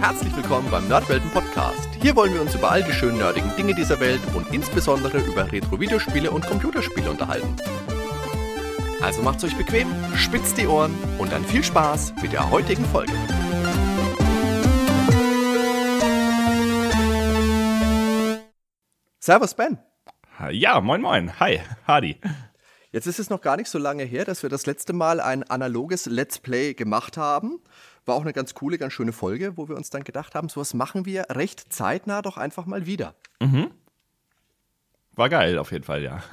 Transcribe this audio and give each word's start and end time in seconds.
Herzlich 0.00 0.34
willkommen 0.34 0.70
beim 0.70 0.88
Nerdwelten 0.88 1.30
Podcast. 1.30 1.90
Hier 2.00 2.16
wollen 2.16 2.32
wir 2.32 2.40
uns 2.40 2.54
über 2.54 2.70
all 2.70 2.82
die 2.82 2.92
schönen 2.92 3.18
nerdigen 3.18 3.54
Dinge 3.54 3.74
dieser 3.74 4.00
Welt 4.00 4.22
und 4.34 4.50
insbesondere 4.50 5.18
über 5.18 5.52
Retro-Videospiele 5.52 6.30
und 6.30 6.46
Computerspiele 6.46 7.10
unterhalten. 7.10 7.54
Also 9.02 9.20
macht's 9.20 9.44
euch 9.44 9.54
bequem, 9.58 9.88
spitzt 10.16 10.56
die 10.56 10.66
Ohren 10.66 10.94
und 11.18 11.30
dann 11.30 11.44
viel 11.44 11.62
Spaß 11.62 12.14
mit 12.22 12.32
der 12.32 12.50
heutigen 12.50 12.86
Folge. 12.86 13.12
Servus 19.18 19.52
Ben. 19.52 19.78
Ja, 20.50 20.80
moin 20.80 21.02
moin. 21.02 21.38
Hi, 21.38 21.60
Hardy. 21.86 22.18
Jetzt 22.90 23.06
ist 23.06 23.20
es 23.20 23.28
noch 23.28 23.42
gar 23.42 23.58
nicht 23.58 23.68
so 23.68 23.78
lange 23.78 24.04
her, 24.04 24.24
dass 24.24 24.42
wir 24.42 24.48
das 24.48 24.64
letzte 24.64 24.94
Mal 24.94 25.20
ein 25.20 25.42
analoges 25.42 26.06
Let's 26.06 26.38
Play 26.38 26.72
gemacht 26.72 27.18
haben. 27.18 27.60
War 28.06 28.14
auch 28.14 28.22
eine 28.22 28.32
ganz 28.32 28.54
coole, 28.54 28.78
ganz 28.78 28.92
schöne 28.92 29.12
Folge, 29.12 29.56
wo 29.56 29.68
wir 29.68 29.76
uns 29.76 29.90
dann 29.90 30.04
gedacht 30.04 30.34
haben, 30.34 30.48
sowas 30.48 30.74
machen 30.74 31.06
wir 31.06 31.26
recht 31.30 31.72
zeitnah 31.72 32.22
doch 32.22 32.36
einfach 32.36 32.66
mal 32.66 32.86
wieder. 32.86 33.14
Mhm. 33.40 33.70
War 35.12 35.28
geil, 35.28 35.58
auf 35.58 35.72
jeden 35.72 35.84
Fall, 35.84 36.02
ja. 36.02 36.22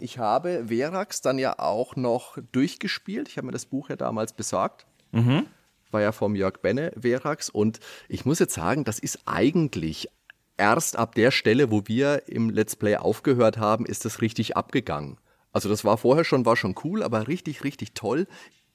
Ich 0.00 0.18
habe 0.18 0.64
Verax 0.68 1.20
dann 1.20 1.38
ja 1.38 1.58
auch 1.58 1.94
noch 1.94 2.36
durchgespielt. 2.52 3.28
Ich 3.28 3.36
habe 3.36 3.46
mir 3.46 3.52
das 3.52 3.64
Buch 3.64 3.88
ja 3.88 3.96
damals 3.96 4.32
besorgt. 4.32 4.86
Mhm. 5.12 5.46
War 5.92 6.02
ja 6.02 6.10
vom 6.10 6.34
Jörg 6.34 6.58
Benne, 6.60 6.92
Verax. 6.96 7.48
Und 7.48 7.78
ich 8.08 8.26
muss 8.26 8.40
jetzt 8.40 8.54
sagen, 8.54 8.84
das 8.84 8.98
ist 8.98 9.20
eigentlich 9.24 10.08
erst 10.56 10.96
ab 10.96 11.14
der 11.14 11.30
Stelle, 11.30 11.70
wo 11.70 11.82
wir 11.86 12.28
im 12.28 12.50
Let's 12.50 12.76
Play 12.76 12.96
aufgehört 12.96 13.56
haben, 13.58 13.86
ist 13.86 14.04
das 14.04 14.20
richtig 14.20 14.56
abgegangen. 14.56 15.16
Also 15.52 15.68
das 15.68 15.84
war 15.84 15.96
vorher 15.96 16.24
schon, 16.24 16.44
war 16.44 16.56
schon 16.56 16.74
cool, 16.84 17.02
aber 17.02 17.28
richtig, 17.28 17.62
richtig 17.62 17.94
toll 17.94 18.26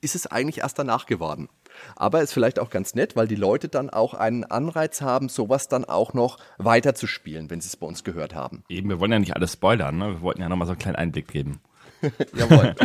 ist 0.01 0.15
es 0.15 0.27
eigentlich 0.27 0.59
erst 0.59 0.79
danach 0.79 1.05
geworden. 1.05 1.49
Aber 1.95 2.21
ist 2.21 2.33
vielleicht 2.33 2.59
auch 2.59 2.69
ganz 2.69 2.93
nett, 2.95 3.15
weil 3.15 3.27
die 3.27 3.35
Leute 3.35 3.69
dann 3.69 3.89
auch 3.89 4.13
einen 4.13 4.43
Anreiz 4.43 5.01
haben, 5.01 5.29
sowas 5.29 5.67
dann 5.67 5.85
auch 5.85 6.13
noch 6.13 6.37
weiter 6.57 6.95
zu 6.95 7.07
spielen, 7.07 7.49
wenn 7.49 7.61
sie 7.61 7.67
es 7.67 7.77
bei 7.77 7.87
uns 7.87 8.03
gehört 8.03 8.35
haben. 8.35 8.63
Eben, 8.69 8.89
wir 8.89 8.99
wollen 8.99 9.11
ja 9.11 9.19
nicht 9.19 9.35
alles 9.35 9.53
spoilern, 9.53 9.97
ne? 9.97 10.13
wir 10.13 10.21
wollten 10.21 10.41
ja 10.41 10.49
nochmal 10.49 10.67
so 10.67 10.73
einen 10.73 10.79
kleinen 10.79 10.97
Einblick 10.97 11.29
geben. 11.29 11.61
Jawohl. 12.33 12.75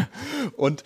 Und 0.56 0.82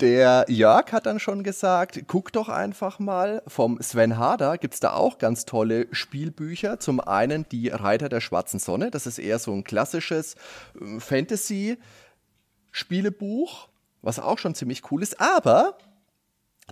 der 0.00 0.44
Jörg 0.48 0.92
hat 0.92 1.06
dann 1.06 1.18
schon 1.18 1.42
gesagt, 1.42 2.02
guck 2.06 2.30
doch 2.32 2.50
einfach 2.50 2.98
mal, 2.98 3.42
vom 3.46 3.80
Sven 3.80 4.18
Harder 4.18 4.58
gibt 4.58 4.74
es 4.74 4.80
da 4.80 4.92
auch 4.92 5.16
ganz 5.16 5.46
tolle 5.46 5.86
Spielbücher. 5.90 6.78
Zum 6.78 7.00
einen 7.00 7.48
die 7.48 7.68
Reiter 7.68 8.10
der 8.10 8.20
schwarzen 8.20 8.60
Sonne, 8.60 8.90
das 8.90 9.06
ist 9.06 9.18
eher 9.18 9.38
so 9.38 9.52
ein 9.52 9.64
klassisches 9.64 10.34
äh, 10.78 11.00
Fantasy-Spielebuch 11.00 13.70
was 14.02 14.18
auch 14.18 14.38
schon 14.38 14.54
ziemlich 14.54 14.90
cool 14.90 15.02
ist. 15.02 15.20
Aber 15.20 15.76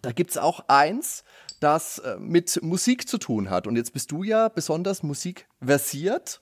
da 0.02 0.12
gibt 0.12 0.30
es 0.30 0.38
auch 0.38 0.64
eins, 0.68 1.24
das 1.60 1.98
äh, 1.98 2.16
mit 2.18 2.60
Musik 2.62 3.08
zu 3.08 3.18
tun 3.18 3.50
hat. 3.50 3.66
Und 3.66 3.76
jetzt 3.76 3.92
bist 3.92 4.10
du 4.12 4.22
ja 4.22 4.48
besonders 4.48 5.02
musikversiert. 5.02 6.40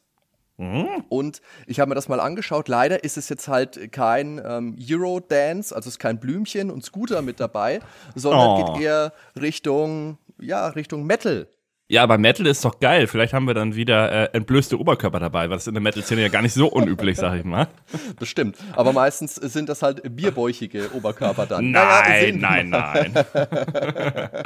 Mhm. 0.59 1.05
Und 1.11 1.43
ich 1.67 1.81
habe 1.81 1.91
mir 1.91 1.95
das 1.95 2.09
mal 2.09 2.21
angeschaut. 2.21 2.69
Leider 2.69 3.05
ist 3.05 3.17
es 3.19 3.29
jetzt 3.29 3.47
halt 3.49 3.93
kein 3.93 4.41
ähm, 4.45 4.77
Eurodance, 4.81 5.75
also 5.75 5.89
ist 5.89 5.99
kein 5.99 6.19
Blümchen 6.19 6.71
und 6.71 6.83
Scooter 6.85 7.21
mit 7.21 7.41
dabei, 7.41 7.81
sondern 8.15 8.49
Oh. 8.49 8.73
geht 8.75 8.83
eher 8.85 9.13
Richtung, 9.39 10.17
ja, 10.39 10.69
Richtung 10.69 11.05
Metal. 11.05 11.47
Ja, 11.89 12.03
aber 12.03 12.19
Metal 12.19 12.47
ist 12.47 12.65
doch 12.65 12.81
geil. 12.81 13.07
Vielleicht 13.07 13.33
haben 13.33 13.47
wir 13.47 13.55
dann 13.55 13.77
wieder 13.77 14.11
äh, 14.11 14.37
entblößte 14.37 14.79
Oberkörper 14.79 15.21
dabei, 15.21 15.51
was 15.51 15.69
in 15.69 15.75
der 15.75 15.81
Metal-Szene 15.83 16.21
ja 16.23 16.29
gar 16.29 16.43
nicht 16.43 16.55
so 16.55 16.67
unüblich, 16.67 17.17
sag 17.17 17.39
ich 17.39 17.45
mal. 17.45 17.69
Das 18.19 18.29
stimmt. 18.29 18.57
Aber 18.75 18.93
meistens 18.93 19.37
sind 19.37 19.69
das 19.69 19.83
halt 19.83 20.17
bierbäuchige 20.17 20.93
Oberkörper 20.95 21.47
dann. 21.47 21.71
Nein, 21.71 22.35
wir 22.35 22.41
nein, 22.41 22.69
nein. 22.71 23.15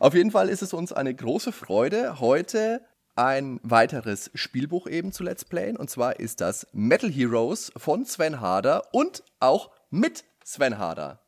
Auf 0.00 0.14
jeden 0.14 0.30
Fall 0.32 0.48
ist 0.48 0.62
es 0.62 0.72
uns 0.72 0.92
eine 0.92 1.14
große 1.14 1.52
Freude, 1.52 2.18
heute 2.20 2.80
ein 3.14 3.60
weiteres 3.62 4.30
Spielbuch 4.34 4.86
eben 4.88 5.12
zu 5.12 5.22
Let's 5.22 5.44
Playen. 5.44 5.76
Und 5.76 5.88
zwar 5.88 6.18
ist 6.18 6.40
das 6.40 6.66
Metal 6.72 7.10
Heroes 7.10 7.70
von 7.76 8.04
Sven 8.04 8.40
Harder 8.40 8.82
und 8.92 9.22
auch 9.40 9.70
mit 9.90 10.24
Sven 10.44 10.78
Harder. 10.78 11.20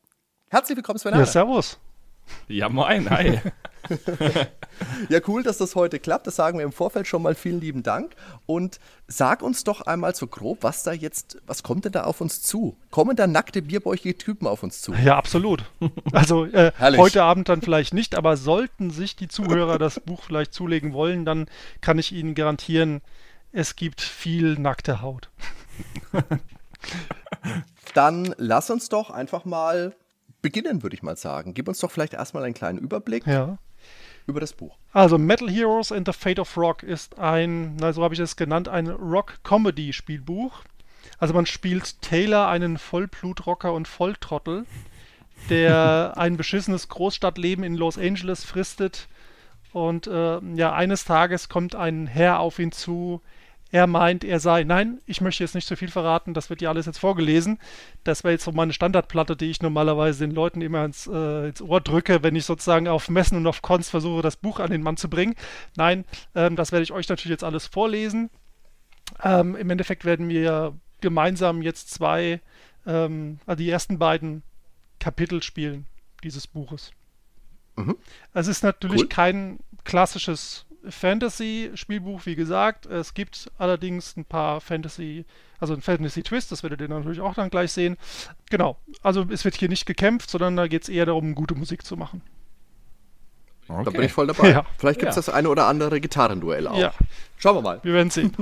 Herzlich 0.49 0.75
willkommen, 0.75 0.99
Sven 0.99 1.11
Ja, 1.13 1.19
Harder. 1.19 1.31
servus. 1.31 1.79
Ja, 2.47 2.67
moin, 2.69 3.09
hi. 3.09 3.39
Ja, 5.09 5.19
cool, 5.27 5.43
dass 5.43 5.57
das 5.57 5.75
heute 5.75 5.99
klappt. 5.99 6.27
Das 6.27 6.35
sagen 6.35 6.57
wir 6.57 6.65
im 6.65 6.71
Vorfeld 6.71 7.07
schon 7.07 7.21
mal. 7.21 7.35
Vielen 7.35 7.59
lieben 7.59 7.83
Dank. 7.83 8.15
Und 8.45 8.79
sag 9.07 9.41
uns 9.41 9.63
doch 9.63 9.81
einmal 9.81 10.15
so 10.15 10.27
grob, 10.27 10.59
was 10.61 10.83
da 10.83 10.93
jetzt, 10.93 11.37
was 11.45 11.63
kommt 11.63 11.85
denn 11.85 11.91
da 11.91 12.03
auf 12.03 12.21
uns 12.21 12.41
zu? 12.41 12.77
Kommen 12.89 13.15
da 13.15 13.27
nackte, 13.27 13.61
bierbäuchige 13.61 14.17
Typen 14.17 14.47
auf 14.47 14.63
uns 14.63 14.81
zu? 14.81 14.93
Ja, 14.93 15.17
absolut. 15.17 15.63
Also 16.11 16.45
äh, 16.45 16.71
heute 16.79 17.23
Abend 17.23 17.49
dann 17.49 17.61
vielleicht 17.61 17.93
nicht, 17.93 18.15
aber 18.15 18.35
sollten 18.35 18.89
sich 18.89 19.15
die 19.15 19.27
Zuhörer 19.27 19.77
das 19.77 19.99
Buch 19.99 20.23
vielleicht 20.23 20.53
zulegen 20.53 20.93
wollen, 20.93 21.25
dann 21.25 21.49
kann 21.81 21.99
ich 21.99 22.11
Ihnen 22.11 22.35
garantieren, 22.35 23.01
es 23.51 23.75
gibt 23.75 24.01
viel 24.01 24.57
nackte 24.59 25.01
Haut. 25.01 25.29
Dann 27.93 28.33
lass 28.37 28.69
uns 28.69 28.89
doch 28.89 29.09
einfach 29.09 29.45
mal 29.45 29.95
beginnen, 30.41 30.83
würde 30.83 30.95
ich 30.95 31.03
mal 31.03 31.17
sagen. 31.17 31.53
Gib 31.53 31.67
uns 31.67 31.79
doch 31.79 31.91
vielleicht 31.91 32.13
erstmal 32.13 32.43
einen 32.43 32.53
kleinen 32.53 32.79
Überblick 32.79 33.25
Ja. 33.25 33.57
Über 34.29 34.39
das 34.39 34.53
Buch. 34.53 34.77
Also 34.93 35.17
Metal 35.17 35.49
Heroes 35.49 35.91
and 35.91 36.07
the 36.07 36.13
Fate 36.13 36.39
of 36.39 36.55
Rock 36.55 36.83
ist 36.83 37.19
ein, 37.19 37.75
na 37.75 37.91
so 37.91 38.03
habe 38.03 38.13
ich 38.13 38.19
es 38.19 38.35
genannt, 38.35 38.69
ein 38.69 38.87
Rock-Comedy-Spielbuch. 38.87 40.63
Also 41.17 41.33
man 41.33 41.45
spielt 41.45 42.01
Taylor, 42.01 42.47
einen 42.47 42.77
Vollblutrocker 42.77 43.73
und 43.73 43.87
Volltrottel, 43.87 44.65
der 45.49 46.13
ein 46.17 46.37
beschissenes 46.37 46.87
Großstadtleben 46.87 47.63
in 47.63 47.75
Los 47.75 47.97
Angeles 47.97 48.45
fristet. 48.45 49.07
Und 49.73 50.07
äh, 50.07 50.39
ja, 50.55 50.73
eines 50.73 51.05
Tages 51.05 51.49
kommt 51.49 51.75
ein 51.75 52.07
Herr 52.07 52.39
auf 52.39 52.59
ihn 52.59 52.71
zu. 52.71 53.21
Er 53.71 53.85
meint, 53.85 54.23
er 54.23 54.39
sei. 54.39 54.63
Nein, 54.63 54.99
ich 55.05 55.21
möchte 55.21 55.43
jetzt 55.43 55.53
nicht 55.53 55.67
so 55.67 55.75
viel 55.75 55.89
verraten, 55.89 56.33
das 56.33 56.49
wird 56.49 56.61
ja 56.61 56.69
alles 56.69 56.87
jetzt 56.87 56.97
vorgelesen. 56.97 57.59
Das 58.03 58.23
wäre 58.23 58.31
jetzt 58.31 58.43
so 58.45 58.51
meine 58.51 58.73
Standardplatte, 58.73 59.35
die 59.35 59.51
ich 59.51 59.61
normalerweise 59.61 60.25
den 60.25 60.33
Leuten 60.33 60.61
immer 60.61 60.83
ins, 60.85 61.05
äh, 61.05 61.49
ins 61.49 61.61
Ohr 61.61 61.79
drücke, 61.79 62.23
wenn 62.23 62.35
ich 62.35 62.45
sozusagen 62.45 62.87
auf 62.87 63.09
Messen 63.09 63.37
und 63.37 63.45
auf 63.45 63.61
Cons 63.61 63.89
versuche, 63.89 64.23
das 64.23 64.37
Buch 64.37 64.59
an 64.59 64.71
den 64.71 64.81
Mann 64.81 64.97
zu 64.97 65.09
bringen. 65.09 65.35
Nein, 65.77 66.05
ähm, 66.33 66.55
das 66.55 66.71
werde 66.71 66.83
ich 66.83 66.91
euch 66.91 67.07
natürlich 67.09 67.31
jetzt 67.31 67.43
alles 67.43 67.67
vorlesen. 67.67 68.31
Ähm, 69.23 69.55
Im 69.55 69.69
Endeffekt 69.69 70.03
werden 70.03 70.29
wir 70.29 70.73
gemeinsam 71.01 71.61
jetzt 71.61 71.91
zwei, 71.91 72.41
ähm, 72.87 73.39
also 73.45 73.57
die 73.57 73.69
ersten 73.69 73.99
beiden 73.99 74.41
Kapitel 74.99 75.43
spielen 75.43 75.85
dieses 76.23 76.47
Buches. 76.47 76.91
Mhm. 77.75 77.97
Es 78.33 78.47
ist 78.47 78.63
natürlich 78.63 79.01
Cool. 79.01 79.07
kein 79.07 79.59
klassisches 79.83 80.65
Fantasy-Spielbuch, 80.87 82.25
wie 82.25 82.35
gesagt. 82.35 82.85
Es 82.85 83.13
gibt 83.13 83.51
allerdings 83.57 84.15
ein 84.17 84.25
paar 84.25 84.61
Fantasy, 84.61 85.25
also 85.59 85.73
ein 85.73 85.81
Fantasy-Twist, 85.81 86.51
das 86.51 86.63
werdet 86.63 86.81
ihr 86.81 86.87
natürlich 86.87 87.21
auch 87.21 87.33
dann 87.33 87.49
gleich 87.49 87.71
sehen. 87.71 87.97
Genau, 88.49 88.77
also 89.03 89.25
es 89.29 89.43
wird 89.45 89.55
hier 89.55 89.69
nicht 89.69 89.85
gekämpft, 89.85 90.29
sondern 90.29 90.55
da 90.55 90.67
geht 90.67 90.83
es 90.83 90.89
eher 90.89 91.05
darum, 91.05 91.35
gute 91.35 91.55
Musik 91.55 91.85
zu 91.85 91.97
machen. 91.97 92.21
Da 93.67 93.75
bin 93.83 93.87
Okay. 93.87 94.05
ich 94.05 94.11
voll 94.13 94.27
dabei. 94.27 94.49
Ja. 94.51 94.65
Vielleicht 94.77 94.99
gibt 94.99 95.09
es 95.11 95.15
Ja. 95.15 95.21
das 95.21 95.29
eine 95.29 95.49
oder 95.49 95.67
andere 95.67 95.99
Gitarrenduell 96.01 96.67
auch. 96.67 96.77
Ja. 96.77 96.91
Schauen 97.37 97.55
wir 97.57 97.61
mal. 97.61 97.79
Wir 97.83 97.93
werden 97.93 98.09
sehen. 98.09 98.33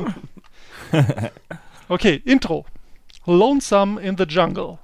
Okay, 1.90 2.22
Intro. 2.26 2.66
Lonesome 3.26 4.00
in 4.02 4.18
the 4.18 4.24
Jungle. 4.26 4.78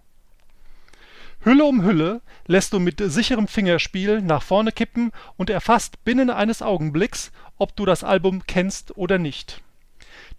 Hülle 1.45 1.65
um 1.65 1.83
Hülle 1.83 2.21
lässt 2.47 2.71
du 2.71 2.79
mit 2.79 3.01
sicherem 3.03 3.49
Fingerspiel 3.49 4.21
nach 4.21 4.41
vorne 4.41 4.71
kippen 4.71 5.11
und 5.35 5.49
erfasst 5.49 6.01
binnen 6.05 6.29
eines 6.29 6.61
Augenblicks, 6.61 7.33
ob 7.57 7.75
du 7.75 7.85
das 7.85 8.05
Album 8.05 8.43
kennst 8.47 8.95
oder 8.95 9.17
nicht. 9.17 9.61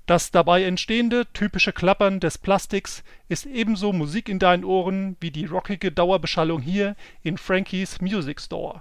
Das 0.07 0.31
dabei 0.31 0.65
entstehende 0.65 1.27
typische 1.35 1.75
Klappern 1.75 2.21
des 2.21 2.39
Plastiks 2.39 3.05
ist 3.29 3.45
ebenso 3.45 3.93
Musik 3.93 4.31
in 4.31 4.39
deinen 4.39 4.65
Ohren 4.65 5.19
wie 5.21 5.31
die 5.31 5.45
rockige 5.45 5.93
Dauerbeschallung 5.93 6.63
hier 6.63 6.97
in 7.23 7.37
Frankies 7.37 8.01
Music 8.01 8.41
Store, 8.41 8.81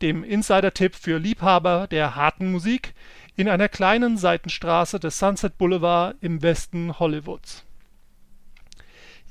dem 0.00 0.22
Insider-Tipp 0.22 0.94
für 0.94 1.18
Liebhaber 1.18 1.88
der 1.88 2.14
harten 2.14 2.52
Musik 2.52 2.94
in 3.34 3.48
einer 3.48 3.68
kleinen 3.68 4.16
Seitenstraße 4.16 5.00
des 5.00 5.18
Sunset 5.18 5.58
Boulevard 5.58 6.14
im 6.20 6.40
Westen 6.40 7.00
Hollywoods. 7.00 7.64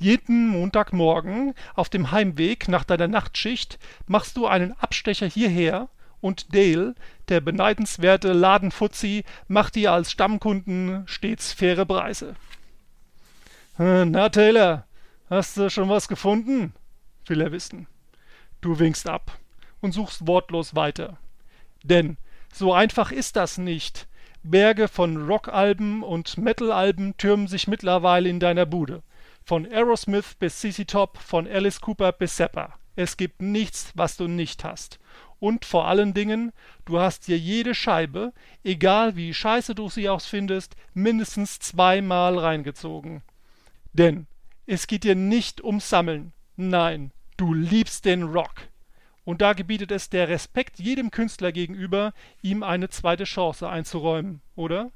Jeden 0.03 0.49
Montagmorgen 0.49 1.53
auf 1.75 1.87
dem 1.87 2.11
Heimweg 2.11 2.67
nach 2.67 2.83
deiner 2.83 3.07
Nachtschicht 3.07 3.79
machst 4.05 4.35
du 4.35 4.47
einen 4.47 4.73
Abstecher 4.73 5.27
hierher 5.27 5.87
und 6.19 6.53
Dale, 6.53 6.93
der 7.29 7.39
beneidenswerte 7.39 8.33
Ladenfuzzi, 8.33 9.23
macht 9.47 9.75
dir 9.75 9.93
als 9.93 10.11
Stammkunden 10.11 11.03
stets 11.07 11.53
faire 11.53 11.85
Preise. 11.85 12.35
Äh, 13.79 14.03
Na, 14.03 14.27
Taylor, 14.27 14.85
hast 15.29 15.55
du 15.55 15.69
schon 15.69 15.87
was 15.87 16.09
gefunden? 16.09 16.73
will 17.27 17.39
er 17.39 17.53
wissen. 17.53 17.87
Du 18.59 18.79
winkst 18.79 19.07
ab 19.07 19.39
und 19.79 19.93
suchst 19.93 20.27
wortlos 20.27 20.75
weiter. 20.75 21.17
Denn 21.81 22.17
so 22.53 22.73
einfach 22.73 23.13
ist 23.13 23.37
das 23.37 23.57
nicht. 23.57 24.09
Berge 24.43 24.89
von 24.89 25.29
Rockalben 25.29 26.03
und 26.03 26.37
Metalalben 26.37 27.15
türmen 27.15 27.47
sich 27.47 27.69
mittlerweile 27.69 28.27
in 28.27 28.41
deiner 28.41 28.65
Bude. 28.65 29.01
Von 29.45 29.65
Aerosmith 29.65 30.35
bis 30.39 30.59
CC 30.59 30.85
Top, 30.85 31.17
von 31.17 31.47
Alice 31.47 31.81
Cooper 31.81 32.11
bis 32.13 32.37
Zappa. 32.37 32.77
Es 32.95 33.17
gibt 33.17 33.41
nichts, 33.41 33.91
was 33.95 34.17
du 34.17 34.27
nicht 34.27 34.63
hast. 34.63 34.99
Und 35.39 35.65
vor 35.65 35.87
allen 35.87 36.13
Dingen, 36.13 36.53
du 36.85 36.99
hast 36.99 37.27
dir 37.27 37.37
jede 37.37 37.75
Scheibe, 37.75 38.31
egal 38.63 39.17
wie 39.17 39.33
scheiße 39.33 39.75
du 39.75 39.89
sie 39.89 40.07
auch 40.07 40.21
findest, 40.21 40.75
mindestens 40.93 41.59
zweimal 41.59 42.37
reingezogen. 42.37 43.21
Denn 43.91 44.27
es 44.65 44.87
geht 44.87 45.03
dir 45.03 45.15
nicht 45.15 45.61
ums 45.61 45.89
Sammeln. 45.89 46.31
Nein, 46.55 47.11
du 47.35 47.53
liebst 47.53 48.05
den 48.05 48.23
Rock. 48.23 48.69
Und 49.25 49.41
da 49.41 49.51
gebietet 49.51 49.91
es 49.91 50.09
der 50.09 50.29
Respekt 50.29 50.79
jedem 50.79 51.11
Künstler 51.11 51.51
gegenüber, 51.51 52.13
ihm 52.41 52.63
eine 52.63 52.89
zweite 52.89 53.25
Chance 53.25 53.67
einzuräumen, 53.67 54.41
oder? 54.55 54.91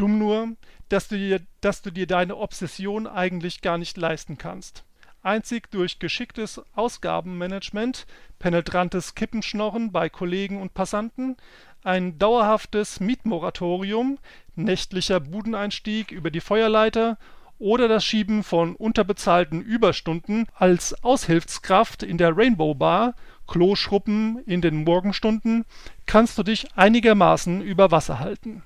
Dumm 0.00 0.16
nur, 0.16 0.56
dass 0.88 1.08
du 1.08 1.18
dir, 1.18 1.42
dass 1.60 1.82
du 1.82 1.90
dir 1.90 2.06
deine 2.06 2.38
Obsession 2.38 3.06
eigentlich 3.06 3.60
gar 3.60 3.76
nicht 3.76 3.98
leisten 3.98 4.38
kannst. 4.38 4.82
Einzig 5.20 5.70
durch 5.70 5.98
geschicktes 5.98 6.62
Ausgabenmanagement, 6.74 8.06
penetrantes 8.38 9.14
Kippenschnorren 9.14 9.92
bei 9.92 10.08
Kollegen 10.08 10.62
und 10.62 10.72
Passanten, 10.72 11.36
ein 11.84 12.18
dauerhaftes 12.18 12.98
Mietmoratorium, 13.00 14.18
nächtlicher 14.54 15.20
Budeneinstieg 15.20 16.12
über 16.12 16.30
die 16.30 16.40
Feuerleiter 16.40 17.18
oder 17.58 17.86
das 17.86 18.02
Schieben 18.02 18.42
von 18.42 18.76
unterbezahlten 18.76 19.60
Überstunden 19.60 20.46
als 20.54 21.04
Aushilfskraft 21.04 22.02
in 22.02 22.16
der 22.16 22.34
Rainbow 22.34 22.74
Bar, 22.74 23.14
Kloschruppen 23.46 24.42
in 24.46 24.62
den 24.62 24.84
Morgenstunden, 24.84 25.66
kannst 26.06 26.38
du 26.38 26.42
dich 26.42 26.74
einigermaßen 26.74 27.60
über 27.60 27.90
Wasser 27.90 28.18
halten. 28.18 28.62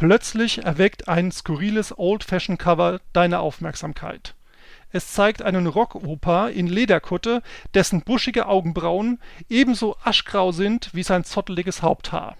Plötzlich 0.00 0.64
erweckt 0.64 1.08
ein 1.08 1.30
skurriles 1.30 1.98
Old-Fashion-Cover 1.98 3.02
deine 3.12 3.40
Aufmerksamkeit. 3.40 4.34
Es 4.92 5.12
zeigt 5.12 5.42
einen 5.42 5.66
Rockoper 5.66 6.50
in 6.50 6.68
Lederkutte, 6.68 7.42
dessen 7.74 8.00
buschige 8.00 8.46
Augenbrauen 8.46 9.20
ebenso 9.50 9.98
aschgrau 10.02 10.52
sind 10.52 10.88
wie 10.94 11.02
sein 11.02 11.24
zotteliges 11.24 11.82
Haupthaar. 11.82 12.38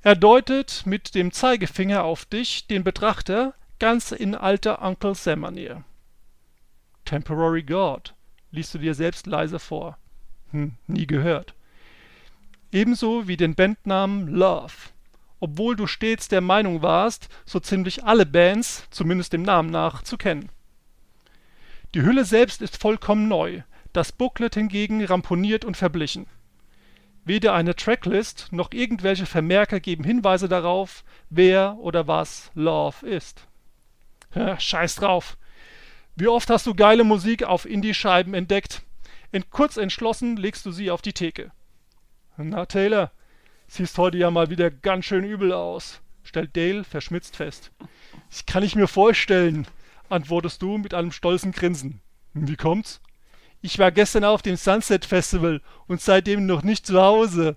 Er 0.00 0.16
deutet 0.16 0.84
mit 0.86 1.14
dem 1.14 1.32
Zeigefinger 1.32 2.04
auf 2.04 2.24
dich, 2.24 2.66
den 2.66 2.82
Betrachter, 2.82 3.52
ganz 3.78 4.10
in 4.10 4.34
alter 4.34 4.80
Uncle 4.80 5.14
Sam-Manier. 5.14 5.84
Temporary 7.04 7.62
God, 7.62 8.14
liest 8.52 8.72
du 8.72 8.78
dir 8.78 8.94
selbst 8.94 9.26
leise 9.26 9.58
vor. 9.58 9.98
Hm, 10.52 10.76
nie 10.86 11.06
gehört. 11.06 11.52
Ebenso 12.72 13.28
wie 13.28 13.36
den 13.36 13.54
Bandnamen 13.54 14.28
Love. 14.28 14.95
Obwohl 15.40 15.76
du 15.76 15.86
stets 15.86 16.28
der 16.28 16.40
Meinung 16.40 16.82
warst, 16.82 17.28
so 17.44 17.60
ziemlich 17.60 18.04
alle 18.04 18.26
Bands, 18.26 18.86
zumindest 18.90 19.32
dem 19.32 19.42
Namen 19.42 19.70
nach, 19.70 20.02
zu 20.02 20.16
kennen. 20.16 20.50
Die 21.94 22.02
Hülle 22.02 22.24
selbst 22.24 22.62
ist 22.62 22.76
vollkommen 22.80 23.28
neu, 23.28 23.62
das 23.92 24.12
Booklet 24.12 24.54
hingegen 24.54 25.04
ramponiert 25.04 25.64
und 25.64 25.76
verblichen. 25.76 26.26
Weder 27.24 27.54
eine 27.54 27.74
Tracklist 27.74 28.48
noch 28.52 28.70
irgendwelche 28.72 29.26
Vermerker 29.26 29.80
geben 29.80 30.04
Hinweise 30.04 30.48
darauf, 30.48 31.04
wer 31.28 31.76
oder 31.78 32.06
was 32.06 32.50
Love 32.54 33.04
ist. 33.06 33.46
Ja, 34.34 34.60
scheiß 34.60 34.96
drauf. 34.96 35.36
Wie 36.14 36.28
oft 36.28 36.48
hast 36.50 36.66
du 36.66 36.74
geile 36.74 37.04
Musik 37.04 37.42
auf 37.42 37.66
Indie-Scheiben 37.66 38.32
entdeckt? 38.32 38.82
In 39.32 39.50
kurz 39.50 39.76
entschlossen 39.76 40.36
legst 40.36 40.64
du 40.66 40.70
sie 40.70 40.90
auf 40.90 41.02
die 41.02 41.12
Theke. 41.12 41.50
Na, 42.36 42.66
Taylor, 42.66 43.10
siehst 43.68 43.98
heute 43.98 44.18
ja 44.18 44.30
mal 44.30 44.50
wieder 44.50 44.70
ganz 44.70 45.06
schön 45.06 45.24
übel 45.24 45.52
aus, 45.52 46.00
stellt 46.22 46.56
Dale 46.56 46.84
verschmitzt 46.84 47.36
fest. 47.36 47.72
Das 48.30 48.46
kann 48.46 48.62
ich 48.62 48.76
mir 48.76 48.88
vorstellen, 48.88 49.66
antwortest 50.08 50.62
du 50.62 50.78
mit 50.78 50.94
einem 50.94 51.12
stolzen 51.12 51.52
Grinsen. 51.52 52.00
Wie 52.34 52.56
kommt's? 52.56 53.00
Ich 53.62 53.78
war 53.78 53.90
gestern 53.90 54.24
auf 54.24 54.42
dem 54.42 54.56
Sunset 54.56 55.04
Festival 55.04 55.60
und 55.86 56.00
seitdem 56.00 56.46
noch 56.46 56.62
nicht 56.62 56.86
zu 56.86 57.00
Hause. 57.00 57.56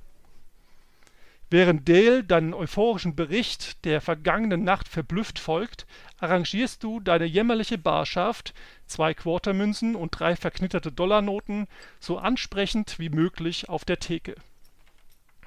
Während 1.52 1.90
Dale 1.90 2.24
deinen 2.24 2.54
euphorischen 2.54 3.16
Bericht 3.16 3.84
der 3.84 4.02
vergangenen 4.02 4.64
Nacht 4.64 4.88
verblüfft 4.88 5.40
folgt, 5.40 5.88
arrangierst 6.20 6.84
du 6.84 7.00
deine 7.00 7.26
jämmerliche 7.26 7.80
Barschaft, 7.80 8.54
zwei 8.86 9.16
Quartermünzen 9.16 9.96
und 9.96 10.12
drei 10.20 10.36
verknitterte 10.36 10.92
Dollarnoten, 10.92 11.68
so 12.00 12.20
ansprechend 12.20 13.00
wie 13.00 13.10
möglich 13.10 13.68
auf 13.68 13.84
der 13.84 14.00
Theke. 14.00 14.36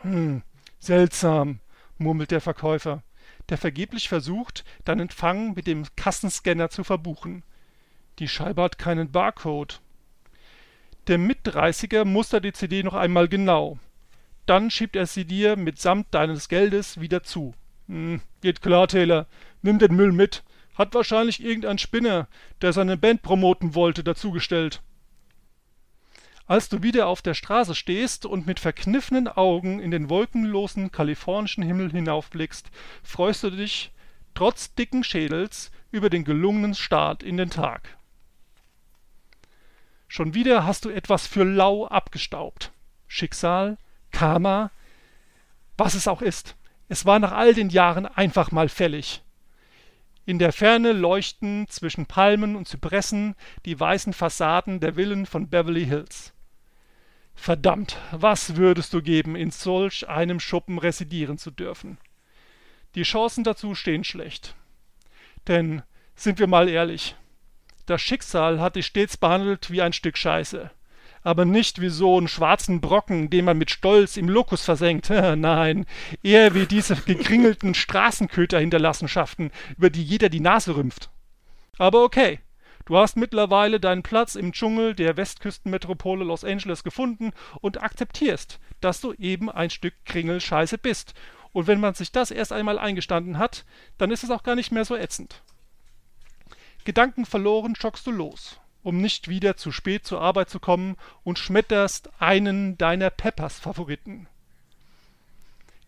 Hm, 0.00 0.42
seltsam, 0.82 1.60
murmelt 1.98 2.30
der 2.30 2.40
Verkäufer 2.40 3.02
der 3.48 3.58
vergeblich 3.58 4.08
versucht, 4.08 4.64
deinen 4.84 5.00
Empfang 5.00 5.54
mit 5.54 5.66
dem 5.66 5.84
Kassenscanner 5.96 6.70
zu 6.70 6.84
verbuchen. 6.84 7.42
Die 8.18 8.28
Scheibe 8.28 8.62
hat 8.62 8.78
keinen 8.78 9.10
Barcode. 9.10 9.80
Der 11.08 11.18
Mitdreißiger 11.18 12.04
mustert 12.04 12.44
die 12.44 12.52
CD 12.52 12.82
noch 12.82 12.94
einmal 12.94 13.28
genau. 13.28 13.78
Dann 14.46 14.70
schiebt 14.70 14.96
er 14.96 15.06
sie 15.06 15.24
dir 15.24 15.56
mitsamt 15.56 16.06
deines 16.12 16.48
Geldes 16.48 17.00
wieder 17.00 17.22
zu. 17.22 17.54
Hm, 17.88 18.20
geht 18.40 18.62
klar, 18.62 18.86
Taylor. 18.88 19.26
Nimm 19.62 19.78
den 19.78 19.94
Müll 19.94 20.12
mit. 20.12 20.44
Hat 20.74 20.94
wahrscheinlich 20.94 21.42
irgendein 21.44 21.78
Spinner, 21.78 22.28
der 22.60 22.72
seine 22.72 22.96
Band 22.96 23.22
promoten 23.22 23.74
wollte, 23.74 24.04
dazugestellt. 24.04 24.82
Als 26.46 26.68
du 26.68 26.82
wieder 26.82 27.06
auf 27.06 27.22
der 27.22 27.34
Straße 27.34 27.74
stehst 27.74 28.26
und 28.26 28.46
mit 28.46 28.60
verkniffenen 28.60 29.28
Augen 29.28 29.80
in 29.80 29.90
den 29.90 30.10
wolkenlosen 30.10 30.90
kalifornischen 30.90 31.62
Himmel 31.62 31.90
hinaufblickst, 31.90 32.70
freust 33.02 33.44
du 33.44 33.50
dich 33.50 33.92
trotz 34.34 34.74
dicken 34.74 35.04
Schädels 35.04 35.70
über 35.90 36.10
den 36.10 36.24
gelungenen 36.24 36.74
Start 36.74 37.22
in 37.22 37.36
den 37.36 37.50
Tag. 37.50 37.96
Schon 40.08 40.34
wieder 40.34 40.66
hast 40.66 40.84
du 40.84 40.90
etwas 40.90 41.26
für 41.26 41.44
lau 41.44 41.86
abgestaubt. 41.86 42.72
Schicksal, 43.06 43.78
Karma, 44.10 44.70
was 45.78 45.94
es 45.94 46.08
auch 46.08 46.22
ist. 46.22 46.56
Es 46.88 47.06
war 47.06 47.18
nach 47.18 47.32
all 47.32 47.54
den 47.54 47.70
Jahren 47.70 48.06
einfach 48.06 48.50
mal 48.50 48.68
fällig. 48.68 49.21
In 50.24 50.38
der 50.38 50.52
Ferne 50.52 50.92
leuchten 50.92 51.66
zwischen 51.68 52.06
Palmen 52.06 52.54
und 52.54 52.68
Zypressen 52.68 53.34
die 53.64 53.78
weißen 53.78 54.12
Fassaden 54.12 54.78
der 54.78 54.94
Villen 54.94 55.26
von 55.26 55.48
Beverly 55.48 55.84
Hills. 55.84 56.32
Verdammt, 57.34 57.96
was 58.12 58.56
würdest 58.56 58.94
du 58.94 59.02
geben, 59.02 59.34
in 59.34 59.50
solch 59.50 60.08
einem 60.08 60.38
Schuppen 60.38 60.78
residieren 60.78 61.38
zu 61.38 61.50
dürfen? 61.50 61.98
Die 62.94 63.02
Chancen 63.02 63.42
dazu 63.42 63.74
stehen 63.74 64.04
schlecht. 64.04 64.54
Denn, 65.48 65.82
sind 66.14 66.38
wir 66.38 66.46
mal 66.46 66.68
ehrlich, 66.68 67.16
das 67.86 68.00
Schicksal 68.00 68.60
hat 68.60 68.76
dich 68.76 68.86
stets 68.86 69.16
behandelt 69.16 69.70
wie 69.72 69.82
ein 69.82 69.92
Stück 69.92 70.16
Scheiße 70.16 70.70
aber 71.22 71.44
nicht 71.44 71.80
wie 71.80 71.88
so 71.88 72.18
einen 72.18 72.28
schwarzen 72.28 72.80
Brocken, 72.80 73.30
den 73.30 73.44
man 73.44 73.58
mit 73.58 73.70
Stolz 73.70 74.16
im 74.16 74.28
Lokus 74.28 74.64
versenkt. 74.64 75.10
Nein, 75.36 75.86
eher 76.22 76.54
wie 76.54 76.66
diese 76.66 76.96
gekringelten 76.96 77.74
Straßenköter-Hinterlassenschaften, 77.74 79.50
über 79.76 79.90
die 79.90 80.02
jeder 80.02 80.28
die 80.28 80.40
Nase 80.40 80.76
rümpft. 80.76 81.10
Aber 81.78 82.02
okay, 82.04 82.40
du 82.84 82.96
hast 82.96 83.16
mittlerweile 83.16 83.80
deinen 83.80 84.02
Platz 84.02 84.34
im 84.34 84.52
Dschungel 84.52 84.94
der 84.94 85.16
Westküstenmetropole 85.16 86.24
Los 86.24 86.44
Angeles 86.44 86.84
gefunden 86.84 87.32
und 87.60 87.82
akzeptierst, 87.82 88.58
dass 88.80 89.00
du 89.00 89.12
eben 89.14 89.50
ein 89.50 89.70
Stück 89.70 89.94
Kringelscheiße 90.04 90.78
bist. 90.78 91.14
Und 91.52 91.66
wenn 91.66 91.80
man 91.80 91.94
sich 91.94 92.12
das 92.12 92.30
erst 92.30 92.52
einmal 92.52 92.78
eingestanden 92.78 93.38
hat, 93.38 93.64
dann 93.98 94.10
ist 94.10 94.24
es 94.24 94.30
auch 94.30 94.42
gar 94.42 94.54
nicht 94.54 94.72
mehr 94.72 94.84
so 94.84 94.96
ätzend. 94.96 95.42
Gedanken 96.84 97.26
verloren 97.26 97.76
schockst 97.76 98.06
du 98.06 98.10
los 98.10 98.58
um 98.82 99.00
nicht 99.00 99.28
wieder 99.28 99.56
zu 99.56 99.72
spät 99.72 100.06
zur 100.06 100.20
Arbeit 100.20 100.50
zu 100.50 100.60
kommen 100.60 100.96
und 101.24 101.38
schmetterst 101.38 102.10
einen 102.18 102.76
deiner 102.78 103.10
Peppers-Favoriten. 103.10 104.26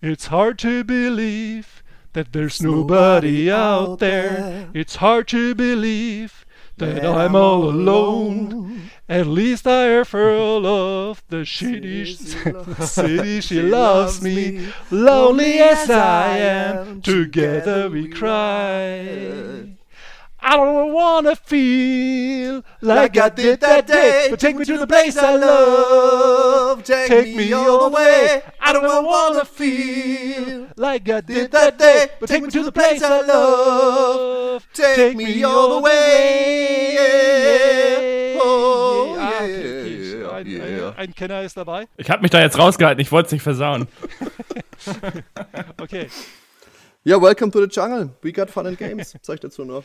It's 0.01 0.31
hard 0.31 0.61
to 0.61 0.85
believe 0.85 1.83
that 2.13 2.33
there's 2.33 2.61
nobody 2.61 3.51
out 3.51 3.99
there. 4.01 4.69
It's 4.75 5.01
hard 5.01 5.29
to 5.31 5.55
believe 5.55 6.45
that 6.77 7.05
I'm 7.05 7.35
all 7.35 7.71
alone. 7.71 8.91
At 9.09 9.27
least 9.27 9.67
I 9.67 9.85
have 9.87 10.11
her 10.13 10.59
love 10.59 11.23
the 11.29 11.45
city, 11.47 12.05
city 12.07 13.41
she 13.41 13.63
loves 13.63 14.23
me. 14.23 14.69
Lonely 14.91 15.59
as 15.59 15.91
I 15.91 16.39
am, 16.39 17.03
together 17.03 17.89
we 17.91 18.09
cry. 18.09 19.77
I 20.47 20.57
don't 20.57 20.93
wanna 20.93 21.37
feel 21.37 22.63
like 22.83 23.17
I 23.17 23.31
did 23.31 23.61
that 23.61 23.87
day, 23.87 24.27
but 24.29 24.39
take 24.39 24.57
me 24.57 24.67
to 24.67 24.77
the 24.77 24.87
place 24.87 25.17
I 25.17 25.37
love. 25.37 26.85
Take 26.85 27.35
me 27.35 27.51
all 27.55 27.89
the 27.89 27.97
way. 27.97 28.43
I 28.61 28.75
don't 28.75 29.07
wanna 29.07 29.47
feel 29.47 30.67
like 30.77 31.09
I 31.09 31.23
did 31.23 31.51
that 31.53 31.79
day, 31.79 32.09
but 32.21 32.29
take 32.29 32.43
me 32.43 32.51
to 32.51 32.63
the 32.63 32.73
place 32.73 33.03
I 33.03 33.23
love. 33.23 34.69
Take 34.75 35.17
me 35.17 35.43
all 35.45 35.77
the 35.77 35.81
way. 35.81 36.99
Oh, 38.39 39.17
yeah. 39.17 40.31
Ein, 40.31 40.61
ein, 40.61 40.95
ein 40.95 41.15
Kenner 41.15 41.43
ist 41.43 41.57
dabei. 41.57 41.89
Ich 41.97 42.11
habe 42.11 42.21
mich 42.21 42.31
da 42.31 42.43
jetzt 42.43 42.59
rausgehalten, 42.59 43.01
ich 43.01 43.11
wollte 43.11 43.29
es 43.29 43.33
nicht 43.33 43.43
versauen. 43.43 43.89
okay. 45.81 46.09
Ja, 47.03 47.19
welcome 47.21 47.51
to 47.51 47.61
the 47.61 47.69
jungle. 47.71 48.11
We 48.21 48.31
got 48.31 48.51
fun 48.51 48.67
and 48.67 48.77
games. 48.77 49.15
Sag 49.23 49.37
ich 49.37 49.41
dazu 49.41 49.65
nur. 49.65 49.83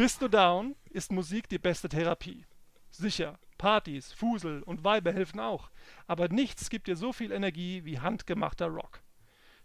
Bist 0.00 0.22
du 0.22 0.28
down, 0.28 0.76
ist 0.88 1.12
Musik 1.12 1.46
die 1.50 1.58
beste 1.58 1.86
Therapie. 1.86 2.46
Sicher, 2.90 3.38
Partys, 3.58 4.14
Fusel 4.14 4.62
und 4.62 4.82
Weiber 4.82 5.12
helfen 5.12 5.38
auch, 5.40 5.68
aber 6.06 6.30
nichts 6.30 6.70
gibt 6.70 6.86
dir 6.86 6.96
so 6.96 7.12
viel 7.12 7.32
Energie 7.32 7.84
wie 7.84 8.00
handgemachter 8.00 8.68
Rock. 8.68 9.02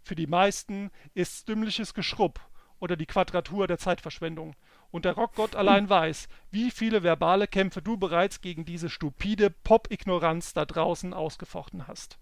Für 0.03 0.13
die 0.13 0.27
meisten 0.27 0.91
ist 1.13 1.47
dümmliches 1.47 1.93
Geschrubb 1.93 2.41
oder 2.79 2.97
die 2.97 3.05
Quadratur 3.05 3.67
der 3.67 3.77
Zeitverschwendung. 3.77 4.57
Und 4.91 5.05
der 5.05 5.13
Rockgott 5.13 5.55
allein 5.55 5.89
weiß, 5.89 6.27
wie 6.51 6.69
viele 6.69 7.01
verbale 7.01 7.47
Kämpfe 7.47 7.81
du 7.81 7.95
bereits 7.95 8.41
gegen 8.41 8.65
diese 8.65 8.89
stupide 8.89 9.49
Pop-Ignoranz 9.49 10.51
da 10.51 10.65
draußen 10.65 11.13
ausgefochten 11.13 11.87
hast. 11.87 12.17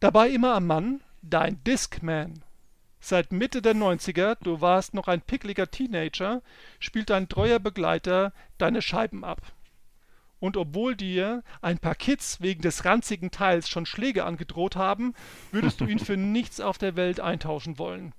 Dabei 0.00 0.30
immer 0.30 0.54
am 0.54 0.66
Mann 0.66 1.04
dein 1.22 1.62
Discman. 1.62 2.42
Seit 3.00 3.32
Mitte 3.32 3.62
der 3.62 3.74
90er, 3.74 4.36
du 4.42 4.60
warst 4.60 4.94
noch 4.94 5.08
ein 5.08 5.20
pickliger 5.20 5.70
Teenager, 5.70 6.42
spielt 6.78 7.10
dein 7.10 7.28
treuer 7.28 7.58
Begleiter 7.58 8.32
deine 8.58 8.82
Scheiben 8.82 9.24
ab. 9.24 9.52
Und 10.38 10.56
obwohl 10.56 10.96
dir 10.96 11.42
ein 11.62 11.78
paar 11.78 11.94
Kids 11.94 12.40
wegen 12.40 12.62
des 12.62 12.84
ranzigen 12.84 13.30
Teils 13.30 13.68
schon 13.68 13.86
Schläge 13.86 14.24
angedroht 14.24 14.76
haben, 14.76 15.14
würdest 15.50 15.80
du 15.80 15.86
ihn 15.86 15.98
für 15.98 16.16
nichts 16.16 16.60
auf 16.60 16.78
der 16.78 16.96
Welt 16.96 17.20
eintauschen 17.20 17.78
wollen. 17.78 18.12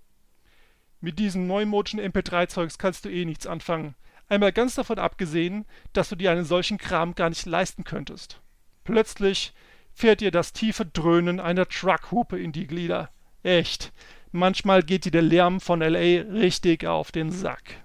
Mit 0.99 1.19
diesem 1.19 1.45
neumodischen 1.45 1.99
MP3-Zeugs 1.99 2.79
kannst 2.79 3.05
du 3.05 3.09
eh 3.09 3.23
nichts 3.25 3.45
anfangen. 3.45 3.95
Einmal 4.29 4.51
ganz 4.51 4.75
davon 4.75 4.99
abgesehen, 4.99 5.65
dass 5.93 6.09
du 6.09 6.15
dir 6.15 6.31
einen 6.31 6.43
solchen 6.43 6.77
Kram 6.77 7.13
gar 7.13 7.29
nicht 7.29 7.45
leisten 7.45 7.83
könntest. 7.83 8.41
Plötzlich 8.83 9.53
fährt 9.93 10.21
dir 10.21 10.31
das 10.31 10.53
tiefe 10.53 10.85
Dröhnen 10.85 11.39
einer 11.39 11.67
Truckhupe 11.67 12.39
in 12.39 12.51
die 12.51 12.67
Glieder. 12.67 13.09
Echt, 13.43 13.93
manchmal 14.31 14.83
geht 14.83 15.05
dir 15.05 15.11
der 15.11 15.21
Lärm 15.21 15.59
von 15.59 15.79
LA 15.79 16.21
richtig 16.21 16.85
auf 16.85 17.11
den 17.11 17.31
Sack. 17.31 17.83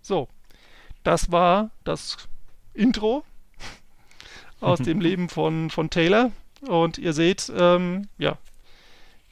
So, 0.00 0.28
das 1.02 1.32
war 1.32 1.70
das 1.84 2.28
Intro 2.74 3.24
aus 4.60 4.80
dem 4.80 5.00
Leben 5.00 5.28
von, 5.28 5.70
von 5.70 5.90
Taylor. 5.90 6.30
Und 6.62 6.98
ihr 6.98 7.12
seht, 7.12 7.52
ähm, 7.56 8.08
ja, 8.18 8.38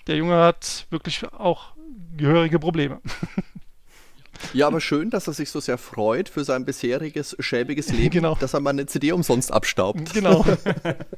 der 0.07 0.17
Junge 0.17 0.37
hat 0.37 0.87
wirklich 0.91 1.25
auch 1.33 1.75
gehörige 2.17 2.59
Probleme. 2.59 3.01
Ja, 4.53 4.67
aber 4.67 4.81
schön, 4.81 5.11
dass 5.11 5.27
er 5.27 5.33
sich 5.33 5.51
so 5.51 5.61
sehr 5.61 5.79
freut 5.79 6.29
für 6.29 6.45
sein 6.45 6.65
bisheriges 6.65 7.37
schäbiges 7.39 7.89
Leben, 7.93 8.11
genau. 8.11 8.35
dass 8.37 8.55
er 8.55 8.61
mal 8.61 8.71
eine 8.71 8.87
CD 8.87 9.13
umsonst 9.13 9.53
abstaubt. 9.53 10.13
Genau. 10.13 10.45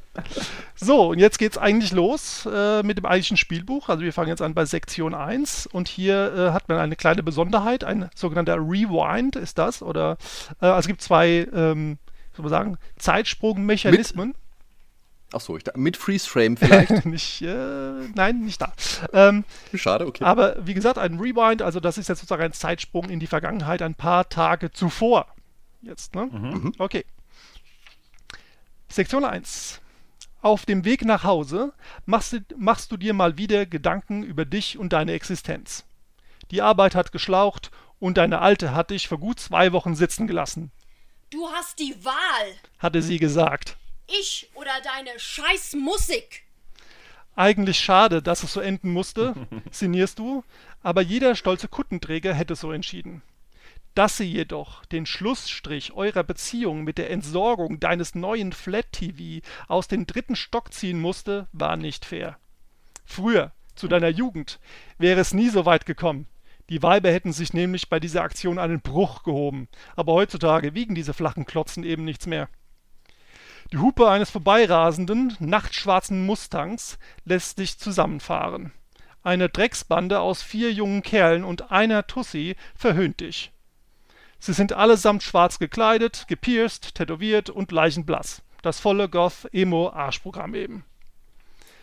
so, 0.75 1.09
und 1.09 1.19
jetzt 1.19 1.39
geht 1.39 1.53
es 1.53 1.57
eigentlich 1.57 1.91
los 1.91 2.47
äh, 2.51 2.83
mit 2.83 2.97
dem 2.97 3.05
eigentlichen 3.05 3.37
Spielbuch. 3.37 3.89
Also 3.89 4.03
wir 4.03 4.13
fangen 4.13 4.29
jetzt 4.29 4.41
an 4.41 4.53
bei 4.53 4.65
Sektion 4.65 5.13
1 5.13 5.67
und 5.67 5.87
hier 5.87 6.33
äh, 6.33 6.51
hat 6.51 6.69
man 6.69 6.77
eine 6.77 6.95
kleine 6.95 7.23
Besonderheit, 7.23 7.83
ein 7.83 8.09
sogenannter 8.15 8.57
Rewind 8.57 9.35
ist 9.35 9.57
das. 9.57 9.81
Oder 9.81 10.17
äh, 10.61 10.65
also 10.65 10.79
es 10.79 10.87
gibt 10.87 11.01
zwei, 11.01 11.47
ähm, 11.53 11.97
soll 12.33 12.43
man 12.43 12.49
sagen, 12.49 12.77
Zeitsprungmechanismen. 12.97 14.29
Mit 14.29 14.44
Ach 15.33 15.41
so, 15.41 15.57
ich 15.57 15.63
da, 15.63 15.71
mit 15.75 15.97
Freeze 15.97 16.29
Frame 16.29 16.55
vielleicht? 16.55 17.05
nicht, 17.05 17.41
äh, 17.41 18.07
nein, 18.13 18.41
nicht 18.41 18.61
da. 18.61 18.73
Ähm, 19.11 19.43
Schade, 19.73 20.05
okay. 20.05 20.23
Aber 20.23 20.55
wie 20.65 20.73
gesagt, 20.73 20.97
ein 20.97 21.19
Rewind, 21.19 21.61
also 21.61 21.79
das 21.79 21.97
ist 21.97 22.09
jetzt 22.09 22.19
sozusagen 22.19 22.43
ein 22.43 22.53
Zeitsprung 22.53 23.09
in 23.09 23.19
die 23.19 23.27
Vergangenheit, 23.27 23.81
ein 23.81 23.95
paar 23.95 24.29
Tage 24.29 24.71
zuvor. 24.71 25.27
Jetzt, 25.81 26.15
ne? 26.15 26.27
Mhm. 26.31 26.49
mhm. 26.49 26.73
Okay. 26.77 27.05
Sektion 28.87 29.25
1. 29.25 29.81
Auf 30.41 30.65
dem 30.65 30.85
Weg 30.85 31.03
nach 31.03 31.23
Hause 31.23 31.73
machst 32.05 32.33
du, 32.33 32.39
machst 32.55 32.91
du 32.91 32.97
dir 32.97 33.13
mal 33.13 33.37
wieder 33.37 33.65
Gedanken 33.65 34.23
über 34.23 34.45
dich 34.45 34.77
und 34.77 34.93
deine 34.93 35.13
Existenz. 35.13 35.85
Die 36.51 36.61
Arbeit 36.61 36.93
hat 36.93 37.11
geschlaucht 37.11 37.71
und 37.99 38.17
deine 38.17 38.39
Alte 38.39 38.75
hat 38.75 38.91
dich 38.91 39.07
vor 39.07 39.19
gut 39.19 39.39
zwei 39.39 39.71
Wochen 39.73 39.95
sitzen 39.95 40.27
gelassen. 40.27 40.71
Du 41.31 41.47
hast 41.49 41.79
die 41.79 41.95
Wahl, 42.05 42.53
hatte 42.77 43.01
sie 43.01 43.17
gesagt. 43.17 43.77
Ich 44.07 44.49
oder 44.53 44.71
deine 44.83 45.19
Scheißmusik. 45.19 46.43
Eigentlich 47.35 47.79
schade, 47.79 48.21
dass 48.21 48.43
es 48.43 48.53
so 48.53 48.61
enden 48.61 48.91
musste, 48.91 49.35
sinnierst 49.71 50.19
du, 50.19 50.43
aber 50.83 51.01
jeder 51.01 51.35
stolze 51.35 51.67
Kuttenträger 51.67 52.33
hätte 52.33 52.55
so 52.55 52.71
entschieden. 52.71 53.21
Dass 53.93 54.17
sie 54.17 54.25
jedoch 54.25 54.85
den 54.85 55.05
Schlussstrich 55.05 55.93
eurer 55.93 56.23
Beziehung 56.23 56.83
mit 56.83 56.97
der 56.97 57.09
Entsorgung 57.09 57.79
deines 57.79 58.13
neuen 58.13 58.51
Flat-TV 58.51 59.45
aus 59.67 59.87
dem 59.87 60.05
dritten 60.05 60.35
Stock 60.35 60.73
ziehen 60.73 60.99
musste, 60.99 61.47
war 61.53 61.77
nicht 61.77 62.05
fair. 62.05 62.37
Früher, 63.05 63.51
zu 63.75 63.87
deiner 63.87 64.09
Jugend, 64.09 64.59
wäre 64.97 65.19
es 65.19 65.33
nie 65.33 65.49
so 65.49 65.65
weit 65.65 65.85
gekommen. 65.85 66.27
Die 66.69 66.81
Weiber 66.81 67.11
hätten 67.11 67.31
sich 67.31 67.53
nämlich 67.53 67.89
bei 67.89 67.99
dieser 67.99 68.23
Aktion 68.23 68.59
einen 68.59 68.81
Bruch 68.81 69.23
gehoben, 69.23 69.67
aber 69.95 70.13
heutzutage 70.13 70.73
wiegen 70.73 70.95
diese 70.95 71.13
flachen 71.13 71.45
Klotzen 71.45 71.83
eben 71.83 72.03
nichts 72.03 72.25
mehr. 72.25 72.49
Die 73.71 73.77
Hupe 73.77 74.09
eines 74.09 74.29
vorbeirasenden, 74.29 75.35
nachtschwarzen 75.39 76.25
Mustangs 76.25 76.99
lässt 77.25 77.57
sich 77.57 77.79
zusammenfahren. 77.79 78.71
Eine 79.23 79.49
Drecksbande 79.49 80.19
aus 80.19 80.43
vier 80.43 80.71
jungen 80.71 81.01
Kerlen 81.01 81.43
und 81.43 81.71
einer 81.71 82.05
Tussi 82.05 82.55
verhöhnt 82.75 83.21
dich. 83.21 83.51
Sie 84.39 84.53
sind 84.53 84.73
allesamt 84.73 85.23
schwarz 85.23 85.57
gekleidet, 85.57 86.25
gepierst, 86.27 86.93
tätowiert 86.93 87.49
und 87.49 87.71
leichenblass. 87.71 88.43
Das 88.61 88.79
volle 88.79 89.09
Goth-Emo-Arschprogramm 89.09 90.53
eben. 90.53 90.85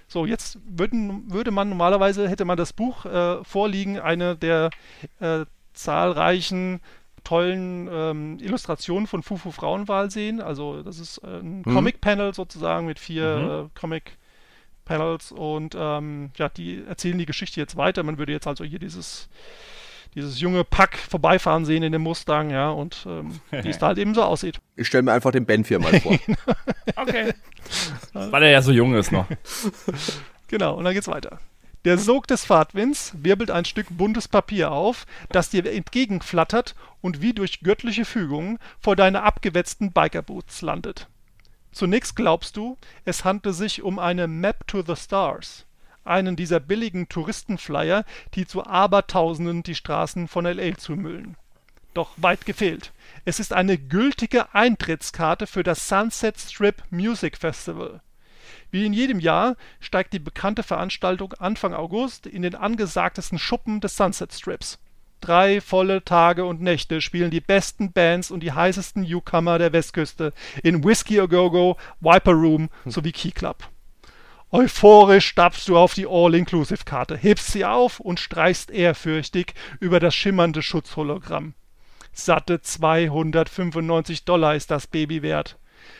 So, 0.06 0.26
jetzt 0.26 0.58
würden, 0.64 1.32
würde 1.32 1.50
man 1.50 1.68
normalerweise, 1.68 2.28
hätte 2.28 2.44
man 2.44 2.56
das 2.56 2.72
Buch 2.72 3.06
äh, 3.06 3.42
vorliegen, 3.42 3.98
eine 3.98 4.36
der 4.36 4.70
äh, 5.18 5.46
zahlreichen 5.72 6.80
tollen 7.24 7.88
ähm, 7.90 8.38
Illustrationen 8.40 9.06
von 9.06 9.22
Fufu 9.22 9.50
Frauenwahl 9.50 10.10
sehen. 10.10 10.40
Also 10.40 10.82
das 10.82 10.98
ist 10.98 11.18
äh, 11.18 11.38
ein 11.38 11.58
mhm. 11.58 11.74
Comic-Panel 11.74 12.34
sozusagen 12.34 12.86
mit 12.86 12.98
vier 12.98 13.36
mhm. 13.36 13.66
äh, 13.66 13.68
Comic-Panels 13.78 15.32
und 15.32 15.76
ähm, 15.78 16.30
ja, 16.36 16.48
die 16.48 16.82
erzählen 16.86 17.18
die 17.18 17.26
Geschichte 17.26 17.60
jetzt 17.60 17.76
weiter. 17.76 18.02
Man 18.02 18.18
würde 18.18 18.32
jetzt 18.32 18.46
also 18.46 18.64
hier 18.64 18.78
dieses 18.78 19.28
dieses 20.14 20.40
junge 20.40 20.62
Pack 20.62 20.98
vorbeifahren 20.98 21.64
sehen 21.64 21.82
in 21.82 21.92
dem 21.92 22.02
Mustang, 22.02 22.50
ja, 22.50 22.68
und 22.68 23.06
ähm, 23.08 23.40
wie 23.50 23.68
es 23.68 23.78
da 23.78 23.88
halt 23.88 23.98
eben 23.98 24.14
so 24.14 24.22
aussieht. 24.22 24.60
Ich 24.76 24.86
stelle 24.86 25.04
mir 25.04 25.12
einfach 25.12 25.30
den 25.30 25.46
Ben 25.46 25.64
4 25.64 25.78
mal 25.78 26.00
vor. 26.00 26.18
okay. 26.96 27.32
Weil 28.12 28.42
er 28.42 28.50
ja 28.50 28.62
so 28.62 28.72
jung 28.72 28.94
ist 28.94 29.10
noch. 29.10 29.26
genau, 30.48 30.74
und 30.76 30.84
dann 30.84 30.92
geht's 30.92 31.08
weiter. 31.08 31.38
Der 31.84 31.98
Sog 31.98 32.28
des 32.28 32.44
Fahrtwinds 32.44 33.12
wirbelt 33.16 33.50
ein 33.50 33.64
Stück 33.64 33.88
buntes 33.90 34.28
Papier 34.28 34.70
auf, 34.70 35.04
das 35.30 35.50
dir 35.50 35.66
entgegenflattert 35.66 36.76
und 37.00 37.20
wie 37.20 37.32
durch 37.32 37.60
göttliche 37.60 38.04
Fügung 38.04 38.60
vor 38.78 38.94
deine 38.94 39.24
abgewetzten 39.24 39.90
Bikerboots 39.90 40.62
landet. 40.62 41.08
Zunächst 41.72 42.14
glaubst 42.14 42.56
du, 42.56 42.78
es 43.04 43.24
handle 43.24 43.52
sich 43.52 43.82
um 43.82 43.98
eine 43.98 44.28
Map 44.28 44.68
to 44.68 44.82
the 44.86 44.94
Stars, 44.94 45.66
einen 46.04 46.36
dieser 46.36 46.60
billigen 46.60 47.08
Touristenflyer, 47.08 48.04
die 48.34 48.46
zu 48.46 48.64
Abertausenden 48.64 49.64
die 49.64 49.74
Straßen 49.74 50.28
von 50.28 50.46
L.A. 50.46 50.76
zumüllen. 50.76 51.36
Doch 51.94 52.10
weit 52.16 52.46
gefehlt. 52.46 52.92
Es 53.24 53.40
ist 53.40 53.52
eine 53.52 53.76
gültige 53.76 54.54
Eintrittskarte 54.54 55.48
für 55.48 55.64
das 55.64 55.88
Sunset 55.88 56.38
Strip 56.38 56.84
Music 56.90 57.36
Festival. 57.36 58.00
Wie 58.72 58.86
in 58.86 58.94
jedem 58.94 59.20
Jahr 59.20 59.56
steigt 59.80 60.14
die 60.14 60.18
bekannte 60.18 60.62
Veranstaltung 60.62 61.34
Anfang 61.34 61.74
August 61.74 62.26
in 62.26 62.40
den 62.40 62.54
angesagtesten 62.54 63.38
Schuppen 63.38 63.82
des 63.82 63.98
Sunset 63.98 64.32
Strips. 64.32 64.78
Drei 65.20 65.60
volle 65.60 66.02
Tage 66.04 66.46
und 66.46 66.62
Nächte 66.62 67.02
spielen 67.02 67.30
die 67.30 67.42
besten 67.42 67.92
Bands 67.92 68.30
und 68.30 68.40
die 68.40 68.52
heißesten 68.52 69.02
Newcomer 69.02 69.58
der 69.58 69.74
Westküste 69.74 70.32
in 70.62 70.82
Whiskey 70.82 71.20
A 71.20 71.26
Go 71.26 71.50
Go, 71.50 71.76
Viper 72.00 72.32
Room 72.32 72.70
sowie 72.86 73.12
Key 73.12 73.30
Club. 73.30 73.62
Euphorisch 74.50 75.26
stapfst 75.26 75.68
du 75.68 75.76
auf 75.76 75.92
die 75.92 76.06
All-Inclusive-Karte, 76.06 77.16
hebst 77.16 77.52
sie 77.52 77.66
auf 77.66 78.00
und 78.00 78.20
streichst 78.20 78.70
ehrfürchtig 78.70 79.52
über 79.80 80.00
das 80.00 80.14
schimmernde 80.14 80.62
Schutzhologramm. 80.62 81.52
Satte 82.14 82.62
295 82.62 84.24
Dollar 84.24 84.54
ist 84.56 84.70
das 84.70 84.86
Baby 84.86 85.20
wert. 85.20 85.58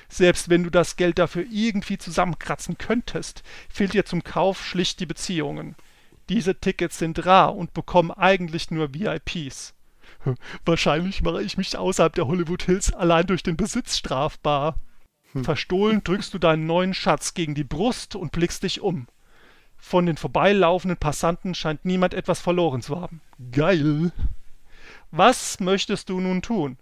Selbst 0.09 0.49
wenn 0.49 0.65
du 0.65 0.71
das 0.71 0.97
Geld 0.97 1.19
dafür 1.19 1.45
irgendwie 1.51 1.99
zusammenkratzen 1.99 2.79
könntest, 2.79 3.43
fehlt 3.69 3.95
dir 3.95 4.05
zum 4.05 4.25
Kauf 4.25 4.65
schlicht 4.65 5.01
die 5.01 5.07
Beziehungen. 5.07 5.75
Diese 6.29 6.59
Tickets 6.59 6.99
sind 6.99 7.25
rar 7.27 7.57
und 7.57 7.75
bekommen 7.75 8.11
eigentlich 8.11 8.71
nur 8.71 8.95
VIPs. 8.95 9.75
Wahrscheinlich 10.65 11.23
mache 11.23 11.43
ich 11.43 11.57
mich 11.57 11.77
außerhalb 11.77 12.15
der 12.15 12.27
Hollywood 12.27 12.63
Hills 12.63 12.93
allein 12.93 13.27
durch 13.27 13.43
den 13.43 13.57
Besitz 13.57 13.99
strafbar. 13.99 14.77
Hm. 15.33 15.45
Verstohlen 15.45 16.05
drückst 16.05 16.33
du 16.35 16.39
deinen 16.39 16.67
neuen 16.67 16.95
Schatz 16.95 17.35
gegen 17.35 17.55
die 17.55 17.65
Brust 17.65 18.15
und 18.15 18.33
blickst 18.33 18.63
dich 18.63 18.81
um. 18.81 19.07
Von 19.77 20.07
den 20.07 20.17
vorbeilaufenden 20.17 20.97
Passanten 20.97 21.55
scheint 21.55 21.85
niemand 21.85 22.15
etwas 22.15 22.41
verloren 22.41 22.83
zu 22.83 23.01
haben. 23.01 23.21
Geil. 23.51 24.13
Was 25.11 25.59
möchtest 25.59 26.09
du 26.09 26.21
nun 26.21 26.41
tun? 26.41 26.79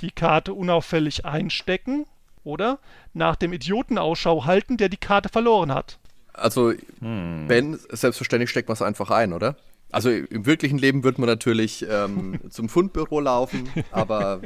Die 0.00 0.10
Karte 0.10 0.54
unauffällig 0.54 1.24
einstecken 1.26 2.06
oder 2.44 2.78
nach 3.12 3.36
dem 3.36 3.52
Idioten 3.52 3.98
Ausschau 3.98 4.44
halten, 4.44 4.76
der 4.76 4.88
die 4.88 4.96
Karte 4.96 5.28
verloren 5.28 5.72
hat. 5.72 5.98
Also, 6.32 6.72
hm. 7.00 7.46
Ben, 7.46 7.78
selbstverständlich 7.90 8.50
steckt 8.50 8.68
man 8.68 8.74
es 8.74 8.82
einfach 8.82 9.10
ein, 9.10 9.32
oder? 9.32 9.56
Also 9.90 10.10
im 10.10 10.46
wirklichen 10.46 10.78
Leben 10.78 11.04
würde 11.04 11.20
man 11.20 11.28
natürlich 11.28 11.86
ähm, 11.88 12.40
zum 12.50 12.68
Fundbüro 12.70 13.20
laufen, 13.20 13.68
aber 13.90 14.40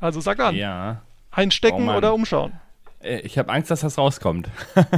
Also 0.00 0.20
sag 0.20 0.40
an. 0.40 0.54
Ja. 0.56 1.02
Einstecken 1.30 1.88
Oh 1.88 1.96
oder 1.96 2.14
umschauen. 2.14 2.52
Äh, 3.02 3.20
Ich 3.20 3.38
habe 3.38 3.52
Angst, 3.52 3.70
dass 3.70 3.80
das 3.80 3.98
rauskommt. 3.98 4.48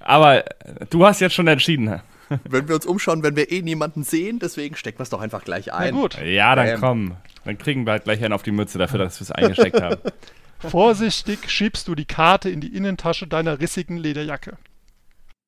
Aber 0.00 0.44
du 0.90 1.06
hast 1.06 1.20
jetzt 1.20 1.34
schon 1.34 1.46
entschieden. 1.46 2.00
Wenn 2.48 2.68
wir 2.68 2.74
uns 2.74 2.86
umschauen, 2.86 3.22
wenn 3.22 3.36
wir 3.36 3.50
eh 3.52 3.62
niemanden 3.62 4.02
sehen, 4.04 4.38
deswegen 4.38 4.76
stecken 4.76 4.98
wir 4.98 5.04
es 5.04 5.10
doch 5.10 5.20
einfach 5.20 5.44
gleich 5.44 5.66
Na 5.66 5.74
ein. 5.74 5.94
gut. 5.94 6.18
Ja, 6.22 6.54
dann 6.54 6.66
Ähm. 6.68 6.80
komm. 6.80 7.16
Dann 7.44 7.58
kriegen 7.58 7.86
wir 7.86 7.92
halt 7.92 8.04
gleich 8.04 8.22
einen 8.24 8.32
auf 8.32 8.42
die 8.42 8.52
Mütze 8.52 8.78
dafür, 8.78 8.98
dass 8.98 9.20
wir 9.20 9.24
es 9.24 9.30
eingesteckt 9.32 9.80
haben. 9.80 10.00
Vorsichtig 10.58 11.50
schiebst 11.50 11.88
du 11.88 11.94
die 11.94 12.06
Karte 12.06 12.48
in 12.48 12.60
die 12.60 12.74
Innentasche 12.74 13.26
deiner 13.26 13.60
rissigen 13.60 13.96
Lederjacke. 13.98 14.56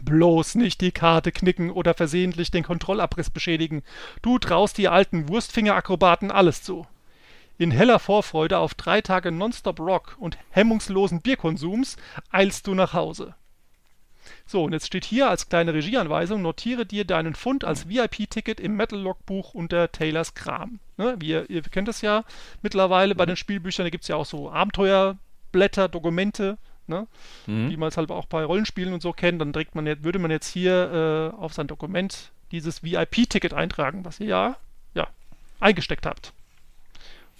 Bloß 0.04 0.56
nicht 0.56 0.82
die 0.82 0.92
Karte 0.92 1.32
knicken 1.32 1.70
oder 1.70 1.94
versehentlich 1.94 2.50
den 2.50 2.64
Kontrollabriss 2.64 3.30
beschädigen. 3.30 3.82
Du 4.20 4.38
traust 4.38 4.76
die 4.76 4.88
alten 4.88 5.28
Wurstfingerakrobaten 5.28 6.30
alles 6.30 6.62
zu. 6.62 6.86
In 7.56 7.70
heller 7.70 7.98
Vorfreude 7.98 8.58
auf 8.58 8.74
drei 8.74 9.00
Tage 9.00 9.32
Nonstop 9.32 9.80
Rock 9.80 10.16
und 10.18 10.36
hemmungslosen 10.50 11.22
Bierkonsums 11.22 11.96
eilst 12.30 12.66
du 12.66 12.74
nach 12.74 12.92
Hause. 12.92 13.34
So, 14.48 14.62
und 14.62 14.72
jetzt 14.72 14.86
steht 14.86 15.04
hier 15.04 15.28
als 15.28 15.48
kleine 15.48 15.74
Regieanweisung, 15.74 16.40
notiere 16.40 16.86
dir 16.86 17.04
deinen 17.04 17.34
Fund 17.34 17.64
als 17.64 17.88
VIP-Ticket 17.88 18.60
im 18.60 18.76
Metal-Logbuch 18.76 19.54
unter 19.54 19.90
Taylors 19.90 20.34
Kram. 20.34 20.78
Ne, 20.96 21.16
wie 21.18 21.28
ihr, 21.28 21.50
ihr 21.50 21.62
kennt 21.62 21.88
es 21.88 22.00
ja 22.00 22.24
mittlerweile 22.62 23.14
bei 23.14 23.26
den 23.26 23.36
Spielbüchern, 23.36 23.84
da 23.84 23.90
gibt 23.90 24.04
es 24.04 24.08
ja 24.08 24.16
auch 24.16 24.24
so 24.24 24.50
Abenteuerblätter, 24.50 25.88
Dokumente, 25.88 26.58
ne, 26.86 27.06
wie 27.46 27.76
man 27.76 27.88
es 27.88 27.96
halt 27.96 28.10
auch 28.10 28.26
bei 28.26 28.44
Rollenspielen 28.44 28.94
und 28.94 29.02
so 29.02 29.12
kennt. 29.12 29.40
Dann 29.40 29.52
trägt 29.52 29.74
man 29.74 29.86
jetzt, 29.86 30.04
würde 30.04 30.20
man 30.20 30.30
jetzt 30.30 30.48
hier 30.48 31.32
äh, 31.34 31.40
auf 31.40 31.52
sein 31.52 31.66
Dokument 31.66 32.30
dieses 32.52 32.84
VIP-Ticket 32.84 33.52
eintragen, 33.52 34.04
was 34.04 34.20
ihr 34.20 34.26
ja, 34.26 34.56
ja 34.94 35.08
eingesteckt 35.58 36.06
habt. 36.06 36.32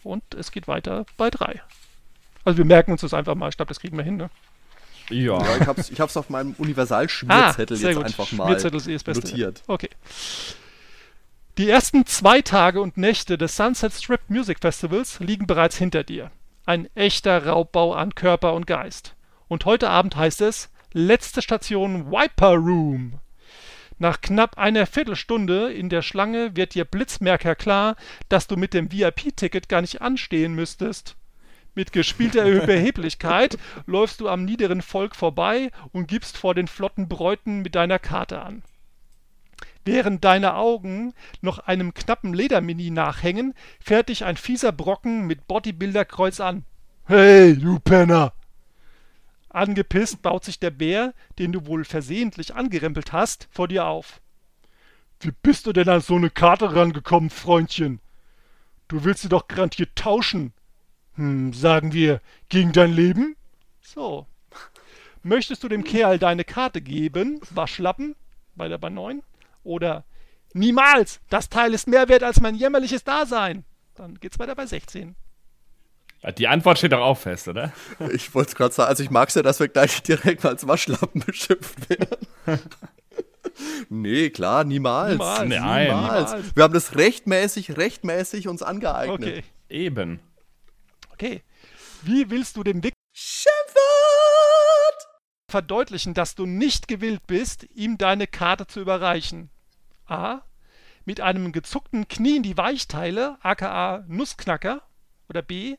Und 0.03 0.23
es 0.35 0.51
geht 0.51 0.67
weiter 0.67 1.07
bei 1.17 1.31
drei. 1.31 1.63
Also 2.45 2.59
wir 2.59 2.65
merken 2.65 2.93
uns 2.93 3.01
das 3.01 3.15
einfach 3.15 3.35
mal. 3.37 3.49
Ich 3.49 3.57
glaube, 3.57 3.69
das 3.69 3.81
kriegen 3.81 3.97
wir 3.97 4.05
hin, 4.05 4.17
ne? 4.17 4.31
Ja. 5.11 5.43
Ja, 5.43 5.57
ich 5.61 5.67
hab's, 5.67 5.91
ich 5.91 6.01
hab's 6.01 6.17
auf 6.17 6.31
meinem 6.31 6.55
Universal-Schmierzettel 6.59 7.79
jetzt 7.79 7.99
einfach 7.99 8.33
mal 8.33 8.47
Schmierzettel 8.47 8.77
ist 8.79 8.89
eh 8.89 8.93
das 8.95 9.05
Beste. 9.05 9.29
notiert. 9.29 9.63
Okay. 9.67 9.91
Die 11.59 11.71
ersten 11.71 12.05
zwei 12.07 12.43
Tage 12.43 12.81
und 12.81 12.97
Nächte 12.97 13.39
des 13.39 13.57
Sunset 13.57 13.93
Strip 13.93 14.21
Music 14.29 14.59
Festivals 14.61 15.21
liegen 15.21 15.47
bereits 15.47 15.79
hinter 15.79 16.05
dir. 16.05 16.31
Ein 16.67 16.89
echter 16.95 17.47
Raubbau 17.47 17.95
an 17.95 18.15
Körper 18.15 18.53
und 18.55 18.67
Geist. 18.67 19.15
Und 19.49 19.65
heute 19.65 19.89
Abend 19.89 20.17
heißt 20.17 20.41
es 20.43 20.71
letzte 20.93 21.41
Station 21.41 22.11
Wiper 22.11 22.55
Room. 22.55 23.21
Nach 23.99 24.21
knapp 24.21 24.59
einer 24.59 24.87
Viertelstunde 24.87 25.73
in 25.73 25.89
der 25.89 26.03
Schlange 26.03 26.57
wird 26.57 26.75
dir 26.75 26.85
Blitzmerker 26.85 27.55
klar, 27.55 27.97
dass 28.29 28.47
du 28.47 28.57
mit 28.57 28.75
dem 28.75 28.93
VIP-Ticket 28.93 29.69
gar 29.69 29.81
nicht 29.81 30.03
anstehen 30.03 30.55
müsstest. 30.55 31.17
Mit 31.77 31.93
gespielter 31.93 32.47
Überheblichkeit 32.47 33.59
läufst 33.85 34.21
du 34.21 34.31
am 34.31 34.47
niederen 34.47 34.81
Volk 34.81 35.15
vorbei 35.15 35.71
und 35.93 36.09
gibst 36.09 36.39
vor 36.39 36.55
den 36.55 36.69
flotten 36.69 37.07
Bräuten 37.07 37.61
mit 37.61 37.75
deiner 37.75 37.99
Karte 37.99 38.41
an. 38.41 38.63
Während 39.85 40.25
deine 40.25 40.55
Augen 40.55 41.13
noch 41.43 41.59
einem 41.59 41.93
knappen 41.93 42.33
Ledermini 42.33 42.91
nachhängen, 42.91 43.53
fährt 43.79 44.09
dich 44.09 44.25
ein 44.25 44.39
fieser 44.39 44.73
Brocken 44.73 45.27
mit 45.27 45.47
Bodybuilder-Kreuz 45.47 46.41
an. 46.41 46.65
Hey, 47.05 47.55
du 47.55 47.79
Penner! 47.79 48.33
Angepisst 49.51 50.23
baut 50.23 50.47
sich 50.47 50.59
der 50.59 50.71
Bär, 50.71 51.13
den 51.39 51.53
du 51.53 51.67
wohl 51.67 51.85
versehentlich 51.85 52.55
angerempelt 52.55 53.13
hast, 53.13 53.49
vor 53.51 53.69
dir 53.69 53.85
auf. 53.85 54.23
Wie 55.21 55.33
bist 55.43 55.67
du 55.67 55.75
denn 55.75 55.91
an 55.91 56.01
so 56.01 56.17
eine 56.17 56.31
Karte 56.31 56.75
rangekommen, 56.75 57.29
Freundchen? 57.29 58.01
Du 58.89 59.05
willst 59.05 59.21
sie 59.21 59.29
doch 59.29 59.47
garantiert 59.47 59.95
tauschen. 59.95 60.55
Hm, 61.17 61.53
sagen 61.53 61.93
wir, 61.93 62.21
gegen 62.49 62.73
dein 62.73 62.93
Leben? 62.93 63.37
So. 63.81 64.27
Möchtest 65.23 65.65
du 65.65 65.69
dem 65.69 65.83
Kerl 65.83 66.19
deine 66.19 66.45
Karte 66.45 66.81
geben, 66.81 67.41
Waschlappen, 67.51 68.15
bei 68.55 68.69
der 68.69 68.79
bei 68.79 68.91
9? 68.91 69.23
Oder 69.65 70.05
niemals, 70.53 71.21
das 71.29 71.49
Teil 71.49 71.75
ist 71.75 71.89
mehr 71.89 72.09
wert 72.09 72.23
als 72.23 72.41
mein 72.41 72.55
jämmerliches 72.55 73.03
Dasein. 73.03 73.65
Dann 73.95 74.21
geht's 74.21 74.39
weiter 74.39 74.55
bei 74.55 74.67
16. 74.67 75.17
Die 76.39 76.49
Antwort 76.49 76.79
steht 76.79 76.93
doch 76.93 77.01
auch 77.01 77.19
fest, 77.19 77.49
oder? 77.49 77.73
Ich 78.13 78.35
wollte 78.35 78.51
es 78.51 78.55
gerade 78.55 78.75
sagen, 78.75 78.89
also 78.89 79.03
ich 79.03 79.11
mag 79.11 79.29
es 79.29 79.35
ja, 79.35 79.43
dass 79.43 79.61
wir 79.61 79.69
gleich 79.69 80.03
direkt 80.03 80.45
mal 80.45 80.51
als 80.51 80.67
Waschlappen 80.67 81.21
beschimpft 81.27 81.89
werden. 81.89 82.27
nee, 83.89 84.31
klar, 84.31 84.65
niemals. 84.65 85.13
Niemals. 85.13 85.49
Nein. 85.49 85.87
Niemals. 85.87 86.33
Niemals. 86.33 86.57
Wir 86.57 86.63
haben 86.63 86.75
das 86.75 86.97
rechtmäßig, 86.97 87.77
rechtmäßig 87.77 88.49
uns 88.49 88.63
angeeignet. 88.63 89.21
Okay, 89.21 89.45
Eben. 89.69 90.21
Okay. 91.17 91.43
Wie 92.03 92.31
willst 92.31 92.57
du 92.57 92.63
dem 92.63 92.83
Wick 92.85 92.93
Schimpfwort! 93.15 93.83
verdeutlichen, 95.51 96.13
dass 96.13 96.35
du 96.35 96.45
nicht 96.45 96.89
gewillt 96.89 97.27
bist, 97.27 97.67
ihm 97.75 97.97
deine 97.99 98.27
Karte 98.27 98.67
zu 98.67 98.81
überreichen? 98.81 99.51
A. 100.07 100.41
Mit 101.05 101.21
einem 101.21 101.53
gezuckten 101.53 102.09
Knie 102.09 102.37
in 102.37 102.43
die 102.43 102.57
Weichteile, 102.57 103.39
aka 103.43 104.05
Nussknacker. 104.09 104.83
Oder 105.29 105.43
B. 105.43 105.77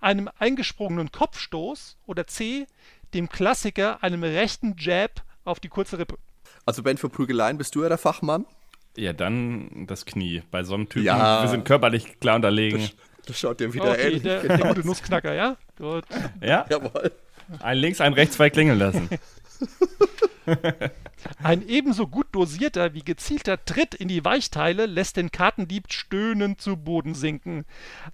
Einem 0.00 0.28
eingesprungenen 0.38 1.12
Kopfstoß. 1.12 1.98
Oder 2.06 2.26
C. 2.26 2.66
Dem 3.14 3.28
Klassiker 3.28 4.02
einem 4.02 4.22
rechten 4.24 4.74
Jab 4.78 5.22
auf 5.44 5.60
die 5.60 5.68
kurze 5.68 5.98
Rippe. 5.98 6.16
Also 6.64 6.82
Ben, 6.82 6.96
für 6.98 7.08
Prügeleien 7.08 7.58
bist 7.58 7.74
du 7.74 7.82
ja 7.82 7.88
der 7.88 7.98
Fachmann. 7.98 8.46
Ja, 8.96 9.12
dann 9.12 9.86
das 9.86 10.04
Knie. 10.06 10.42
Bei 10.50 10.64
so 10.64 10.74
einem 10.74 10.88
Typen, 10.88 11.06
Ja. 11.06 11.42
wir 11.42 11.48
sind 11.48 11.64
körperlich 11.64 12.18
klar 12.20 12.36
unterlegen. 12.36 12.88
Das 13.28 13.38
schaut 13.38 13.60
dir 13.60 13.74
wieder 13.74 13.90
Okay, 13.90 14.06
ähnlich 14.06 14.22
der, 14.22 14.40
der 14.40 14.58
gute 14.58 14.86
Nussknacker, 14.86 15.34
ja? 15.34 15.56
Gut. 15.76 16.04
Ja? 16.40 16.64
Jawohl. 16.70 17.12
Ein 17.60 17.76
links, 17.76 18.00
ein 18.00 18.14
rechts, 18.14 18.36
zwei 18.36 18.48
klingeln 18.48 18.78
lassen. 18.78 19.08
Ein 21.42 21.66
ebenso 21.68 22.06
gut 22.06 22.28
dosierter 22.32 22.94
wie 22.94 23.02
gezielter 23.02 23.62
Tritt 23.64 23.94
in 23.94 24.08
die 24.08 24.24
Weichteile 24.24 24.86
lässt 24.86 25.16
den 25.16 25.30
Kartendieb 25.30 25.92
stöhnend 25.92 26.60
zu 26.60 26.76
Boden 26.76 27.14
sinken. 27.14 27.64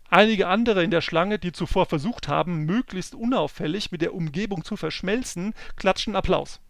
Einige 0.09 0.49
andere 0.49 0.83
in 0.83 0.91
der 0.91 1.03
Schlange, 1.03 1.39
die 1.39 1.53
zuvor 1.53 1.87
versucht 1.87 2.29
haben, 2.29 2.65
möglichst 2.65 3.15
unauffällig 3.15 3.93
mit 3.93 4.01
der 4.01 4.15
Umgebung 4.15 4.65
zu 4.65 4.77
verschmelzen, 4.77 5.55
klatschen 5.77 6.17
Applaus. 6.17 6.61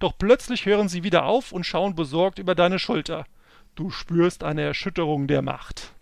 Doch 0.00 0.18
plötzlich 0.18 0.66
hören 0.66 0.88
sie 0.88 1.04
wieder 1.04 1.24
auf 1.24 1.52
und 1.52 1.64
schauen 1.64 1.94
besorgt 1.94 2.38
über 2.38 2.54
deine 2.54 2.78
Schulter. 2.78 3.24
Du 3.74 3.90
spürst 3.90 4.42
eine 4.42 4.62
Erschütterung 4.62 5.28
der 5.28 5.42
Macht. 5.42 5.92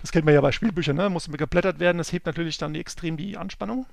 Das 0.00 0.12
kennt 0.12 0.24
man 0.24 0.34
ja 0.34 0.40
bei 0.40 0.52
Spielbüchern, 0.52 0.96
ne? 0.96 1.10
Muss 1.10 1.30
geblättert 1.30 1.78
werden, 1.78 1.98
das 1.98 2.12
hebt 2.12 2.26
natürlich 2.26 2.58
dann 2.58 2.74
extrem 2.74 3.16
die 3.16 3.36
Anspannung. 3.36 3.86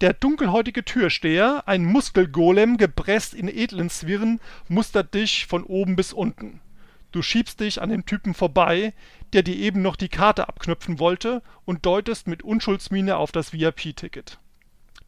Der 0.00 0.12
dunkelhäutige 0.12 0.84
Türsteher, 0.84 1.64
ein 1.66 1.84
Muskelgolem, 1.84 2.76
gepresst 2.76 3.32
in 3.32 3.48
edlen 3.48 3.90
Zwirren, 3.90 4.40
mustert 4.68 5.14
dich 5.14 5.46
von 5.46 5.64
oben 5.64 5.96
bis 5.96 6.12
unten. 6.12 6.60
Du 7.12 7.22
schiebst 7.22 7.60
dich 7.60 7.80
an 7.80 7.90
dem 7.90 8.06
Typen 8.06 8.34
vorbei, 8.34 8.92
der 9.32 9.44
dir 9.44 9.54
eben 9.54 9.82
noch 9.82 9.94
die 9.94 10.08
Karte 10.08 10.48
abknöpfen 10.48 10.98
wollte, 10.98 11.42
und 11.64 11.86
deutest 11.86 12.26
mit 12.26 12.42
Unschuldsmiene 12.42 13.16
auf 13.16 13.30
das 13.30 13.52
VIP-Ticket. 13.52 14.38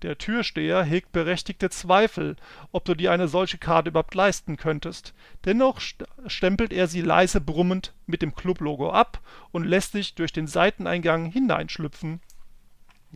Der 0.02 0.18
Türsteher 0.18 0.82
hegt 0.82 1.12
berechtigte 1.12 1.70
Zweifel, 1.70 2.36
ob 2.70 2.84
du 2.84 2.94
dir 2.94 3.12
eine 3.12 3.28
solche 3.28 3.56
Karte 3.56 3.88
überhaupt 3.88 4.14
leisten 4.14 4.56
könntest. 4.56 5.14
Dennoch 5.44 5.80
st 5.80 6.04
stempelt 6.26 6.72
er 6.72 6.86
sie 6.86 7.00
leise 7.00 7.40
brummend 7.40 7.94
mit 8.06 8.20
dem 8.20 8.34
Clublogo 8.34 8.90
ab 8.90 9.20
und 9.52 9.64
lässt 9.64 9.94
dich 9.94 10.14
durch 10.14 10.32
den 10.32 10.46
Seiteneingang 10.46 11.30
hineinschlüpfen. 11.30 12.20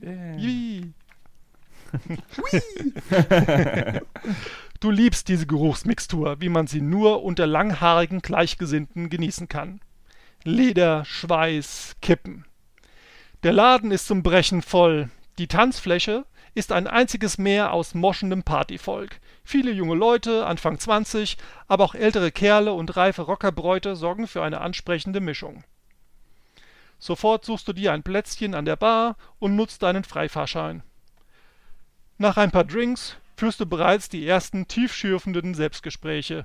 Yay. 0.00 0.94
du 4.80 4.90
liebst 4.90 5.28
diese 5.28 5.46
Geruchsmixtur, 5.46 6.40
wie 6.40 6.48
man 6.48 6.66
sie 6.66 6.80
nur 6.80 7.22
unter 7.22 7.46
langhaarigen 7.46 8.22
Gleichgesinnten 8.22 9.10
genießen 9.10 9.48
kann. 9.48 9.80
Leder, 10.44 11.04
Schweiß, 11.04 11.96
Kippen. 12.00 12.46
Der 13.42 13.52
Laden 13.52 13.90
ist 13.90 14.06
zum 14.06 14.22
Brechen 14.22 14.62
voll. 14.62 15.10
Die 15.38 15.48
Tanzfläche 15.48 16.24
ist 16.54 16.72
ein 16.72 16.86
einziges 16.86 17.38
Meer 17.38 17.72
aus 17.72 17.94
moschendem 17.94 18.42
Partyvolk. 18.42 19.20
Viele 19.44 19.70
junge 19.70 19.94
Leute, 19.94 20.46
Anfang 20.46 20.78
20, 20.78 21.36
aber 21.68 21.84
auch 21.84 21.94
ältere 21.94 22.32
Kerle 22.32 22.72
und 22.72 22.96
reife 22.96 23.22
Rockerbräute 23.22 23.96
sorgen 23.96 24.26
für 24.26 24.42
eine 24.42 24.60
ansprechende 24.60 25.20
Mischung. 25.20 25.64
Sofort 26.98 27.44
suchst 27.44 27.66
du 27.66 27.72
dir 27.72 27.92
ein 27.92 28.02
Plätzchen 28.02 28.54
an 28.54 28.64
der 28.64 28.76
Bar 28.76 29.16
und 29.38 29.56
nutzt 29.56 29.82
deinen 29.82 30.04
Freifahrschein. 30.04 30.82
Nach 32.18 32.36
ein 32.36 32.50
paar 32.50 32.64
Drinks 32.64 33.16
führst 33.36 33.60
du 33.60 33.66
bereits 33.66 34.10
die 34.10 34.26
ersten 34.26 34.68
tiefschürfenden 34.68 35.54
Selbstgespräche. 35.54 36.44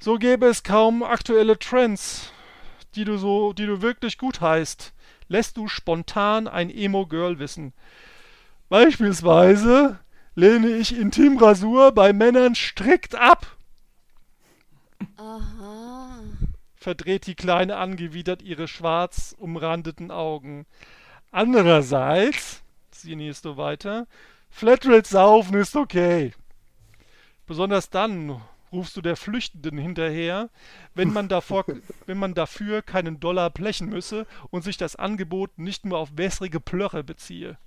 So 0.00 0.16
gäbe 0.16 0.46
es 0.46 0.64
kaum 0.64 1.04
aktuelle 1.04 1.58
Trends, 1.58 2.32
die 2.96 3.04
du 3.04 3.16
so, 3.16 3.52
die 3.52 3.66
du 3.66 3.82
wirklich 3.82 4.18
gut 4.18 4.40
heißt, 4.40 4.92
lässt 5.28 5.56
du 5.56 5.68
spontan 5.68 6.48
ein 6.48 6.70
Emo-Girl 6.70 7.38
wissen. 7.38 7.72
Beispielsweise 8.68 9.98
lehne 10.34 10.68
ich 10.68 10.96
Intimrasur 10.96 11.92
bei 11.92 12.12
Männern 12.12 12.54
strikt 12.54 13.14
ab. 13.14 13.46
Aha. 15.16 16.20
verdreht 16.74 17.26
die 17.26 17.34
Kleine 17.34 17.76
angewidert 17.76 18.42
ihre 18.42 18.66
schwarz 18.68 19.34
umrandeten 19.38 20.10
Augen. 20.10 20.66
Andererseits, 21.30 22.62
Sinisto 22.90 23.56
weiter, 23.56 24.06
Flatrate 24.50 25.08
saufen 25.08 25.56
ist 25.56 25.76
okay. 25.76 26.32
Besonders 27.46 27.90
dann 27.90 28.40
rufst 28.72 28.96
du 28.96 29.00
der 29.00 29.16
Flüchtenden 29.16 29.78
hinterher, 29.78 30.50
wenn 30.94 31.12
man, 31.12 31.28
davor, 31.28 31.64
wenn 32.06 32.18
man 32.18 32.34
dafür 32.34 32.82
keinen 32.82 33.20
Dollar 33.20 33.50
blechen 33.50 33.88
müsse 33.88 34.26
und 34.50 34.62
sich 34.62 34.76
das 34.76 34.96
Angebot 34.96 35.58
nicht 35.58 35.84
nur 35.84 35.98
auf 35.98 36.10
wässrige 36.16 36.60
Plörre 36.60 37.04
beziehe. 37.04 37.58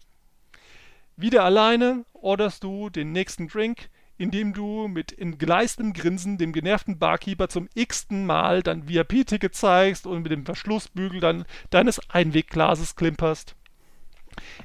Wieder 1.21 1.43
alleine 1.43 2.05
orderst 2.13 2.63
du 2.63 2.89
den 2.89 3.11
nächsten 3.11 3.49
Drink, 3.49 3.89
indem 4.17 4.53
du 4.53 4.87
mit 4.87 5.19
entgleistem 5.19 5.91
Grinsen 5.91 6.37
dem 6.37 6.53
genervten 6.53 6.97
Barkeeper 6.97 7.49
zum 7.49 7.67
x-ten 7.73 8.25
Mal 8.25 8.63
dein 8.63 8.87
VIP-Ticket 8.87 9.53
zeigst 9.53 10.07
und 10.07 10.21
mit 10.21 10.31
dem 10.31 10.45
Verschlussbügel 10.45 11.19
dann 11.19 11.43
deines 11.71 11.99
Einwegglases 12.09 12.95
klimperst. 12.95 13.57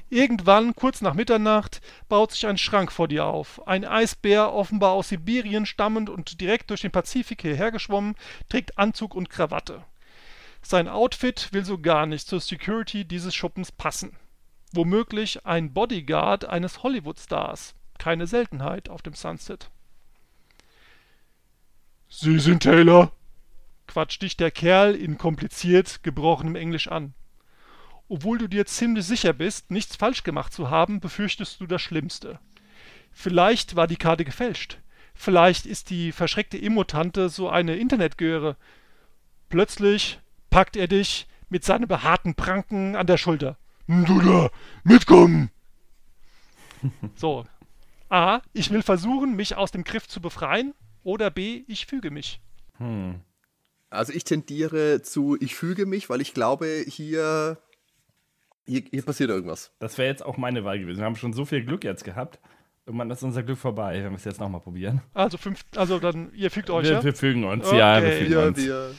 Irgendwann, 0.09 0.73
kurz 0.75 1.01
nach 1.01 1.13
Mitternacht, 1.13 1.81
baut 2.07 2.31
sich 2.31 2.47
ein 2.47 2.57
Schrank 2.57 2.93
vor 2.93 3.09
dir 3.09 3.25
auf. 3.25 3.67
Ein 3.67 3.83
Eisbär, 3.83 4.53
offenbar 4.53 4.91
aus 4.91 5.09
Sibirien 5.09 5.65
stammend 5.65 6.09
und 6.09 6.39
direkt 6.39 6.69
durch 6.69 6.79
den 6.79 6.91
Pazifik 6.91 7.41
hierher 7.41 7.73
geschwommen, 7.73 8.15
trägt 8.47 8.77
Anzug 8.77 9.13
und 9.13 9.29
Krawatte. 9.29 9.83
Sein 10.61 10.87
Outfit 10.87 11.49
will 11.51 11.65
so 11.65 11.79
gar 11.79 12.05
nicht 12.05 12.29
zur 12.29 12.39
Security 12.39 13.03
dieses 13.03 13.35
Schuppens 13.35 13.73
passen. 13.73 14.17
Womöglich 14.75 15.45
ein 15.45 15.73
Bodyguard 15.73 16.43
eines 16.43 16.83
Hollywood-Stars 16.83 17.75
keine 17.97 18.27
Seltenheit 18.27 18.89
auf 18.89 19.01
dem 19.01 19.13
Sunset. 19.13 19.71
Sie 22.09 22.39
sind 22.39 22.63
Taylor? 22.63 23.13
quatscht 23.87 24.21
dich 24.21 24.35
der 24.35 24.51
Kerl 24.51 24.93
in 24.93 25.17
kompliziert 25.17 26.03
gebrochenem 26.03 26.57
Englisch 26.57 26.89
an. 26.89 27.13
Obwohl 28.09 28.37
du 28.37 28.49
dir 28.49 28.65
ziemlich 28.65 29.05
sicher 29.05 29.31
bist, 29.31 29.71
nichts 29.71 29.95
falsch 29.95 30.23
gemacht 30.23 30.51
zu 30.51 30.69
haben, 30.69 30.99
befürchtest 30.99 31.61
du 31.61 31.67
das 31.67 31.81
Schlimmste. 31.81 32.39
Vielleicht 33.13 33.77
war 33.77 33.87
die 33.87 33.95
Karte 33.95 34.25
gefälscht. 34.25 34.79
Vielleicht 35.13 35.65
ist 35.65 35.89
die 35.89 36.11
verschreckte 36.11 36.57
Immutante 36.57 37.29
so 37.29 37.47
eine 37.47 37.77
Internetgöre. 37.77 38.57
Plötzlich 39.47 40.19
packt 40.49 40.75
er 40.75 40.89
dich 40.89 41.27
mit 41.47 41.63
seinen 41.63 41.87
behaarten 41.87 42.35
Pranken 42.35 42.97
an 42.97 43.07
der 43.07 43.17
Schulter. 43.17 43.57
Du 43.87 44.19
da, 44.21 44.49
mitkommen! 44.83 45.49
So, 47.15 47.45
A. 48.09 48.41
Ich 48.53 48.69
will 48.71 48.83
versuchen, 48.83 49.35
mich 49.35 49.55
aus 49.55 49.71
dem 49.71 49.83
Griff 49.83 50.07
zu 50.07 50.21
befreien. 50.21 50.73
Oder 51.03 51.29
B. 51.31 51.63
Ich 51.67 51.85
füge 51.85 52.11
mich. 52.11 52.41
Hm. 52.77 53.21
Also 53.89 54.13
ich 54.13 54.23
tendiere 54.23 55.01
zu, 55.01 55.37
ich 55.39 55.55
füge 55.55 55.85
mich, 55.85 56.09
weil 56.09 56.21
ich 56.21 56.33
glaube, 56.33 56.83
hier, 56.87 57.57
hier, 58.65 58.83
hier 58.89 59.01
passiert 59.03 59.29
irgendwas. 59.29 59.71
Das 59.79 59.97
wäre 59.97 60.09
jetzt 60.09 60.25
auch 60.25 60.37
meine 60.37 60.63
Wahl 60.63 60.79
gewesen. 60.79 60.99
Wir 60.99 61.05
haben 61.05 61.15
schon 61.15 61.33
so 61.33 61.45
viel 61.45 61.63
Glück 61.63 61.83
jetzt 61.83 62.03
gehabt. 62.03 62.39
Irgendwann 62.85 63.09
ist 63.09 63.23
unser 63.23 63.43
Glück 63.43 63.57
vorbei, 63.57 64.03
wenn 64.03 64.11
wir 64.11 64.17
es 64.17 64.25
jetzt 64.25 64.39
nochmal 64.39 64.61
probieren. 64.61 65.01
Also 65.13 65.37
fünf, 65.37 65.63
also 65.75 65.97
dann, 65.99 66.31
ihr 66.33 66.51
fügt 66.51 66.69
euch, 66.69 66.85
wir, 66.85 66.93
ja? 66.93 67.03
Wir 67.03 67.13
fügen 67.13 67.43
uns, 67.43 67.65
okay. 67.65 67.77
ja, 67.77 68.01
wir 68.01 68.11
fügen 68.11 68.31
wir, 68.31 68.47
uns. 68.47 68.57
Wir. 68.57 68.91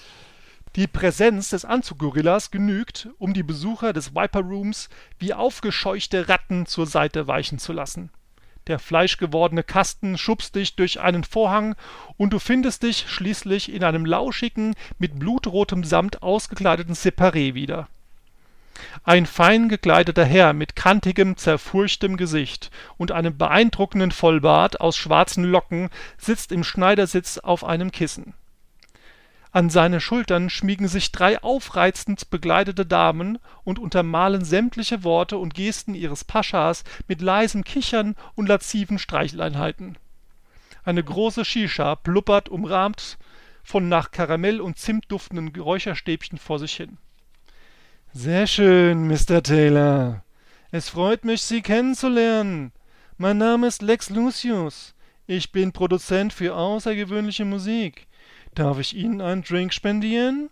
Die 0.77 0.87
Präsenz 0.87 1.49
des 1.49 1.65
Anzuggorillas 1.65 2.51
genügt, 2.51 3.09
um 3.17 3.33
die 3.33 3.43
Besucher 3.43 3.95
des 3.95 4.15
Viper 4.15 4.41
Rooms 4.41 4.91
wie 5.19 5.33
aufgescheuchte 5.33 6.29
Ratten 6.29 6.67
zur 6.67 6.87
Seite 6.87 7.27
weichen 7.27 7.59
zu 7.59 7.73
lassen. 7.73 8.11
Der 8.67 8.79
fleischgewordene 8.79 9.63
Kasten 9.63 10.19
schubst 10.19 10.55
dich 10.55 10.77
durch 10.77 11.01
einen 11.01 11.25
Vorhang 11.25 11.77
und 12.19 12.35
du 12.35 12.39
findest 12.39 12.83
dich 12.83 13.07
schließlich 13.09 13.73
in 13.73 13.85
einem 13.85 14.05
lauschigen, 14.05 14.75
mit 14.99 15.19
blutrotem 15.19 15.83
Samt 15.83 16.23
ausgekleideten 16.23 16.95
Separé 16.95 17.55
wieder. 17.55 17.89
Ein 19.03 19.25
fein 19.25 19.71
gekleideter 19.71 20.27
Herr 20.27 20.53
mit 20.53 20.77
kantigem, 20.77 21.39
zerfurchtem 21.39 22.19
Gesicht 22.19 22.71
und 22.99 23.13
einem 23.13 23.39
beeindruckenden 23.39 24.11
Vollbart 24.11 24.83
aus 24.83 24.99
schwarzen 24.99 25.45
Locken 25.45 25.89
sitzt 26.19 26.53
im 26.53 26.65
Schneidersitz 26.65 27.39
auf 27.39 27.65
einem 27.65 27.93
Kissen 27.93 28.35
an 29.53 29.71
seine 29.71 30.01
Schultern 30.01 30.51
schmiegen 30.51 30.89
sich 30.89 31.13
drei 31.13 31.43
aufreizend 31.43 32.31
bekleidete 32.31 32.85
Damen 32.85 33.39
und 33.65 33.79
untermalen 33.79 34.45
sämtliche 34.45 35.05
Worte 35.05 35.39
und 35.39 35.55
Gesten 35.55 35.95
ihres 35.95 36.25
Paschas 36.25 36.85
mit 37.09 37.23
leisem 37.23 37.65
Kichern 37.65 38.17
und 38.35 38.49
lasziven 38.49 38.99
Streicheleinheiten. 38.99 39.97
Eine 40.85 41.03
große 41.03 41.45
Shisha 41.45 41.97
blubbert 41.97 42.49
umrahmt 42.49 43.19
von 43.65 43.89
nach 43.89 44.13
Karamell 44.13 44.61
und 44.61 44.79
Zimt 44.79 45.07
duftenden 45.09 45.49
Räucherstäbchen 45.49 46.39
vor 46.39 46.59
sich 46.59 46.75
hin. 46.75 46.99
Sehr 48.13 48.47
schön, 48.47 49.09
Mr. 49.09 49.43
Taylor. 49.43 50.23
Es 50.71 50.89
freut 50.89 51.25
mich, 51.25 51.43
Sie 51.43 51.63
kennenzulernen. 51.63 52.73
Mein 53.19 53.39
Name 53.39 53.67
ist 53.67 53.83
Lex 53.83 54.11
Lucius. 54.11 54.95
Ich 55.27 55.51
bin 55.51 55.73
Produzent 55.73 56.33
für 56.33 56.55
außergewöhnliche 56.55 57.45
Musik. 57.45 58.07
Darf 58.57 58.79
ich 58.79 58.97
Ihnen 58.97 59.21
einen 59.21 59.43
Drink 59.43 59.75
spendieren? 59.75 60.49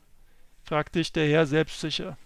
fragte 0.62 1.00
ich 1.00 1.14
der 1.14 1.26
Herr 1.26 1.46
selbstsicher. 1.46 2.18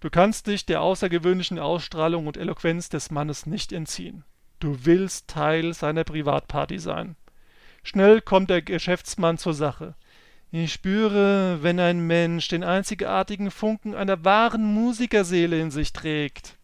Du 0.00 0.10
kannst 0.10 0.48
dich 0.48 0.66
der 0.66 0.82
außergewöhnlichen 0.82 1.60
Ausstrahlung 1.60 2.26
und 2.26 2.36
Eloquenz 2.36 2.88
des 2.88 3.12
Mannes 3.12 3.46
nicht 3.46 3.72
entziehen. 3.72 4.24
Du 4.58 4.84
willst 4.84 5.28
Teil 5.28 5.74
seiner 5.74 6.02
Privatparty 6.02 6.80
sein. 6.80 7.14
Schnell 7.84 8.20
kommt 8.20 8.50
der 8.50 8.62
Geschäftsmann 8.62 9.38
zur 9.38 9.54
Sache. 9.54 9.94
Ich 10.50 10.72
spüre, 10.72 11.62
wenn 11.62 11.78
ein 11.78 12.00
Mensch 12.00 12.48
den 12.48 12.64
einzigartigen 12.64 13.52
Funken 13.52 13.94
einer 13.94 14.24
wahren 14.24 14.64
Musikerseele 14.74 15.60
in 15.60 15.70
sich 15.70 15.92
trägt. 15.92 16.56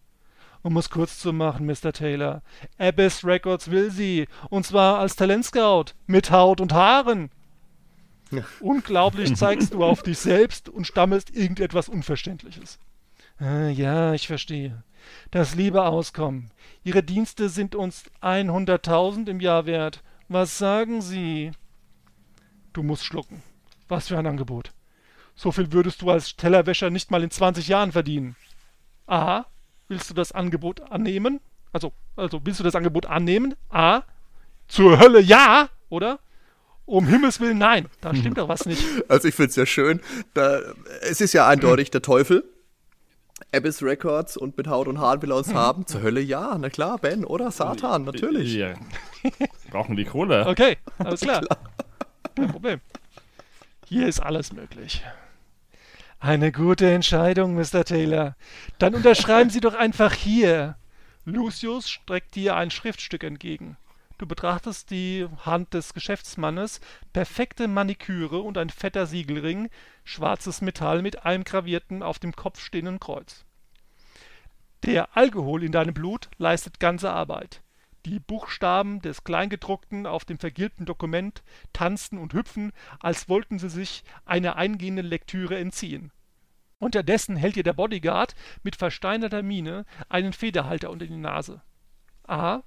Um 0.63 0.77
es 0.79 0.91
kurz 0.91 1.21
zu 1.21 1.33
machen, 1.33 1.67
Mr. 1.67 1.93
Taylor, 1.93 2.43
Abyss 2.77 3.25
Records 3.25 3.71
will 3.71 3.93
Sie, 3.93 4.27
und 4.51 4.67
zwar 4.67 4.99
als 4.99 5.15
Talentscout, 5.15 5.95
mit 6.07 6.33
Haut 6.33 6.61
und 6.61 6.73
Haaren. 6.73 7.31
Unglaublich 8.61 9.37
zeigst 9.37 9.75
du 9.75 9.85
auf 9.85 10.03
dich 10.03 10.19
selbst 10.19 10.69
und 10.69 10.87
stammelst 10.87 11.35
irgendetwas 11.35 11.89
Unverständliches. 11.89 12.79
Ah, 13.39 13.69
ja, 13.69 14.15
ich 14.15 14.27
verstehe. 14.27 14.83
Das 15.31 15.55
liebe 15.55 15.85
Auskommen. 15.85 16.51
Ihre 16.85 17.03
Dienste 17.03 17.49
sind 17.49 17.75
uns 17.75 18.05
100.000 18.23 19.29
im 19.29 19.41
Jahr 19.41 19.67
wert. 19.67 20.03
Was 20.29 20.59
sagen 20.59 21.03
Sie? 21.03 21.53
Du 22.73 22.83
musst 22.83 23.05
schlucken. 23.05 23.43
Was 23.89 24.09
für 24.09 24.19
ein 24.19 24.27
Angebot. 24.27 24.73
So 25.35 25.51
viel 25.51 25.73
würdest 25.73 26.03
du 26.03 26.11
als 26.11 26.37
Tellerwäscher 26.37 26.91
nicht 26.91 27.11
mal 27.11 27.23
in 27.23 27.31
20 27.31 27.69
Jahren 27.69 27.93
verdienen. 27.93 28.37
A. 29.07 29.45
Willst 29.89 30.09
du 30.09 30.15
das 30.15 30.33
Angebot 30.33 30.81
annehmen? 30.91 31.41
Also, 31.73 31.93
also 32.17 32.41
willst 32.45 32.61
du 32.61 32.65
das 32.65 32.75
Angebot 32.75 33.07
annehmen? 33.07 33.55
A. 33.69 34.03
Zur 34.69 34.99
Hölle 34.99 35.21
ja, 35.21 35.69
oder? 35.89 36.21
Um 36.85 37.07
Himmels 37.07 37.41
Willen, 37.41 37.59
nein, 37.59 37.87
da 38.01 38.15
stimmt 38.15 38.39
doch 38.39 38.49
was 38.49 38.67
nicht. 38.67 38.85
Also 39.09 39.29
ich 39.29 39.35
finde 39.35 39.51
es 39.51 39.57
ja 39.57 39.67
schön. 39.67 40.01
Da, 40.35 40.61
es 41.03 41.21
ist 41.21 41.33
ja 41.33 41.47
eindeutig 41.47 41.91
der 41.91 42.03
Teufel. 42.03 42.45
Abyss 43.55 43.83
Records 43.83 44.37
und 44.37 44.57
mit 44.57 44.67
Haut 44.69 44.89
und 44.89 44.99
Haaren 44.99 45.21
will 45.23 45.31
er 45.31 45.37
uns 45.37 45.49
mhm. 45.49 45.55
haben. 45.55 45.87
Zur 45.87 46.03
Hölle 46.03 46.21
ja, 46.21 46.57
na 46.59 46.71
klar, 46.71 46.99
Ben, 46.99 47.25
oder? 47.25 47.51
Satan, 47.51 48.05
natürlich. 48.05 48.55
Ja. 48.55 48.75
Brauchen 49.71 49.97
die 49.97 50.05
Kohle. 50.05 50.47
Okay, 50.47 50.77
alles 50.99 51.21
klar. 51.23 51.41
klar. 51.41 51.59
Kein 52.35 52.49
Problem. 52.49 52.81
Hier 53.87 54.09
ist 54.09 54.21
alles 54.21 54.53
möglich. 54.53 55.03
Eine 56.19 56.53
gute 56.53 56.91
Entscheidung, 56.91 57.55
Mr. 57.55 57.85
Taylor. 57.85 58.37
Dann 58.79 58.95
unterschreiben 58.95 59.51
Sie 59.51 59.61
doch 59.61 59.75
einfach 59.75 60.15
hier. 60.15 60.77
Lucius 61.25 61.91
streckt 61.91 62.35
dir 62.37 62.57
ein 62.57 62.71
Schriftstück 62.71 63.25
entgegen. 63.25 63.77
Du 64.23 64.29
betrachtest 64.29 64.93
die 64.93 65.27
Hand 65.45 65.75
des 65.75 65.95
Geschäftsmannes, 65.95 66.81
perfekte 67.13 67.67
Maniküre 67.67 68.39
und 68.39 68.57
ein 68.57 68.71
fetter 68.71 69.07
Siegelring, 69.07 69.69
schwarzes 70.05 70.61
Metall 70.61 71.03
mit 71.03 71.27
einem 71.27 71.43
gravierten 71.43 72.05
auf 72.05 72.21
dem 72.21 72.37
Kopf 72.37 72.61
stehenden 72.61 73.01
Kreuz. 73.01 73.45
Der 74.85 75.17
Alkohol 75.17 75.65
in 75.65 75.73
deinem 75.73 75.93
Blut 75.93 76.31
leistet 76.39 76.79
ganze 76.79 77.11
Arbeit. 77.11 77.63
Die 78.07 78.21
Buchstaben 78.21 79.03
des 79.03 79.25
Kleingedruckten 79.25 80.07
auf 80.07 80.25
dem 80.25 80.39
vergilbten 80.39 80.87
Dokument 80.87 81.43
tanzen 81.73 82.17
und 82.17 82.33
hüpfen, 82.33 82.71
als 83.01 83.29
wollten 83.29 83.59
sie 83.59 83.71
sich 83.71 84.05
einer 84.25 84.55
eingehenden 84.55 85.07
Lektüre 85.07 85.59
entziehen. 85.59 86.13
Unterdessen 86.79 87.35
hält 87.35 87.57
dir 87.57 87.65
der 87.65 87.73
Bodyguard 87.73 88.37
mit 88.63 88.77
versteinerter 88.77 89.43
Miene 89.43 89.85
einen 90.09 90.33
Federhalter 90.33 90.91
unter 90.91 91.07
die 91.07 91.17
Nase. 91.17 91.61
A. 92.29 92.63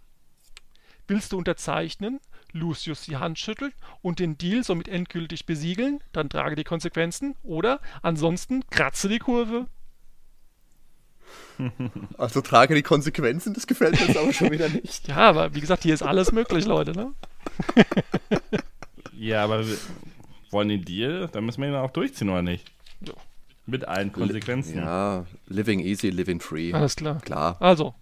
Willst 1.08 1.32
du 1.32 1.38
unterzeichnen, 1.38 2.20
Lucius 2.52 3.04
die 3.04 3.18
Hand 3.18 3.38
schüttelt 3.38 3.76
und 4.02 4.20
den 4.20 4.38
Deal 4.38 4.64
somit 4.64 4.88
endgültig 4.88 5.46
besiegeln, 5.46 6.00
dann 6.14 6.30
trage 6.30 6.56
die 6.56 6.64
Konsequenzen. 6.64 7.36
Oder 7.44 7.80
ansonsten 8.02 8.66
kratze 8.70 9.10
die 9.10 9.20
Kurve. 9.20 9.68
Also 12.18 12.42
trage 12.42 12.76
die 12.76 12.82
Konsequenzen, 12.82 13.54
das 13.54 13.66
gefällt 13.68 14.00
mir 14.00 14.08
jetzt 14.08 14.18
aber 14.18 14.34
schon 14.34 14.52
wieder 14.52 14.70
nicht. 14.70 15.08
Ja, 15.08 15.18
aber 15.18 15.56
wie 15.56 15.62
gesagt, 15.62 15.84
hier 15.84 15.94
ist 15.94 16.04
alles 16.04 16.32
möglich, 16.32 16.66
Leute, 16.66 16.92
ne? 16.92 17.14
ja, 19.18 19.44
aber 19.44 19.64
wollen 20.52 20.70
den 20.70 20.84
Deal, 20.84 21.30
dann 21.32 21.46
müssen 21.46 21.62
wir 21.62 21.70
ihn 21.70 21.76
auch 21.76 21.92
durchziehen, 21.92 22.30
oder 22.30 22.42
nicht? 22.42 22.72
Ja. 23.02 23.14
Mit 23.66 23.86
allen 23.86 24.12
Konsequenzen. 24.12 24.78
Ja, 24.78 25.26
living 25.48 25.80
easy, 25.80 26.10
living 26.10 26.40
free. 26.40 26.72
Alles 26.72 26.96
klar. 26.96 27.20
Klar. 27.22 27.58
Also, 27.60 27.96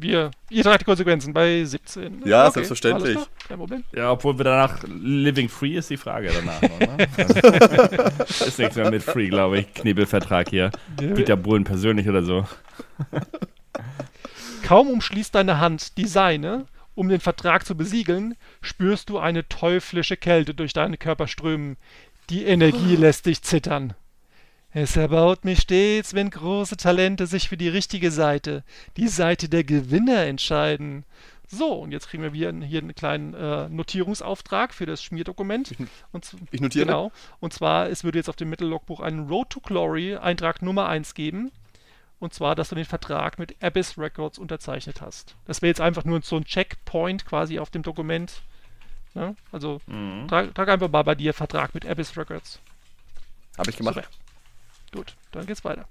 wir, 0.00 0.30
ihr 0.48 0.62
tragt 0.62 0.82
die 0.82 0.84
Konsequenzen 0.84 1.34
bei 1.34 1.64
17. 1.64 2.22
Ja, 2.24 2.50
selbstverständlich. 2.50 3.16
alles 3.16 3.28
klar, 3.28 3.48
Kein 3.48 3.58
Problem. 3.58 3.84
Ja, 3.92 4.12
obwohl 4.12 4.38
wir 4.38 4.44
danach 4.44 4.84
Living 4.86 5.48
Free 5.48 5.76
ist 5.76 5.90
die 5.90 5.96
Frage 5.96 6.30
danach. 6.32 6.62
Oder? 6.62 8.20
ist 8.28 8.58
nichts 8.60 8.76
mehr 8.76 8.90
mit 8.90 9.02
Free, 9.02 9.28
glaube 9.28 9.58
ich. 9.58 9.74
Knebelvertrag 9.74 10.48
hier. 10.48 10.70
Dieter 11.00 11.36
Bohlen 11.36 11.64
persönlich 11.64 12.08
oder 12.08 12.22
so. 12.22 12.46
Kaum 14.62 14.88
umschließt 14.88 15.34
deine 15.34 15.58
Hand 15.58 15.98
die 15.98 16.06
Seine, 16.06 16.66
um 16.94 17.08
den 17.08 17.20
Vertrag 17.20 17.66
zu 17.66 17.76
besiegeln, 17.76 18.36
spürst 18.60 19.08
du 19.08 19.18
eine 19.18 19.48
teuflische 19.48 20.16
Kälte 20.16 20.54
durch 20.54 20.72
deinen 20.72 20.98
Körper 20.98 21.26
strömen. 21.26 21.76
Die 22.30 22.44
Energie 22.44 22.94
lässt 22.96 23.26
dich 23.26 23.42
zittern. 23.42 23.94
Es 24.72 24.96
erbaut 24.96 25.44
mich 25.44 25.60
stets, 25.60 26.12
wenn 26.12 26.30
große 26.30 26.76
Talente 26.76 27.26
sich 27.26 27.48
für 27.48 27.56
die 27.56 27.68
richtige 27.68 28.10
Seite, 28.10 28.64
die 28.96 29.08
Seite 29.08 29.48
der 29.48 29.64
Gewinner 29.64 30.26
entscheiden. 30.26 31.04
So, 31.50 31.72
und 31.72 31.92
jetzt 31.92 32.08
kriegen 32.08 32.22
wir 32.22 32.30
hier, 32.30 32.52
hier 32.52 32.80
einen 32.80 32.94
kleinen 32.94 33.32
äh, 33.32 33.70
Notierungsauftrag 33.70 34.74
für 34.74 34.84
das 34.84 35.02
Schmierdokument. 35.02 35.74
Und, 36.12 36.36
Ich 36.50 36.60
notiere. 36.60 36.84
Genau. 36.84 37.10
Und 37.40 37.54
zwar, 37.54 37.88
es 37.88 38.04
würde 38.04 38.18
jetzt 38.18 38.28
auf 38.28 38.36
dem 38.36 38.50
Mittellogbuch 38.50 39.00
einen 39.00 39.28
Road 39.28 39.48
to 39.48 39.60
Glory 39.60 40.16
Eintrag 40.16 40.60
Nummer 40.60 40.86
1 40.88 41.14
geben. 41.14 41.50
Und 42.20 42.34
zwar, 42.34 42.54
dass 42.54 42.68
du 42.68 42.74
den 42.74 42.84
Vertrag 42.84 43.38
mit 43.38 43.62
Abyss 43.62 43.96
Records 43.96 44.38
unterzeichnet 44.38 45.00
hast. 45.00 45.36
Das 45.46 45.62
wäre 45.62 45.68
jetzt 45.68 45.80
einfach 45.80 46.04
nur 46.04 46.20
so 46.20 46.36
ein 46.36 46.44
Checkpoint 46.44 47.24
quasi 47.24 47.58
auf 47.58 47.70
dem 47.70 47.82
Dokument. 47.82 48.42
Ne? 49.14 49.34
Also 49.50 49.80
trag, 50.28 50.54
trag 50.54 50.68
einfach 50.68 50.90
mal 50.90 51.02
bei 51.02 51.14
dir 51.14 51.32
Vertrag 51.32 51.72
mit 51.74 51.86
Abyss 51.86 52.16
Records. 52.18 52.60
Habe 53.56 53.70
ich 53.70 53.76
gemacht. 53.76 53.94
Super. 53.94 54.08
Gut, 54.92 55.16
dann 55.32 55.46
geht's 55.46 55.64
weiter. 55.64 55.86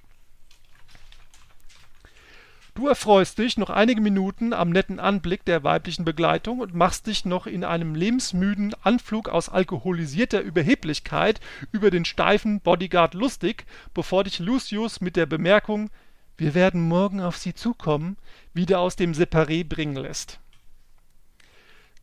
Du 2.77 2.87
erfreust 2.87 3.39
dich 3.39 3.57
noch 3.57 3.71
einige 3.71 4.01
Minuten 4.01 4.53
am 4.53 4.69
netten 4.69 4.99
Anblick 4.99 5.43
der 5.45 5.63
weiblichen 5.63 6.05
Begleitung 6.05 6.59
und 6.59 6.75
machst 6.75 7.07
dich 7.07 7.25
noch 7.25 7.47
in 7.47 7.63
einem 7.63 7.95
lebensmüden 7.95 8.75
Anflug 8.83 9.29
aus 9.29 9.49
alkoholisierter 9.49 10.41
Überheblichkeit 10.41 11.39
über 11.71 11.89
den 11.89 12.05
steifen 12.05 12.59
Bodyguard 12.61 13.15
lustig, 13.15 13.65
bevor 13.95 14.25
dich 14.25 14.37
Lucius 14.37 15.01
mit 15.01 15.15
der 15.15 15.25
Bemerkung 15.25 15.89
Wir 16.37 16.53
werden 16.53 16.81
morgen 16.87 17.19
auf 17.19 17.37
Sie 17.37 17.55
zukommen, 17.55 18.15
wieder 18.53 18.79
aus 18.79 18.95
dem 18.95 19.13
Separé 19.13 19.67
bringen 19.67 19.95
lässt. 19.95 20.39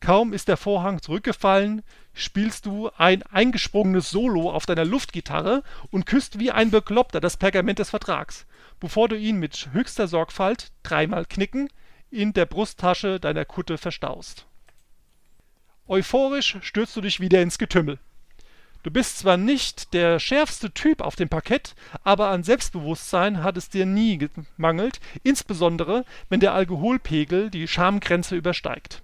Kaum 0.05 0.33
ist 0.33 0.49
der 0.49 0.57
Vorhang 0.57 1.01
zurückgefallen, 1.01 1.81
spielst 2.13 2.67
du 2.67 2.91
ein 2.95 3.23
eingesprungenes 3.23 4.11
Solo 4.11 4.51
auf 4.51 4.67
deiner 4.67 4.85
Luftgitarre 4.85 5.63
und 5.89 6.05
küsst 6.05 6.37
wie 6.37 6.51
ein 6.51 6.69
Bekloppter 6.69 7.19
das 7.19 7.37
Pergament 7.37 7.79
des 7.79 7.89
Vertrags, 7.89 8.45
bevor 8.79 9.09
du 9.09 9.17
ihn 9.17 9.39
mit 9.39 9.69
höchster 9.73 10.07
Sorgfalt, 10.07 10.71
dreimal 10.83 11.25
knicken, 11.25 11.69
in 12.11 12.33
der 12.33 12.45
Brusttasche 12.45 13.19
deiner 13.19 13.45
Kutte 13.45 13.79
verstaust. 13.79 14.45
Euphorisch 15.87 16.57
stürzt 16.61 16.95
du 16.95 17.01
dich 17.01 17.19
wieder 17.19 17.41
ins 17.41 17.57
Getümmel. 17.57 17.97
Du 18.83 18.91
bist 18.91 19.17
zwar 19.17 19.37
nicht 19.37 19.95
der 19.95 20.19
schärfste 20.19 20.69
Typ 20.69 21.01
auf 21.01 21.15
dem 21.15 21.29
Parkett, 21.29 21.73
aber 22.03 22.27
an 22.27 22.43
Selbstbewusstsein 22.43 23.41
hat 23.41 23.57
es 23.57 23.69
dir 23.69 23.87
nie 23.87 24.19
gemangelt, 24.19 24.99
insbesondere 25.23 26.05
wenn 26.29 26.41
der 26.41 26.53
Alkoholpegel 26.53 27.49
die 27.49 27.67
Schamgrenze 27.67 28.35
übersteigt. 28.35 29.01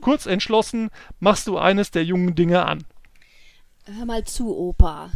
Kurz 0.00 0.26
entschlossen 0.26 0.90
machst 1.20 1.46
du 1.46 1.58
eines 1.58 1.90
der 1.90 2.04
jungen 2.04 2.34
Dinge 2.34 2.64
an. 2.64 2.84
Hör 3.84 4.04
mal 4.04 4.24
zu, 4.24 4.56
Opa. 4.56 5.10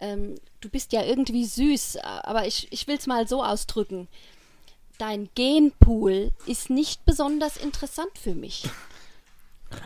Ähm, 0.00 0.36
du 0.60 0.68
bist 0.68 0.92
ja 0.92 1.02
irgendwie 1.04 1.44
süß, 1.44 1.98
aber 1.98 2.46
ich, 2.46 2.68
ich 2.72 2.86
will's 2.88 3.06
mal 3.06 3.26
so 3.28 3.42
ausdrücken. 3.44 4.08
Dein 4.98 5.28
Genpool 5.34 6.32
ist 6.46 6.70
nicht 6.70 7.04
besonders 7.04 7.56
interessant 7.56 8.16
für 8.18 8.34
mich. 8.34 8.68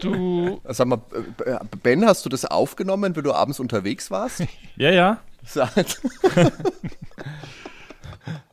Du, 0.00 0.60
Sag 0.64 0.88
mal, 0.88 1.00
äh, 1.44 1.58
Ben, 1.82 2.04
hast 2.06 2.24
du 2.24 2.28
das 2.28 2.44
aufgenommen, 2.44 3.14
wenn 3.14 3.24
du 3.24 3.32
abends 3.32 3.60
unterwegs 3.60 4.10
warst? 4.10 4.42
Ja, 4.76 4.90
ja. 4.90 5.22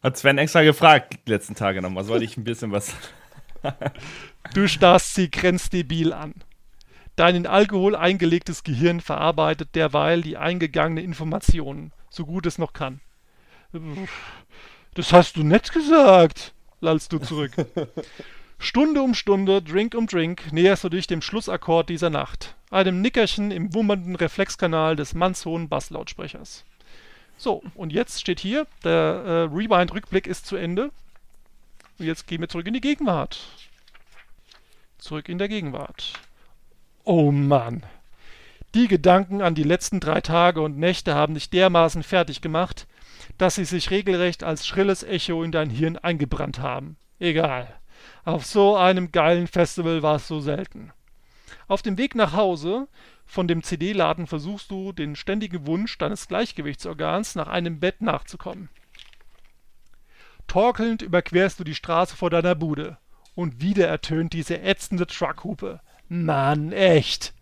Hat 0.04 0.18
Sven 0.18 0.38
extra 0.38 0.62
gefragt 0.64 1.20
die 1.28 1.32
letzten 1.32 1.56
Tage 1.56 1.82
nochmal. 1.82 2.06
Soll 2.06 2.24
ich 2.24 2.38
ein 2.38 2.46
bisschen 2.46 2.72
was. 2.72 2.94
du 4.54 4.68
starrst 4.68 5.16
sie 5.16 5.30
grenzdebil 5.30 6.14
an. 6.14 6.34
Dein 7.16 7.36
in 7.36 7.48
Alkohol 7.48 7.96
eingelegtes 7.96 8.64
Gehirn 8.64 9.00
verarbeitet 9.00 9.76
derweil 9.76 10.22
die 10.22 10.38
eingegangenen 10.38 11.04
Informationen, 11.04 11.92
so 12.10 12.26
gut 12.26 12.46
es 12.46 12.58
noch 12.58 12.74
kann. 12.74 13.02
Das 14.96 15.14
hast 15.14 15.38
du 15.38 15.44
nett 15.44 15.72
gesagt, 15.72 16.54
lallst 16.82 17.14
du 17.14 17.20
zurück. 17.20 17.52
Stunde 18.60 19.02
um 19.02 19.14
Stunde, 19.14 19.62
Drink 19.62 19.94
um 19.94 20.08
Drink, 20.08 20.54
näherst 20.54 20.84
du 20.84 20.90
dich 20.90 21.06
dem 21.06 21.22
Schlussakkord 21.22 21.90
dieser 21.90 22.10
Nacht, 22.10 22.56
einem 22.72 23.02
Nickerchen 23.02 23.52
im 23.52 23.74
wummernden 23.74 24.16
Reflexkanal 24.16 24.96
des 24.96 25.14
mannshohen 25.14 25.68
Basslautsprechers. 25.68 26.64
So, 27.38 27.62
und 27.76 27.92
jetzt 27.92 28.22
steht 28.22 28.40
hier, 28.40 28.68
der 28.84 28.92
äh, 28.92 29.32
Rewind-Rückblick 29.54 30.28
ist 30.28 30.46
zu 30.46 30.56
Ende. 30.56 30.92
Und 32.00 32.06
jetzt 32.06 32.28
gehen 32.28 32.42
wir 32.42 32.50
zurück 32.50 32.68
in 32.68 32.74
die 32.74 32.82
Gegenwart. 32.82 33.40
Zurück 35.04 35.28
in 35.28 35.38
der 35.38 35.50
Gegenwart. 35.50 36.14
Oh 37.04 37.30
Mann. 37.30 37.84
Die 38.74 38.88
Gedanken 38.88 39.42
an 39.42 39.54
die 39.54 39.64
letzten 39.64 40.00
drei 40.00 40.22
Tage 40.22 40.62
und 40.62 40.78
Nächte 40.78 41.14
haben 41.14 41.34
dich 41.34 41.50
dermaßen 41.50 42.04
fertig 42.04 42.40
gemacht, 42.40 42.88
dass 43.38 43.56
sie 43.56 43.66
sich 43.66 43.92
regelrecht 43.92 44.46
als 44.46 44.66
schrilles 44.66 45.04
Echo 45.04 45.44
in 45.44 45.52
dein 45.52 45.70
Hirn 45.70 45.98
eingebrannt 45.98 46.60
haben. 46.60 46.96
Egal. 47.20 47.68
Auf 48.24 48.46
so 48.46 48.78
einem 48.78 49.12
geilen 49.12 49.48
Festival 49.48 50.04
war 50.04 50.16
es 50.16 50.28
so 50.30 50.40
selten. 50.40 50.94
Auf 51.68 51.82
dem 51.82 51.98
Weg 51.98 52.16
nach 52.16 52.32
Hause 52.32 52.88
von 53.26 53.46
dem 53.46 53.62
CD-Laden 53.62 54.26
versuchst 54.26 54.72
du, 54.72 54.94
den 54.94 55.18
ständigen 55.18 55.68
Wunsch 55.68 55.98
deines 55.98 56.30
Gleichgewichtsorgans 56.30 57.36
nach 57.36 57.50
einem 57.50 57.82
Bett 57.82 58.02
nachzukommen. 58.02 58.70
Torkelnd 60.48 61.02
überquerst 61.02 61.60
du 61.60 61.66
die 61.66 61.76
Straße 61.76 62.16
vor 62.16 62.30
deiner 62.30 62.56
Bude. 62.56 63.00
Und 63.36 63.62
wieder 63.62 63.88
ertönt 63.88 64.34
diese 64.34 64.62
ätzende 64.62 65.08
Truckhupe. 65.08 65.80
Mann, 66.08 66.72
echt! 66.72 67.34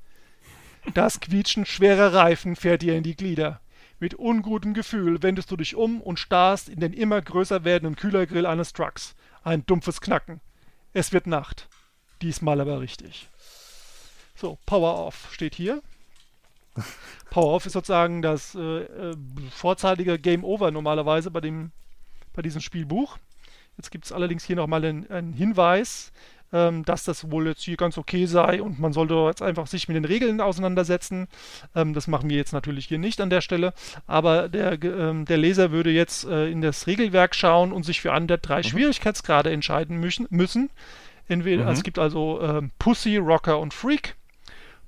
Das 0.93 1.19
Quietschen 1.19 1.65
schwerer 1.65 2.13
Reifen 2.13 2.55
fährt 2.55 2.81
dir 2.81 2.95
in 2.95 3.03
die 3.03 3.15
Glieder. 3.15 3.59
Mit 3.99 4.15
ungutem 4.15 4.73
Gefühl 4.73 5.21
wendest 5.21 5.51
du 5.51 5.57
dich 5.57 5.75
um 5.75 6.01
und 6.01 6.17
starrst 6.17 6.69
in 6.69 6.79
den 6.79 6.93
immer 6.93 7.21
größer 7.21 7.63
werdenden 7.63 7.95
Kühlergrill 7.95 8.47
eines 8.47 8.73
Trucks. 8.73 9.15
Ein 9.43 9.65
dumpfes 9.65 10.01
Knacken. 10.01 10.41
Es 10.93 11.13
wird 11.13 11.27
Nacht. 11.27 11.67
Diesmal 12.21 12.59
aber 12.61 12.81
richtig. 12.81 13.29
So, 14.35 14.57
Power 14.65 14.95
Off 15.05 15.29
steht 15.31 15.53
hier. 15.53 15.83
Power 17.29 17.53
Off 17.53 17.65
ist 17.65 17.73
sozusagen 17.73 18.21
das 18.21 18.55
äh, 18.55 18.59
äh, 18.59 19.15
vorzeitige 19.51 20.17
Game 20.17 20.43
Over 20.43 20.71
normalerweise 20.71 21.29
bei, 21.29 21.41
dem, 21.41 21.71
bei 22.33 22.41
diesem 22.41 22.61
Spielbuch. 22.61 23.19
Jetzt 23.81 23.89
gibt 23.89 24.05
es 24.05 24.11
allerdings 24.11 24.45
hier 24.45 24.57
nochmal 24.57 24.85
einen, 24.85 25.09
einen 25.09 25.33
Hinweis, 25.33 26.11
ähm, 26.53 26.85
dass 26.85 27.03
das 27.03 27.31
wohl 27.31 27.47
jetzt 27.47 27.63
hier 27.63 27.77
ganz 27.77 27.97
okay 27.97 28.27
sei 28.27 28.61
und 28.61 28.79
man 28.79 28.93
sollte 28.93 29.15
jetzt 29.25 29.41
einfach 29.41 29.65
sich 29.65 29.87
mit 29.87 29.95
den 29.95 30.05
Regeln 30.05 30.39
auseinandersetzen. 30.39 31.27
Ähm, 31.73 31.95
das 31.95 32.05
machen 32.05 32.29
wir 32.29 32.37
jetzt 32.37 32.53
natürlich 32.53 32.85
hier 32.85 32.99
nicht 32.99 33.19
an 33.21 33.31
der 33.31 33.41
Stelle, 33.41 33.73
aber 34.05 34.49
der, 34.49 34.73
ähm, 34.83 35.25
der 35.25 35.37
Leser 35.37 35.71
würde 35.71 35.89
jetzt 35.89 36.25
äh, 36.25 36.51
in 36.51 36.61
das 36.61 36.85
Regelwerk 36.85 37.33
schauen 37.33 37.71
und 37.71 37.81
sich 37.81 38.01
für 38.01 38.13
einen 38.13 38.27
der 38.27 38.37
drei 38.37 38.61
Schwierigkeitsgrade 38.61 39.49
entscheiden 39.49 39.97
müssen. 39.97 40.27
müssen. 40.29 40.69
Entweder, 41.27 41.65
also 41.65 41.79
es 41.79 41.83
gibt 41.83 41.97
also 41.97 42.39
ähm, 42.39 42.69
Pussy, 42.77 43.17
Rocker 43.17 43.57
und 43.57 43.73
Freak. 43.73 44.15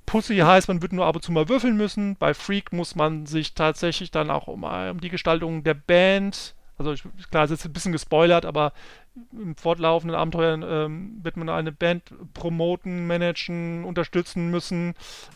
Pussy 0.06 0.38
heißt, 0.38 0.68
man 0.68 0.84
wird 0.84 0.94
nur 0.94 1.08
ab 1.08 1.16
und 1.16 1.24
zu 1.24 1.32
mal 1.32 1.50
würfeln 1.50 1.78
müssen. 1.78 2.16
Bei 2.16 2.36
Freak 2.36 2.72
muss 2.74 2.94
man 2.94 3.26
sich 3.26 3.56
tatsächlich 3.56 4.12
dann 4.12 4.30
auch 4.30 4.48
um, 4.48 4.64
äh, 4.64 4.92
um 4.92 5.02
die 5.02 5.10
Gestaltung 5.10 5.64
der 5.64 5.74
Band, 5.74 6.54
also 6.86 6.94
ich, 7.18 7.30
klar, 7.30 7.46
es 7.46 7.52
ist 7.52 7.60
jetzt 7.60 7.70
ein 7.70 7.74
bisschen 7.74 7.92
gespoilert, 7.92 8.46
aber 8.46 8.74
im 9.32 9.56
fortlaufenden 9.56 10.18
Abenteuer 10.18 10.54
ähm, 10.62 11.20
wird 11.24 11.38
man 11.38 11.50
eine 11.50 11.72
Band 11.72 12.14
promoten, 12.34 13.06
managen, 13.08 13.86
unterstützen 13.86 14.50
müssen. 14.50 14.96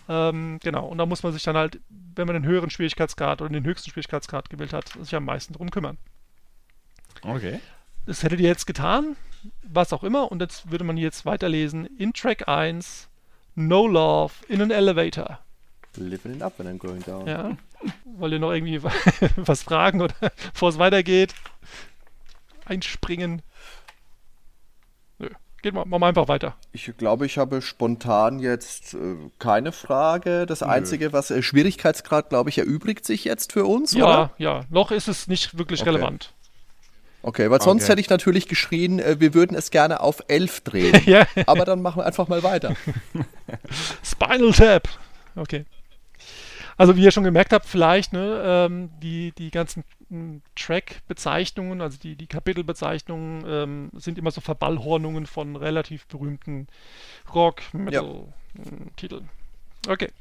Ähm, 0.10 0.60
genau, 0.64 0.88
und 0.88 0.98
da 0.98 1.06
muss 1.06 1.24
man 1.24 1.34
sich 1.34 1.44
dann 1.44 1.58
halt, 1.58 1.80
wenn 1.90 2.28
man 2.28 2.36
den 2.36 2.46
höheren 2.46 2.70
Schwierigkeitsgrad 2.70 3.42
oder 3.42 3.52
den 3.52 3.66
höchsten 3.66 3.92
Schwierigkeitsgrad 3.92 4.50
gewählt 4.50 4.74
hat, 4.74 4.90
sich 4.90 5.16
am 5.16 5.26
meisten 5.26 5.54
drum 5.54 5.70
kümmern. 5.70 5.98
Okay. 7.22 7.60
Das 8.06 8.24
hättet 8.24 8.40
ihr 8.40 8.48
jetzt 8.48 8.68
getan, 8.68 9.16
was 9.64 9.94
auch 9.94 10.04
immer, 10.04 10.32
und 10.32 10.42
jetzt 10.42 10.72
würde 10.72 10.84
man 10.84 10.98
jetzt 10.98 11.26
weiterlesen. 11.26 11.86
In 11.98 12.14
Track 12.14 12.48
1, 12.48 13.10
No 13.56 13.88
Love 13.88 14.34
in 14.48 14.62
an 14.62 14.72
Elevator. 14.72 15.40
Living 15.98 16.36
it 16.36 16.42
up 16.42 16.58
when 16.60 16.68
I'm 16.68 16.78
going 16.78 17.02
down. 17.04 17.28
Ja. 17.28 17.58
Wollt 18.06 18.34
ihr 18.34 18.40
noch 18.40 18.52
irgendwie 18.54 18.82
was 19.36 19.64
fragen 19.64 20.02
oder 20.02 20.16
bevor 20.54 20.70
es 20.70 20.78
weitergeht? 20.80 21.34
Einspringen? 22.66 23.42
Nö. 25.20 25.30
Geht 25.62 25.74
mal, 25.74 25.86
machen 25.86 26.02
wir 26.02 26.08
einfach 26.08 26.28
weiter. 26.28 26.56
Ich 26.72 26.92
glaube, 26.98 27.26
ich 27.26 27.38
habe 27.38 27.62
spontan 27.62 28.40
jetzt 28.40 28.94
äh, 28.94 29.16
keine 29.40 29.72
Frage. 29.72 30.46
Das 30.46 30.62
Einzige, 30.64 31.14
was 31.14 31.32
äh, 31.32 31.42
Schwierigkeitsgrad, 31.42 32.30
glaube 32.30 32.50
ich, 32.50 32.58
erübrigt 32.60 33.06
sich 33.06 33.24
jetzt 33.24 33.54
für 33.54 33.66
uns, 33.66 33.94
Ja, 33.94 34.06
oder? 34.06 34.32
ja. 34.38 34.62
Noch 34.70 34.92
ist 34.92 35.08
es 35.08 35.28
nicht 35.28 35.58
wirklich 35.58 35.82
Okay. 35.82 35.90
relevant. 35.92 36.34
Okay, 37.24 37.50
weil 37.50 37.62
sonst 37.62 37.84
Okay. 37.84 37.94
hätte 37.94 38.02
ich 38.02 38.10
natürlich 38.10 38.48
geschrien, 38.48 39.00
äh, 39.00 39.20
wir 39.20 39.34
würden 39.34 39.56
es 39.58 39.72
gerne 39.72 40.00
auf 40.02 40.24
11 40.28 40.62
drehen. 40.62 41.02
Ja. 41.06 41.26
Aber 41.48 41.66
dann 41.66 41.82
machen 41.82 42.02
wir 42.02 42.06
einfach 42.06 42.28
mal 42.28 42.44
weiter. 42.44 42.76
Spinal 44.04 44.52
Tap. 44.52 44.88
Okay. 45.36 45.66
Also 46.78 46.96
wie 46.96 47.04
ihr 47.04 47.12
schon 47.12 47.24
gemerkt 47.24 47.54
habt, 47.54 47.66
vielleicht, 47.66 48.14
ne, 48.14 48.42
ähm, 48.46 48.92
die, 49.02 49.32
die 49.32 49.50
ganzen 49.50 49.84
m, 50.12 50.44
Track-Bezeichnungen, 50.56 51.82
also 51.82 51.98
die, 51.98 52.16
die 52.16 52.28
Kapitelbezeichnungen, 52.28 53.44
ähm, 53.48 53.90
sind 53.94 54.20
immer 54.20 54.30
so 54.32 54.42
Verballhornungen 54.42 55.26
von 55.26 55.56
relativ 55.56 56.06
berühmten 56.06 56.68
Rock-Metal-Titeln. 57.34 59.30
Okay. 59.88 60.12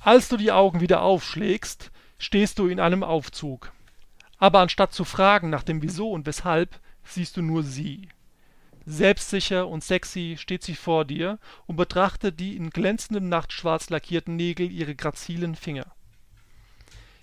Als 0.00 0.28
du 0.28 0.36
die 0.36 0.52
Augen 0.52 0.80
wieder 0.80 1.02
aufschlägst, 1.02 1.90
stehst 2.18 2.60
du 2.60 2.68
in 2.68 2.78
einem 2.78 3.02
Aufzug. 3.02 3.72
Aber 4.38 4.60
anstatt 4.60 4.92
zu 4.92 5.04
fragen 5.04 5.50
nach 5.50 5.64
dem 5.64 5.82
Wieso 5.82 6.12
und 6.12 6.26
Weshalb, 6.26 6.78
siehst 7.04 7.36
du 7.36 7.42
nur 7.42 7.62
sie. 7.64 8.08
Selbstsicher 8.86 9.66
und 9.66 9.82
sexy 9.82 10.36
steht 10.38 10.62
sie 10.62 10.76
vor 10.76 11.04
dir 11.04 11.40
und 11.66 11.74
betrachtet 11.74 12.38
die 12.38 12.56
in 12.56 12.70
glänzendem 12.70 13.28
Nachtschwarz 13.28 13.90
lackierten 13.90 14.36
Nägel 14.36 14.70
ihre 14.70 14.94
grazilen 14.94 15.56
Finger. 15.56 15.86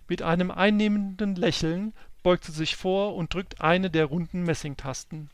Mit 0.10 0.22
einem 0.22 0.52
einnehmenden 0.52 1.36
Lächeln 1.36 1.94
beugt 2.22 2.44
sie 2.44 2.52
sich 2.52 2.76
vor 2.76 3.16
und 3.16 3.34
drückt 3.34 3.62
eine 3.62 3.90
der 3.90 4.06
runden 4.06 4.44
Messingtasten. 4.44 5.30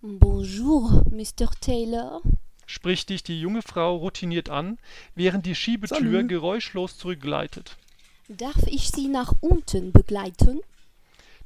Bonjour, 0.00 1.02
Mr. 1.10 1.50
Taylor. 1.60 2.22
Spricht 2.66 3.10
dich 3.10 3.22
die 3.22 3.38
junge 3.38 3.60
Frau 3.60 3.96
routiniert 3.96 4.48
an, 4.48 4.78
während 5.14 5.44
die 5.44 5.54
Schiebetür 5.54 5.98
Salut. 5.98 6.28
geräuschlos 6.28 6.96
zurückgleitet. 6.96 7.76
Darf 8.28 8.66
ich 8.66 8.90
Sie 8.90 9.08
nach 9.08 9.34
unten 9.40 9.92
begleiten? 9.92 10.62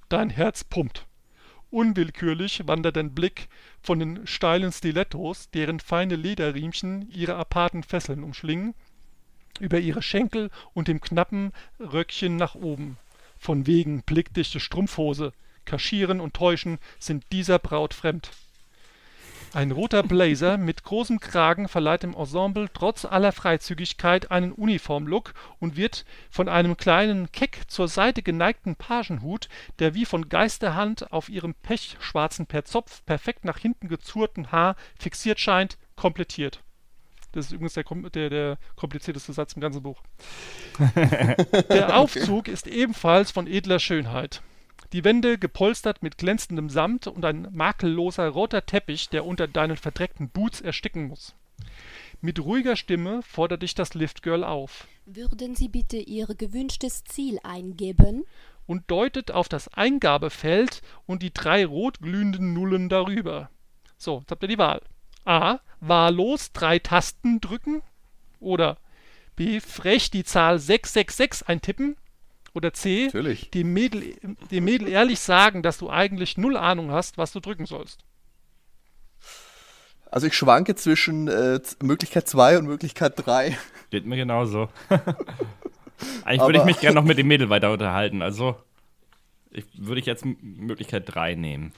Dein 0.08 0.30
Herz 0.30 0.62
pumpt. 0.62 1.07
Unwillkürlich 1.70 2.66
wandert 2.66 2.96
dein 2.96 3.14
Blick 3.14 3.48
von 3.82 3.98
den 3.98 4.26
steilen 4.26 4.72
Stilettos, 4.72 5.50
deren 5.50 5.80
feine 5.80 6.16
Lederriemchen 6.16 7.10
ihre 7.10 7.36
aparten 7.36 7.82
Fesseln 7.82 8.24
umschlingen, 8.24 8.74
über 9.60 9.78
ihre 9.78 10.00
Schenkel 10.00 10.50
und 10.72 10.88
dem 10.88 11.00
knappen 11.00 11.52
Röckchen 11.78 12.36
nach 12.36 12.54
oben. 12.54 12.96
Von 13.36 13.66
wegen 13.66 14.02
blickdichte 14.02 14.60
Strumpfhose. 14.60 15.32
Kaschieren 15.64 16.20
und 16.20 16.34
Täuschen 16.34 16.78
sind 16.98 17.24
dieser 17.32 17.58
Braut 17.58 17.92
fremd. 17.92 18.30
Ein 19.54 19.70
roter 19.70 20.02
Blazer 20.02 20.58
mit 20.58 20.82
großem 20.82 21.20
Kragen 21.20 21.68
verleiht 21.68 22.02
dem 22.02 22.14
Ensemble 22.14 22.68
trotz 22.72 23.06
aller 23.06 23.32
Freizügigkeit 23.32 24.30
einen 24.30 24.52
Uniformlook 24.52 25.32
und 25.58 25.76
wird 25.76 26.04
von 26.30 26.48
einem 26.48 26.76
kleinen, 26.76 27.32
keck 27.32 27.62
zur 27.66 27.88
Seite 27.88 28.22
geneigten 28.22 28.76
Pagenhut, 28.76 29.48
der 29.78 29.94
wie 29.94 30.04
von 30.04 30.28
Geisterhand 30.28 31.12
auf 31.12 31.30
ihrem 31.30 31.54
pechschwarzen 31.54 32.46
per 32.46 32.66
Zopf 32.66 33.04
perfekt 33.06 33.46
nach 33.46 33.58
hinten 33.58 33.88
gezurrten 33.88 34.52
Haar 34.52 34.76
fixiert 34.98 35.40
scheint, 35.40 35.78
komplettiert. 35.96 36.62
Das 37.32 37.46
ist 37.46 37.52
übrigens 37.52 37.74
der, 37.74 37.84
der, 38.10 38.30
der 38.30 38.58
komplizierteste 38.76 39.32
Satz 39.32 39.54
im 39.54 39.60
ganzen 39.60 39.82
Buch. 39.82 40.02
Der 41.70 41.96
Aufzug 41.96 42.48
ist 42.48 42.66
ebenfalls 42.66 43.30
von 43.30 43.46
edler 43.46 43.78
Schönheit. 43.78 44.42
Die 44.92 45.04
Wände 45.04 45.38
gepolstert 45.38 46.02
mit 46.02 46.18
glänzendem 46.18 46.70
Samt 46.70 47.06
und 47.06 47.24
ein 47.24 47.48
makelloser 47.52 48.28
roter 48.28 48.64
Teppich, 48.64 49.08
der 49.10 49.26
unter 49.26 49.46
deinen 49.46 49.76
verdreckten 49.76 50.30
Boots 50.30 50.60
ersticken 50.60 51.08
muss. 51.08 51.34
Mit 52.20 52.40
ruhiger 52.40 52.76
Stimme 52.76 53.22
fordert 53.22 53.62
dich 53.62 53.74
das 53.74 53.94
Liftgirl 53.94 54.44
auf 54.44 54.88
Würden 55.06 55.54
Sie 55.54 55.68
bitte 55.68 55.98
Ihr 55.98 56.26
gewünschtes 56.26 57.04
Ziel 57.04 57.38
eingeben? 57.42 58.24
und 58.68 58.90
deutet 58.90 59.30
auf 59.30 59.48
das 59.48 59.68
Eingabefeld 59.68 60.82
und 61.06 61.22
die 61.22 61.32
drei 61.32 61.64
rot 61.64 62.00
glühenden 62.00 62.52
Nullen 62.52 62.90
darüber. 62.90 63.50
So, 63.96 64.18
jetzt 64.20 64.30
habt 64.30 64.42
ihr 64.44 64.48
die 64.48 64.58
Wahl. 64.58 64.82
A. 65.24 65.60
Wahllos 65.80 66.52
drei 66.52 66.78
Tasten 66.78 67.40
drücken. 67.40 67.82
Oder 68.40 68.76
B. 69.36 69.60
Frech 69.60 70.10
die 70.10 70.22
Zahl 70.22 70.58
666 70.58 71.48
eintippen. 71.48 71.96
Oder 72.54 72.72
C. 72.72 73.04
Natürlich. 73.06 73.50
Dem 73.50 73.72
Mädel, 73.72 74.16
dem 74.50 74.64
Mädel 74.64 74.88
ehrlich 74.88 75.20
sagen, 75.20 75.62
dass 75.62 75.78
du 75.78 75.90
eigentlich 75.90 76.38
null 76.38 76.56
Ahnung 76.56 76.90
hast, 76.90 77.18
was 77.18 77.32
du 77.32 77.40
drücken 77.40 77.66
sollst. 77.66 78.04
Also 80.10 80.26
ich 80.26 80.34
schwanke 80.34 80.74
zwischen 80.74 81.28
äh, 81.28 81.60
Möglichkeit 81.82 82.26
2 82.28 82.58
und 82.58 82.66
Möglichkeit 82.66 83.12
3. 83.16 83.56
Geht 83.90 84.06
mir 84.06 84.16
genauso. 84.16 84.68
Eigentlich 86.24 86.40
würde 86.46 86.58
ich 86.60 86.64
mich 86.64 86.80
gerne 86.80 86.94
noch 86.94 87.04
mit 87.04 87.18
dem 87.18 87.26
Mädel 87.28 87.50
weiter 87.50 87.70
unterhalten. 87.72 88.22
Also 88.22 88.56
ich, 89.50 89.64
würde 89.74 90.00
ich 90.00 90.06
jetzt 90.06 90.24
Möglichkeit 90.24 91.04
3 91.06 91.34
nehmen. 91.34 91.72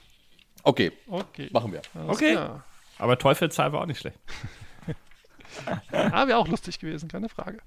Okay, 0.62 0.92
Okay. 1.09 1.48
machen 1.52 1.72
wir. 1.72 1.83
alles 1.94 2.11
Okay. 2.16 2.33
klar. 2.33 2.64
Aber 2.98 3.18
Teufelszahl 3.18 3.72
war 3.72 3.80
auch 3.83 3.87
nicht 3.87 4.00
schlecht. 4.00 4.18
Ja, 5.92 6.28
wäre 6.28 6.38
auch 6.38 6.46
lustig 6.46 6.78
gewesen, 6.78 7.09
keine 7.09 7.28
Frage. 7.28 7.59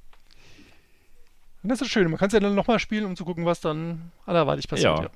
Und 1.64 1.70
das 1.70 1.82
ist 1.82 1.90
schön. 1.90 2.10
Man 2.10 2.18
kann 2.18 2.28
es 2.28 2.34
ja 2.34 2.40
dann 2.40 2.56
nochmal 2.56 2.80
spielen, 2.80 3.06
um 3.06 3.16
zu 3.16 3.26
gucken, 3.26 3.46
was 3.46 3.62
dann 3.62 4.12
anderweitig 4.26 4.68
passiert. 4.68 5.00
Ja. 5.00 5.10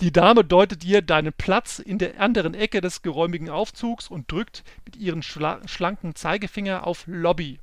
Die 0.00 0.12
Dame 0.12 0.44
deutet 0.44 0.84
dir 0.84 1.02
deinen 1.02 1.32
Platz 1.32 1.80
in 1.80 1.98
der 1.98 2.20
anderen 2.20 2.54
Ecke 2.54 2.80
des 2.80 3.02
geräumigen 3.02 3.50
Aufzugs 3.50 4.08
und 4.08 4.30
drückt 4.30 4.62
mit 4.84 4.94
ihrem 4.94 5.22
schla 5.22 5.60
schlanken 5.66 6.14
Zeigefinger 6.14 6.86
auf 6.86 7.02
Lobby. 7.06 7.58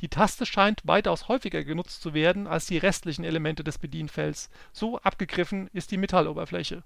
Die 0.00 0.08
Taste 0.08 0.44
scheint 0.44 0.80
weitaus 0.84 1.28
häufiger 1.28 1.62
genutzt 1.62 2.02
zu 2.02 2.14
werden 2.14 2.48
als 2.48 2.66
die 2.66 2.78
restlichen 2.78 3.22
Elemente 3.22 3.62
des 3.62 3.78
Bedienfelds. 3.78 4.50
So 4.72 4.98
abgegriffen 4.98 5.68
ist 5.72 5.92
die 5.92 5.98
Metalloberfläche. 5.98 6.82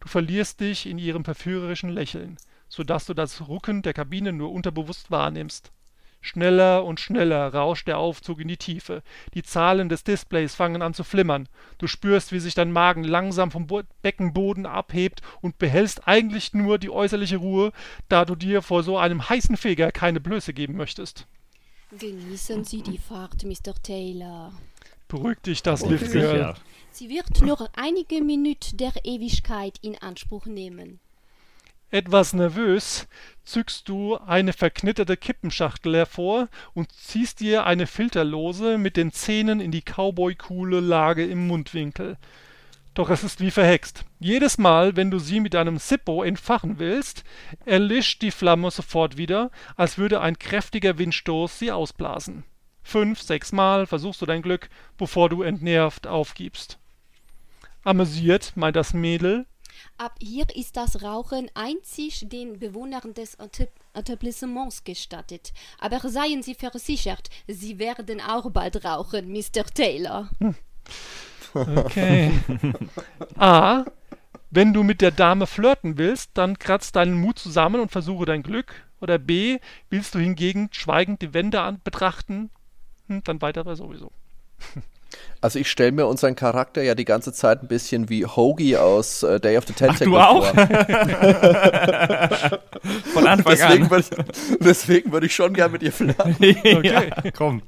Du 0.00 0.08
verlierst 0.08 0.58
dich 0.58 0.86
in 0.86 0.98
ihrem 0.98 1.24
verführerischen 1.24 1.90
Lächeln, 1.90 2.36
sodass 2.68 3.06
du 3.06 3.14
das 3.14 3.46
Rucken 3.46 3.82
der 3.82 3.94
Kabine 3.94 4.32
nur 4.32 4.50
unterbewusst 4.50 5.12
wahrnimmst. 5.12 5.70
Schneller 6.20 6.84
und 6.84 6.98
schneller 7.00 7.54
rauscht 7.54 7.86
der 7.86 7.98
Aufzug 7.98 8.40
in 8.40 8.48
die 8.48 8.56
Tiefe. 8.56 9.02
Die 9.34 9.42
Zahlen 9.42 9.88
des 9.88 10.02
Displays 10.04 10.54
fangen 10.54 10.82
an 10.82 10.92
zu 10.92 11.04
flimmern. 11.04 11.48
Du 11.78 11.86
spürst, 11.86 12.32
wie 12.32 12.40
sich 12.40 12.54
dein 12.54 12.72
Magen 12.72 13.04
langsam 13.04 13.50
vom 13.50 13.66
Bo 13.66 13.82
Beckenboden 14.02 14.66
abhebt 14.66 15.22
und 15.40 15.58
behältst 15.58 16.08
eigentlich 16.08 16.54
nur 16.54 16.78
die 16.78 16.90
äußerliche 16.90 17.36
Ruhe, 17.36 17.72
da 18.08 18.24
du 18.24 18.34
dir 18.34 18.62
vor 18.62 18.82
so 18.82 18.98
einem 18.98 19.28
heißen 19.28 19.56
Feger 19.56 19.92
keine 19.92 20.20
Blöße 20.20 20.52
geben 20.52 20.76
möchtest. 20.76 21.26
Genießen 21.96 22.64
Sie 22.64 22.82
die 22.82 22.98
Fahrt, 22.98 23.44
Mr. 23.44 23.74
Taylor. 23.82 24.52
Beruhigt 25.06 25.46
dich 25.46 25.62
das 25.62 25.82
Okay. 25.82 25.92
Liftgirl. 25.92 26.54
Sie 26.90 27.08
wird 27.08 27.40
nur 27.40 27.68
einige 27.76 28.22
Minuten 28.22 28.76
der 28.76 28.92
Ewigkeit 29.04 29.78
in 29.80 29.96
Anspruch 29.96 30.46
nehmen. 30.46 31.00
Etwas 31.90 32.34
nervös 32.34 33.08
zückst 33.44 33.88
du 33.88 34.18
eine 34.18 34.52
verknitterte 34.52 35.16
Kippenschachtel 35.16 35.94
hervor 35.96 36.48
und 36.74 36.92
ziehst 36.92 37.40
dir 37.40 37.64
eine 37.64 37.86
Filterlose 37.86 38.76
mit 38.76 38.98
den 38.98 39.10
Zähnen 39.10 39.60
in 39.60 39.70
die 39.70 39.80
Cowboy-coole 39.80 40.80
Lage 40.80 41.24
im 41.26 41.46
Mundwinkel. 41.46 42.18
Doch 42.92 43.08
es 43.08 43.24
ist 43.24 43.40
wie 43.40 43.50
verhext. 43.50 44.04
Jedes 44.18 44.58
Mal, 44.58 44.96
wenn 44.96 45.10
du 45.10 45.18
sie 45.18 45.40
mit 45.40 45.54
einem 45.54 45.78
Zippo 45.78 46.22
entfachen 46.22 46.78
willst, 46.78 47.24
erlischt 47.64 48.20
die 48.20 48.32
Flamme 48.32 48.70
sofort 48.70 49.16
wieder, 49.16 49.50
als 49.76 49.96
würde 49.96 50.20
ein 50.20 50.38
kräftiger 50.38 50.98
Windstoß 50.98 51.58
sie 51.58 51.72
ausblasen. 51.72 52.44
Fünf, 52.82 53.22
sechs 53.22 53.52
Mal 53.52 53.86
versuchst 53.86 54.20
du 54.20 54.26
dein 54.26 54.42
Glück, 54.42 54.68
bevor 54.98 55.30
du 55.30 55.42
entnervt 55.42 56.06
aufgibst. 56.06 56.78
Amüsiert 57.82 58.52
meint 58.56 58.76
das 58.76 58.92
Mädel, 58.92 59.46
Ab 60.00 60.14
hier 60.20 60.46
ist 60.54 60.76
das 60.76 61.02
Rauchen 61.02 61.50
einzig 61.54 62.28
den 62.28 62.60
Bewohnern 62.60 63.14
des 63.14 63.36
Etablissements 63.94 64.84
gestattet. 64.84 65.52
Aber 65.80 65.98
seien 66.08 66.40
Sie 66.44 66.54
versichert, 66.54 67.28
Sie 67.48 67.80
werden 67.80 68.20
auch 68.20 68.48
bald 68.50 68.84
rauchen, 68.84 69.32
Mr. 69.32 69.64
Taylor. 69.74 70.30
Okay. 71.52 72.32
A. 73.38 73.84
Wenn 74.50 74.72
du 74.72 74.84
mit 74.84 75.00
der 75.00 75.10
Dame 75.10 75.48
flirten 75.48 75.98
willst, 75.98 76.30
dann 76.34 76.60
kratz 76.60 76.92
deinen 76.92 77.20
Mut 77.20 77.40
zusammen 77.40 77.80
und 77.80 77.90
versuche 77.90 78.24
dein 78.24 78.44
Glück. 78.44 78.86
Oder 79.00 79.18
B. 79.18 79.58
Willst 79.90 80.14
du 80.14 80.20
hingegen 80.20 80.68
schweigend 80.70 81.22
die 81.22 81.34
Wände 81.34 81.60
an 81.60 81.80
betrachten? 81.82 82.50
Hm, 83.08 83.24
dann 83.24 83.42
weiter 83.42 83.64
sowieso. 83.74 84.12
Also 85.40 85.58
ich 85.58 85.70
stelle 85.70 85.92
mir 85.92 86.06
unseren 86.06 86.34
Charakter 86.34 86.82
ja 86.82 86.94
die 86.94 87.04
ganze 87.04 87.32
Zeit 87.32 87.62
ein 87.62 87.68
bisschen 87.68 88.08
wie 88.08 88.26
Hoagie 88.26 88.76
aus 88.76 89.22
äh, 89.22 89.38
Day 89.40 89.56
of 89.56 89.66
the 89.66 89.72
Tentacle 89.72 90.06
du 90.06 90.18
auch? 90.18 90.44
vor. 90.44 90.66
Von 93.12 93.26
Anfang 93.26 93.56
Deswegen 93.56 93.84
an. 93.84 93.90
würde 93.90 94.04
ich, 94.10 94.10
deswegen 94.60 95.12
würd 95.12 95.24
ich 95.24 95.34
schon 95.34 95.54
gerne 95.54 95.72
mit 95.72 95.82
ihr 95.82 95.92
flirten. 95.94 96.34
Okay. 96.34 96.82
ja, 96.82 97.30
komm. 97.36 97.62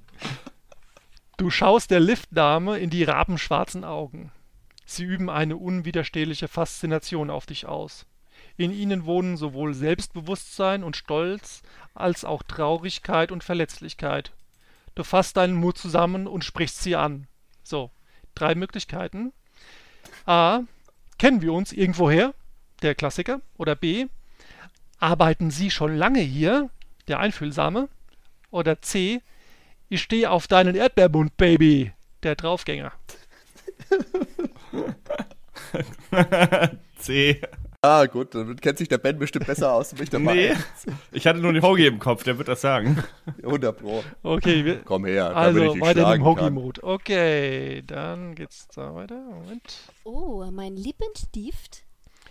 Du 1.36 1.50
schaust 1.50 1.90
der 1.90 2.00
Liftdame 2.00 2.78
in 2.78 2.90
die 2.90 3.04
rabenschwarzen 3.04 3.84
Augen. 3.84 4.30
Sie 4.84 5.04
üben 5.04 5.30
eine 5.30 5.56
unwiderstehliche 5.56 6.48
Faszination 6.48 7.30
auf 7.30 7.46
dich 7.46 7.66
aus. 7.66 8.04
In 8.56 8.72
ihnen 8.72 9.06
wohnen 9.06 9.36
sowohl 9.36 9.72
Selbstbewusstsein 9.72 10.82
und 10.82 10.96
Stolz 10.96 11.62
als 11.94 12.24
auch 12.24 12.42
Traurigkeit 12.42 13.30
und 13.32 13.44
Verletzlichkeit. 13.44 14.32
Du 14.94 15.04
fasst 15.04 15.36
deinen 15.36 15.54
Mut 15.54 15.78
zusammen 15.78 16.26
und 16.26 16.44
sprichst 16.44 16.82
sie 16.82 16.96
an. 16.96 17.26
So, 17.70 17.92
drei 18.34 18.56
Möglichkeiten. 18.56 19.32
A. 20.26 20.62
Kennen 21.20 21.40
wir 21.40 21.52
uns 21.52 21.72
irgendwoher? 21.72 22.34
Der 22.82 22.96
Klassiker. 22.96 23.42
Oder 23.58 23.76
B. 23.76 24.08
Arbeiten 24.98 25.52
Sie 25.52 25.70
schon 25.70 25.96
lange 25.96 26.18
hier? 26.18 26.68
Der 27.06 27.20
Einfühlsame. 27.20 27.88
Oder 28.50 28.82
C. 28.82 29.22
Ich 29.88 30.02
stehe 30.02 30.32
auf 30.32 30.48
deinen 30.48 30.74
Erdbeerbund, 30.74 31.36
Baby. 31.36 31.92
Der 32.24 32.34
Draufgänger. 32.34 32.90
C. 36.98 37.40
Ah, 37.82 38.04
gut, 38.04 38.34
dann 38.34 38.56
kennt 38.56 38.76
sich 38.76 38.88
der 38.88 38.98
Ben 38.98 39.18
bestimmt 39.18 39.46
besser 39.46 39.72
aus, 39.72 39.94
bin 39.94 40.02
ich 40.02 40.10
dabei. 40.10 40.34
Nee. 40.34 40.92
Ich 41.12 41.26
hatte 41.26 41.38
nur 41.38 41.54
den 41.54 41.62
Hoagie 41.62 41.86
im 41.86 41.98
Kopf, 41.98 42.24
der 42.24 42.36
wird 42.36 42.48
das 42.48 42.60
sagen. 42.60 43.02
100 43.42 43.78
Pro. 43.78 44.04
Okay, 44.22 44.66
wir, 44.66 44.82
Komm 44.82 45.06
her, 45.06 45.30
damit 45.30 45.56
ich 45.56 45.62
also 45.62 45.72
dich 45.72 45.82
weiter 45.82 46.14
im. 46.14 46.24
Hoagie-Mode. 46.24 46.82
Okay, 46.84 47.82
dann 47.86 48.34
geht's 48.34 48.68
da 48.68 48.94
weiter. 48.94 49.18
Moment. 49.18 49.78
Oh, 50.04 50.44
mein 50.50 50.76
Lippenstift? 50.76 51.84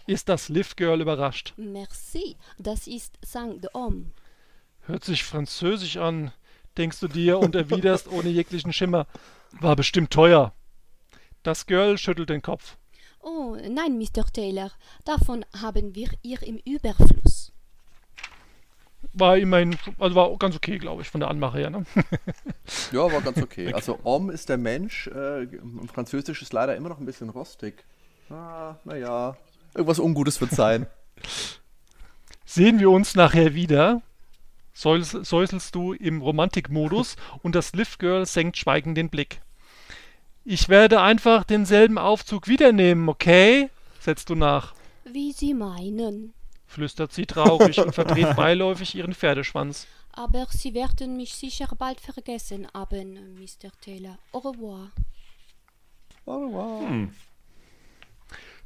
Ist 0.05 0.29
das 0.29 0.49
Lift 0.49 0.77
Girl 0.77 1.01
überrascht? 1.01 1.55
Merci. 1.57 2.35
Das 2.59 2.85
ist 2.85 3.17
Sang 3.25 3.59
de 3.59 3.71
Homme. 3.73 4.11
Hört 4.81 5.03
sich 5.03 5.23
französisch 5.23 5.97
an, 5.97 6.31
denkst 6.77 6.99
du 6.99 7.07
dir 7.07 7.39
und 7.39 7.55
erwiderst 7.55 8.07
ohne 8.11 8.29
jeglichen 8.29 8.71
Schimmer. 8.71 9.07
War 9.59 9.75
bestimmt 9.75 10.11
teuer. 10.11 10.53
Das 11.41 11.65
Girl 11.65 11.97
schüttelt 11.97 12.29
den 12.29 12.43
Kopf. 12.43 12.77
Oh, 13.21 13.57
nein, 13.69 13.97
Mr. 13.97 14.25
Taylor. 14.31 14.71
Davon 15.05 15.45
haben 15.61 15.93
wir 15.95 16.09
hier 16.21 16.41
im 16.43 16.57
Überfluss. 16.65 17.51
War 19.13 19.37
immerhin, 19.37 19.77
also 19.97 20.15
war 20.15 20.37
ganz 20.37 20.55
okay, 20.55 20.77
glaube 20.77 21.01
ich, 21.01 21.09
von 21.09 21.19
der 21.21 21.29
Anmache 21.29 21.57
her. 21.59 21.69
Ne? 21.69 21.85
Ja, 22.91 23.11
war 23.11 23.21
ganz 23.21 23.41
okay. 23.41 23.73
Also, 23.73 23.99
Homme 24.03 24.33
ist 24.33 24.49
der 24.49 24.57
Mensch. 24.57 25.07
Äh, 25.07 25.47
Französisch 25.93 26.41
ist 26.41 26.53
leider 26.53 26.75
immer 26.75 26.89
noch 26.89 26.99
ein 26.99 27.05
bisschen 27.05 27.29
rostig. 27.29 27.83
Ah, 28.29 28.75
naja. 28.83 29.35
Irgendwas 29.73 29.99
Ungutes 29.99 30.39
wird 30.41 30.51
sein. 30.51 30.85
Sehen 32.45 32.79
wir 32.79 32.89
uns 32.89 33.15
nachher 33.15 33.53
wieder, 33.53 34.01
säus- 34.75 35.23
säuselst 35.23 35.75
du 35.75 35.93
im 35.93 36.21
Romantikmodus 36.21 37.15
und 37.43 37.53
das 37.55 37.73
Lift 37.73 37.99
Girl 37.99 38.25
senkt 38.25 38.57
schweigend 38.57 38.97
den 38.97 39.09
Blick. 39.09 39.41
Ich 40.51 40.67
werde 40.67 40.99
einfach 40.99 41.43
denselben 41.43 41.99
Aufzug 41.99 42.47
wiedernehmen, 42.47 43.07
okay? 43.07 43.69
setzt 43.99 44.31
du 44.31 44.35
nach. 44.35 44.73
Wie 45.03 45.31
Sie 45.31 45.53
meinen. 45.53 46.33
flüstert 46.65 47.13
sie 47.13 47.27
traurig 47.27 47.77
und 47.77 47.93
verdreht 47.93 48.35
beiläufig 48.35 48.95
ihren 48.95 49.13
Pferdeschwanz. 49.13 49.85
Aber 50.11 50.47
Sie 50.49 50.73
werden 50.73 51.17
mich 51.17 51.35
sicher 51.35 51.67
bald 51.77 52.01
vergessen 52.01 52.67
haben, 52.73 53.37
Mr. 53.39 53.69
Taylor. 53.79 54.17
Au 54.31 54.39
revoir. 54.39 54.89
Oh, 56.25 56.51
wow. 56.51 56.81
Hm. 56.81 57.13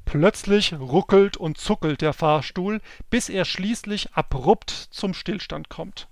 Plötzlich 0.06 0.72
ruckelt 0.72 1.36
und 1.36 1.58
zuckelt 1.58 2.00
der 2.00 2.14
Fahrstuhl, 2.14 2.80
bis 3.10 3.28
er 3.28 3.44
schließlich 3.44 4.14
abrupt 4.14 4.70
zum 4.70 5.14
Stillstand 5.14 5.68
kommt. 5.68 6.08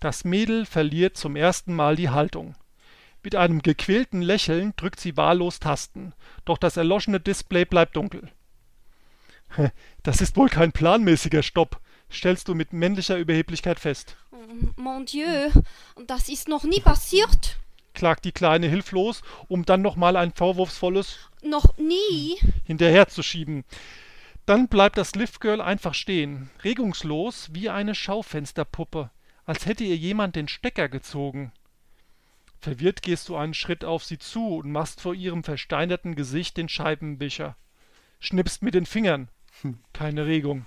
Das 0.00 0.24
Mädel 0.24 0.66
verliert 0.66 1.16
zum 1.16 1.36
ersten 1.36 1.76
Mal 1.76 1.94
die 1.94 2.10
Haltung. 2.10 2.56
Mit 3.26 3.34
einem 3.34 3.60
gequälten 3.60 4.22
Lächeln 4.22 4.72
drückt 4.76 5.00
sie 5.00 5.16
wahllos 5.16 5.58
Tasten, 5.58 6.12
doch 6.44 6.58
das 6.58 6.76
erloschene 6.76 7.18
Display 7.18 7.64
bleibt 7.64 7.96
dunkel. 7.96 8.30
Das 10.04 10.20
ist 10.20 10.36
wohl 10.36 10.48
kein 10.48 10.70
planmäßiger 10.70 11.42
Stopp, 11.42 11.80
stellst 12.08 12.46
du 12.46 12.54
mit 12.54 12.72
männlicher 12.72 13.16
Überheblichkeit 13.16 13.80
fest. 13.80 14.16
Mon 14.76 15.06
Dieu, 15.06 15.50
das 16.06 16.28
ist 16.28 16.46
noch 16.46 16.62
nie 16.62 16.78
passiert. 16.78 17.58
Klagt 17.94 18.24
die 18.26 18.30
Kleine 18.30 18.68
hilflos, 18.68 19.22
um 19.48 19.64
dann 19.64 19.82
nochmal 19.82 20.14
ein 20.14 20.32
vorwurfsvolles 20.32 21.18
Noch 21.42 21.76
nie. 21.78 22.38
hinterherzuschieben. 22.62 23.64
Dann 24.44 24.68
bleibt 24.68 24.98
das 24.98 25.16
Liftgirl 25.16 25.60
einfach 25.60 25.94
stehen, 25.94 26.48
regungslos 26.62 27.48
wie 27.50 27.70
eine 27.70 27.96
Schaufensterpuppe, 27.96 29.10
als 29.46 29.66
hätte 29.66 29.82
ihr 29.82 29.96
jemand 29.96 30.36
den 30.36 30.46
Stecker 30.46 30.88
gezogen. 30.88 31.50
Verwirrt 32.60 33.02
gehst 33.02 33.28
du 33.28 33.36
einen 33.36 33.54
Schritt 33.54 33.84
auf 33.84 34.04
sie 34.04 34.18
zu 34.18 34.56
und 34.56 34.72
machst 34.72 35.00
vor 35.00 35.14
ihrem 35.14 35.44
versteinerten 35.44 36.14
Gesicht 36.14 36.56
den 36.56 36.68
Scheibenwischer. 36.68 37.56
Schnippst 38.18 38.62
mit 38.62 38.74
den 38.74 38.86
Fingern. 38.86 39.28
Keine 39.92 40.26
Regung. 40.26 40.66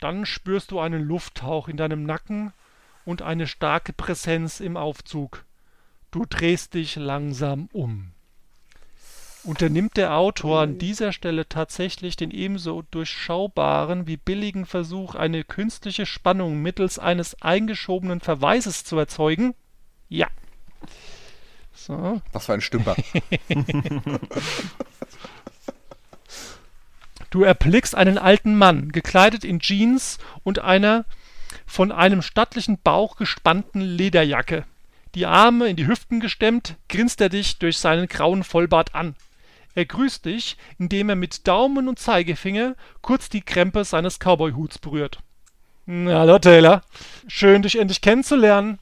Dann 0.00 0.26
spürst 0.26 0.70
du 0.70 0.80
einen 0.80 1.02
Lufthauch 1.02 1.68
in 1.68 1.76
deinem 1.76 2.04
Nacken 2.04 2.52
und 3.04 3.22
eine 3.22 3.46
starke 3.46 3.92
Präsenz 3.92 4.60
im 4.60 4.76
Aufzug. 4.76 5.44
Du 6.10 6.24
drehst 6.26 6.74
dich 6.74 6.96
langsam 6.96 7.68
um. 7.72 8.12
Unternimmt 9.44 9.96
der 9.96 10.16
Autor 10.16 10.62
an 10.62 10.78
dieser 10.78 11.12
Stelle 11.12 11.48
tatsächlich 11.48 12.16
den 12.16 12.32
ebenso 12.32 12.82
durchschaubaren 12.90 14.08
wie 14.08 14.16
billigen 14.16 14.66
Versuch, 14.66 15.14
eine 15.14 15.44
künstliche 15.44 16.04
Spannung 16.04 16.62
mittels 16.62 16.98
eines 16.98 17.40
eingeschobenen 17.40 18.20
Verweises 18.20 18.82
zu 18.82 18.98
erzeugen? 18.98 19.54
Ja. 20.08 20.28
So. 21.74 22.20
Was 22.32 22.46
für 22.46 22.54
ein 22.54 22.60
Stümper. 22.60 22.96
Du 27.30 27.42
erblickst 27.42 27.94
einen 27.94 28.16
alten 28.16 28.56
Mann, 28.56 28.92
gekleidet 28.92 29.44
in 29.44 29.60
Jeans 29.60 30.18
und 30.42 30.60
einer 30.60 31.04
von 31.66 31.92
einem 31.92 32.22
stattlichen 32.22 32.78
Bauch 32.82 33.16
gespannten 33.16 33.80
Lederjacke. 33.80 34.64
Die 35.14 35.26
Arme 35.26 35.68
in 35.68 35.76
die 35.76 35.86
Hüften 35.86 36.20
gestemmt, 36.20 36.76
grinst 36.88 37.20
er 37.20 37.28
dich 37.28 37.58
durch 37.58 37.78
seinen 37.78 38.06
grauen 38.06 38.44
Vollbart 38.44 38.94
an. 38.94 39.16
Er 39.74 39.84
grüßt 39.84 40.24
dich, 40.24 40.56
indem 40.78 41.10
er 41.10 41.16
mit 41.16 41.46
Daumen 41.46 41.88
und 41.88 41.98
Zeigefinger 41.98 42.74
kurz 43.02 43.28
die 43.28 43.42
Krempe 43.42 43.84
seines 43.84 44.18
Cowboyhuts 44.18 44.78
berührt. 44.78 45.18
Na, 45.84 46.20
hallo 46.20 46.38
Taylor, 46.38 46.82
schön 47.28 47.62
dich 47.62 47.78
endlich 47.78 48.00
kennenzulernen, 48.00 48.78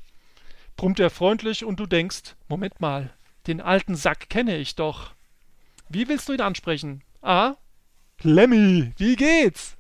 brummt 0.77 1.01
er 1.01 1.11
freundlich 1.11 1.65
und 1.65 1.81
du 1.81 1.87
denkst, 1.87 2.37
Moment 2.49 2.81
mal, 2.81 3.13
den 3.47 3.61
alten 3.61 3.97
Sack 3.97 4.29
kenne 4.31 4.57
ich 4.57 4.75
doch. 4.75 5.13
Wie 5.89 6.09
willst 6.09 6.29
du 6.29 6.33
ihn 6.33 6.41
ansprechen? 6.41 7.03
A. 7.23 7.55
Lemmy, 8.23 8.93
wie 8.97 9.17
geht's? 9.17 9.77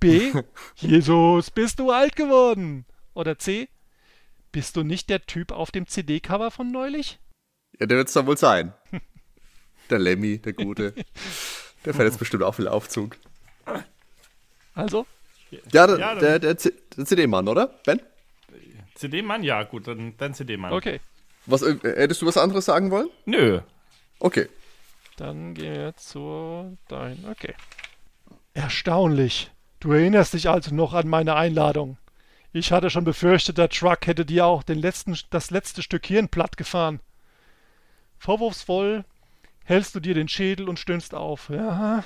B. 0.00 0.32
Jesus, 0.76 1.50
bist 1.50 1.78
du 1.78 1.90
alt 1.90 2.16
geworden? 2.16 2.86
Oder 3.14 3.38
C. 3.38 3.68
Bist 4.52 4.76
du 4.76 4.82
nicht 4.82 5.10
der 5.10 5.26
Typ 5.26 5.52
auf 5.52 5.70
dem 5.70 5.86
CD-Cover 5.86 6.50
von 6.50 6.70
neulich? 6.70 7.18
Ja, 7.78 7.86
der 7.86 7.98
wird's 7.98 8.12
dann 8.12 8.26
wohl 8.26 8.36
sein. 8.38 8.72
Der 9.90 9.98
Lemmy, 9.98 10.38
der 10.38 10.52
Gute. 10.52 10.92
Der 11.86 11.94
fährt 11.94 12.08
jetzt 12.08 12.18
bestimmt 12.18 12.42
auf 12.42 12.56
den 12.56 12.68
Aufzug. 12.68 13.16
Also, 14.74 15.06
Ja, 15.72 15.86
der, 15.86 15.98
Ja, 15.98 16.14
der, 16.14 16.38
der, 16.38 16.54
der 16.54 17.06
CD-Mann, 17.06 17.48
oder? 17.48 17.68
Ben? 17.86 18.02
CD-Mann? 18.98 19.42
Ja, 19.42 19.62
gut, 19.62 19.86
dann, 19.86 20.14
dann 20.18 20.34
CD-Mann. 20.34 20.72
okay. 20.72 21.00
Was, 21.46 21.62
äh, 21.62 21.78
hättest 21.82 22.20
du 22.20 22.26
was 22.26 22.36
anderes 22.36 22.66
sagen 22.66 22.90
wollen? 22.90 23.08
Nö. 23.24 23.60
Okay. 24.18 24.48
Dann 25.16 25.54
gehen 25.54 25.74
wir 25.74 25.96
zu 25.96 26.76
dein. 26.88 27.24
Okay. 27.30 27.54
Erstaunlich. 28.52 29.50
Du 29.80 29.92
erinnerst 29.92 30.34
dich 30.34 30.48
also 30.48 30.74
noch 30.74 30.92
an 30.92 31.08
meine 31.08 31.36
Einladung. 31.36 31.96
Ich 32.52 32.72
hatte 32.72 32.90
schon 32.90 33.04
befürchtet, 33.04 33.58
der 33.58 33.68
Truck 33.68 34.06
hätte 34.06 34.24
dir 34.24 34.46
auch 34.46 34.62
den 34.62 34.78
letzten, 34.78 35.16
das 35.30 35.50
letzte 35.50 35.82
Stück 35.82 36.06
Hirn 36.06 36.28
platt 36.28 36.56
gefahren. 36.56 37.00
Vorwurfsvoll 38.18 39.04
hältst 39.64 39.94
du 39.94 40.00
dir 40.00 40.14
den 40.14 40.28
Schädel 40.28 40.68
und 40.68 40.78
stöhnst 40.78 41.14
auf. 41.14 41.50
Ja, 41.50 42.04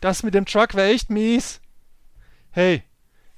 das 0.00 0.22
mit 0.22 0.34
dem 0.34 0.46
Truck 0.46 0.74
war 0.74 0.84
echt 0.84 1.10
mies. 1.10 1.60
Hey, 2.50 2.82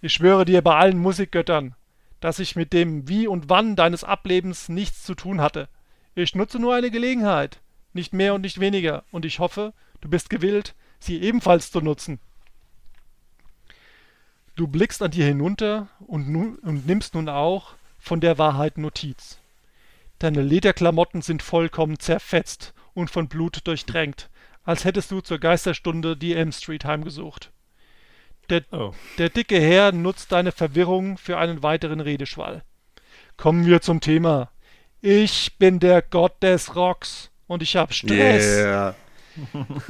ich 0.01 0.15
schwöre 0.15 0.45
dir 0.45 0.63
bei 0.63 0.75
allen 0.75 0.99
Musikgöttern, 0.99 1.75
dass 2.21 2.39
ich 2.39 2.57
mit 2.57 2.73
dem 2.73 3.09
Wie 3.09 3.27
und 3.27 3.49
Wann 3.49 3.77
deines 3.77 4.05
Ablebens 4.05 4.69
nichts 4.69 5.03
zu 5.03 5.15
tun 5.15 5.41
hatte. 5.41 5.69
Ich 6.15 6.35
nutze 6.35 6.59
nur 6.59 6.75
eine 6.75 6.91
Gelegenheit, 6.91 7.61
nicht 7.93 8.13
mehr 8.13 8.35
und 8.35 8.43
nicht 8.43 8.61
weniger, 8.61 9.05
und 9.11 9.25
ich 9.25 9.39
hoffe, 9.39 9.73
du 10.01 10.09
bist 10.09 10.31
gewillt, 10.31 10.75
sie 10.99 11.21
ebenfalls 11.21 11.71
zu 11.71 11.81
nutzen. 11.81 12.21
Du 14.57 14.69
blickst 14.69 15.03
an 15.03 15.11
dir 15.11 15.25
hinunter 15.25 15.89
und, 16.07 16.29
nu 16.29 16.59
und 16.63 16.87
nimmst 16.87 17.15
nun 17.15 17.29
auch 17.29 17.75
von 17.99 18.21
der 18.21 18.37
Wahrheit 18.37 18.77
Notiz. 18.77 19.39
Deine 20.19 20.43
Lederklamotten 20.43 21.23
sind 21.23 21.43
vollkommen 21.43 21.99
zerfetzt 21.99 22.75
und 22.93 23.11
von 23.11 23.29
Blut 23.29 23.67
durchdrängt, 23.67 24.29
als 24.65 24.85
hättest 24.85 25.11
du 25.11 25.23
zur 25.23 25.39
Geisterstunde 25.39 26.17
die 26.17 26.35
Elm 26.35 26.53
Street 26.53 26.85
heimgesucht. 26.85 27.53
Der, 28.51 28.63
Oh. 28.73 28.93
der 29.19 29.29
dicke 29.29 29.61
Herr 29.61 29.93
nutzt 29.93 30.33
deine 30.33 30.53
Verwirrung 30.53 31.17
für 31.19 31.39
einen 31.39 31.63
weiteren 31.63 32.01
Redeschwall. 32.01 32.63
Kommen 33.37 33.65
wir 33.65 33.81
zum 33.81 34.01
Thema. 34.01 34.51
Ich 35.01 35.57
bin 35.59 35.79
der 35.79 36.03
Gott 36.03 36.43
des 36.43 36.75
Rocks 36.77 37.31
und 37.47 37.63
ich 37.63 37.77
hab 37.77 37.95
Stress. 37.95 38.45
Yeah. 38.59 38.95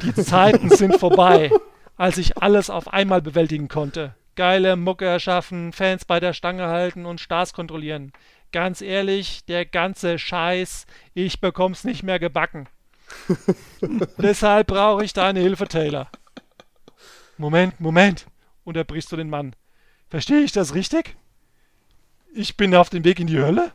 Die 0.02 0.14
Zeiten 0.14 0.68
sind 0.70 0.98
vorbei, 0.98 1.50
als 1.96 2.18
ich 2.18 2.36
alles 2.38 2.70
auf 2.70 2.92
einmal 2.92 3.22
bewältigen 3.22 3.68
konnte. 3.68 4.14
Geile 4.36 4.76
Mucke 4.76 5.06
erschaffen, 5.06 5.72
Fans 5.72 6.04
bei 6.04 6.20
der 6.20 6.32
Stange 6.34 6.68
halten 6.68 7.06
und 7.06 7.20
Stars 7.20 7.52
kontrollieren. 7.52 8.12
Ganz 8.52 8.80
ehrlich, 8.82 9.44
der 9.46 9.64
ganze 9.64 10.18
Scheiß, 10.18 10.86
ich 11.14 11.40
bekomm's 11.40 11.84
nicht 11.84 12.02
mehr 12.02 12.18
gebacken. 12.18 12.68
Deshalb 14.18 14.68
brauche 14.68 15.04
ich 15.04 15.12
deine 15.12 15.40
Hilfe, 15.40 15.66
Taylor. 15.66 16.08
Moment, 17.36 17.80
Moment, 17.80 18.26
unterbrichst 18.71 19.12
du 19.12 19.16
den 19.16 19.29
Mann. 19.31 19.55
Verstehe 20.09 20.41
ich 20.41 20.53
das 20.53 20.75
richtig? 20.75 21.16
Ich 22.33 22.57
bin 22.57 22.75
auf 22.75 22.91
dem 22.91 23.05
Weg 23.05 23.21
in 23.21 23.27
die 23.27 23.39
Hölle? 23.39 23.73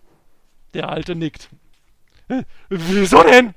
Der 0.74 0.90
Alte 0.90 1.16
nickt. 1.16 1.50
Wieso 2.70 3.24
denn? 3.24 3.54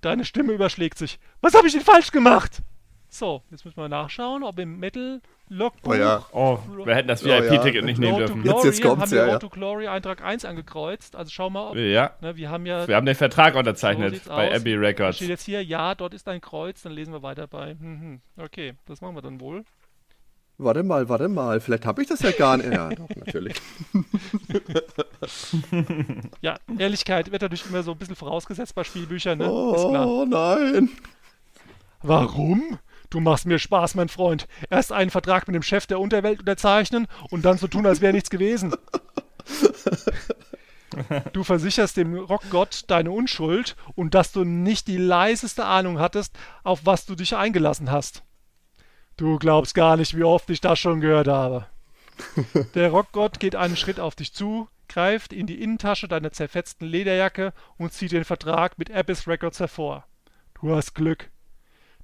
Deine 0.00 0.24
Stimme 0.24 0.52
überschlägt 0.52 0.98
sich. 0.98 1.18
Was 1.40 1.54
habe 1.54 1.66
ich 1.66 1.72
denn 1.72 1.82
falsch 1.82 2.10
gemacht? 2.10 2.62
So, 3.08 3.42
jetzt 3.50 3.64
müssen 3.64 3.76
wir 3.76 3.88
nachschauen, 3.88 4.42
ob 4.42 4.58
im 4.58 4.78
Metal 4.78 5.20
Logbuch 5.48 5.90
Oh 5.90 5.94
ja. 5.94 6.24
Oh, 6.32 6.58
wir 6.84 6.94
hätten 6.94 7.08
das 7.08 7.22
Oh, 7.24 7.28
ja. 7.28 7.42
VIP-Ticket 7.42 7.84
nicht 7.84 7.98
nehmen 7.98 8.14
Road 8.14 8.20
dürfen. 8.28 8.44
Jetzt- 8.44 8.64
jetzt 8.64 8.82
kommt's, 8.82 9.02
haben 9.02 9.10
wir 9.10 9.18
ja, 9.18 9.26
ja. 9.32 9.38
To 9.38 9.50
Glory 9.50 9.86
Eintrag 9.88 10.22
1 10.24 10.46
angekreuzt. 10.46 11.14
Also 11.14 11.30
schau 11.30 11.50
mal, 11.50 11.70
ob, 11.70 11.76
Ja, 11.76 12.12
ne, 12.22 12.36
wir 12.36 12.48
haben 12.48 12.64
ja 12.64 12.88
wir 12.88 12.96
haben 12.96 13.04
den 13.04 13.14
Vertrag 13.14 13.52
So 13.52 13.58
unterzeichnet 13.58 14.14
sieht's 14.14 14.28
bei 14.28 14.48
aus. 14.50 14.60
Abbey 14.60 14.74
Da 14.74 14.80
Records. 14.80 15.16
steht 15.16 15.28
jetzt 15.28 15.44
hier, 15.44 15.62
ja, 15.62 15.94
dort 15.94 16.14
ist 16.14 16.26
ein 16.26 16.40
Kreuz, 16.40 16.80
dann 16.82 16.92
lesen 16.92 17.12
wir 17.12 17.22
weiter 17.22 17.46
bei. 17.46 17.72
Hm, 17.72 18.00
hm. 18.00 18.20
Okay, 18.38 18.74
das 18.86 19.02
machen 19.02 19.14
wir 19.14 19.22
dann 19.22 19.40
wohl. 19.40 19.64
Warte 20.58 20.82
mal, 20.82 21.08
warte 21.08 21.28
mal. 21.28 21.60
Vielleicht 21.60 21.86
habe 21.86 22.02
ich 22.02 22.08
das 22.08 22.20
ja 22.20 22.30
gar 22.30 22.56
nicht. 22.56 22.66
Ja, 22.72 22.90
doch, 22.90 23.08
natürlich. 23.16 23.56
Ja, 26.40 26.56
Ehrlichkeit 26.78 27.30
wird 27.30 27.42
natürlich 27.42 27.66
immer 27.66 27.82
so 27.82 27.92
ein 27.92 27.98
bisschen 27.98 28.16
vorausgesetzt 28.16 28.74
bei 28.74 28.84
Spielbüchern, 28.84 29.38
ne? 29.38 29.44
Ist 29.44 29.88
klar. 29.88 30.06
Oh 30.06 30.24
nein. 30.24 30.90
Warum? 32.02 32.78
Du 33.10 33.20
machst 33.20 33.46
mir 33.46 33.58
Spaß, 33.58 33.94
mein 33.94 34.08
Freund. 34.08 34.48
Erst 34.70 34.92
einen 34.92 35.10
Vertrag 35.10 35.46
mit 35.46 35.54
dem 35.54 35.62
Chef 35.62 35.86
der 35.86 36.00
Unterwelt 36.00 36.40
unterzeichnen 36.40 37.06
und 37.30 37.44
dann 37.44 37.58
so 37.58 37.68
tun, 37.68 37.86
als 37.86 38.00
wäre 38.00 38.12
nichts 38.12 38.30
gewesen. 38.30 38.74
Du 41.32 41.44
versicherst 41.44 41.96
dem 41.96 42.14
Rockgott 42.14 42.84
deine 42.88 43.10
Unschuld 43.10 43.76
und 43.94 44.14
dass 44.14 44.32
du 44.32 44.44
nicht 44.44 44.88
die 44.88 44.98
leiseste 44.98 45.64
Ahnung 45.64 45.98
hattest, 45.98 46.36
auf 46.64 46.80
was 46.84 47.06
du 47.06 47.14
dich 47.14 47.36
eingelassen 47.36 47.90
hast. 47.90 48.22
Du 49.16 49.38
glaubst 49.38 49.74
gar 49.74 49.96
nicht, 49.96 50.16
wie 50.16 50.24
oft 50.24 50.48
ich 50.50 50.60
das 50.60 50.78
schon 50.78 51.00
gehört 51.00 51.28
habe. 51.28 51.66
Der 52.74 52.90
Rockgott 52.90 53.40
geht 53.40 53.56
einen 53.56 53.76
Schritt 53.76 54.00
auf 54.00 54.14
dich 54.14 54.32
zu, 54.32 54.68
greift 54.88 55.32
in 55.32 55.46
die 55.46 55.62
Innentasche 55.62 56.08
deiner 56.08 56.32
zerfetzten 56.32 56.86
Lederjacke 56.86 57.52
und 57.78 57.92
zieht 57.92 58.12
den 58.12 58.24
Vertrag 58.24 58.78
mit 58.78 58.90
Abyss 58.90 59.26
Records 59.26 59.60
hervor. 59.60 60.04
Du 60.60 60.74
hast 60.74 60.94
Glück. 60.94 61.30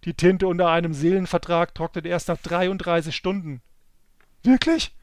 Die 0.05 0.15
Tinte 0.15 0.47
unter 0.47 0.69
einem 0.69 0.95
Seelenvertrag 0.95 1.75
trocknet 1.75 2.07
erst 2.07 2.29
nach 2.29 2.39
33 2.39 3.15
Stunden. 3.15 3.63
Wirklich? 4.43 4.95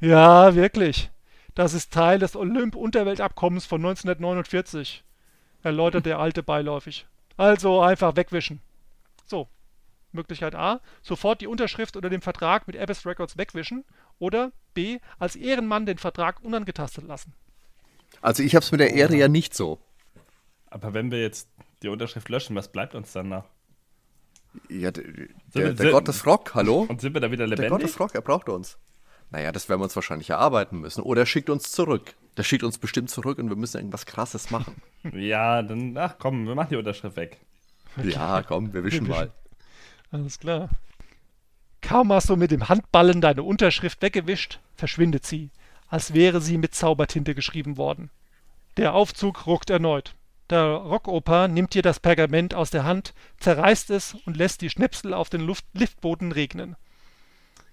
Ja, 0.00 0.54
wirklich. 0.54 1.10
Das 1.54 1.72
ist 1.72 1.92
Teil 1.92 2.18
des 2.18 2.34
Olymp-Unterweltabkommens 2.34 3.64
von 3.64 3.80
1949, 3.80 5.04
erläutert 5.62 6.04
der 6.04 6.18
Alte 6.18 6.42
beiläufig. 6.42 7.06
Also 7.36 7.80
einfach 7.80 8.16
wegwischen. 8.16 8.60
So, 9.26 9.48
Möglichkeit 10.16 10.54
A, 10.54 10.80
sofort 11.02 11.40
die 11.40 11.46
Unterschrift 11.46 11.96
unter 11.96 12.10
dem 12.10 12.22
Vertrag 12.22 12.66
mit 12.66 12.76
Abyss 12.76 13.06
Records 13.06 13.36
wegwischen 13.36 13.84
oder 14.18 14.52
B, 14.74 14.98
als 15.18 15.36
Ehrenmann 15.36 15.86
den 15.86 15.98
Vertrag 15.98 16.40
unangetastet 16.42 17.06
lassen. 17.06 17.34
Also 18.20 18.42
ich 18.42 18.54
habe 18.54 18.64
es 18.64 18.72
mit 18.72 18.80
der 18.80 18.94
Ehre 18.94 19.16
ja 19.16 19.28
nicht 19.28 19.54
so. 19.54 19.78
Aber 20.66 20.94
wenn 20.94 21.10
wir 21.10 21.20
jetzt 21.20 21.48
die 21.82 21.88
Unterschrift 21.88 22.28
löschen, 22.28 22.56
was 22.56 22.70
bleibt 22.72 22.94
uns 22.94 23.12
dann 23.12 23.28
noch? 23.28 23.44
Ja, 24.68 24.90
der, 24.90 25.04
der, 25.54 25.72
der 25.72 25.90
Gott 25.90 26.06
des 26.08 26.24
Rock, 26.26 26.54
hallo? 26.54 26.86
Und 26.88 27.00
sind 27.00 27.12
wir 27.14 27.20
da 27.20 27.30
wieder 27.30 27.46
Der 27.46 27.56
Gott 27.56 27.64
lebendig? 27.64 27.86
des 27.88 28.00
Rock, 28.00 28.14
er 28.14 28.22
braucht 28.22 28.48
uns. 28.48 28.78
Naja, 29.30 29.50
das 29.50 29.68
werden 29.68 29.80
wir 29.80 29.84
uns 29.84 29.96
wahrscheinlich 29.96 30.30
erarbeiten 30.30 30.78
müssen. 30.80 31.02
Oder 31.02 31.22
er 31.22 31.26
schickt 31.26 31.50
uns 31.50 31.72
zurück. 31.72 32.14
Der 32.36 32.44
schickt 32.44 32.62
uns 32.62 32.78
bestimmt 32.78 33.10
zurück 33.10 33.38
und 33.38 33.48
wir 33.48 33.56
müssen 33.56 33.78
irgendwas 33.78 34.06
Krasses 34.06 34.50
machen. 34.50 34.80
Ja, 35.12 35.62
dann, 35.62 35.98
ach 35.98 36.16
komm, 36.18 36.46
wir 36.46 36.54
machen 36.54 36.68
die 36.70 36.76
Unterschrift 36.76 37.16
weg. 37.16 37.38
Ja, 38.02 38.42
komm, 38.42 38.72
wir 38.72 38.84
wischen 38.84 39.06
mal. 39.06 39.30
Alles 40.14 40.38
klar. 40.38 40.68
Kaum 41.82 42.12
hast 42.12 42.28
du 42.30 42.36
mit 42.36 42.52
dem 42.52 42.68
Handballen 42.68 43.20
deine 43.20 43.42
Unterschrift 43.42 44.00
weggewischt, 44.00 44.60
verschwindet 44.76 45.26
sie, 45.26 45.50
als 45.88 46.14
wäre 46.14 46.40
sie 46.40 46.56
mit 46.56 46.72
Zaubertinte 46.72 47.34
geschrieben 47.34 47.76
worden. 47.76 48.10
Der 48.76 48.94
Aufzug 48.94 49.48
ruckt 49.48 49.70
erneut. 49.70 50.14
Der 50.50 50.62
Rockoper 50.66 51.48
nimmt 51.48 51.74
dir 51.74 51.82
das 51.82 51.98
Pergament 51.98 52.54
aus 52.54 52.70
der 52.70 52.84
Hand, 52.84 53.12
zerreißt 53.40 53.90
es 53.90 54.14
und 54.24 54.36
lässt 54.36 54.60
die 54.60 54.70
Schnipsel 54.70 55.14
auf 55.14 55.30
den 55.30 55.40
Luft 55.40 55.64
Liftboden 55.72 56.30
regnen. 56.30 56.76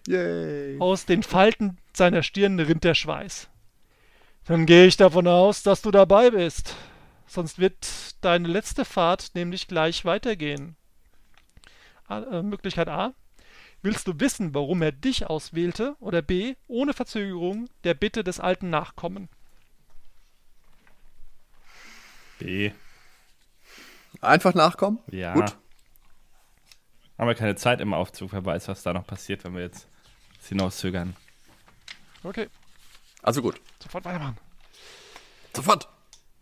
Yay. 0.07 0.79
Aus 0.79 1.05
den 1.05 1.21
Falten 1.21 1.77
seiner 1.93 2.23
Stirn 2.23 2.59
rinnt 2.59 2.83
der 2.83 2.95
Schweiß. 2.95 3.49
Dann 4.45 4.65
gehe 4.65 4.87
ich 4.87 4.97
davon 4.97 5.27
aus, 5.27 5.61
dass 5.61 5.83
du 5.83 5.91
dabei 5.91 6.31
bist. 6.31 6.73
Sonst 7.27 7.59
wird 7.59 7.87
deine 8.21 8.47
letzte 8.47 8.83
Fahrt 8.83 9.29
nämlich 9.35 9.67
gleich 9.67 10.05
weitergehen. 10.05 10.75
Äh, 12.19 12.43
Möglichkeit 12.43 12.87
A. 12.87 13.13
Willst 13.81 14.07
du 14.07 14.19
wissen, 14.19 14.53
warum 14.53 14.81
er 14.83 14.91
dich 14.91 15.25
auswählte? 15.27 15.95
Oder 15.99 16.21
B. 16.21 16.55
Ohne 16.67 16.93
Verzögerung 16.93 17.67
der 17.83 17.93
Bitte 17.95 18.23
des 18.23 18.39
Alten 18.39 18.69
nachkommen. 18.69 19.27
B. 22.39 22.71
Einfach 24.21 24.53
nachkommen? 24.53 24.99
Ja. 25.09 25.33
Gut. 25.33 25.55
Haben 27.17 27.27
wir 27.27 27.35
keine 27.35 27.55
Zeit 27.55 27.81
im 27.81 27.93
Aufzug, 27.93 28.33
wer 28.33 28.43
weiß, 28.45 28.67
was 28.67 28.83
da 28.83 28.93
noch 28.93 29.05
passiert, 29.05 29.43
wenn 29.43 29.53
wir 29.55 29.61
jetzt 29.61 29.87
hinauszögern. 30.47 31.15
Okay, 32.23 32.49
Also 33.23 33.41
gut. 33.41 33.59
sofort 33.81 34.05
weitermachen. 34.05 34.37
Sofort. 35.55 35.87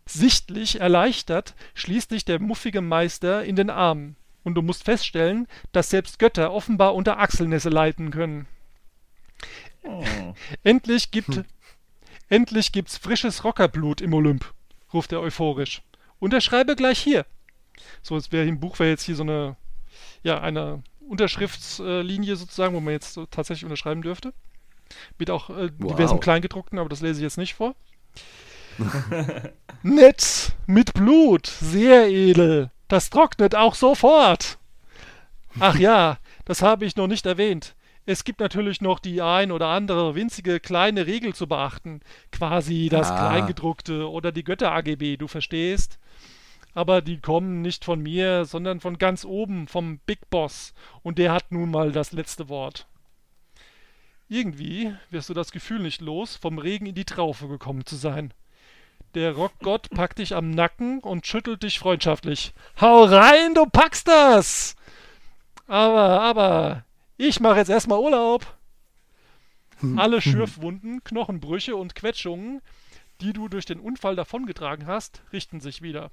Sichtlich 0.06 0.80
erleichtert 0.80 1.54
schließt 1.74 2.10
dich 2.10 2.24
der 2.24 2.40
muffige 2.40 2.80
Meister 2.80 3.44
in 3.44 3.56
den 3.56 3.70
Arm. 3.70 4.16
Und 4.42 4.54
du 4.54 4.62
musst 4.62 4.84
feststellen, 4.84 5.46
dass 5.72 5.90
selbst 5.90 6.18
Götter 6.18 6.52
offenbar 6.52 6.94
unter 6.94 7.18
Achselnässe 7.18 7.68
leiden 7.68 8.10
können. 8.10 8.46
Oh. 9.82 10.04
Endlich 10.62 11.10
gibt 11.10 11.42
endlich 12.28 12.72
gibt's 12.72 12.96
frisches 12.96 13.44
Rockerblut 13.44 14.00
im 14.00 14.14
Olymp, 14.14 14.52
ruft 14.92 15.12
er 15.12 15.20
euphorisch. 15.20 15.82
Unterschreibe 16.18 16.76
gleich 16.76 16.98
hier. 16.98 17.26
So, 18.02 18.16
es 18.16 18.30
wäre 18.30 18.46
im 18.46 18.60
Buch 18.60 18.78
wäre 18.78 18.90
jetzt 18.90 19.04
hier 19.04 19.16
so 19.16 19.22
eine 19.22 19.56
ja, 20.22 20.40
eine 20.40 20.82
Unterschriftslinie 21.00 22.36
sozusagen, 22.36 22.74
wo 22.74 22.80
man 22.80 22.92
jetzt 22.92 23.14
so 23.14 23.26
tatsächlich 23.26 23.64
unterschreiben 23.64 24.02
dürfte. 24.02 24.32
Mit 25.18 25.30
auch 25.30 25.50
äh, 25.50 25.70
Wow. 25.78 25.92
diversen 25.92 26.20
Kleingedruckten, 26.20 26.78
aber 26.78 26.88
das 26.88 27.00
lese 27.00 27.20
ich 27.20 27.22
jetzt 27.22 27.38
nicht 27.38 27.54
vor. 27.54 27.74
Nett, 29.82 30.52
mit 30.66 30.94
Blut, 30.94 31.46
sehr 31.46 32.08
edel. 32.08 32.70
Das 32.90 33.08
trocknet 33.08 33.54
auch 33.54 33.76
sofort. 33.76 34.58
Ach 35.60 35.76
ja, 35.76 36.18
das 36.44 36.60
habe 36.60 36.84
ich 36.84 36.96
noch 36.96 37.06
nicht 37.06 37.24
erwähnt. 37.24 37.76
Es 38.04 38.24
gibt 38.24 38.40
natürlich 38.40 38.80
noch 38.80 38.98
die 38.98 39.22
ein 39.22 39.52
oder 39.52 39.68
andere 39.68 40.16
winzige 40.16 40.58
kleine 40.58 41.06
Regel 41.06 41.32
zu 41.32 41.46
beachten. 41.46 42.00
Quasi 42.32 42.88
das 42.90 43.12
Ah. 43.12 43.28
Kleingedruckte 43.28 44.10
oder 44.10 44.32
die 44.32 44.42
Götter-AGB, 44.42 45.18
du 45.18 45.28
verstehst? 45.28 46.00
Aber 46.74 47.00
die 47.00 47.20
kommen 47.20 47.62
nicht 47.62 47.84
von 47.84 48.00
mir, 48.00 48.44
sondern 48.44 48.80
von 48.80 48.98
ganz 48.98 49.24
oben, 49.24 49.68
vom 49.68 49.98
Big 49.98 50.28
Boss. 50.28 50.74
Und 51.04 51.18
der 51.18 51.30
hat 51.30 51.52
nun 51.52 51.70
mal 51.70 51.92
das 51.92 52.10
letzte 52.10 52.48
Wort. 52.48 52.88
Irgendwie 54.28 54.92
wirst 55.10 55.28
du 55.28 55.34
das 55.34 55.52
Gefühl 55.52 55.78
nicht 55.78 56.00
los, 56.00 56.34
vom 56.34 56.58
Regen 56.58 56.86
in 56.86 56.96
die 56.96 57.04
Traufe 57.04 57.46
gekommen 57.46 57.86
zu 57.86 57.94
sein. 57.94 58.34
Der 59.14 59.32
Rockgott 59.32 59.90
packt 59.90 60.18
dich 60.18 60.34
am 60.34 60.50
Nacken 60.50 61.00
und 61.00 61.26
schüttelt 61.26 61.62
dich 61.62 61.78
freundschaftlich. 61.78 62.52
Hau 62.80 63.04
rein, 63.04 63.54
du 63.54 63.66
packst 63.66 64.06
das! 64.06 64.76
Aber, 65.66 66.20
aber, 66.20 66.84
ich 67.16 67.40
mache 67.40 67.58
jetzt 67.58 67.70
erstmal 67.70 67.98
Urlaub. 67.98 68.46
Alle 69.96 70.20
Schürfwunden, 70.20 71.02
Knochenbrüche 71.04 71.74
und 71.74 71.94
Quetschungen, 71.94 72.60
die 73.20 73.32
du 73.32 73.48
durch 73.48 73.64
den 73.64 73.80
Unfall 73.80 74.14
davongetragen 74.14 74.86
hast, 74.86 75.22
richten 75.32 75.60
sich 75.60 75.82
wieder. 75.82 76.10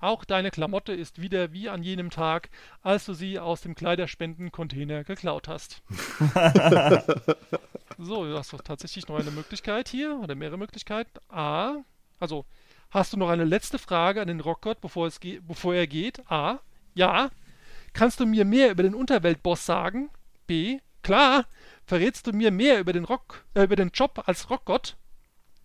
Auch 0.00 0.24
deine 0.24 0.50
Klamotte 0.50 0.92
ist 0.92 1.20
wieder 1.20 1.52
wie 1.52 1.68
an 1.68 1.84
jenem 1.84 2.10
Tag, 2.10 2.50
als 2.82 3.04
du 3.04 3.14
sie 3.14 3.38
aus 3.38 3.60
dem 3.60 3.76
Kleiderspendencontainer 3.76 5.04
geklaut 5.04 5.46
hast. 5.46 5.80
so, 7.98 8.24
du 8.24 8.36
hast 8.36 8.52
doch 8.52 8.62
tatsächlich 8.62 9.06
noch 9.06 9.20
eine 9.20 9.30
Möglichkeit 9.30 9.88
hier, 9.88 10.18
oder 10.18 10.34
mehrere 10.34 10.58
Möglichkeiten. 10.58 11.12
A, 11.28 11.84
also, 12.22 12.46
hast 12.90 13.12
du 13.12 13.16
noch 13.16 13.28
eine 13.30 13.44
letzte 13.44 13.80
Frage 13.80 14.22
an 14.22 14.28
den 14.28 14.38
Rockgott, 14.38 14.80
bevor, 14.80 15.08
es 15.08 15.18
bevor 15.18 15.74
er 15.74 15.88
geht? 15.88 16.22
A, 16.30 16.60
ja. 16.94 17.30
Kannst 17.92 18.20
du 18.20 18.26
mir 18.26 18.44
mehr 18.44 18.70
über 18.70 18.84
den 18.84 18.94
Unterweltboss 18.94 19.66
sagen? 19.66 20.08
B, 20.46 20.78
klar. 21.02 21.46
Verrätst 21.84 22.28
du 22.28 22.32
mir 22.32 22.52
mehr 22.52 22.78
über 22.78 22.92
den 22.92 23.04
Rock, 23.04 23.44
äh, 23.54 23.64
über 23.64 23.74
den 23.74 23.90
Job 23.90 24.22
als 24.26 24.50
Rockgott? 24.50 24.96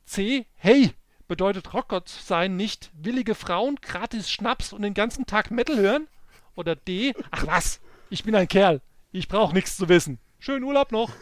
C, 0.06 0.48
hey, 0.56 0.94
bedeutet 1.28 1.76
Rockgott 1.76 2.10
sein 2.10 2.56
nicht 2.56 2.90
willige 2.94 3.36
Frauen, 3.36 3.76
gratis 3.76 4.32
Schnaps 4.32 4.74
und 4.74 4.82
den 4.82 4.96
ganzen 4.96 5.28
Tag 5.28 5.52
Metal 5.52 5.78
hören? 5.78 6.08
Oder 6.56 6.76
D, 6.76 7.14
ach 7.30 7.46
was, 7.46 7.82
ich 8.10 8.24
bin 8.24 8.34
ein 8.34 8.48
Kerl. 8.48 8.82
Ich 9.12 9.28
brauche 9.28 9.54
nichts 9.54 9.78
zu 9.78 9.90
wissen. 9.90 10.18
Schönen 10.40 10.64
Urlaub 10.64 10.92
noch. 10.92 11.12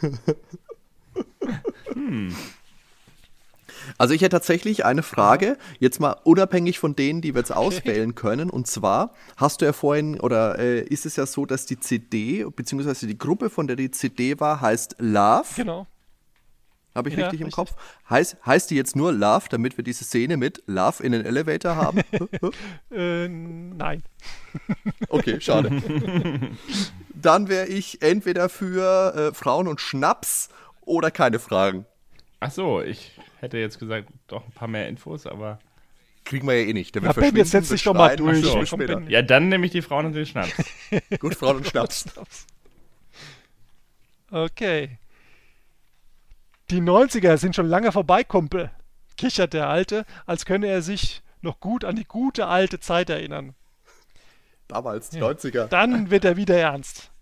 Also 3.98 4.14
ich 4.14 4.22
hätte 4.22 4.36
tatsächlich 4.36 4.84
eine 4.84 5.02
Frage, 5.02 5.56
jetzt 5.78 6.00
mal 6.00 6.16
unabhängig 6.24 6.78
von 6.78 6.96
denen, 6.96 7.20
die 7.20 7.34
wir 7.34 7.40
jetzt 7.40 7.52
auswählen 7.52 8.14
können. 8.16 8.50
Und 8.50 8.66
zwar 8.66 9.14
hast 9.36 9.60
du 9.60 9.64
ja 9.64 9.72
vorhin, 9.72 10.20
oder 10.20 10.58
äh, 10.58 10.80
ist 10.80 11.06
es 11.06 11.16
ja 11.16 11.26
so, 11.26 11.46
dass 11.46 11.66
die 11.66 11.78
CD, 11.80 12.44
beziehungsweise 12.44 13.06
die 13.06 13.18
Gruppe, 13.18 13.50
von 13.50 13.66
der 13.66 13.76
die 13.76 13.90
CD 13.90 14.38
war, 14.40 14.60
heißt 14.60 14.96
Love. 14.98 15.46
Genau. 15.56 15.86
Habe 16.94 17.10
ich 17.10 17.16
Ja, 17.16 17.24
richtig 17.24 17.42
im 17.42 17.48
richtig. 17.48 17.56
Kopf? 17.56 17.74
Heißt, 18.08 18.38
heißt 18.46 18.70
die 18.70 18.74
jetzt 18.74 18.96
nur 18.96 19.12
Love, 19.12 19.46
damit 19.50 19.76
wir 19.76 19.84
diese 19.84 20.02
Szene 20.04 20.38
mit 20.38 20.62
Love 20.66 21.02
in 21.02 21.12
den 21.12 21.26
Elevator 21.26 21.76
haben? 21.76 22.00
Äh, 22.90 23.28
nein. 23.28 24.02
Okay, 25.10 25.38
schade. 25.40 25.70
Dann 27.14 27.48
wäre 27.48 27.66
ich 27.66 28.00
entweder 28.00 28.48
für 28.48 29.14
äh, 29.14 29.34
Frauen 29.34 29.68
und 29.68 29.80
Schnaps 29.82 30.48
oder 30.80 31.10
keine 31.10 31.38
Fragen. 31.38 31.84
Ach 32.40 32.50
so, 32.50 32.80
ich 32.80 33.18
hätte 33.40 33.58
jetzt 33.58 33.78
gesagt, 33.78 34.08
doch 34.26 34.44
ein 34.44 34.52
paar 34.52 34.68
mehr 34.68 34.88
Infos, 34.88 35.26
aber. 35.26 35.58
Kriegen 36.24 36.46
wir 36.48 36.60
ja 36.60 36.68
eh 36.68 36.72
nicht. 36.72 36.94
Der 36.94 37.02
Ja, 37.02 37.14
wird 37.14 37.26
Ben, 37.26 37.36
jetzt 37.36 37.52
setz 37.52 37.68
dich 37.68 37.84
doch 37.84 37.94
mal 37.94 38.16
durch. 38.16 38.44
So, 38.44 38.54
Komm, 38.54 38.66
später. 38.66 39.00
Ja, 39.08 39.22
dann 39.22 39.48
nehme 39.48 39.66
ich 39.66 39.72
die 39.72 39.82
Frauen 39.82 40.06
und 40.06 40.12
den 40.12 40.26
Schnaps. 40.26 40.52
Gut, 41.20 41.36
Frauen 41.36 41.58
und 41.58 41.66
Schnaps. 41.66 42.06
Okay. 44.30 44.98
Die 46.70 46.80
90er 46.80 47.36
sind 47.36 47.54
schon 47.54 47.68
lange 47.68 47.92
vorbei, 47.92 48.24
Kumpel, 48.24 48.72
kichert 49.16 49.52
der 49.52 49.68
Alte, 49.68 50.04
als 50.26 50.44
könne 50.44 50.66
er 50.66 50.82
sich 50.82 51.22
noch 51.42 51.60
gut 51.60 51.84
an 51.84 51.94
die 51.94 52.04
gute 52.04 52.46
alte 52.48 52.80
Zeit 52.80 53.08
erinnern. 53.08 53.54
Damals, 54.66 55.10
die 55.10 55.22
90er. 55.22 55.68
Dann 55.68 56.10
wird 56.10 56.24
er 56.24 56.36
wieder 56.36 56.56
ernst. 56.56 57.12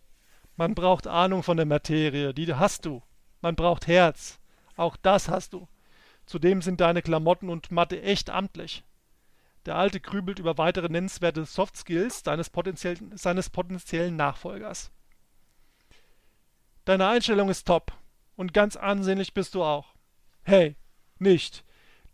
Man 0.57 0.75
braucht 0.75 1.07
Ahnung 1.07 1.43
von 1.43 1.59
der 1.59 1.67
Materie, 1.67 2.33
die 2.33 2.55
hast 2.55 2.87
du. 2.87 3.03
Man 3.43 3.55
braucht 3.55 3.87
Herz. 3.87 4.39
Auch 4.77 4.97
das 4.97 5.29
hast 5.29 5.53
du. 5.53 5.69
Zudem 6.27 6.63
sind 6.63 6.81
deine 6.81 7.03
Klamotten 7.03 7.49
und 7.49 7.71
Matte 7.71 8.01
echt 8.03 8.31
amtlich. 8.31 8.85
Der 9.67 9.77
Alte 9.77 10.01
grübelt 10.01 10.39
über 10.39 10.59
weitere 10.59 10.89
nennenswerte 10.89 11.45
Soft 11.45 11.77
Skills 11.77 12.23
seines 12.25 12.51
potenziellen, 12.51 13.17
seines 13.17 13.51
potenziellen 13.51 14.17
Nachfolgers. 14.17 14.91
Deine 16.85 17.09
Einstellung 17.09 17.49
ist 17.49 17.67
top. 17.67 17.93
Und 18.37 18.53
ganz 18.53 18.77
ansehnlich 18.77 19.33
bist 19.33 19.55
du 19.55 19.63
auch. 19.63 19.95
Hey, 20.43 20.77
nicht, 21.19 21.65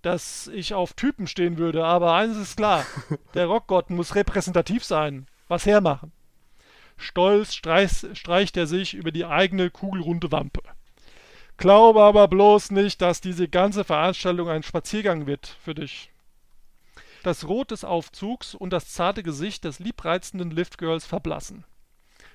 dass 0.03 0.49
ich 0.49 0.75
auf 0.75 0.93
Typen 0.93 1.27
stehen 1.27 1.59
würde, 1.59 1.85
aber 1.85 2.15
eines 2.15 2.37
ist 2.37 2.57
klar. 2.57 2.87
Der 3.35 3.47
Rockgott 3.47 3.91
muss 3.91 4.15
repräsentativ 4.15 4.85
sein. 4.85 5.27
Was 5.49 5.67
hermachen. 5.67 6.13
Stolz 6.97 7.55
streich, 7.55 8.07
streicht 8.13 8.57
er 8.57 8.67
sich 8.67 8.95
über 8.95 9.11
die 9.11 9.25
eigene 9.25 9.71
kugelrunde 9.71 10.31
Wampe. 10.31 10.63
Glaube 11.61 12.03
aber 12.03 12.27
bloß 12.27 12.71
nicht, 12.71 13.03
dass 13.03 13.21
diese 13.21 13.47
ganze 13.47 13.85
Veranstaltung 13.85 14.49
ein 14.49 14.63
Spaziergang 14.63 15.27
wird 15.27 15.59
für 15.63 15.75
dich. 15.75 16.11
Das 17.23 17.47
Rot 17.47 17.71
des 17.71 17.85
Aufzugs 17.85 18.55
und 18.55 18.73
das 18.73 18.89
zarte 18.95 19.23
Gesicht 19.23 19.65
des 19.65 19.79
liebreizenden 19.79 20.51
Liftgirls 20.51 21.05
verblassen. 21.05 21.65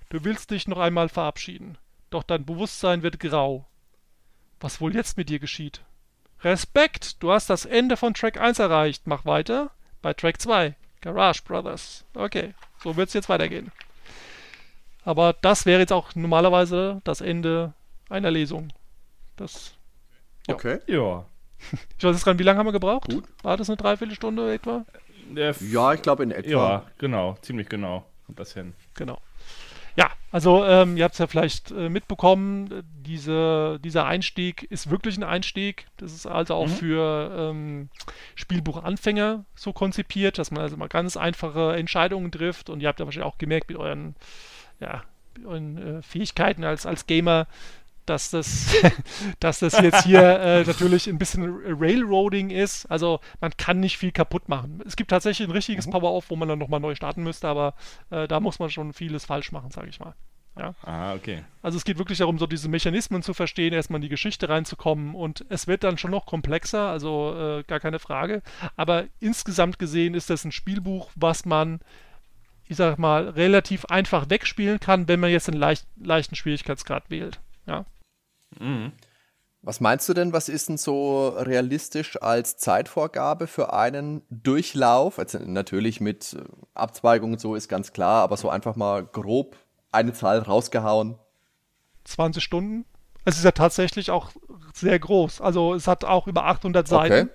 Du 0.09 0.23
willst 0.23 0.51
dich 0.51 0.67
noch 0.67 0.77
einmal 0.77 1.09
verabschieden, 1.09 1.79
doch 2.11 2.21
dein 2.21 2.45
Bewusstsein 2.45 3.01
wird 3.01 3.19
grau. 3.19 3.65
Was 4.59 4.79
wohl 4.79 4.93
jetzt 4.93 5.17
mit 5.17 5.29
dir 5.29 5.39
geschieht? 5.39 5.81
Respekt, 6.41 7.23
du 7.23 7.31
hast 7.31 7.49
das 7.49 7.65
Ende 7.65 7.97
von 7.97 8.13
Track 8.13 8.39
1 8.39 8.59
erreicht. 8.59 9.07
Mach 9.07 9.25
weiter 9.25 9.71
bei 10.03 10.13
Track 10.13 10.39
2. 10.39 10.75
Garage 11.01 11.41
Brothers. 11.43 12.05
Okay, 12.13 12.53
so 12.83 12.95
wird 12.95 13.07
es 13.07 13.15
jetzt 13.15 13.29
weitergehen. 13.29 13.71
Aber 15.03 15.33
das 15.33 15.65
wäre 15.65 15.79
jetzt 15.79 15.93
auch 15.93 16.13
normalerweise 16.13 17.01
das 17.05 17.21
Ende 17.21 17.73
einer 18.07 18.29
Lesung. 18.29 18.71
Das, 19.35 19.75
Ja. 20.47 20.55
Okay. 20.55 20.79
Ja. 20.87 21.25
ich 21.97 22.03
weiß 22.03 22.15
jetzt 22.15 22.25
gar 22.25 22.33
nicht, 22.33 22.39
wie 22.39 22.43
lange 22.43 22.59
haben 22.59 22.67
wir 22.67 22.71
gebraucht? 22.73 23.09
Gut. 23.11 23.23
War 23.43 23.57
das 23.57 23.69
eine 23.69 23.77
Dreiviertelstunde 23.77 24.53
etwa? 24.53 24.85
F- 25.35 25.61
Ja, 25.61 25.93
ich 25.93 26.01
glaube 26.01 26.23
in 26.23 26.31
etwa. 26.31 26.49
ja, 26.49 26.85
genau, 26.97 27.35
ziemlich 27.41 27.67
genau. 27.69 28.05
Kommt 28.25 28.39
das 28.39 28.53
hin. 28.53 28.73
Genau. 28.93 29.19
Ja, 29.97 30.11
also 30.31 30.65
ähm, 30.65 30.97
ihr 30.97 31.05
habt 31.05 31.13
es 31.13 31.19
ja 31.19 31.27
vielleicht 31.27 31.71
äh, 31.71 31.87
mitbekommen, 31.89 32.69
äh, 32.71 32.83
diese, 32.83 33.79
dieser 33.81 34.05
Einstieg 34.05 34.63
ist 34.63 34.89
wirklich 34.89 35.15
ein 35.17 35.23
Einstieg. 35.23 35.87
Das 35.97 36.11
ist 36.11 36.25
also 36.27 36.53
auch 36.55 36.67
für 36.67 37.31
ähm, 37.37 37.89
Spielbuchanfänger 38.35 39.45
so 39.55 39.73
konzipiert, 39.73 40.37
dass 40.37 40.51
man 40.51 40.61
also 40.61 40.75
mal 40.77 40.89
ganz 40.89 41.17
einfache 41.17 41.75
Entscheidungen 41.77 42.31
trifft. 42.31 42.69
Und 42.69 42.81
ihr 42.81 42.87
habt 42.89 42.99
ja 42.99 43.05
wahrscheinlich 43.05 43.31
auch 43.31 43.37
gemerkt 43.37 43.69
mit 43.69 43.77
euren, 43.77 44.15
ja, 44.79 45.03
mit 45.37 45.45
euren 45.45 45.77
äh, 45.77 46.01
Fähigkeiten 46.01 46.63
als, 46.63 46.85
als 46.85 47.07
Gamer, 47.07 47.47
dass 48.05 48.29
das, 48.31 48.75
dass 49.39 49.59
das 49.59 49.79
jetzt 49.79 50.03
hier 50.05 50.39
äh, 50.39 50.63
natürlich 50.63 51.07
ein 51.07 51.17
bisschen 51.17 51.43
Railroading 51.65 52.49
ist. 52.49 52.85
Also 52.87 53.19
man 53.41 53.55
kann 53.57 53.79
nicht 53.79 53.97
viel 53.97 54.11
kaputt 54.11 54.49
machen. 54.49 54.81
Es 54.85 54.95
gibt 54.95 55.09
tatsächlich 55.09 55.47
ein 55.47 55.51
richtiges 55.51 55.89
Power-Off, 55.89 56.29
wo 56.29 56.35
man 56.35 56.47
dann 56.47 56.59
nochmal 56.59 56.79
neu 56.79 56.95
starten 56.95 57.23
müsste, 57.23 57.47
aber 57.47 57.73
äh, 58.09 58.27
da 58.27 58.39
muss 58.39 58.59
man 58.59 58.69
schon 58.69 58.93
vieles 58.93 59.25
falsch 59.25 59.51
machen, 59.51 59.71
sage 59.71 59.89
ich 59.89 59.99
mal. 59.99 60.15
Ah, 60.83 61.13
okay. 61.13 61.43
Also 61.61 61.77
es 61.77 61.83
geht 61.83 61.97
wirklich 61.97 62.19
darum, 62.19 62.39
so 62.39 62.47
diese 62.47 62.69
Mechanismen 62.69 63.21
zu 63.21 63.33
verstehen, 63.33 63.73
erstmal 63.73 63.97
in 63.97 64.03
die 64.03 64.09
Geschichte 64.09 64.47
reinzukommen 64.47 65.13
und 65.13 65.45
es 65.49 65.67
wird 65.67 65.83
dann 65.83 65.97
schon 65.97 66.11
noch 66.11 66.25
komplexer, 66.25 66.89
also 66.89 67.35
äh, 67.37 67.63
gar 67.63 67.81
keine 67.81 67.99
Frage. 67.99 68.41
Aber 68.77 69.05
insgesamt 69.19 69.79
gesehen 69.79 70.13
ist 70.13 70.29
das 70.29 70.45
ein 70.45 70.53
Spielbuch, 70.53 71.09
was 71.15 71.45
man, 71.45 71.81
ich 72.67 72.77
sag 72.77 72.97
mal, 72.97 73.27
relativ 73.29 73.85
einfach 73.85 74.29
wegspielen 74.29 74.79
kann, 74.79 75.09
wenn 75.09 75.19
man 75.19 75.29
jetzt 75.29 75.49
einen 75.49 75.59
leicht, 75.59 75.87
leichten 75.97 76.35
Schwierigkeitsgrad 76.35 77.09
wählt. 77.09 77.41
Ja. 77.67 77.85
Mhm. 78.59 78.91
Was 79.61 79.79
meinst 79.79 80.07
du 80.07 80.13
denn, 80.13 80.31
was 80.31 80.47
ist 80.47 80.69
denn 80.69 80.77
so 80.77 81.29
realistisch 81.29 82.21
als 82.21 82.57
Zeitvorgabe 82.57 83.47
für 83.47 83.73
einen 83.73 84.21
Durchlauf? 84.29 85.17
Also 85.17 85.39
natürlich 85.39 85.99
mit 85.99 86.33
äh, 86.33 86.43
Abzweigungen 86.75 87.33
und 87.33 87.39
so 87.39 87.55
ist 87.55 87.67
ganz 87.67 87.91
klar, 87.91 88.21
aber 88.21 88.37
so 88.37 88.49
einfach 88.49 88.75
mal 88.75 89.03
grob 89.03 89.57
eine 89.91 90.13
Zahl 90.13 90.39
rausgehauen. 90.39 91.17
20 92.03 92.43
Stunden. 92.43 92.85
Es 93.23 93.37
ist 93.37 93.43
ja 93.43 93.51
tatsächlich 93.51 94.11
auch 94.11 94.29
sehr 94.73 94.99
groß. 94.99 95.41
Also 95.41 95.73
es 95.73 95.87
hat 95.87 96.03
auch 96.03 96.27
über 96.27 96.45
800 96.45 96.87
Seiten, 96.87 97.31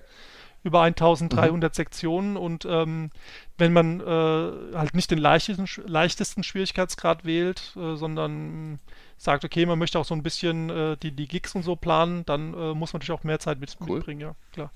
über 0.63 0.83
1300 0.83 1.75
Sektionen 1.75 2.37
und 2.37 2.65
ähm, 2.65 3.09
wenn 3.57 3.73
man 3.73 3.99
äh, 3.99 4.77
halt 4.77 4.93
nicht 4.93 5.11
den 5.11 5.17
leichtesten, 5.17 5.67
leichtesten 5.85 6.43
Schwierigkeitsgrad 6.43 7.25
wählt, 7.25 7.75
äh, 7.75 7.95
sondern 7.95 8.79
sagt, 9.23 9.45
okay, 9.45 9.65
man 9.65 9.77
möchte 9.77 9.99
auch 9.99 10.05
so 10.05 10.15
ein 10.15 10.23
bisschen 10.23 10.69
äh, 10.69 10.97
die, 10.97 11.11
die 11.11 11.27
Gigs 11.27 11.53
und 11.53 11.63
so 11.63 11.75
planen, 11.75 12.25
dann 12.25 12.53
äh, 12.53 12.73
muss 12.73 12.91
man 12.93 12.99
natürlich 12.99 13.11
auch 13.19 13.23
mehr 13.23 13.39
Zeit 13.39 13.59
mit, 13.59 13.77
Cool. 13.79 13.97
mitbringen, 13.97 14.19
ja, 14.21 14.35
klar. 14.51 14.71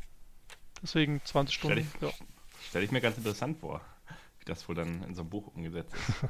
Deswegen 0.84 1.20
20 1.26 1.56
Stell 1.56 1.72
Stunden. 1.72 1.92
ich, 1.98 2.02
Ja. 2.02 2.14
stell 2.70 2.84
ich 2.84 2.92
mir 2.92 3.02
ganz 3.02 3.18
interessant 3.18 3.58
vor, 3.60 3.82
wie 4.40 4.46
das 4.46 4.68
wohl 4.70 4.76
dann 4.76 5.02
in 5.04 5.16
so 5.16 5.22
einem 5.22 5.30
Buch 5.32 5.48
umgesetzt 5.56 5.94
ist. 5.94 6.30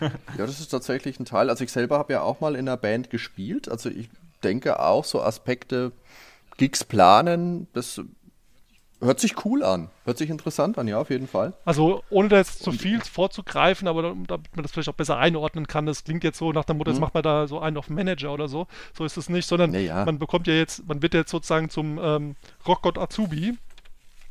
Ja, 0.00 0.46
das 0.46 0.60
ist 0.60 0.68
tatsächlich 0.68 1.20
ein 1.20 1.26
Teil. 1.26 1.50
Also 1.50 1.62
ich 1.62 1.72
selber 1.72 1.98
habe 1.98 2.14
ja 2.14 2.22
auch 2.22 2.40
mal 2.40 2.54
in 2.54 2.66
einer 2.66 2.78
Band 2.78 3.10
gespielt. 3.10 3.68
Also 3.68 3.90
ich 3.90 4.08
denke 4.42 4.80
auch 4.80 5.04
so 5.04 5.20
Aspekte, 5.20 5.92
Gigs 6.56 6.84
planen, 6.84 7.66
das 7.74 8.00
hört 9.00 9.20
sich 9.20 9.44
cool 9.44 9.62
an. 9.62 9.88
Hört 10.04 10.18
sich 10.18 10.30
interessant 10.30 10.78
an, 10.78 10.86
ja, 10.88 10.98
auf 11.00 11.10
jeden 11.10 11.26
Fall. 11.28 11.52
Also 11.64 12.02
ohne 12.10 12.28
da 12.28 12.36
jetzt 12.38 12.62
zu 12.62 12.72
viel 12.72 13.00
vorzugreifen, 13.00 13.88
aber 13.88 14.02
da- 14.02 14.08
damit 14.28 14.54
man 14.56 14.62
das 14.62 14.72
vielleicht 14.72 14.88
auch 14.88 14.94
besser 14.94 15.18
einordnen 15.18 15.66
kann, 15.66 15.86
das 15.86 16.04
klingt 16.04 16.24
jetzt 16.24 16.38
so 16.38 16.52
nach 16.52 16.64
der 16.64 16.74
Motto, 16.74 16.90
jetzt 16.90 17.00
macht 17.00 17.14
man 17.14 17.22
da 17.22 17.46
so 17.46 17.60
einen 17.60 17.76
auf 17.76 17.88
Manager 17.88 18.32
oder 18.32 18.48
so. 18.48 18.66
So 18.96 19.04
ist 19.04 19.16
es 19.16 19.28
nicht, 19.28 19.46
sondern 19.46 19.72
Ja, 19.74 19.80
ja. 19.80 20.04
man 20.04 20.18
bekommt 20.18 20.46
ja 20.46 20.54
jetzt, 20.54 20.86
man 20.86 21.02
wird 21.02 21.14
jetzt 21.14 21.30
sozusagen 21.30 21.70
zum 21.70 21.98
ähm, 22.02 22.36
Rockgott 22.66 22.98
Azubi. 22.98 23.56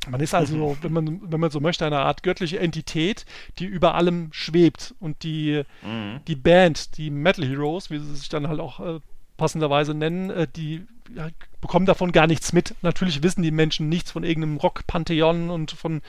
Man 0.08 0.20
ist 0.20 0.32
also, 0.34 0.78
wenn 0.80 0.92
man, 0.94 1.20
wenn 1.30 1.40
man 1.40 1.50
so 1.50 1.60
möchte, 1.60 1.84
eine 1.84 1.98
Art 1.98 2.22
göttliche 2.22 2.58
Entität, 2.58 3.26
die 3.58 3.66
über 3.66 3.94
allem 3.96 4.28
schwebt. 4.32 4.94
Und 4.98 5.22
die, 5.24 5.62
Mhm. 5.82 6.20
die 6.26 6.36
Band, 6.36 6.96
die 6.96 7.10
Metal 7.10 7.44
Heroes, 7.44 7.90
wie 7.90 7.98
sie 7.98 8.14
sich 8.16 8.30
dann 8.30 8.48
halt 8.48 8.60
auch 8.60 8.80
äh, 8.80 9.00
passenderweise 9.40 9.94
nennen, 9.94 10.30
äh, 10.30 10.46
die 10.54 10.86
ja, 11.16 11.28
bekommen 11.60 11.86
davon 11.86 12.12
gar 12.12 12.26
nichts 12.26 12.52
mit. 12.52 12.74
Natürlich 12.82 13.22
wissen 13.22 13.42
die 13.42 13.50
Menschen 13.50 13.88
nichts 13.88 14.10
von 14.10 14.22
irgendeinem 14.22 14.58
Rock-Pantheon 14.58 15.48
und 15.48 15.72
von 15.72 16.02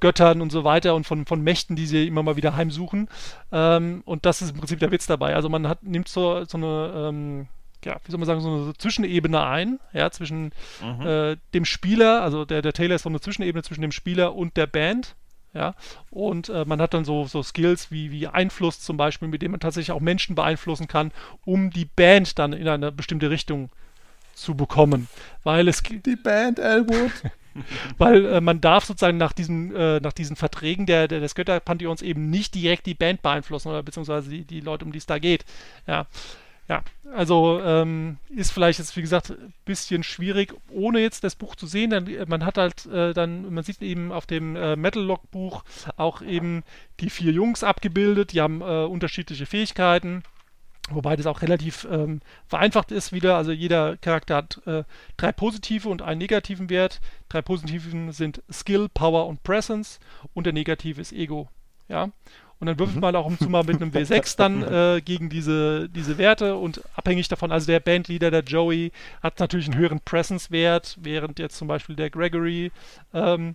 Göttern 0.00 0.42
und 0.42 0.52
so 0.52 0.64
weiter 0.64 0.94
und 0.94 1.06
von, 1.06 1.24
von 1.24 1.42
Mächten, 1.42 1.76
die 1.76 1.86
sie 1.86 2.06
immer 2.06 2.22
mal 2.22 2.36
wieder 2.36 2.54
heimsuchen. 2.54 3.08
Ähm, 3.50 4.02
und 4.04 4.26
das 4.26 4.42
ist 4.42 4.50
im 4.50 4.58
Prinzip 4.58 4.78
der 4.80 4.90
Witz 4.90 5.06
dabei. 5.06 5.34
Also 5.34 5.48
man 5.48 5.66
hat, 5.66 5.82
nimmt 5.82 6.08
so, 6.08 6.44
so 6.44 6.58
eine, 6.58 7.08
ähm, 7.08 7.48
ja, 7.86 7.96
wie 8.04 8.10
soll 8.10 8.18
man 8.18 8.26
sagen, 8.26 8.40
so 8.42 8.52
eine 8.52 8.74
Zwischenebene 8.74 9.42
ein, 9.42 9.80
ja, 9.94 10.10
zwischen 10.10 10.52
äh, 11.04 11.36
dem 11.54 11.64
Spieler, 11.64 12.22
also 12.22 12.44
der, 12.44 12.60
der 12.60 12.74
Taylor 12.74 12.96
ist 12.96 13.02
so 13.02 13.08
eine 13.08 13.20
Zwischenebene 13.20 13.62
zwischen 13.62 13.82
dem 13.82 13.92
Spieler 13.92 14.34
und 14.34 14.56
der 14.58 14.66
Band. 14.66 15.16
Ja, 15.54 15.74
und 16.10 16.48
äh, 16.48 16.64
man 16.64 16.80
hat 16.82 16.94
dann 16.94 17.04
so, 17.04 17.26
so 17.26 17.42
Skills 17.42 17.92
wie, 17.92 18.10
wie 18.10 18.26
Einfluss 18.26 18.80
zum 18.80 18.96
Beispiel, 18.96 19.28
mit 19.28 19.40
dem 19.40 19.52
man 19.52 19.60
tatsächlich 19.60 19.92
auch 19.92 20.00
Menschen 20.00 20.34
beeinflussen 20.34 20.88
kann, 20.88 21.12
um 21.44 21.70
die 21.70 21.84
Band 21.84 22.38
dann 22.40 22.52
in 22.52 22.66
eine 22.66 22.90
bestimmte 22.90 23.30
Richtung 23.30 23.70
zu 24.34 24.56
bekommen. 24.56 25.08
Weil 25.44 25.68
es, 25.68 25.82
gi- 25.82 26.00
Die 26.00 26.16
Band 26.16 26.58
Elwood. 26.58 27.12
Weil 27.98 28.26
äh, 28.26 28.40
man 28.40 28.60
darf 28.60 28.84
sozusagen 28.84 29.16
nach 29.16 29.32
diesen, 29.32 29.74
äh, 29.76 30.00
nach 30.00 30.12
diesen 30.12 30.34
Verträgen 30.34 30.86
der, 30.86 31.06
der, 31.06 31.20
des 31.20 31.36
Götterpantheons 31.36 32.02
eben 32.02 32.28
nicht 32.28 32.54
direkt 32.56 32.84
die 32.86 32.94
Band 32.94 33.22
beeinflussen 33.22 33.68
oder 33.68 33.82
beziehungsweise 33.84 34.28
die, 34.28 34.44
die 34.44 34.58
Leute, 34.60 34.84
um 34.84 34.90
die 34.90 34.98
es 34.98 35.06
da 35.06 35.18
geht. 35.20 35.44
Ja. 35.86 36.06
Ja, 36.66 36.82
also 37.12 37.60
ähm, 37.62 38.16
ist 38.30 38.50
vielleicht 38.50 38.78
jetzt, 38.78 38.96
wie 38.96 39.02
gesagt, 39.02 39.30
ein 39.30 39.52
bisschen 39.66 40.02
schwierig, 40.02 40.54
ohne 40.70 41.00
jetzt 41.00 41.22
das 41.22 41.34
Buch 41.34 41.56
zu 41.56 41.66
sehen. 41.66 41.90
Dann, 41.90 42.08
man 42.26 42.44
hat 42.44 42.56
halt 42.56 42.86
äh, 42.86 43.12
dann, 43.12 43.52
man 43.52 43.64
sieht 43.64 43.82
eben 43.82 44.12
auf 44.12 44.26
dem 44.26 44.56
äh, 44.56 44.74
Metal-Log-Buch 44.74 45.62
auch 45.96 46.22
eben 46.22 46.64
die 47.00 47.10
vier 47.10 47.32
Jungs 47.32 47.62
abgebildet, 47.62 48.32
die 48.32 48.40
haben 48.40 48.62
äh, 48.62 48.84
unterschiedliche 48.84 49.44
Fähigkeiten. 49.44 50.22
Wobei 50.90 51.16
das 51.16 51.26
auch 51.26 51.40
relativ 51.40 51.86
ähm, 51.90 52.20
vereinfacht 52.46 52.92
ist 52.92 53.12
wieder. 53.12 53.36
Also 53.36 53.52
jeder 53.52 53.96
Charakter 53.96 54.36
hat 54.36 54.60
äh, 54.66 54.84
drei 55.16 55.32
positive 55.32 55.88
und 55.88 56.02
einen 56.02 56.18
negativen 56.18 56.68
Wert. 56.68 57.00
Drei 57.30 57.40
positiven 57.40 58.12
sind 58.12 58.42
Skill, 58.52 58.88
Power 58.92 59.26
und 59.26 59.42
Presence 59.42 59.98
und 60.34 60.44
der 60.44 60.52
negative 60.52 61.00
ist 61.00 61.12
Ego. 61.12 61.48
Ja. 61.88 62.10
Und 62.64 62.68
dann 62.68 62.78
würfelt 62.78 62.96
mhm. 62.96 63.02
man 63.02 63.14
auch 63.14 63.26
um 63.26 63.38
zu 63.38 63.50
mal 63.50 63.62
mit 63.62 63.82
einem 63.82 63.90
W6 63.90 64.38
dann 64.38 64.62
äh, 64.62 65.02
gegen 65.02 65.28
diese, 65.28 65.90
diese 65.90 66.16
Werte 66.16 66.56
und 66.56 66.80
abhängig 66.96 67.28
davon, 67.28 67.52
also 67.52 67.66
der 67.66 67.78
Bandleader, 67.78 68.30
der 68.30 68.42
Joey, 68.42 68.90
hat 69.22 69.38
natürlich 69.38 69.66
einen 69.66 69.76
höheren 69.76 70.00
Presence-Wert, 70.00 70.96
während 70.98 71.38
jetzt 71.38 71.58
zum 71.58 71.68
Beispiel 71.68 71.94
der 71.94 72.08
Gregory, 72.08 72.72
ähm, 73.12 73.54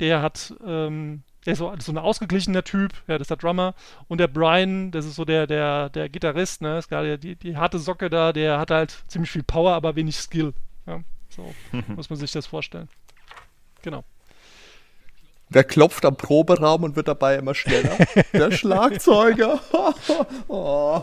der 0.00 0.22
hat 0.22 0.52
ähm, 0.66 1.22
der 1.46 1.52
ist 1.52 1.60
so, 1.60 1.72
so 1.78 1.92
ein 1.92 1.98
ausgeglichener 1.98 2.64
Typ, 2.64 2.94
ja, 3.06 3.16
das 3.16 3.26
ist 3.26 3.30
der 3.30 3.36
Drummer. 3.36 3.76
Und 4.08 4.18
der 4.18 4.26
Brian, 4.26 4.90
das 4.90 5.06
ist 5.06 5.14
so 5.14 5.24
der, 5.24 5.46
der, 5.46 5.88
der 5.88 6.08
Gitarrist, 6.08 6.60
ne, 6.62 6.78
ist 6.78 6.88
gerade 6.88 7.16
die, 7.16 7.36
die 7.36 7.56
harte 7.56 7.78
Socke 7.78 8.10
da, 8.10 8.32
der 8.32 8.58
hat 8.58 8.72
halt 8.72 9.04
ziemlich 9.06 9.30
viel 9.30 9.44
Power, 9.44 9.74
aber 9.74 9.94
wenig 9.94 10.16
Skill. 10.16 10.52
Ja, 10.84 11.00
so 11.28 11.54
muss 11.94 12.10
man 12.10 12.18
sich 12.18 12.32
das 12.32 12.48
vorstellen. 12.48 12.88
Genau. 13.82 14.02
Wer 15.50 15.64
klopft 15.64 16.04
am 16.04 16.16
Proberaum 16.16 16.82
und 16.82 16.96
wird 16.96 17.08
dabei 17.08 17.36
immer 17.36 17.54
schneller? 17.54 17.96
der 18.32 18.50
Schlagzeuger. 18.50 19.60
oh. 20.48 21.02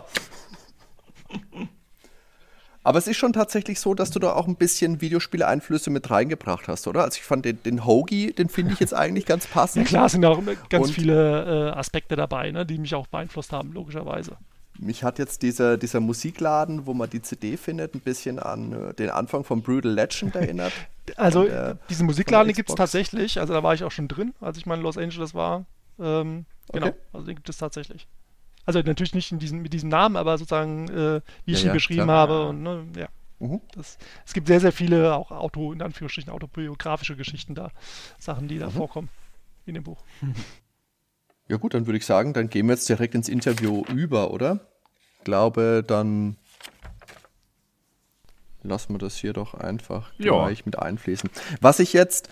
Aber 2.84 3.00
es 3.00 3.08
ist 3.08 3.18
schon 3.18 3.34
tatsächlich 3.34 3.80
so, 3.80 3.96
dass 3.96 4.12
du 4.12 4.20
da 4.20 4.34
auch 4.34 4.48
ein 4.48 4.58
bisschen 4.58 5.02
Videospiele-Einflüsse 5.02 5.90
mit 5.90 6.12
reingebracht 6.12 6.68
hast, 6.68 6.88
oder? 6.88 7.04
Also 7.04 7.18
ich 7.18 7.24
fand 7.24 7.44
den, 7.44 7.62
den 7.64 7.84
Hoagie, 7.84 8.32
den 8.32 8.48
finde 8.48 8.74
ich 8.74 8.80
jetzt 8.80 8.94
eigentlich 8.94 9.26
ganz 9.26 9.48
passend. 9.54 9.86
Ja 9.86 9.90
klar, 9.90 10.10
sind 10.10 10.24
auch 10.24 10.40
ganz 10.70 10.88
Und 10.88 10.94
viele 10.94 11.72
äh, 11.72 11.78
Aspekte 11.78 12.16
dabei, 12.16 12.52
ne, 12.52 12.64
die 12.64 12.78
mich 12.78 12.94
auch 12.94 13.08
beeinflusst 13.08 13.52
haben, 13.52 13.74
logischerweise. 13.74 14.38
Mich 14.78 15.04
hat 15.04 15.20
jetzt 15.20 15.42
dieser, 15.42 15.78
dieser 15.78 16.00
Musikladen, 16.00 16.86
wo 16.86 16.94
man 16.94 17.10
die 17.10 17.22
CD 17.22 17.58
findet, 17.58 17.96
ein 17.96 18.02
bisschen 18.02 18.40
an 18.40 18.74
äh, 18.74 18.94
den 18.94 19.10
Anfang 19.10 19.44
von 19.44 19.62
Brutal 19.62 19.92
Legend 19.92 20.36
erinnert. 20.36 20.74
Also 21.18 21.44
der, 21.44 21.76
diesen 21.88 22.08
Musikladen 22.08 22.52
gibt 22.52 22.68
es 22.68 22.74
tatsächlich, 22.76 23.40
also 23.40 23.54
da 23.54 23.62
war 23.62 23.76
ich 23.76 23.84
auch 23.84 23.92
schon 23.92 24.08
drin, 24.08 24.34
als 24.42 24.58
ich 24.58 24.66
mal 24.66 24.74
in 24.74 24.82
Los 24.82 24.98
Angeles 24.98 25.36
war. 25.36 25.66
Ähm, 26.00 26.46
genau, 26.74 26.88
okay. 26.88 26.98
also 27.14 27.28
den 27.28 27.36
gibt 27.36 27.48
es 27.48 27.58
tatsächlich. 27.60 28.08
Also 28.66 28.80
natürlich 28.80 29.14
nicht 29.14 29.32
in 29.32 29.38
diesen, 29.38 29.62
mit 29.62 29.72
diesem 29.72 29.90
Namen, 29.90 30.16
aber 30.16 30.38
sozusagen, 30.40 30.88
äh, 30.90 31.22
wie 31.46 31.52
ich 31.52 31.60
ja, 31.60 31.66
ihn 31.66 31.68
ja, 31.68 31.74
beschrieben 31.74 32.06
klar. 32.06 32.18
habe. 32.18 32.48
Und, 32.48 32.64
ne, 32.64 32.88
ja. 32.98 33.08
Mhm. 33.40 33.62
Das, 33.76 34.00
es 34.26 34.34
gibt 34.34 34.48
sehr, 34.48 34.60
sehr 34.60 34.72
viele 34.72 35.16
auch 35.16 35.30
Auto, 35.30 35.74
in 35.74 35.82
Anführungsstrichen, 35.82 36.32
autobiografische 36.32 37.16
Geschichten 37.16 37.54
da, 37.54 37.70
Sachen, 38.18 38.48
die 38.48 38.58
da 38.58 38.68
mhm. 38.68 38.72
vorkommen 38.72 39.10
in 39.66 39.76
dem 39.76 39.84
Buch. 39.84 40.02
Ja 41.48 41.58
gut, 41.58 41.74
dann 41.74 41.86
würde 41.86 41.98
ich 41.98 42.06
sagen, 42.06 42.34
dann 42.34 42.50
gehen 42.50 42.68
wir 42.68 42.74
jetzt 42.74 42.90
direkt 42.90 43.14
ins 43.16 43.30
Interview 43.30 43.84
über, 43.94 44.32
oder? 44.32 44.60
Ich 45.20 45.26
glaube, 45.26 45.84
dann 45.86 46.38
lassen 48.64 48.94
wir 48.94 49.00
das 49.00 49.16
hier 49.16 49.34
doch 49.34 49.54
einfach 49.54 50.12
gleich 50.18 50.60
ja. 50.60 50.64
mit 50.66 50.80
einfließen. 50.80 51.30
Was 51.62 51.80
ich 51.80 51.94
jetzt 51.94 52.30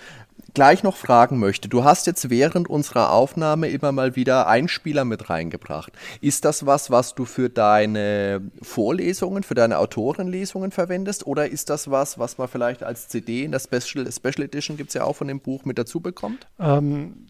gleich 0.53 0.83
noch 0.83 0.95
fragen 0.95 1.37
möchte, 1.39 1.69
du 1.69 1.83
hast 1.83 2.07
jetzt 2.07 2.29
während 2.29 2.69
unserer 2.69 3.11
Aufnahme 3.11 3.69
immer 3.69 3.91
mal 3.91 4.15
wieder 4.15 4.47
Einspieler 4.47 5.05
mit 5.05 5.29
reingebracht. 5.29 5.93
Ist 6.21 6.45
das 6.45 6.65
was, 6.65 6.91
was 6.91 7.15
du 7.15 7.25
für 7.25 7.49
deine 7.49 8.41
Vorlesungen, 8.61 9.43
für 9.43 9.55
deine 9.55 9.77
Autorenlesungen 9.77 10.71
verwendest 10.71 11.25
oder 11.25 11.47
ist 11.47 11.69
das 11.69 11.89
was, 11.89 12.19
was 12.19 12.37
man 12.37 12.47
vielleicht 12.47 12.83
als 12.83 13.07
CD 13.07 13.43
in 13.43 13.51
der 13.51 13.59
Special, 13.59 14.11
Special 14.11 14.43
Edition 14.43 14.77
gibt 14.77 14.89
es 14.89 14.93
ja 14.95 15.03
auch 15.03 15.15
von 15.15 15.27
dem 15.27 15.39
Buch 15.39 15.65
mit 15.65 15.77
dazu 15.77 15.99
bekommt? 15.99 16.47
Ähm, 16.59 17.27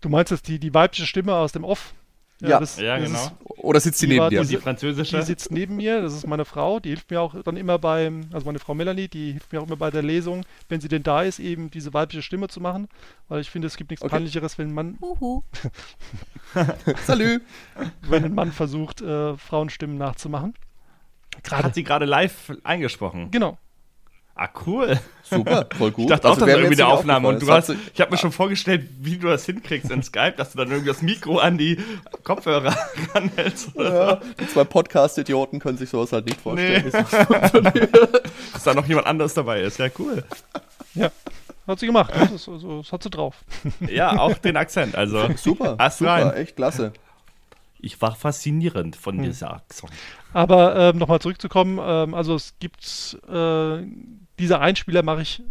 du 0.00 0.08
meinst 0.08 0.30
jetzt 0.30 0.48
die, 0.48 0.58
die 0.58 0.72
weibliche 0.74 1.06
Stimme 1.06 1.34
aus 1.34 1.52
dem 1.52 1.64
Off? 1.64 1.94
Ja, 2.40 2.58
das, 2.58 2.80
ja 2.80 2.98
das 2.98 3.06
genau. 3.06 3.24
Ist, 3.24 3.34
oder 3.58 3.80
sitzt 3.80 4.00
die, 4.00 4.06
die 4.06 4.18
neben 4.18 4.30
dir? 4.30 4.44
Die, 4.44 4.56
französische? 4.56 5.18
Die 5.18 5.22
sitzt 5.22 5.50
neben 5.50 5.76
mir, 5.76 6.00
das 6.00 6.14
ist 6.14 6.26
meine 6.26 6.46
Frau, 6.46 6.80
die 6.80 6.88
hilft 6.90 7.10
mir 7.10 7.20
auch 7.20 7.34
dann 7.42 7.56
immer 7.56 7.78
beim, 7.78 8.30
also 8.32 8.46
meine 8.46 8.58
Frau 8.58 8.74
Melanie, 8.74 9.08
die 9.08 9.32
hilft 9.32 9.52
mir 9.52 9.60
auch 9.60 9.66
immer 9.66 9.76
bei 9.76 9.90
der 9.90 10.02
Lesung, 10.02 10.44
wenn 10.68 10.80
sie 10.80 10.88
denn 10.88 11.02
da 11.02 11.22
ist, 11.22 11.38
eben 11.38 11.70
diese 11.70 11.92
weibliche 11.92 12.22
Stimme 12.22 12.48
zu 12.48 12.60
machen, 12.60 12.88
weil 13.28 13.40
ich 13.42 13.50
finde, 13.50 13.66
es 13.66 13.76
gibt 13.76 13.90
nichts 13.90 14.02
okay. 14.02 14.16
peinlicheres, 14.16 14.56
wenn 14.56 14.68
ein 14.68 14.74
Mann... 14.74 14.98
Uhu. 15.02 15.42
Salü! 17.06 17.40
wenn 18.02 18.24
ein 18.24 18.34
Mann 18.34 18.52
versucht, 18.52 19.02
äh, 19.02 19.36
Frauenstimmen 19.36 19.98
nachzumachen. 19.98 20.54
Grade. 21.44 21.64
Hat 21.64 21.74
sie 21.74 21.84
gerade 21.84 22.06
live 22.06 22.52
eingesprochen? 22.64 23.30
Genau. 23.30 23.58
Ah, 24.42 24.48
cool. 24.64 24.98
Super, 25.22 25.66
voll 25.76 25.90
gut. 25.90 26.04
Ich 26.04 26.08
dachte 26.08 26.26
also 26.26 26.42
auch, 26.42 26.46
das 26.46 26.54
war 26.54 26.62
irgendwie 26.62 26.82
eine 26.82 26.90
Aufnahme. 26.90 27.28
Und 27.28 27.42
du 27.42 27.52
hast, 27.52 27.68
ich 27.68 28.00
habe 28.00 28.10
mir 28.10 28.16
schon 28.16 28.32
vorgestellt, 28.32 28.88
wie 28.98 29.18
du 29.18 29.28
das 29.28 29.44
hinkriegst 29.44 29.90
in 29.90 30.02
Skype, 30.02 30.32
dass 30.32 30.52
du 30.52 30.58
dann 30.58 30.68
irgendwie 30.68 30.88
das 30.88 31.02
Mikro 31.02 31.36
an 31.36 31.58
die 31.58 31.76
Kopfhörer 32.24 32.74
ranhältst. 33.14 33.72
Ja, 33.76 34.18
die 34.40 34.48
zwei 34.48 34.64
Podcast-Idioten 34.64 35.58
können 35.58 35.76
sich 35.76 35.90
sowas 35.90 36.12
halt 36.12 36.24
nicht 36.24 36.40
vorstellen. 36.40 36.90
Nee. 36.90 37.88
dass 38.54 38.64
da 38.64 38.72
noch 38.72 38.86
jemand 38.86 39.08
anderes 39.08 39.34
dabei 39.34 39.60
ist. 39.60 39.78
Ja, 39.78 39.88
cool. 39.98 40.24
Ja, 40.94 41.10
hat 41.66 41.78
sie 41.78 41.86
gemacht. 41.86 42.10
Das, 42.18 42.32
ist, 42.32 42.48
also, 42.48 42.78
das 42.78 42.90
hat 42.90 43.02
sie 43.02 43.10
drauf. 43.10 43.44
Ja, 43.90 44.18
auch 44.18 44.38
den 44.38 44.56
Akzent. 44.56 44.94
Also, 44.96 45.28
super, 45.36 45.76
super, 45.90 46.10
rein. 46.12 46.32
echt 46.32 46.56
klasse. 46.56 46.94
Ich 47.78 48.00
war 48.00 48.14
faszinierend 48.14 48.96
von 48.96 49.18
hm. 49.18 49.24
dieser 49.24 49.52
Akzent. 49.52 49.92
Aber 50.32 50.76
ähm, 50.76 50.96
nochmal 50.96 51.20
zurückzukommen, 51.20 51.78
ähm, 51.82 52.14
also 52.14 52.34
es 52.36 52.54
gibt 52.58 53.18
äh, 53.28 53.82
diese 54.40 54.60
Einspieler 54.60 55.02
mache 55.02 55.22
ich 55.22 55.42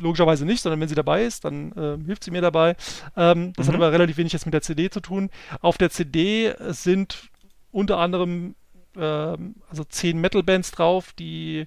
logischerweise 0.00 0.44
nicht, 0.44 0.60
sondern 0.60 0.80
wenn 0.80 0.88
sie 0.88 0.94
dabei 0.94 1.24
ist, 1.24 1.44
dann 1.44 1.72
äh, 1.72 2.04
hilft 2.04 2.24
sie 2.24 2.30
mir 2.30 2.40
dabei. 2.40 2.76
Ähm, 3.16 3.52
das 3.54 3.66
mhm. 3.66 3.68
hat 3.68 3.76
aber 3.76 3.92
relativ 3.92 4.16
wenig 4.16 4.32
jetzt 4.32 4.46
mit 4.46 4.54
der 4.54 4.62
CD 4.62 4.90
zu 4.90 5.00
tun. 5.00 5.30
Auf 5.60 5.78
der 5.78 5.90
CD 5.90 6.54
sind 6.68 7.30
unter 7.70 7.98
anderem 7.98 8.54
äh, 8.96 9.00
also 9.00 9.84
zehn 9.88 10.20
Metal-Bands 10.20 10.72
drauf, 10.72 11.12
die 11.12 11.66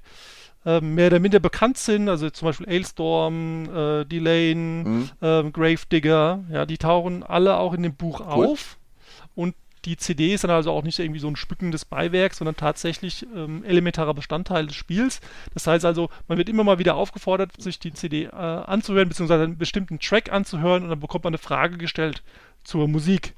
äh, 0.66 0.82
mehr 0.82 1.08
oder 1.08 1.20
minder 1.20 1.39
bekannt 1.39 1.78
sind, 1.78 2.10
also 2.10 2.30
zum 2.30 2.47
Beispiel 2.47 2.68
Ailstorm, 2.68 3.70
äh, 3.74 4.05
Delane, 4.05 4.84
mhm. 4.86 5.10
äh, 5.22 5.49
Gravedigger, 5.51 6.43
ja, 6.51 6.66
die 6.66 6.78
tauchen 6.78 7.24
alle 7.24 7.58
auch 7.58 7.74
in 7.74 7.84
dem 7.84 7.95
Buch 7.95 8.20
cool. 8.20 8.47
auf. 8.47 8.78
Und 9.36 9.55
die 9.88 9.96
CD 9.96 10.34
ist 10.34 10.44
dann 10.44 10.52
also 10.52 10.72
auch 10.72 10.84
nicht 10.84 11.00
irgendwie 11.00 11.22
so 11.22 11.30
ein 11.30 11.38
spückendes 11.38 11.86
Beiwerk, 11.86 12.34
sondern 12.34 12.58
tatsächlich 12.58 13.26
ähm, 13.34 13.64
elementarer 13.64 14.14
Bestandteil 14.14 14.68
des 14.68 14.76
Spiels. 14.76 15.22
Das 15.54 15.66
heißt 15.66 15.86
also, 15.86 16.10
man 16.28 16.38
wird 16.38 16.50
immer 16.50 16.66
mal 16.66 16.78
wieder 16.78 16.96
aufgefordert, 16.96 17.52
sich 17.58 17.80
die 17.80 17.94
CD 17.94 18.26
äh, 18.26 18.32
anzuhören, 18.32 19.08
beziehungsweise 19.08 19.46
einen 19.46 19.58
bestimmten 19.58 20.00
Track 20.00 20.30
anzuhören 20.32 20.84
und 20.84 20.90
dann 20.90 21.00
bekommt 21.00 21.24
man 21.24 21.32
eine 21.32 21.38
Frage 21.38 21.78
gestellt 21.78 22.22
zur 22.66 22.90
Musik. 22.90 23.34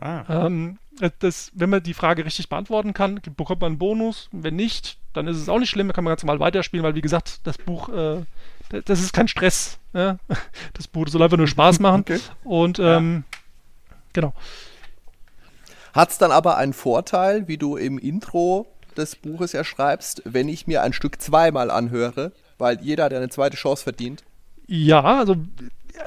Ah. 0.00 0.46
Ähm, 0.46 0.78
das, 1.20 1.52
wenn 1.54 1.70
man 1.70 1.84
die 1.84 1.94
Frage 1.94 2.24
richtig 2.24 2.48
beantworten 2.48 2.92
kann, 2.92 3.20
bekommt 3.36 3.60
man 3.60 3.72
einen 3.72 3.78
Bonus. 3.78 4.28
Wenn 4.32 4.56
nicht, 4.56 4.98
dann 5.12 5.28
ist 5.28 5.36
es 5.36 5.48
auch 5.48 5.60
nicht 5.60 5.70
schlimm, 5.70 5.86
dann 5.86 5.94
kann 5.94 6.02
man 6.02 6.10
ganz 6.10 6.24
normal 6.24 6.40
weiterspielen, 6.40 6.84
weil 6.84 6.96
wie 6.96 7.00
gesagt, 7.00 7.40
das 7.44 7.58
Buch, 7.58 7.88
äh, 7.90 8.22
das 8.86 9.00
ist 9.00 9.12
kein 9.12 9.28
Stress. 9.28 9.78
Ja? 9.92 10.18
Das 10.72 10.88
Buch 10.88 11.06
soll 11.06 11.22
einfach 11.22 11.36
nur 11.36 11.46
Spaß 11.46 11.78
machen. 11.78 12.00
Okay. 12.08 12.18
Und 12.42 12.80
ähm, 12.80 13.22
ja. 13.88 13.96
genau. 14.12 14.34
Hat 15.94 16.10
es 16.10 16.18
dann 16.18 16.32
aber 16.32 16.56
einen 16.56 16.72
Vorteil, 16.72 17.46
wie 17.46 17.56
du 17.56 17.76
im 17.76 17.98
Intro 17.98 18.66
des 18.96 19.14
Buches 19.14 19.52
ja 19.52 19.62
schreibst, 19.62 20.22
wenn 20.24 20.48
ich 20.48 20.66
mir 20.66 20.82
ein 20.82 20.92
Stück 20.92 21.22
zweimal 21.22 21.70
anhöre, 21.70 22.32
weil 22.58 22.80
jeder 22.82 23.04
hat 23.04 23.14
eine 23.14 23.28
zweite 23.28 23.56
Chance 23.56 23.84
verdient? 23.84 24.24
Ja, 24.66 25.02
also 25.02 25.36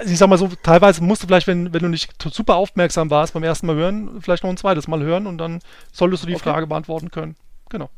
ich 0.06 0.18
sag 0.18 0.28
mal 0.28 0.38
so, 0.38 0.50
teilweise 0.62 1.02
musst 1.02 1.24
du 1.24 1.28
vielleicht, 1.28 1.48
wenn, 1.48 1.74
wenn 1.74 1.82
du 1.82 1.88
nicht 1.88 2.12
super 2.22 2.56
aufmerksam 2.56 3.10
warst 3.10 3.34
beim 3.34 3.44
ersten 3.44 3.66
Mal 3.66 3.78
hören, 3.78 4.22
vielleicht 4.22 4.44
noch 4.44 4.50
ein 4.50 4.58
zweites 4.58 4.90
Mal 4.90 5.02
hören 5.02 5.26
und 5.26 5.38
dann 5.38 5.60
solltest 5.94 6.24
du 6.24 6.28
die 6.28 6.36
okay. 6.36 6.44
Frage 6.44 6.68
beantworten 6.68 7.10
können. 7.10 7.38
Genau. 7.70 7.90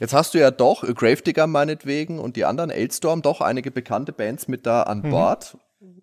Jetzt 0.00 0.12
hast 0.12 0.34
du 0.34 0.38
ja 0.38 0.50
doch 0.50 0.82
Gravedigger 0.82 1.46
meinetwegen 1.46 2.18
und 2.18 2.34
die 2.34 2.44
anderen, 2.44 2.72
Aidstorm, 2.72 3.22
doch 3.22 3.40
einige 3.40 3.70
bekannte 3.70 4.12
Bands 4.12 4.48
mit 4.48 4.66
da 4.66 4.82
an 4.82 5.02
mhm. 5.02 5.10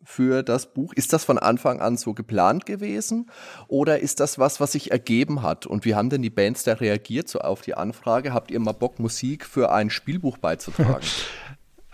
Für 0.04 0.44
das 0.44 0.74
Buch. 0.74 0.94
Ist 0.94 1.14
das 1.14 1.24
von 1.24 1.38
Anfang 1.38 1.80
an 1.80 1.98
so 1.98 2.14
geplant 2.14 2.66
gewesen 2.66 3.30
oder 3.68 4.00
ist 4.00 4.20
das 4.20 4.40
was, 4.40 4.60
was 4.60 4.74
sich 4.74 4.92
ergeben 4.92 5.42
hat? 5.42 5.66
Und 5.66 5.86
wie 5.86 5.96
haben 5.96 6.10
denn 6.10 6.22
die 6.22 6.30
Bands 6.30 6.64
da 6.64 6.74
reagiert 6.74 7.30
so 7.30 7.40
auf 7.40 7.62
die 7.62 7.76
Anfrage? 7.76 8.34
Habt 8.34 8.52
ihr 8.52 8.60
mal 8.60 8.74
Bock, 8.74 9.00
Musik 9.00 9.46
für 9.46 9.72
ein 9.72 9.90
Spielbuch 9.90 10.38
beizutragen? 10.38 11.06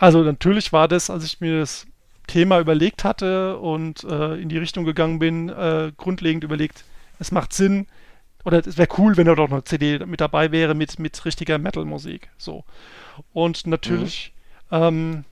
Also 0.00 0.22
natürlich 0.22 0.72
war 0.72 0.86
das, 0.86 1.10
als 1.10 1.24
ich 1.24 1.40
mir 1.40 1.58
das 1.58 1.84
Thema 2.28 2.60
überlegt 2.60 3.02
hatte 3.02 3.58
und 3.58 4.04
äh, 4.04 4.36
in 4.36 4.48
die 4.48 4.58
Richtung 4.58 4.84
gegangen 4.84 5.18
bin, 5.18 5.48
äh, 5.48 5.90
grundlegend 5.96 6.44
überlegt, 6.44 6.84
es 7.18 7.32
macht 7.32 7.52
Sinn, 7.52 7.88
oder 8.44 8.64
es 8.66 8.78
wäre 8.78 8.88
cool, 8.98 9.16
wenn 9.16 9.26
da 9.26 9.34
doch 9.34 9.50
eine 9.50 9.64
CD 9.64 9.98
mit 10.06 10.20
dabei 10.20 10.52
wäre 10.52 10.74
mit, 10.74 10.98
mit 10.98 11.24
richtiger 11.24 11.58
Metal-Musik. 11.58 12.30
So. 12.38 12.64
Und 13.32 13.66
natürlich 13.66 14.32
mhm. 14.70 14.76
ähm, 14.76 15.24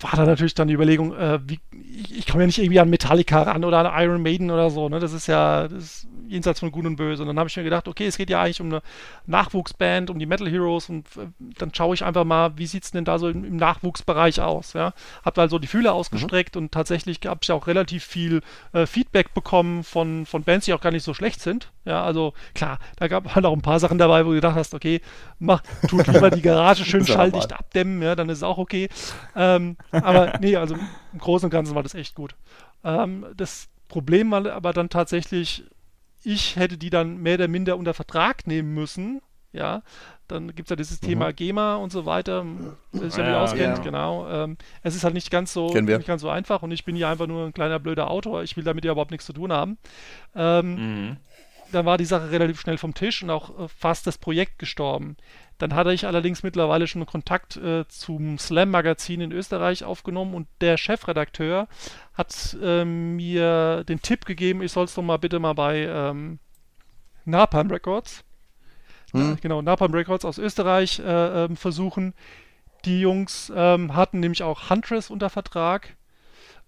war 0.00 0.12
da 0.12 0.24
natürlich 0.24 0.54
dann 0.54 0.68
die 0.68 0.74
Überlegung, 0.74 1.16
äh, 1.16 1.40
wie, 1.48 1.58
ich, 1.72 2.18
ich 2.18 2.26
komme 2.26 2.44
ja 2.44 2.46
nicht 2.46 2.58
irgendwie 2.58 2.78
an 2.78 2.88
Metallica 2.88 3.42
ran 3.42 3.64
oder 3.64 3.78
an 3.78 4.04
Iron 4.04 4.22
Maiden 4.22 4.50
oder 4.50 4.70
so, 4.70 4.88
ne? 4.88 5.00
Das 5.00 5.12
ist 5.12 5.26
ja 5.26 5.66
das 5.66 5.82
ist 5.82 6.08
jenseits 6.28 6.60
von 6.60 6.70
Gut 6.70 6.86
und 6.86 6.96
Böse. 6.96 7.22
Und 7.22 7.28
dann 7.28 7.38
habe 7.38 7.48
ich 7.48 7.56
mir 7.56 7.64
gedacht, 7.64 7.88
okay, 7.88 8.06
es 8.06 8.16
geht 8.16 8.30
ja 8.30 8.40
eigentlich 8.40 8.60
um 8.60 8.68
eine 8.68 8.82
Nachwuchsband, 9.26 10.10
um 10.10 10.18
die 10.18 10.26
Metal 10.26 10.48
Heroes 10.48 10.88
und 10.88 11.06
äh, 11.16 11.26
dann 11.58 11.74
schaue 11.74 11.94
ich 11.94 12.04
einfach 12.04 12.24
mal, 12.24 12.56
wie 12.56 12.66
sieht 12.66 12.84
es 12.84 12.90
denn 12.90 13.04
da 13.04 13.18
so 13.18 13.28
im, 13.28 13.44
im, 13.44 13.56
Nachwuchsbereich 13.56 14.40
aus, 14.40 14.74
ja. 14.74 14.92
Hab 15.24 15.34
da 15.34 15.42
also 15.42 15.58
die 15.58 15.66
Fühler 15.66 15.94
ausgestreckt 15.94 16.54
mhm. 16.54 16.62
und 16.62 16.72
tatsächlich 16.72 17.20
habe 17.26 17.40
ich 17.42 17.50
auch 17.50 17.66
relativ 17.66 18.04
viel 18.04 18.42
äh, 18.72 18.86
Feedback 18.86 19.34
bekommen 19.34 19.82
von, 19.82 20.26
von 20.26 20.44
Bands, 20.44 20.66
die 20.66 20.74
auch 20.74 20.80
gar 20.80 20.92
nicht 20.92 21.04
so 21.04 21.14
schlecht 21.14 21.40
sind. 21.40 21.70
Ja, 21.84 22.04
also 22.04 22.34
klar, 22.54 22.78
da 22.96 23.08
gab 23.08 23.34
halt 23.34 23.46
auch 23.46 23.54
ein 23.54 23.62
paar 23.62 23.80
Sachen 23.80 23.98
dabei, 23.98 24.24
wo 24.24 24.30
du 24.30 24.36
gedacht 24.36 24.56
hast, 24.56 24.74
okay, 24.74 25.00
mach, 25.38 25.62
tut 25.88 26.06
lieber 26.06 26.30
die 26.30 26.42
Garage 26.42 26.84
schön 26.84 27.06
schalldicht 27.06 27.52
abdämmen, 27.52 28.02
ja, 28.02 28.14
dann 28.14 28.28
ist 28.28 28.38
es 28.38 28.42
auch 28.42 28.58
okay. 28.58 28.88
Ähm, 29.34 29.76
aber 29.90 30.38
nee, 30.40 30.56
also 30.56 30.74
im 30.74 31.18
Großen 31.18 31.46
und 31.46 31.50
Ganzen 31.50 31.74
war 31.74 31.82
das 31.82 31.94
echt 31.94 32.14
gut. 32.14 32.34
Ähm, 32.84 33.26
das 33.36 33.68
Problem 33.88 34.30
war 34.30 34.46
aber 34.52 34.72
dann 34.72 34.90
tatsächlich, 34.90 35.64
ich 36.22 36.56
hätte 36.56 36.78
die 36.78 36.90
dann 36.90 37.18
mehr 37.18 37.34
oder 37.34 37.48
minder 37.48 37.76
unter 37.76 37.94
Vertrag 37.94 38.46
nehmen 38.46 38.74
müssen. 38.74 39.20
Ja, 39.52 39.82
dann 40.28 40.54
gibt 40.54 40.68
es 40.68 40.70
ja 40.70 40.76
dieses 40.76 41.00
mhm. 41.00 41.06
Thema 41.06 41.32
GEMA 41.32 41.76
und 41.76 41.90
so 41.90 42.04
weiter, 42.04 42.44
das 42.92 43.14
sich 43.14 43.24
ja, 43.24 43.30
ja 43.30 43.42
auskennt, 43.42 43.78
ja. 43.78 43.82
genau. 43.82 44.28
Ähm, 44.28 44.58
es 44.82 44.94
ist 44.94 45.04
halt 45.04 45.14
nicht 45.14 45.30
ganz 45.30 45.54
so 45.54 45.72
nicht 45.72 46.06
ganz 46.06 46.20
so 46.20 46.28
einfach 46.28 46.62
und 46.62 46.70
ich 46.70 46.84
bin 46.84 46.94
hier 46.94 47.08
einfach 47.08 47.26
nur 47.26 47.46
ein 47.46 47.54
kleiner 47.54 47.78
blöder 47.78 48.10
Autor, 48.10 48.42
ich 48.42 48.56
will 48.58 48.64
damit 48.64 48.84
ja 48.84 48.92
überhaupt 48.92 49.10
nichts 49.10 49.24
zu 49.24 49.32
tun 49.32 49.50
haben. 49.50 49.78
Ähm, 50.34 50.74
mhm. 50.74 51.16
Dann 51.72 51.84
war 51.84 51.98
die 51.98 52.04
Sache 52.04 52.30
relativ 52.30 52.60
schnell 52.60 52.78
vom 52.78 52.94
Tisch 52.94 53.22
und 53.22 53.30
auch 53.30 53.58
äh, 53.58 53.68
fast 53.68 54.06
das 54.06 54.18
Projekt 54.18 54.58
gestorben. 54.58 55.16
Dann 55.58 55.74
hatte 55.74 55.92
ich 55.92 56.06
allerdings 56.06 56.42
mittlerweile 56.42 56.86
schon 56.86 57.04
Kontakt 57.04 57.56
äh, 57.56 57.86
zum 57.88 58.38
Slam-Magazin 58.38 59.20
in 59.20 59.32
Österreich 59.32 59.84
aufgenommen 59.84 60.34
und 60.34 60.46
der 60.60 60.76
Chefredakteur 60.76 61.68
hat 62.14 62.56
äh, 62.62 62.84
mir 62.84 63.84
den 63.84 64.00
Tipp 64.00 64.24
gegeben, 64.24 64.62
ich 64.62 64.72
soll 64.72 64.84
es 64.84 64.94
doch 64.94 65.02
mal 65.02 65.16
bitte 65.16 65.40
mal 65.40 65.54
bei 65.54 65.80
ähm, 65.80 66.38
Napalm 67.24 67.70
Records, 67.70 68.24
hm. 69.12 69.32
äh, 69.32 69.36
genau, 69.40 69.62
Napalm 69.62 69.92
Records 69.92 70.24
aus 70.24 70.38
Österreich 70.38 71.00
äh, 71.00 71.44
ähm, 71.44 71.56
versuchen. 71.56 72.14
Die 72.84 73.00
Jungs 73.00 73.52
ähm, 73.54 73.94
hatten 73.94 74.20
nämlich 74.20 74.42
auch 74.44 74.70
Huntress 74.70 75.10
unter 75.10 75.30
Vertrag. 75.30 75.96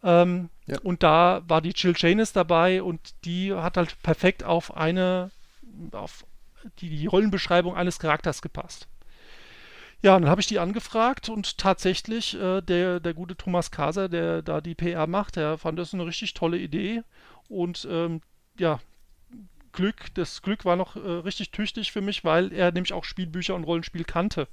Ähm, 0.02 0.48
ja. 0.70 0.78
Und 0.82 1.02
da 1.02 1.42
war 1.48 1.60
die 1.60 1.72
Jill 1.74 1.94
Janis 1.96 2.32
dabei 2.32 2.82
und 2.82 3.00
die 3.24 3.52
hat 3.52 3.76
halt 3.76 4.00
perfekt 4.02 4.44
auf 4.44 4.76
eine, 4.76 5.32
auf 5.90 6.24
die, 6.78 6.90
die 6.90 7.06
Rollenbeschreibung 7.06 7.74
eines 7.74 7.98
Charakters 7.98 8.40
gepasst. 8.40 8.86
Ja, 10.02 10.18
dann 10.18 10.30
habe 10.30 10.40
ich 10.40 10.46
die 10.46 10.60
angefragt 10.60 11.28
und 11.28 11.58
tatsächlich 11.58 12.40
äh, 12.40 12.60
der, 12.62 13.00
der 13.00 13.14
gute 13.14 13.36
Thomas 13.36 13.70
Kaser, 13.72 14.08
der 14.08 14.42
da 14.42 14.60
die 14.60 14.76
PR 14.76 15.06
macht, 15.08 15.36
der 15.36 15.58
fand 15.58 15.78
das 15.78 15.92
eine 15.92 16.06
richtig 16.06 16.34
tolle 16.34 16.58
Idee 16.58 17.02
und 17.48 17.86
ähm, 17.90 18.22
ja, 18.56 18.78
Glück, 19.72 20.14
das 20.14 20.40
Glück 20.40 20.64
war 20.64 20.76
noch 20.76 20.96
äh, 20.96 21.00
richtig 21.00 21.50
tüchtig 21.50 21.90
für 21.90 22.00
mich, 22.00 22.24
weil 22.24 22.52
er 22.52 22.72
nämlich 22.72 22.92
auch 22.92 23.04
Spielbücher 23.04 23.54
und 23.56 23.64
Rollenspiel 23.64 24.04
kannte. 24.04 24.46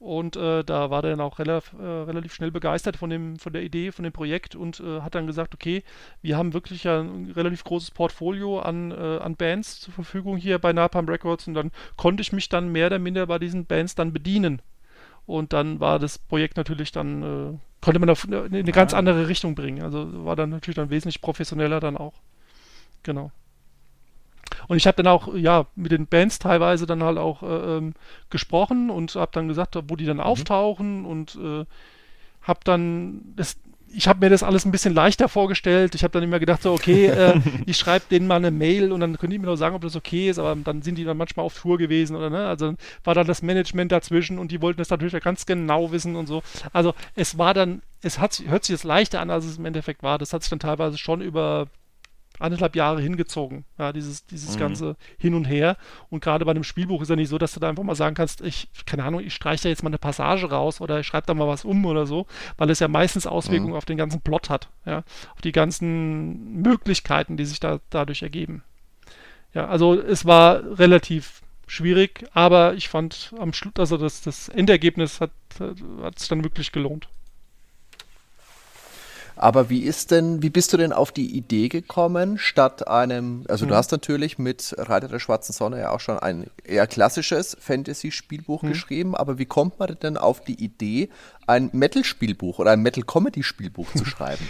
Und 0.00 0.34
äh, 0.34 0.64
da 0.64 0.88
war 0.88 1.04
er 1.04 1.10
dann 1.10 1.20
auch 1.20 1.38
relativ, 1.38 1.74
äh, 1.78 1.84
relativ 1.84 2.32
schnell 2.32 2.50
begeistert 2.50 2.96
von, 2.96 3.10
dem, 3.10 3.36
von 3.36 3.52
der 3.52 3.62
Idee, 3.62 3.92
von 3.92 4.02
dem 4.02 4.14
Projekt 4.14 4.56
und 4.56 4.80
äh, 4.80 5.02
hat 5.02 5.14
dann 5.14 5.26
gesagt, 5.26 5.52
okay, 5.52 5.84
wir 6.22 6.38
haben 6.38 6.54
wirklich 6.54 6.88
ein 6.88 7.30
relativ 7.36 7.64
großes 7.64 7.90
Portfolio 7.90 8.60
an, 8.60 8.92
äh, 8.92 9.18
an 9.18 9.36
Bands 9.36 9.78
zur 9.80 9.92
Verfügung 9.92 10.38
hier 10.38 10.58
bei 10.58 10.72
Napalm 10.72 11.06
Records 11.06 11.46
und 11.48 11.54
dann 11.54 11.70
konnte 11.98 12.22
ich 12.22 12.32
mich 12.32 12.48
dann 12.48 12.72
mehr 12.72 12.86
oder 12.86 12.98
minder 12.98 13.26
bei 13.26 13.38
diesen 13.38 13.66
Bands 13.66 13.94
dann 13.94 14.14
bedienen. 14.14 14.62
Und 15.26 15.52
dann 15.52 15.80
war 15.80 15.98
das 15.98 16.16
Projekt 16.16 16.56
natürlich 16.56 16.92
dann, 16.92 17.22
äh, 17.22 17.58
konnte 17.82 18.00
man 18.00 18.08
auf 18.08 18.24
eine, 18.24 18.44
eine 18.44 18.72
ganz 18.72 18.94
andere 18.94 19.28
Richtung 19.28 19.54
bringen. 19.54 19.82
Also 19.82 20.24
war 20.24 20.34
dann 20.34 20.48
natürlich 20.48 20.76
dann 20.76 20.88
wesentlich 20.88 21.20
professioneller 21.20 21.78
dann 21.78 21.98
auch. 21.98 22.14
Genau. 23.02 23.32
Und 24.68 24.76
ich 24.76 24.86
habe 24.86 25.02
dann 25.02 25.12
auch, 25.12 25.34
ja, 25.34 25.66
mit 25.74 25.92
den 25.92 26.06
Bands 26.06 26.38
teilweise 26.38 26.86
dann 26.86 27.02
halt 27.02 27.18
auch 27.18 27.42
äh, 27.42 27.76
ähm, 27.76 27.94
gesprochen 28.30 28.90
und 28.90 29.14
habe 29.14 29.32
dann 29.32 29.48
gesagt, 29.48 29.76
wo 29.88 29.96
die 29.96 30.06
dann 30.06 30.18
mhm. 30.18 30.22
auftauchen 30.22 31.04
und 31.04 31.36
äh, 31.36 31.64
habe 32.42 32.60
dann, 32.64 33.22
das, 33.36 33.58
ich 33.92 34.08
habe 34.08 34.20
mir 34.20 34.30
das 34.30 34.42
alles 34.42 34.64
ein 34.64 34.70
bisschen 34.70 34.94
leichter 34.94 35.28
vorgestellt. 35.28 35.94
Ich 35.94 36.02
habe 36.04 36.12
dann 36.12 36.22
immer 36.22 36.38
gedacht, 36.38 36.62
so, 36.62 36.72
okay, 36.72 37.06
äh, 37.06 37.40
ich 37.66 37.76
schreibe 37.76 38.04
denen 38.10 38.26
mal 38.26 38.36
eine 38.36 38.50
Mail 38.50 38.92
und 38.92 39.00
dann 39.00 39.18
können 39.18 39.32
die 39.32 39.38
mir 39.38 39.46
noch 39.46 39.56
sagen, 39.56 39.74
ob 39.74 39.82
das 39.82 39.96
okay 39.96 40.28
ist, 40.28 40.38
aber 40.38 40.54
dann 40.56 40.82
sind 40.82 40.96
die 40.96 41.04
dann 41.04 41.16
manchmal 41.16 41.46
auf 41.46 41.58
Tour 41.58 41.78
gewesen 41.78 42.16
oder 42.16 42.30
ne? 42.30 42.46
Also 42.46 42.74
war 43.04 43.14
dann 43.14 43.26
das 43.26 43.42
Management 43.42 43.92
dazwischen 43.92 44.38
und 44.38 44.52
die 44.52 44.62
wollten 44.62 44.78
das 44.78 44.90
natürlich 44.90 45.22
ganz 45.22 45.46
genau 45.46 45.92
wissen 45.92 46.16
und 46.16 46.26
so. 46.26 46.42
Also 46.72 46.94
es 47.14 47.38
war 47.38 47.54
dann, 47.54 47.82
es 48.02 48.18
hat, 48.18 48.42
hört 48.46 48.64
sich 48.64 48.74
jetzt 48.74 48.84
leichter 48.84 49.20
an, 49.20 49.30
als 49.30 49.44
es 49.44 49.58
im 49.58 49.64
Endeffekt 49.64 50.02
war. 50.02 50.18
Das 50.18 50.32
hat 50.32 50.42
sich 50.42 50.50
dann 50.50 50.60
teilweise 50.60 50.98
schon 50.98 51.20
über 51.20 51.66
anderthalb 52.40 52.76
Jahre 52.76 53.00
hingezogen. 53.00 53.64
Ja, 53.78 53.92
dieses, 53.92 54.26
dieses 54.26 54.56
mhm. 54.56 54.60
ganze 54.60 54.96
Hin 55.18 55.34
und 55.34 55.44
Her. 55.44 55.76
Und 56.08 56.22
gerade 56.22 56.44
bei 56.44 56.50
einem 56.50 56.64
Spielbuch 56.64 57.02
ist 57.02 57.08
ja 57.08 57.16
nicht 57.16 57.28
so, 57.28 57.38
dass 57.38 57.52
du 57.52 57.60
da 57.60 57.68
einfach 57.68 57.82
mal 57.82 57.94
sagen 57.94 58.14
kannst, 58.14 58.40
ich, 58.40 58.68
keine 58.86 59.04
Ahnung, 59.04 59.20
ich 59.20 59.34
streiche 59.34 59.64
da 59.64 59.68
jetzt 59.68 59.82
mal 59.82 59.90
eine 59.90 59.98
Passage 59.98 60.50
raus 60.50 60.80
oder 60.80 61.00
ich 61.00 61.06
schreibe 61.06 61.26
da 61.26 61.34
mal 61.34 61.48
was 61.48 61.64
um 61.64 61.84
oder 61.84 62.06
so, 62.06 62.26
weil 62.56 62.70
es 62.70 62.80
ja 62.80 62.88
meistens 62.88 63.26
Auswirkungen 63.26 63.72
mhm. 63.72 63.76
auf 63.76 63.84
den 63.84 63.98
ganzen 63.98 64.20
Plot 64.20 64.50
hat, 64.50 64.68
ja, 64.84 64.98
auf 65.34 65.40
die 65.42 65.52
ganzen 65.52 66.62
Möglichkeiten, 66.62 67.36
die 67.36 67.44
sich 67.44 67.60
da 67.60 67.80
dadurch 67.90 68.22
ergeben. 68.22 68.62
Ja, 69.54 69.66
also 69.66 70.00
es 70.00 70.24
war 70.24 70.78
relativ 70.78 71.42
schwierig, 71.66 72.24
aber 72.32 72.74
ich 72.74 72.88
fand 72.88 73.32
am 73.38 73.52
Schluss, 73.52 73.74
also 73.78 73.96
das, 73.96 74.22
das 74.22 74.48
Endergebnis 74.48 75.20
hat, 75.20 75.30
hat 76.02 76.18
sich 76.18 76.28
dann 76.28 76.44
wirklich 76.44 76.72
gelohnt. 76.72 77.08
Aber 79.42 79.70
wie 79.70 79.80
ist 79.80 80.10
denn, 80.10 80.42
wie 80.42 80.50
bist 80.50 80.74
du 80.74 80.76
denn 80.76 80.92
auf 80.92 81.12
die 81.12 81.34
Idee 81.34 81.70
gekommen, 81.70 82.36
statt 82.36 82.86
einem, 82.86 83.46
also 83.48 83.64
mhm. 83.64 83.70
du 83.70 83.74
hast 83.76 83.90
natürlich 83.90 84.38
mit 84.38 84.74
Reiter 84.76 85.08
der 85.08 85.18
Schwarzen 85.18 85.54
Sonne 85.54 85.80
ja 85.80 85.92
auch 85.92 86.00
schon 86.00 86.18
ein 86.18 86.50
eher 86.62 86.86
klassisches 86.86 87.56
Fantasy-Spielbuch 87.58 88.60
mhm. 88.60 88.68
geschrieben, 88.68 89.14
aber 89.14 89.38
wie 89.38 89.46
kommt 89.46 89.78
man 89.78 89.96
denn 90.02 90.18
auf 90.18 90.44
die 90.44 90.62
Idee, 90.62 91.08
ein 91.46 91.70
Metal-Spielbuch 91.72 92.58
oder 92.58 92.72
ein 92.72 92.82
Metal-Comedy-Spielbuch 92.82 93.90
zu 93.94 94.04
schreiben? 94.04 94.46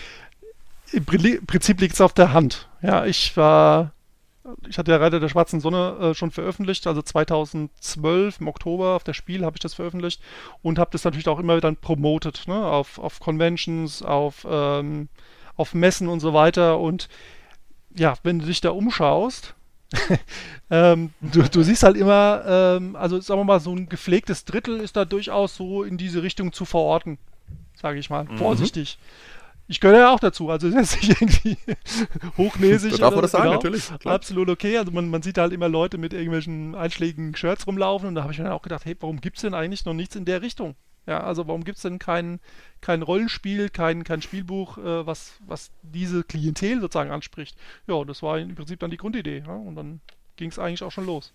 Im 0.91 1.05
Prinzip 1.05 1.81
liegt 1.81 1.95
es 1.95 2.01
auf 2.01 2.13
der 2.13 2.33
Hand. 2.33 2.69
Ja, 2.83 3.07
ich 3.07 3.37
war 3.37 3.93
ich 4.69 4.79
hatte 4.79 4.91
ja 4.91 4.97
Reiter 4.97 5.21
der 5.21 5.29
Schwarzen 5.29 5.61
Sonne 5.61 5.97
äh, 6.01 6.15
schon 6.15 6.31
veröffentlicht, 6.31 6.87
also 6.87 7.03
2012 7.03 8.41
im 8.41 8.49
Oktober 8.49 8.97
auf 8.97 9.05
der 9.05 9.13
Spiel 9.13 9.45
habe 9.45 9.57
ich 9.57 9.61
das 9.61 9.75
veröffentlicht 9.75 10.23
und 10.63 10.79
habe 10.79 10.91
das 10.93 11.05
natürlich 11.05 11.29
auch 11.29 11.39
immer 11.39 11.57
wieder 11.57 11.73
promotet, 11.73 12.49
ne, 12.49 12.55
auf, 12.55 12.99
auf 12.99 13.21
Conventions, 13.21 14.03
auf, 14.03 14.47
ähm, 14.49 15.09
auf 15.57 15.75
Messen 15.75 16.09
und 16.09 16.21
so 16.21 16.33
weiter. 16.33 16.79
Und 16.79 17.09
ja, 17.95 18.15
wenn 18.23 18.39
du 18.39 18.47
dich 18.47 18.61
da 18.61 18.71
umschaust, 18.71 19.55
ähm, 20.71 21.11
du, 21.21 21.43
du, 21.43 21.63
siehst 21.63 21.83
halt 21.83 21.97
immer, 21.97 22.45
ähm, 22.47 22.97
also 22.97 23.21
sagen 23.21 23.41
wir 23.41 23.45
mal, 23.45 23.61
so 23.61 23.75
ein 23.75 23.89
gepflegtes 23.89 24.45
Drittel 24.45 24.81
ist 24.81 24.97
da 24.97 25.05
durchaus 25.05 25.57
so 25.57 25.83
in 25.83 25.99
diese 25.99 26.23
Richtung 26.23 26.53
zu 26.53 26.65
verorten, 26.65 27.19
sage 27.75 27.99
ich 27.99 28.09
mal, 28.09 28.25
mhm. 28.25 28.39
vorsichtig. 28.39 28.99
Ich 29.71 29.79
gehöre 29.79 29.99
ja 30.01 30.13
auch 30.13 30.19
dazu, 30.19 30.51
also 30.51 30.69
das 30.69 30.97
ist 30.97 31.09
nicht 31.09 31.23
irgendwie 31.23 31.57
hochnäsig. 32.37 32.99
darf 32.99 33.15
man 33.15 33.23
das 33.23 33.31
sagen, 33.31 33.45
genau. 33.45 33.55
natürlich. 33.55 33.87
Klar. 34.01 34.17
Absolut 34.17 34.51
okay. 34.51 34.77
Also 34.77 34.91
man, 34.91 35.09
man 35.09 35.23
sieht 35.23 35.39
halt 35.39 35.53
immer 35.53 35.69
Leute 35.69 35.97
mit 35.97 36.13
irgendwelchen 36.13 36.75
einschlägigen 36.75 37.37
Shirts 37.37 37.69
rumlaufen 37.69 38.09
und 38.09 38.17
da 38.17 38.23
habe 38.23 38.33
ich 38.33 38.39
mir 38.41 38.47
dann 38.47 38.53
auch 38.53 38.63
gedacht, 38.63 38.85
hey, 38.85 38.97
warum 38.99 39.21
gibt 39.21 39.37
es 39.37 39.43
denn 39.43 39.55
eigentlich 39.55 39.85
noch 39.85 39.95
nichts 39.95 40.17
in 40.17 40.25
der 40.25 40.43
Richtung? 40.43 40.75
Ja, 41.07 41.21
also 41.21 41.47
warum 41.47 41.63
gibt 41.63 41.77
es 41.77 41.83
denn 41.83 42.01
kein, 42.01 42.41
kein 42.81 43.03
Rollenspiel, 43.03 43.69
kein, 43.69 44.03
kein 44.03 44.23
Spielbuch, 44.23 44.77
äh, 44.77 45.07
was, 45.07 45.35
was 45.47 45.71
diese 45.83 46.25
Klientel 46.25 46.81
sozusagen 46.81 47.13
anspricht? 47.13 47.57
Ja, 47.87 48.03
das 48.05 48.25
war 48.25 48.41
im 48.41 48.57
Prinzip 48.57 48.81
dann 48.81 48.91
die 48.91 48.97
Grundidee. 48.97 49.45
Ja? 49.47 49.55
Und 49.55 49.77
dann 49.77 50.01
ging 50.35 50.51
es 50.51 50.59
eigentlich 50.59 50.83
auch 50.83 50.91
schon 50.91 51.07
los. 51.07 51.33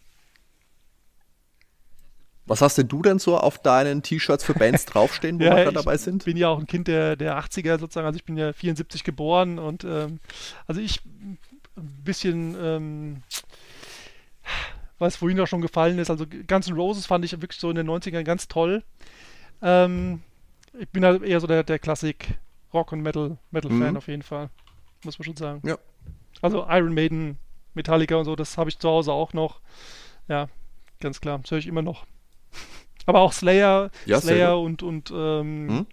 Was 2.47 2.61
hast 2.61 2.77
denn 2.77 2.87
du 2.87 3.01
denn 3.01 3.17
so 3.17 3.37
auf 3.37 3.57
deinen 3.57 4.03
T-Shirts 4.03 4.43
für 4.43 4.53
Bands 4.53 4.85
draufstehen, 4.85 5.39
wo 5.39 5.43
ja, 5.43 5.55
wir 5.55 5.71
dabei 5.71 5.97
sind? 5.97 6.21
Ich 6.23 6.25
bin 6.25 6.37
ja 6.37 6.49
auch 6.49 6.59
ein 6.59 6.67
Kind 6.67 6.87
der, 6.87 7.15
der 7.15 7.39
80er 7.39 7.79
sozusagen, 7.79 8.05
also 8.05 8.17
ich 8.17 8.25
bin 8.25 8.37
ja 8.37 8.53
74 8.53 9.03
geboren 9.03 9.57
und 9.57 9.83
ähm, 9.83 10.19
also 10.67 10.79
ich 10.79 11.01
ein 11.05 11.39
bisschen, 12.03 12.55
ähm, 12.59 13.23
was 14.99 15.15
vorhin 15.17 15.39
auch 15.39 15.47
schon 15.47 15.61
gefallen 15.61 15.99
ist, 15.99 16.09
also 16.09 16.25
Guns 16.47 16.67
N' 16.67 16.75
Roses 16.75 17.05
fand 17.05 17.25
ich 17.25 17.31
wirklich 17.41 17.59
so 17.59 17.69
in 17.69 17.75
den 17.75 17.89
90ern 17.89 18.23
ganz 18.23 18.47
toll. 18.47 18.83
Ähm, 19.61 20.21
ich 20.79 20.89
bin 20.89 21.03
halt 21.03 21.23
eher 21.23 21.39
so 21.39 21.47
der, 21.47 21.63
der 21.63 21.79
Klassik 21.79 22.37
Rock- 22.73 22.91
und 22.91 23.01
Metal-Fan 23.01 23.37
Metal 23.51 23.71
mhm. 23.71 23.97
auf 23.97 24.07
jeden 24.07 24.21
Fall, 24.21 24.49
muss 25.03 25.17
man 25.17 25.25
schon 25.25 25.35
sagen. 25.35 25.67
Ja. 25.67 25.77
Also 26.41 26.65
Iron 26.69 26.93
Maiden, 26.93 27.37
Metallica 27.73 28.15
und 28.15 28.25
so, 28.25 28.35
das 28.35 28.57
habe 28.57 28.69
ich 28.69 28.77
zu 28.77 28.87
Hause 28.87 29.11
auch 29.11 29.33
noch. 29.33 29.61
Ja, 30.27 30.47
ganz 30.99 31.21
klar, 31.21 31.39
das 31.39 31.51
höre 31.51 31.57
ich 31.57 31.67
immer 31.67 31.81
noch. 31.81 32.05
Aber 33.05 33.19
auch 33.19 33.33
Slayer, 33.33 33.91
ja, 34.05 34.19
Slayer 34.19 34.59
und, 34.59 34.83
und 34.83 35.11
ähm, 35.11 35.69
hm? 35.69 35.85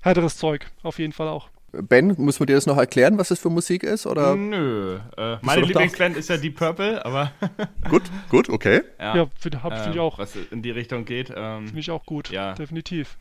härteres 0.00 0.36
Zeug, 0.36 0.66
auf 0.82 0.98
jeden 0.98 1.12
Fall 1.12 1.28
auch. 1.28 1.48
Ben, 1.72 2.14
muss 2.16 2.40
man 2.40 2.46
dir 2.46 2.54
das 2.54 2.66
noch 2.66 2.76
erklären, 2.76 3.18
was 3.18 3.28
das 3.28 3.38
für 3.38 3.50
Musik 3.50 3.82
ist? 3.82 4.06
Oder? 4.06 4.34
Nö. 4.34 4.98
Äh, 5.16 5.36
meine 5.42 5.62
Lieblingsband 5.62 6.16
ist 6.16 6.30
ja 6.30 6.36
Deep 6.36 6.56
Purple, 6.56 7.04
aber. 7.04 7.32
gut, 7.90 8.02
gut, 8.30 8.48
okay. 8.48 8.82
Ja, 8.98 9.16
ja 9.16 9.26
finde 9.38 9.58
find 9.58 9.74
ich 9.90 9.96
ähm, 9.96 10.00
auch. 10.00 10.18
Was 10.18 10.36
in 10.36 10.62
die 10.62 10.70
Richtung 10.70 11.04
geht. 11.04 11.32
Ähm, 11.34 11.66
finde 11.66 11.80
ich 11.80 11.90
auch 11.90 12.06
gut, 12.06 12.30
ja. 12.30 12.54
definitiv. 12.54 13.18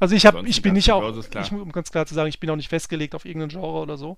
Also 0.00 0.14
ich 0.14 0.26
habe, 0.26 0.48
ich 0.48 0.62
bin 0.62 0.74
nicht 0.74 0.92
auch, 0.92 1.12
ich, 1.16 1.52
um 1.52 1.72
ganz 1.72 1.90
klar 1.90 2.06
zu 2.06 2.14
sagen, 2.14 2.28
ich 2.28 2.38
bin 2.38 2.48
auch 2.50 2.56
nicht 2.56 2.68
festgelegt 2.68 3.16
auf 3.16 3.24
irgendeinen 3.24 3.50
Genre 3.50 3.80
oder 3.80 3.96
so. 3.96 4.16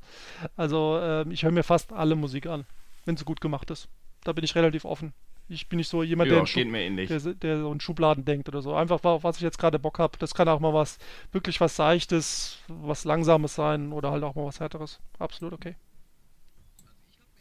Also 0.57 0.99
äh, 1.03 1.29
ich 1.33 1.43
höre 1.43 1.53
mir 1.53 1.63
fast 1.63 1.93
alle 1.93 2.17
Musik 2.17 2.47
an, 2.47 2.67
wenn 3.07 3.17
sie 3.17 3.25
gut 3.25 3.41
gemacht 3.41 3.71
ist. 3.71 3.89
Da 4.25 4.33
bin 4.33 4.45
ich 4.45 4.55
relativ 4.55 4.85
offen. 4.85 5.15
Ich 5.51 5.69
bin 5.69 5.79
nicht 5.79 5.89
so 5.89 6.05
jemand, 6.05 6.31
ja, 6.31 6.45
der, 6.45 7.07
der, 7.07 7.35
der, 7.35 7.61
so 7.61 7.73
in 7.73 7.81
Schubladen 7.81 8.25
denkt 8.25 8.49
oder 8.49 8.63
so. 8.63 8.73
Einfach, 8.73 9.01
was 9.03 9.37
ich 9.37 9.43
jetzt 9.43 9.59
gerade 9.59 9.81
Bock 9.81 9.99
habe. 9.99 10.17
Das 10.19 10.33
kann 10.33 10.49
auch 10.49 10.61
mal 10.61 10.73
was, 10.73 10.99
wirklich 11.33 11.61
was 11.61 11.75
Seichtes, 11.75 12.59
was 12.69 13.05
Langsames 13.05 13.57
sein 13.57 13.93
oder 13.93 14.13
halt 14.13 14.23
auch 14.23 14.37
mal 14.37 14.47
was 14.47 14.61
Härteres. 14.61 15.01
Absolut 15.19 15.53
okay. 15.53 15.75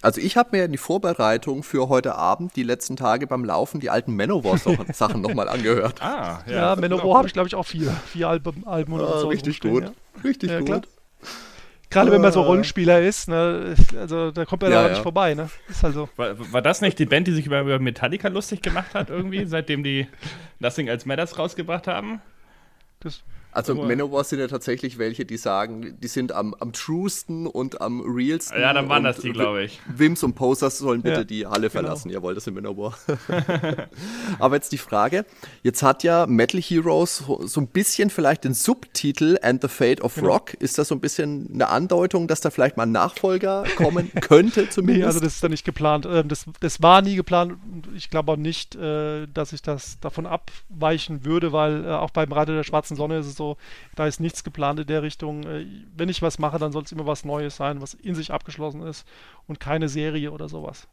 Also 0.01 0.21
ich 0.21 0.37
habe 0.37 0.57
mir 0.57 0.65
in 0.65 0.71
die 0.71 0.77
Vorbereitung 0.77 1.61
für 1.61 1.89
heute 1.89 2.15
Abend 2.15 2.55
die 2.55 2.63
letzten 2.63 2.95
Tage 2.95 3.27
beim 3.27 3.45
Laufen 3.45 3.79
die 3.79 3.91
alten 3.91 4.15
Manowar-Sachen 4.15 5.21
nochmal 5.21 5.47
angehört. 5.47 6.01
Ah, 6.01 6.41
ja. 6.47 6.53
Ja, 6.53 6.75
Manowar 6.77 7.17
habe 7.17 7.27
ich 7.27 7.33
glaube 7.33 7.47
ich 7.47 7.55
auch 7.55 7.65
vier, 7.65 7.91
vier 8.07 8.27
Alben, 8.27 8.65
Alben 8.65 8.93
oder 8.93 9.15
ah, 9.15 9.19
so. 9.19 9.27
Richtig 9.27 9.59
gut, 9.59 9.83
ja. 9.83 9.91
richtig 10.23 10.49
ja, 10.49 10.59
gut. 10.59 10.67
Klar. 10.67 10.81
Gerade 11.89 12.11
wenn 12.11 12.21
man 12.21 12.31
so 12.31 12.43
ah. 12.43 12.45
Rollenspieler 12.45 13.01
ist, 13.01 13.27
ne, 13.29 13.75
also 13.97 14.29
da 14.29 14.45
kommt 14.45 14.61
man 14.61 14.71
ja, 14.71 14.83
da 14.83 14.89
nicht 14.89 15.01
vorbei, 15.01 15.33
ne? 15.33 15.49
Ist 15.67 15.81
halt 15.81 15.95
so. 15.95 16.07
War, 16.17 16.35
war, 16.53 16.61
das 16.61 16.81
nicht 16.81 16.99
die 16.99 17.05
Band, 17.05 17.27
die 17.27 17.31
sich 17.31 17.47
über, 17.47 17.61
über 17.61 17.79
Metallica 17.79 18.27
lustig 18.27 18.61
gemacht 18.61 18.93
hat 18.93 19.09
irgendwie, 19.09 19.45
seitdem 19.45 19.83
die 19.83 20.07
Nothing 20.59 20.89
als 20.89 21.05
Matters 21.05 21.39
rausgebracht 21.39 21.87
haben? 21.87 22.21
Das 22.99 23.23
also 23.51 23.73
oh. 23.73 23.83
Manowar 23.83 24.23
sind 24.23 24.39
ja 24.39 24.47
tatsächlich 24.47 24.99
welche, 24.99 25.25
die 25.25 25.37
sagen, 25.37 25.97
die 25.99 26.07
sind 26.07 26.31
am, 26.31 26.53
am 26.59 26.71
truesten 26.71 27.47
und 27.47 27.81
am 27.81 28.01
realsten. 28.01 28.61
Ja, 28.61 28.73
dann 28.73 28.89
waren 28.89 29.03
das 29.03 29.17
die, 29.17 29.31
glaube 29.31 29.63
ich. 29.63 29.79
Wims 29.87 30.21
und 30.21 30.35
Posers 30.35 30.77
sollen 30.77 31.01
bitte 31.01 31.19
ja, 31.19 31.23
die 31.23 31.47
Halle 31.47 31.69
genau. 31.69 31.71
verlassen. 31.71 32.11
Jawohl, 32.11 32.35
das 32.35 32.43
sind 32.43 32.53
Manowar. 32.53 32.95
Aber 34.39 34.55
jetzt 34.55 34.71
die 34.71 34.77
Frage, 34.77 35.25
jetzt 35.63 35.81
hat 35.81 36.03
ja 36.03 36.27
Metal 36.27 36.61
Heroes 36.61 37.23
so 37.45 37.59
ein 37.59 37.67
bisschen 37.67 38.11
vielleicht 38.11 38.43
den 38.43 38.53
Subtitel 38.53 39.39
And 39.41 39.63
the 39.63 39.67
Fate 39.67 40.01
of 40.01 40.13
genau. 40.13 40.27
Rock. 40.27 40.53
Ist 40.53 40.77
das 40.77 40.89
so 40.89 40.95
ein 40.95 41.01
bisschen 41.01 41.49
eine 41.51 41.69
Andeutung, 41.69 42.27
dass 42.27 42.41
da 42.41 42.51
vielleicht 42.51 42.77
mal 42.77 42.83
ein 42.83 42.91
Nachfolger 42.91 43.63
kommen 43.77 44.11
könnte 44.21 44.69
zumindest? 44.69 44.99
Nee, 44.99 45.05
also 45.05 45.19
das 45.19 45.35
ist 45.35 45.43
da 45.43 45.49
nicht 45.49 45.65
geplant. 45.65 46.07
Ähm, 46.09 46.27
das, 46.27 46.45
das 46.59 46.83
war 46.83 47.01
nie 47.01 47.15
geplant. 47.15 47.53
Ich 47.95 48.11
glaube 48.11 48.33
auch 48.33 48.37
nicht, 48.37 48.75
äh, 48.75 49.25
dass 49.33 49.53
ich 49.53 49.63
das 49.63 49.99
davon 50.01 50.27
abweichen 50.27 51.25
würde, 51.25 51.51
weil 51.51 51.85
äh, 51.85 51.89
auch 51.89 52.11
beim 52.11 52.31
Reiter 52.31 52.53
der 52.53 52.63
schwarzen 52.63 52.95
Sonne 52.95 53.17
ist 53.17 53.25
es 53.25 53.38
so, 53.39 53.57
da 53.95 54.05
ist 54.05 54.19
nichts 54.19 54.43
geplant 54.43 54.79
in 54.79 54.85
der 54.85 55.01
Richtung. 55.01 55.43
Äh, 55.43 55.65
wenn 55.95 56.09
ich 56.09 56.21
was 56.21 56.37
mache, 56.37 56.59
dann 56.59 56.71
soll 56.71 56.83
es 56.83 56.91
immer 56.91 57.07
was 57.07 57.25
Neues 57.25 57.55
sein, 57.55 57.81
was 57.81 57.95
in 57.95 58.13
sich 58.13 58.31
abgeschlossen 58.31 58.83
ist 58.83 59.07
und 59.47 59.59
keine 59.59 59.89
Serie 59.89 60.31
oder 60.31 60.47
sowas. 60.47 60.87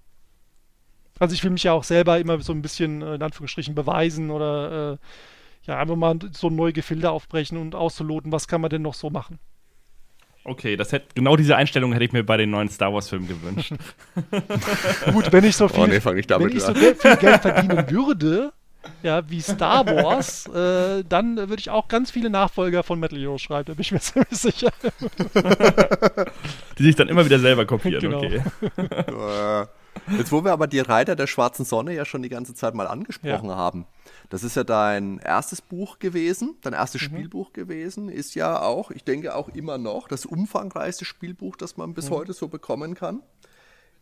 Also 1.19 1.35
ich 1.35 1.45
will 1.45 1.51
mich 1.51 1.65
ja 1.65 1.73
auch 1.73 1.85
selber 1.85 2.19
immer 2.19 2.41
so 2.41 2.53
ein 2.53 2.63
bisschen 2.63 3.03
äh, 3.03 3.17
in 3.17 3.23
Anführungsstrichen 3.23 3.75
beweisen 3.75 4.31
oder 4.31 4.93
äh, 4.93 4.97
ja, 5.67 5.79
einfach 5.79 5.97
mal 5.97 6.19
so 6.33 6.49
neue 6.49 6.73
Gefilde 6.73 7.11
aufbrechen 7.11 7.59
und 7.59 7.75
auszuloten, 7.75 8.33
was 8.33 8.49
kann 8.49 8.61
man 8.61 8.71
denn 8.71 8.83
noch 8.83 8.95
so 8.95 9.11
machen. 9.11 9.39
Okay, 10.45 10.77
das 10.77 10.93
hätte, 10.93 11.09
genau 11.15 11.35
diese 11.35 11.57
Einstellung 11.57 11.93
hätte 11.93 12.05
ich 12.05 12.13
mir 12.13 12.23
bei 12.23 12.37
den 12.37 12.51
neuen 12.51 12.69
Star 12.69 12.93
Wars-Filmen 12.95 13.27
gewünscht. 13.27 13.73
Gut, 15.13 15.33
wenn 15.33 15.43
ich 15.43 15.57
so 15.57 15.67
viel, 15.67 15.83
oh, 15.83 15.87
nee, 15.89 15.97
ich 15.97 16.05
wenn 16.05 16.57
ich 16.57 16.63
so 16.63 16.73
viel 16.73 17.17
Geld 17.17 17.43
verdienen 17.43 17.91
würde, 17.91 18.53
ja, 19.03 19.29
wie 19.29 19.41
Star 19.41 19.87
Wars, 19.87 20.47
äh, 20.47 21.05
dann 21.09 21.37
würde 21.37 21.59
ich 21.59 21.71
auch 21.71 21.89
ganz 21.89 22.11
viele 22.11 22.31
Nachfolger 22.31 22.83
von 22.83 22.99
Metal 22.99 23.19
Hero 23.19 23.39
schreiben, 23.39 23.67
da 23.67 23.75
bin 23.75 23.83
ich 23.83 23.93
mir 23.93 24.01
ziemlich 24.01 24.39
sicher. 24.39 24.73
Die 26.79 26.83
sich 26.83 26.97
dann 26.97 27.09
immer 27.09 27.25
wieder 27.25 27.39
selber 27.39 27.67
kopieren, 27.67 28.01
genau. 28.01 28.19
okay. 28.19 28.43
Jetzt, 30.11 30.31
wo 30.31 30.45
wir 30.45 30.53
aber 30.53 30.67
die 30.67 30.81
Reiter 30.81 31.17
der 31.17 31.27
schwarzen 31.27 31.65
Sonne 31.65 31.95
ja 31.95 32.05
schon 32.05 32.23
die 32.23 32.29
ganze 32.29 32.55
Zeit 32.55 32.75
mal 32.75 32.87
angesprochen 32.87 33.49
ja. 33.49 33.57
haben. 33.57 33.87
Das 34.29 34.45
ist 34.45 34.57
ja 34.57 34.65
dein 34.65 35.19
erstes 35.19 35.61
Buch 35.61 35.99
gewesen, 35.99 36.57
dein 36.63 36.75
erstes 36.75 37.03
mhm. 37.03 37.07
Spielbuch 37.07 37.53
gewesen, 37.53 38.09
ist 38.09 38.35
ja 38.35 38.61
auch, 38.61 38.91
ich 38.91 39.05
denke 39.05 39.35
auch 39.35 39.49
immer 39.49 39.79
noch, 39.79 40.09
das 40.09 40.27
umfangreichste 40.27 41.05
Spielbuch, 41.05 41.57
das 41.57 41.77
man 41.77 41.95
bis 41.95 42.11
mhm. 42.11 42.15
heute 42.15 42.33
so 42.33 42.49
bekommen 42.49 42.95
kann. 42.95 43.23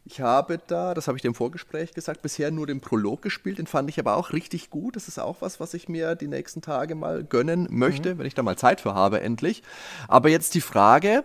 Ich 0.06 0.20
habe 0.20 0.60
da, 0.66 0.92
das 0.92 1.08
habe 1.08 1.16
ich 1.16 1.22
dir 1.22 1.28
im 1.28 1.34
Vorgespräch 1.34 1.94
gesagt, 1.94 2.20
bisher 2.20 2.50
nur 2.50 2.66
den 2.66 2.82
Prolog 2.82 3.22
gespielt. 3.22 3.56
Den 3.56 3.66
fand 3.66 3.88
ich 3.88 3.98
aber 3.98 4.16
auch 4.16 4.34
richtig 4.34 4.68
gut. 4.68 4.96
Das 4.96 5.08
ist 5.08 5.18
auch 5.18 5.36
was, 5.40 5.60
was 5.60 5.72
ich 5.72 5.88
mir 5.88 6.14
die 6.14 6.28
nächsten 6.28 6.60
Tage 6.60 6.94
mal 6.94 7.24
gönnen 7.24 7.66
möchte, 7.70 8.14
mhm. 8.14 8.18
wenn 8.18 8.26
ich 8.26 8.34
da 8.34 8.42
mal 8.42 8.58
Zeit 8.58 8.82
für 8.82 8.94
habe, 8.94 9.22
endlich. 9.22 9.62
Aber 10.06 10.28
jetzt 10.28 10.54
die 10.54 10.60
Frage. 10.60 11.24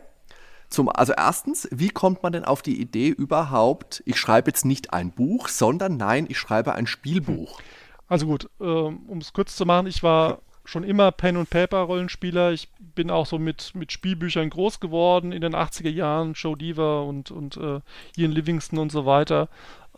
Zum, 0.70 0.88
also 0.88 1.14
erstens, 1.18 1.68
wie 1.72 1.90
kommt 1.90 2.22
man 2.22 2.32
denn 2.32 2.46
auf 2.46 2.62
die 2.62 2.80
Idee 2.80 3.10
überhaupt, 3.10 4.04
ich 4.06 4.18
schreibe 4.18 4.52
jetzt 4.52 4.66
nicht 4.66 4.94
ein 4.94 5.12
Buch, 5.12 5.48
sondern 5.48 5.98
nein, 5.98 6.28
ich 6.30 6.38
schreibe 6.38 6.76
ein 6.76 6.86
Spielbuch? 6.86 7.60
Also 8.08 8.28
gut, 8.28 8.50
ähm, 8.62 9.00
um 9.08 9.18
es 9.18 9.34
kurz 9.34 9.56
zu 9.56 9.66
machen, 9.66 9.88
ich 9.88 10.04
war 10.04 10.42
schon 10.70 10.84
immer 10.84 11.12
Pen- 11.12 11.38
und 11.38 11.50
Paper-Rollenspieler. 11.50 12.52
Ich 12.52 12.70
bin 12.96 13.10
auch 13.12 13.26
so 13.26 13.40
mit, 13.40 13.74
mit 13.76 13.92
Spielbüchern 13.92 14.50
groß 14.50 14.80
geworden 14.80 15.32
in 15.32 15.42
den 15.42 15.56
80er 15.56 15.90
Jahren, 15.90 16.34
Joe 16.34 16.58
Diva 16.58 17.02
und, 17.02 17.32
und 17.32 17.58
äh, 17.58 17.80
Ian 18.16 18.32
Livingston 18.32 18.80
und 18.80 18.92
so 18.92 19.06
weiter. 19.06 19.50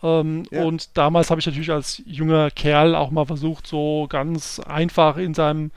Ähm, 0.02 0.46
ja. 0.50 0.64
Und 0.64 0.98
damals 0.98 1.30
habe 1.30 1.40
ich 1.40 1.46
natürlich 1.46 1.72
als 1.72 2.02
junger 2.06 2.50
Kerl 2.52 2.96
auch 2.96 3.12
mal 3.12 3.26
versucht, 3.26 3.68
so 3.68 4.08
ganz 4.10 4.60
einfach 4.60 5.18
in 5.18 5.34
seinem 5.34 5.72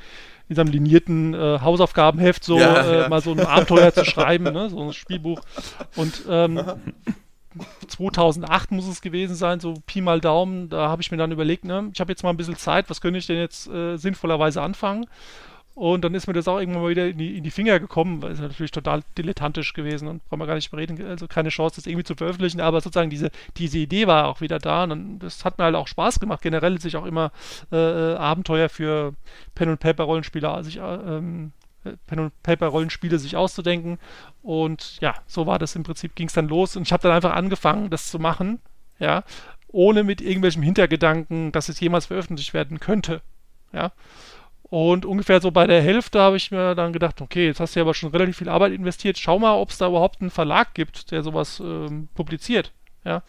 in 0.46 0.56
seinem 0.56 0.72
linierten 0.72 1.32
äh, 1.32 1.60
Hausaufgabenheft 1.60 2.44
so 2.44 2.58
ja, 2.58 2.82
äh, 2.82 3.00
ja. 3.00 3.08
mal 3.08 3.22
so 3.22 3.32
ein 3.32 3.40
Abenteuer 3.40 3.94
zu 3.94 4.04
schreiben, 4.04 4.44
ne? 4.44 4.68
so 4.68 4.82
ein 4.82 4.92
Spielbuch. 4.92 5.40
Und 5.96 6.22
ähm, 6.28 6.60
2008 7.88 8.72
muss 8.72 8.86
es 8.86 9.00
gewesen 9.00 9.34
sein, 9.36 9.60
so 9.60 9.74
Pi 9.86 10.00
mal 10.00 10.20
Daumen. 10.20 10.68
Da 10.68 10.88
habe 10.88 11.02
ich 11.02 11.10
mir 11.10 11.16
dann 11.16 11.32
überlegt, 11.32 11.64
ne, 11.64 11.90
ich 11.92 12.00
habe 12.00 12.12
jetzt 12.12 12.22
mal 12.22 12.30
ein 12.30 12.36
bisschen 12.36 12.56
Zeit, 12.56 12.90
was 12.90 13.00
könnte 13.00 13.18
ich 13.18 13.26
denn 13.26 13.38
jetzt 13.38 13.68
äh, 13.68 13.96
sinnvollerweise 13.96 14.62
anfangen? 14.62 15.06
Und 15.74 16.04
dann 16.04 16.14
ist 16.14 16.28
mir 16.28 16.34
das 16.34 16.46
auch 16.46 16.60
irgendwann 16.60 16.82
mal 16.82 16.90
wieder 16.90 17.08
in 17.08 17.18
die, 17.18 17.36
in 17.36 17.42
die 17.42 17.50
Finger 17.50 17.80
gekommen, 17.80 18.22
weil 18.22 18.30
es 18.30 18.40
natürlich 18.40 18.70
total 18.70 19.02
dilettantisch 19.18 19.72
gewesen 19.72 20.06
und 20.06 20.24
brauchen 20.24 20.38
wir 20.38 20.46
gar 20.46 20.54
nicht 20.54 20.72
reden, 20.72 21.04
also 21.04 21.26
keine 21.26 21.48
Chance, 21.48 21.76
das 21.76 21.86
irgendwie 21.86 22.04
zu 22.04 22.14
veröffentlichen, 22.14 22.60
aber 22.60 22.80
sozusagen 22.80 23.10
diese, 23.10 23.30
diese 23.56 23.78
Idee 23.78 24.06
war 24.06 24.28
auch 24.28 24.40
wieder 24.40 24.60
da 24.60 24.84
und 24.84 25.18
das 25.18 25.44
hat 25.44 25.58
mir 25.58 25.64
halt 25.64 25.74
auch 25.74 25.88
Spaß 25.88 26.20
gemacht, 26.20 26.42
generell 26.42 26.80
sich 26.80 26.96
auch 26.96 27.04
immer 27.04 27.32
äh, 27.72 28.12
äh 28.12 28.14
Abenteuer 28.14 28.68
für 28.68 29.14
Pen- 29.56 29.70
und 29.70 29.80
Paper-Rollenspieler 29.80 30.62
sich 30.62 30.76
äh, 30.76 30.80
ähm, 30.80 31.50
Pen- 32.06 32.18
und 32.18 32.42
Paper-Rollenspiele 32.42 33.18
sich 33.18 33.36
auszudenken. 33.36 33.98
Und 34.42 35.00
ja, 35.00 35.14
so 35.26 35.46
war 35.46 35.58
das 35.58 35.76
im 35.76 35.82
Prinzip, 35.82 36.14
ging 36.14 36.28
es 36.28 36.34
dann 36.34 36.48
los. 36.48 36.76
Und 36.76 36.82
ich 36.82 36.92
habe 36.92 37.02
dann 37.02 37.12
einfach 37.12 37.34
angefangen, 37.34 37.90
das 37.90 38.10
zu 38.10 38.18
machen, 38.18 38.60
ja, 38.98 39.24
ohne 39.68 40.04
mit 40.04 40.20
irgendwelchem 40.20 40.62
Hintergedanken, 40.62 41.52
dass 41.52 41.68
es 41.68 41.80
jemals 41.80 42.06
veröffentlicht 42.06 42.54
werden 42.54 42.80
könnte. 42.80 43.22
Ja. 43.72 43.92
Und 44.62 45.04
ungefähr 45.04 45.40
so 45.40 45.50
bei 45.50 45.66
der 45.66 45.82
Hälfte 45.82 46.20
habe 46.20 46.36
ich 46.36 46.50
mir 46.50 46.74
dann 46.74 46.92
gedacht, 46.92 47.20
okay, 47.20 47.46
jetzt 47.46 47.60
hast 47.60 47.74
du 47.74 47.80
ja 47.80 47.84
aber 47.84 47.94
schon 47.94 48.10
relativ 48.10 48.38
viel 48.38 48.48
Arbeit 48.48 48.72
investiert, 48.72 49.18
schau 49.18 49.38
mal, 49.38 49.54
ob 49.54 49.70
es 49.70 49.78
da 49.78 49.88
überhaupt 49.88 50.20
einen 50.20 50.30
Verlag 50.30 50.74
gibt, 50.74 51.10
der 51.10 51.22
sowas 51.22 51.60
ähm, 51.60 52.08
publiziert. 52.14 52.72
Ja. 53.04 53.22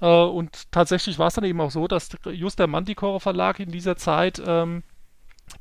Äh, 0.00 0.06
und 0.06 0.70
tatsächlich 0.72 1.18
war 1.18 1.26
es 1.26 1.34
dann 1.34 1.44
eben 1.44 1.60
auch 1.60 1.70
so, 1.70 1.88
dass 1.88 2.10
just 2.32 2.58
der 2.58 2.68
Manticore 2.68 3.20
Verlag 3.20 3.60
in 3.60 3.70
dieser 3.70 3.96
Zeit 3.96 4.40
ähm, 4.46 4.82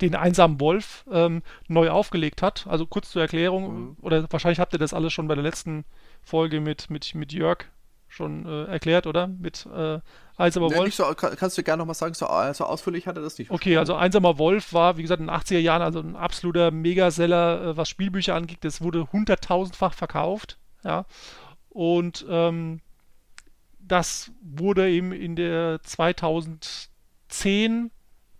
den 0.01 0.15
einsamen 0.15 0.59
Wolf 0.59 1.05
ähm, 1.11 1.41
neu 1.67 1.89
aufgelegt 1.89 2.41
hat. 2.41 2.65
Also 2.67 2.85
kurz 2.85 3.11
zur 3.11 3.21
Erklärung, 3.21 3.73
mhm. 3.73 3.97
oder 4.01 4.31
wahrscheinlich 4.31 4.59
habt 4.59 4.73
ihr 4.73 4.79
das 4.79 4.93
alles 4.93 5.13
schon 5.13 5.27
bei 5.27 5.35
der 5.35 5.43
letzten 5.43 5.85
Folge 6.23 6.61
mit, 6.61 6.89
mit, 6.89 7.15
mit 7.15 7.33
Jörg 7.33 7.65
schon 8.07 8.45
äh, 8.45 8.65
erklärt, 8.65 9.07
oder? 9.07 9.27
Mit 9.27 9.65
äh, 9.65 9.99
Einsamer 10.37 10.69
nee, 10.69 10.77
Wolf. 10.77 10.95
So, 10.95 11.03
kannst 11.15 11.57
du 11.57 11.63
gerne 11.63 11.81
noch 11.81 11.87
mal 11.87 11.93
sagen, 11.93 12.13
so, 12.13 12.27
so, 12.53 12.65
ausführlich 12.65 13.07
hat 13.07 13.17
er 13.17 13.23
das 13.23 13.37
nicht. 13.37 13.51
Okay, 13.51 13.77
also 13.77 13.95
Einsamer 13.95 14.37
Wolf 14.37 14.73
war, 14.73 14.97
wie 14.97 15.01
gesagt, 15.01 15.19
in 15.19 15.27
den 15.27 15.35
80er 15.35 15.59
Jahren 15.59 15.81
also 15.81 15.99
ein 15.99 16.15
absoluter 16.15 16.71
Megaseller, 16.71 17.61
äh, 17.61 17.77
was 17.77 17.89
Spielbücher 17.89 18.35
angeht. 18.35 18.59
Das 18.61 18.81
wurde 18.81 19.11
hunderttausendfach 19.11 19.93
verkauft, 19.93 20.57
ja. 20.83 21.05
Und 21.69 22.25
ähm, 22.29 22.81
das 23.79 24.31
wurde 24.41 24.89
eben 24.89 25.11
in 25.11 25.35
der 25.35 25.81
2010 25.83 27.91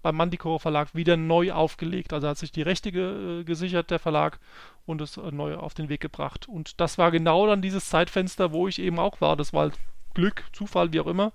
beim 0.08 0.16
Manticore 0.16 0.60
Verlag 0.60 0.96
wieder 0.96 1.18
neu 1.18 1.52
aufgelegt. 1.52 2.14
Also 2.14 2.30
hat 2.30 2.38
sich 2.38 2.54
die 2.54 2.62
Rechte 2.62 2.94
ge 2.94 3.42
äh, 3.42 3.44
gesichert, 3.44 3.92
der 3.92 4.00
Verlag, 4.00 4.40
und 4.86 5.02
es 5.02 5.18
äh, 5.18 5.32
neu 5.32 5.58
auf 5.58 5.74
den 5.74 5.90
Weg 5.90 6.00
gebracht. 6.00 6.48
Und 6.48 6.80
das 6.80 6.98
war 6.98 7.12
genau 7.12 7.46
dann 7.46 7.62
dieses 7.62 7.90
Zeitfenster, 7.90 8.54
wo 8.54 8.70
ich 8.70 8.80
eben 8.80 9.00
auch 9.00 9.20
war. 9.20 9.36
Das 9.36 9.52
war 9.52 9.64
halt 9.64 9.74
Glück, 10.14 10.46
Zufall, 10.54 10.94
wie 10.94 11.02
auch 11.02 11.08
immer. 11.08 11.34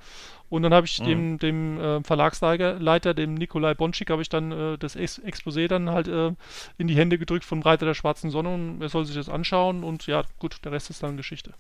Und 0.49 0.63
dann 0.63 0.73
habe 0.73 0.87
ich 0.87 0.99
mhm. 1.01 1.05
dem, 1.05 1.39
dem 1.39 1.81
äh, 1.81 2.03
Verlagsleiter, 2.03 3.13
dem 3.13 3.35
Nikolai 3.35 3.75
Bonschik, 3.75 4.09
habe 4.09 4.23
ich 4.23 4.31
dann 4.31 4.53
äh, 4.53 4.79
das 4.79 4.97
Ex 4.97 5.21
Exposé 5.21 5.69
dann 5.69 5.91
halt 5.91 6.09
äh, 6.09 6.33
in 6.79 6.89
die 6.89 6.97
Hände 6.97 7.19
gedrückt 7.19 7.45
vom 7.45 7.61
Reiter 7.61 7.85
der 7.85 7.95
Schwarzen 7.95 8.31
Sonne 8.31 8.55
und 8.55 8.81
er 8.81 8.89
soll 8.89 9.05
sich 9.05 9.17
das 9.17 9.29
anschauen 9.29 9.85
und 9.85 10.07
ja, 10.07 10.25
gut, 10.39 10.65
der 10.65 10.73
Rest 10.73 10.89
ist 10.91 11.03
dann 11.03 11.17
Geschichte. 11.19 11.53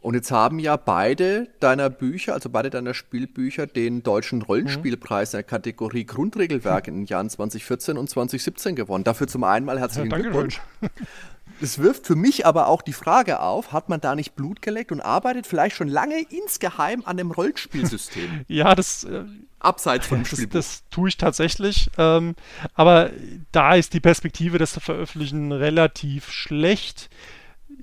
Und 0.00 0.14
jetzt 0.14 0.30
haben 0.30 0.58
ja 0.58 0.76
beide 0.76 1.48
deiner 1.60 1.90
Bücher, 1.90 2.32
also 2.32 2.48
beide 2.48 2.70
deiner 2.70 2.94
Spielbücher, 2.94 3.66
den 3.66 4.02
deutschen 4.02 4.40
Rollenspielpreis 4.40 5.34
in 5.34 5.38
der 5.38 5.44
Kategorie 5.44 6.06
Grundregelwerk 6.06 6.88
in 6.88 6.94
den 6.94 7.04
Jahren 7.04 7.28
2014 7.28 7.98
und 7.98 8.08
2017 8.08 8.76
gewonnen. 8.76 9.04
Dafür 9.04 9.26
zum 9.26 9.44
einen 9.44 9.66
mal 9.66 9.78
herzlichen 9.78 10.10
ja, 10.10 10.16
Glückwunsch. 10.16 10.60
Es 11.60 11.78
wirft 11.78 12.06
für 12.06 12.16
mich 12.16 12.46
aber 12.46 12.68
auch 12.68 12.80
die 12.80 12.94
Frage 12.94 13.40
auf, 13.40 13.72
hat 13.72 13.90
man 13.90 14.00
da 14.00 14.14
nicht 14.14 14.34
Blut 14.34 14.62
geleckt 14.62 14.92
und 14.92 15.02
arbeitet 15.02 15.46
vielleicht 15.46 15.76
schon 15.76 15.88
lange 15.88 16.24
insgeheim 16.30 17.02
an 17.04 17.18
dem 17.18 17.30
Rollspielsystem? 17.30 18.44
ja, 18.48 18.74
das. 18.74 19.04
Äh, 19.04 19.24
Abseits 19.62 20.06
von 20.06 20.20
das, 20.20 20.28
Spielbuch. 20.28 20.52
das 20.52 20.84
tue 20.88 21.10
ich 21.10 21.18
tatsächlich. 21.18 21.90
Ähm, 21.98 22.34
aber 22.72 23.10
da 23.52 23.74
ist 23.74 23.92
die 23.92 24.00
Perspektive, 24.00 24.56
das 24.56 24.72
zu 24.72 24.80
veröffentlichen, 24.80 25.52
relativ 25.52 26.30
schlecht. 26.30 27.10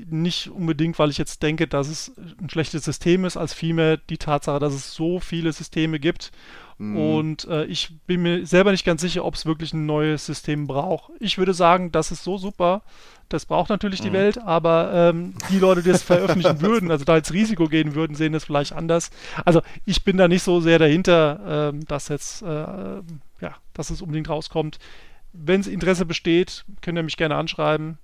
Nicht 0.05 0.49
unbedingt, 0.49 0.99
weil 0.99 1.09
ich 1.09 1.17
jetzt 1.17 1.41
denke, 1.43 1.67
dass 1.67 1.87
es 1.87 2.11
ein 2.41 2.49
schlechtes 2.49 2.85
System 2.85 3.25
ist, 3.25 3.37
als 3.37 3.53
vielmehr 3.53 3.97
die 3.97 4.17
Tatsache, 4.17 4.59
dass 4.59 4.73
es 4.73 4.93
so 4.93 5.19
viele 5.19 5.51
Systeme 5.51 5.99
gibt 5.99 6.31
Mhm. 6.77 6.97
Und 6.97 7.45
äh, 7.45 7.65
ich 7.65 7.89
bin 8.05 8.21
mir 8.21 8.45
selber 8.45 8.71
nicht 8.71 8.85
ganz 8.85 9.01
sicher, 9.01 9.25
ob 9.25 9.35
es 9.35 9.45
wirklich 9.45 9.73
ein 9.73 9.85
neues 9.85 10.25
System 10.25 10.67
braucht. 10.67 11.11
Ich 11.19 11.37
würde 11.37 11.53
sagen, 11.53 11.91
das 11.91 12.11
ist 12.11 12.23
so 12.23 12.37
super. 12.37 12.83
Das 13.29 13.45
braucht 13.45 13.69
natürlich 13.69 13.99
die 13.99 14.09
mhm. 14.09 14.13
Welt, 14.13 14.37
aber 14.37 14.91
ähm, 14.93 15.33
die 15.49 15.59
Leute, 15.59 15.83
die 15.83 15.89
es 15.89 16.03
veröffentlichen 16.03 16.61
würden, 16.61 16.91
also 16.91 17.03
da 17.03 17.17
ins 17.17 17.33
Risiko 17.33 17.67
gehen 17.67 17.93
würden, 17.95 18.15
sehen 18.15 18.33
das 18.33 18.45
vielleicht 18.45 18.73
anders. 18.73 19.09
Also 19.43 19.61
ich 19.85 20.03
bin 20.03 20.17
da 20.17 20.27
nicht 20.27 20.43
so 20.43 20.61
sehr 20.61 20.79
dahinter, 20.79 21.71
ähm, 21.73 21.85
dass 21.85 22.07
jetzt, 22.07 22.41
äh, 22.43 22.45
ja, 22.47 23.55
dass 23.73 23.89
es 23.89 24.01
unbedingt 24.01 24.29
rauskommt. 24.29 24.79
Wenn 25.33 25.61
Interesse 25.63 26.05
besteht, 26.05 26.63
könnt 26.81 26.97
ihr 26.97 27.03
mich 27.03 27.17
gerne 27.17 27.35
anschreiben. 27.35 27.97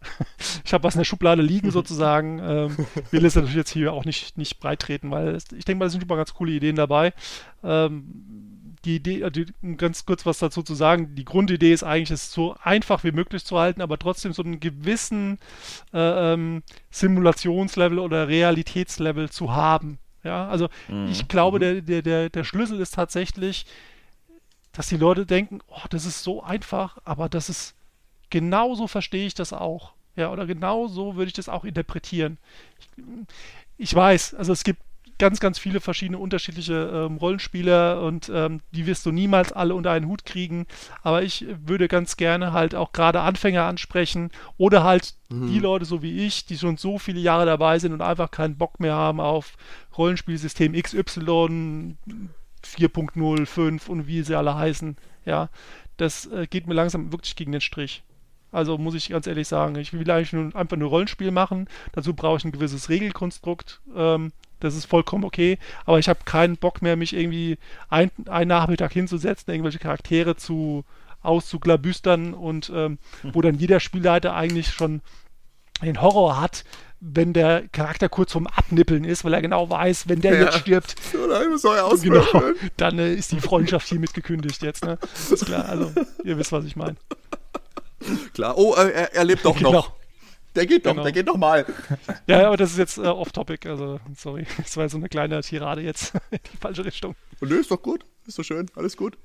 ich 0.64 0.72
habe 0.72 0.84
was 0.84 0.94
in 0.94 1.00
der 1.00 1.04
Schublade 1.04 1.42
liegen 1.42 1.70
sozusagen. 1.72 2.38
Ähm, 2.38 2.86
will 3.10 3.24
es 3.24 3.34
natürlich 3.34 3.56
jetzt 3.56 3.72
hier 3.72 3.92
auch 3.92 4.04
nicht, 4.04 4.36
nicht 4.38 4.60
breit 4.60 4.80
treten, 4.80 5.10
weil 5.10 5.28
es, 5.28 5.44
ich 5.52 5.64
denke 5.64 5.80
mal, 5.80 5.86
es 5.86 5.92
sind 5.92 6.02
super 6.02 6.16
ganz 6.16 6.34
coole 6.34 6.52
Ideen 6.52 6.76
dabei. 6.76 7.12
Ähm, 7.62 8.70
die 8.84 8.96
Idee, 8.96 9.22
äh, 9.22 9.30
die, 9.30 9.46
ganz 9.76 10.06
kurz 10.06 10.24
was 10.26 10.38
dazu 10.38 10.62
zu 10.62 10.74
sagen, 10.74 11.14
die 11.14 11.24
Grundidee 11.24 11.72
ist 11.72 11.82
eigentlich, 11.82 12.10
es 12.10 12.32
so 12.32 12.56
einfach 12.62 13.04
wie 13.04 13.12
möglich 13.12 13.44
zu 13.44 13.58
halten, 13.58 13.82
aber 13.82 13.98
trotzdem 13.98 14.32
so 14.32 14.42
einen 14.42 14.60
gewissen 14.60 15.38
äh, 15.92 16.32
ähm, 16.32 16.62
Simulationslevel 16.90 17.98
oder 17.98 18.28
Realitätslevel 18.28 19.30
zu 19.30 19.54
haben. 19.54 19.98
Ja, 20.22 20.48
also 20.48 20.68
mhm. 20.88 21.08
ich 21.10 21.28
glaube, 21.28 21.58
mhm. 21.58 21.60
der, 21.60 21.80
der, 21.82 22.02
der, 22.02 22.30
der 22.30 22.44
Schlüssel 22.44 22.80
ist 22.80 22.94
tatsächlich, 22.94 23.66
dass 24.72 24.88
die 24.88 24.96
Leute 24.96 25.26
denken, 25.26 25.60
oh, 25.66 25.86
das 25.90 26.04
ist 26.04 26.22
so 26.22 26.42
einfach, 26.42 26.98
aber 27.04 27.28
das 27.28 27.48
ist 27.48 27.74
genauso 28.30 28.86
verstehe 28.86 29.26
ich 29.26 29.34
das 29.34 29.52
auch. 29.52 29.92
Ja, 30.16 30.32
oder 30.32 30.46
genau 30.46 30.88
so 30.88 31.16
würde 31.16 31.28
ich 31.28 31.34
das 31.34 31.48
auch 31.48 31.64
interpretieren. 31.64 32.38
Ich, 32.78 32.88
ich 33.78 33.94
weiß, 33.94 34.34
also 34.34 34.52
es 34.52 34.64
gibt 34.64 34.80
ganz, 35.20 35.38
ganz 35.38 35.58
viele 35.58 35.80
verschiedene 35.80 36.18
unterschiedliche 36.18 36.90
ähm, 36.92 37.18
Rollenspieler 37.18 38.02
und 38.02 38.30
ähm, 38.34 38.62
die 38.72 38.86
wirst 38.86 39.04
du 39.04 39.12
niemals 39.12 39.52
alle 39.52 39.74
unter 39.74 39.92
einen 39.92 40.06
Hut 40.08 40.24
kriegen. 40.24 40.66
Aber 41.02 41.22
ich 41.22 41.46
würde 41.64 41.88
ganz 41.88 42.16
gerne 42.16 42.52
halt 42.52 42.74
auch 42.74 42.92
gerade 42.92 43.20
Anfänger 43.20 43.64
ansprechen 43.64 44.30
oder 44.56 44.82
halt 44.82 45.14
mhm. 45.28 45.48
die 45.52 45.58
Leute 45.58 45.84
so 45.84 46.02
wie 46.02 46.26
ich, 46.26 46.46
die 46.46 46.56
schon 46.56 46.78
so 46.78 46.98
viele 46.98 47.20
Jahre 47.20 47.46
dabei 47.46 47.78
sind 47.78 47.92
und 47.92 48.00
einfach 48.00 48.30
keinen 48.30 48.56
Bock 48.56 48.80
mehr 48.80 48.94
haben 48.94 49.20
auf 49.20 49.56
Rollenspielsystem 49.96 50.72
XY 50.72 51.96
4.05 52.64 53.88
und 53.88 54.06
wie 54.06 54.22
sie 54.22 54.34
alle 54.34 54.54
heißen. 54.54 54.96
Ja, 55.26 55.50
das 55.98 56.26
äh, 56.26 56.46
geht 56.48 56.66
mir 56.66 56.74
langsam 56.74 57.12
wirklich 57.12 57.36
gegen 57.36 57.52
den 57.52 57.60
Strich. 57.60 58.02
Also 58.52 58.78
muss 58.78 58.94
ich 58.94 59.08
ganz 59.10 59.26
ehrlich 59.26 59.48
sagen, 59.48 59.76
ich 59.76 59.92
will 59.92 60.10
eigentlich 60.10 60.32
nur, 60.32 60.54
einfach 60.56 60.76
nur 60.76 60.88
Rollenspiel 60.88 61.30
machen. 61.30 61.68
Dazu 61.92 62.14
brauche 62.14 62.38
ich 62.38 62.44
ein 62.44 62.52
gewisses 62.52 62.88
Regelkonstrukt. 62.88 63.80
Ähm, 63.94 64.32
das 64.58 64.74
ist 64.74 64.84
vollkommen 64.86 65.24
okay. 65.24 65.58
Aber 65.86 65.98
ich 65.98 66.08
habe 66.08 66.20
keinen 66.24 66.56
Bock 66.56 66.82
mehr, 66.82 66.96
mich 66.96 67.14
irgendwie 67.14 67.58
ein, 67.88 68.10
einen 68.26 68.48
Nachmittag 68.48 68.92
hinzusetzen, 68.92 69.52
irgendwelche 69.52 69.78
Charaktere 69.78 70.36
zu 70.36 70.84
auszuglabüstern 71.22 72.34
und 72.34 72.70
ähm, 72.74 72.98
hm. 73.22 73.34
wo 73.34 73.42
dann 73.42 73.56
jeder 73.56 73.80
Spielleiter 73.80 74.34
eigentlich 74.34 74.68
schon 74.68 75.02
den 75.82 76.00
Horror 76.00 76.40
hat, 76.40 76.64
wenn 77.00 77.32
der 77.32 77.66
Charakter 77.68 78.08
kurz 78.08 78.32
vorm 78.32 78.46
Abnippeln 78.46 79.04
ist, 79.04 79.24
weil 79.24 79.32
er 79.32 79.40
genau 79.40 79.70
weiß, 79.70 80.08
wenn 80.08 80.20
der 80.20 80.34
ja. 80.34 80.44
jetzt 80.44 80.58
stirbt, 80.58 80.96
genau, 82.02 82.24
dann 82.76 82.98
äh, 82.98 83.14
ist 83.14 83.32
die 83.32 83.40
Freundschaft 83.40 83.88
hiermit 83.88 84.12
gekündigt 84.12 84.62
jetzt. 84.62 84.84
Ne? 84.84 84.98
Ist 85.30 85.46
klar, 85.46 85.66
also 85.66 85.92
ihr 86.24 86.36
wisst, 86.36 86.52
was 86.52 86.64
ich 86.64 86.76
meine. 86.76 86.96
Klar. 88.34 88.56
Oh, 88.56 88.74
er, 88.74 89.14
er 89.14 89.24
lebt 89.24 89.44
doch 89.44 89.56
genau. 89.56 89.72
noch. 89.72 89.92
Der 90.56 90.66
geht 90.66 90.84
doch, 90.84 90.92
genau. 90.92 91.04
der 91.04 91.12
geht 91.12 91.26
noch 91.26 91.36
mal. 91.36 91.64
Ja, 92.26 92.46
aber 92.48 92.56
das 92.56 92.72
ist 92.72 92.78
jetzt 92.78 92.98
äh, 92.98 93.02
off-topic, 93.02 93.68
also 93.68 94.00
sorry. 94.16 94.46
Das 94.56 94.76
war 94.76 94.88
so 94.88 94.96
eine 94.96 95.08
kleine 95.08 95.40
Tirade 95.42 95.82
jetzt 95.82 96.14
in 96.30 96.38
die 96.52 96.56
falsche 96.56 96.84
Richtung. 96.84 97.14
Und 97.40 97.50
nö, 97.50 97.60
ist 97.60 97.70
doch 97.70 97.82
gut. 97.82 98.04
Ist 98.30 98.36
so 98.36 98.44
schön, 98.44 98.66
alles 98.76 98.96
gut. 98.96 99.18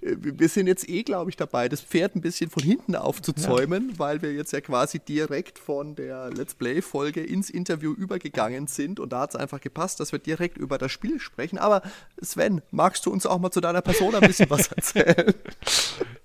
Äh, 0.00 0.16
wir 0.18 0.48
sind 0.48 0.66
jetzt 0.66 0.88
eh, 0.88 1.04
glaube 1.04 1.30
ich, 1.30 1.36
dabei, 1.36 1.68
das 1.68 1.80
Pferd 1.80 2.16
ein 2.16 2.20
bisschen 2.20 2.50
von 2.50 2.60
hinten 2.60 2.96
aufzuzäumen, 2.96 3.90
ja. 3.90 3.98
weil 4.00 4.20
wir 4.20 4.32
jetzt 4.32 4.52
ja 4.52 4.60
quasi 4.60 4.98
direkt 4.98 5.60
von 5.60 5.94
der 5.94 6.30
Let's 6.30 6.56
Play-Folge 6.56 7.22
ins 7.22 7.50
Interview 7.50 7.92
übergegangen 7.92 8.66
sind 8.66 8.98
und 8.98 9.12
da 9.12 9.20
hat 9.20 9.30
es 9.30 9.36
einfach 9.36 9.60
gepasst, 9.60 10.00
dass 10.00 10.10
wir 10.10 10.18
direkt 10.18 10.58
über 10.58 10.76
das 10.76 10.90
Spiel 10.90 11.20
sprechen. 11.20 11.56
Aber 11.56 11.82
Sven, 12.20 12.60
magst 12.72 13.06
du 13.06 13.12
uns 13.12 13.26
auch 13.26 13.38
mal 13.38 13.52
zu 13.52 13.60
deiner 13.60 13.80
Person 13.80 14.16
ein 14.16 14.26
bisschen 14.26 14.50
was 14.50 14.72
erzählen? 14.72 15.34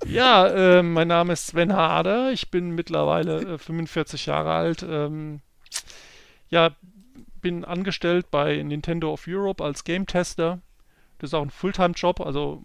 Ja, 0.06 0.48
äh, 0.48 0.84
mein 0.84 1.08
Name 1.08 1.32
ist 1.32 1.48
Sven 1.48 1.72
Harder, 1.72 2.34
ich 2.34 2.52
bin 2.52 2.72
mittlerweile 2.72 3.54
äh, 3.54 3.58
45 3.58 4.26
Jahre 4.26 4.52
alt. 4.52 4.84
Ähm, 4.84 5.40
ja, 6.50 6.76
bin 7.42 7.64
angestellt 7.64 8.30
bei 8.30 8.62
Nintendo 8.62 9.14
of 9.14 9.28
Europe 9.30 9.64
als 9.64 9.86
Game 9.86 10.08
Tester 10.08 10.60
das 11.24 11.30
ist 11.30 11.36
auch 11.36 11.44
ein 11.44 11.52
Fulltime-Job, 11.52 12.20
also 12.20 12.62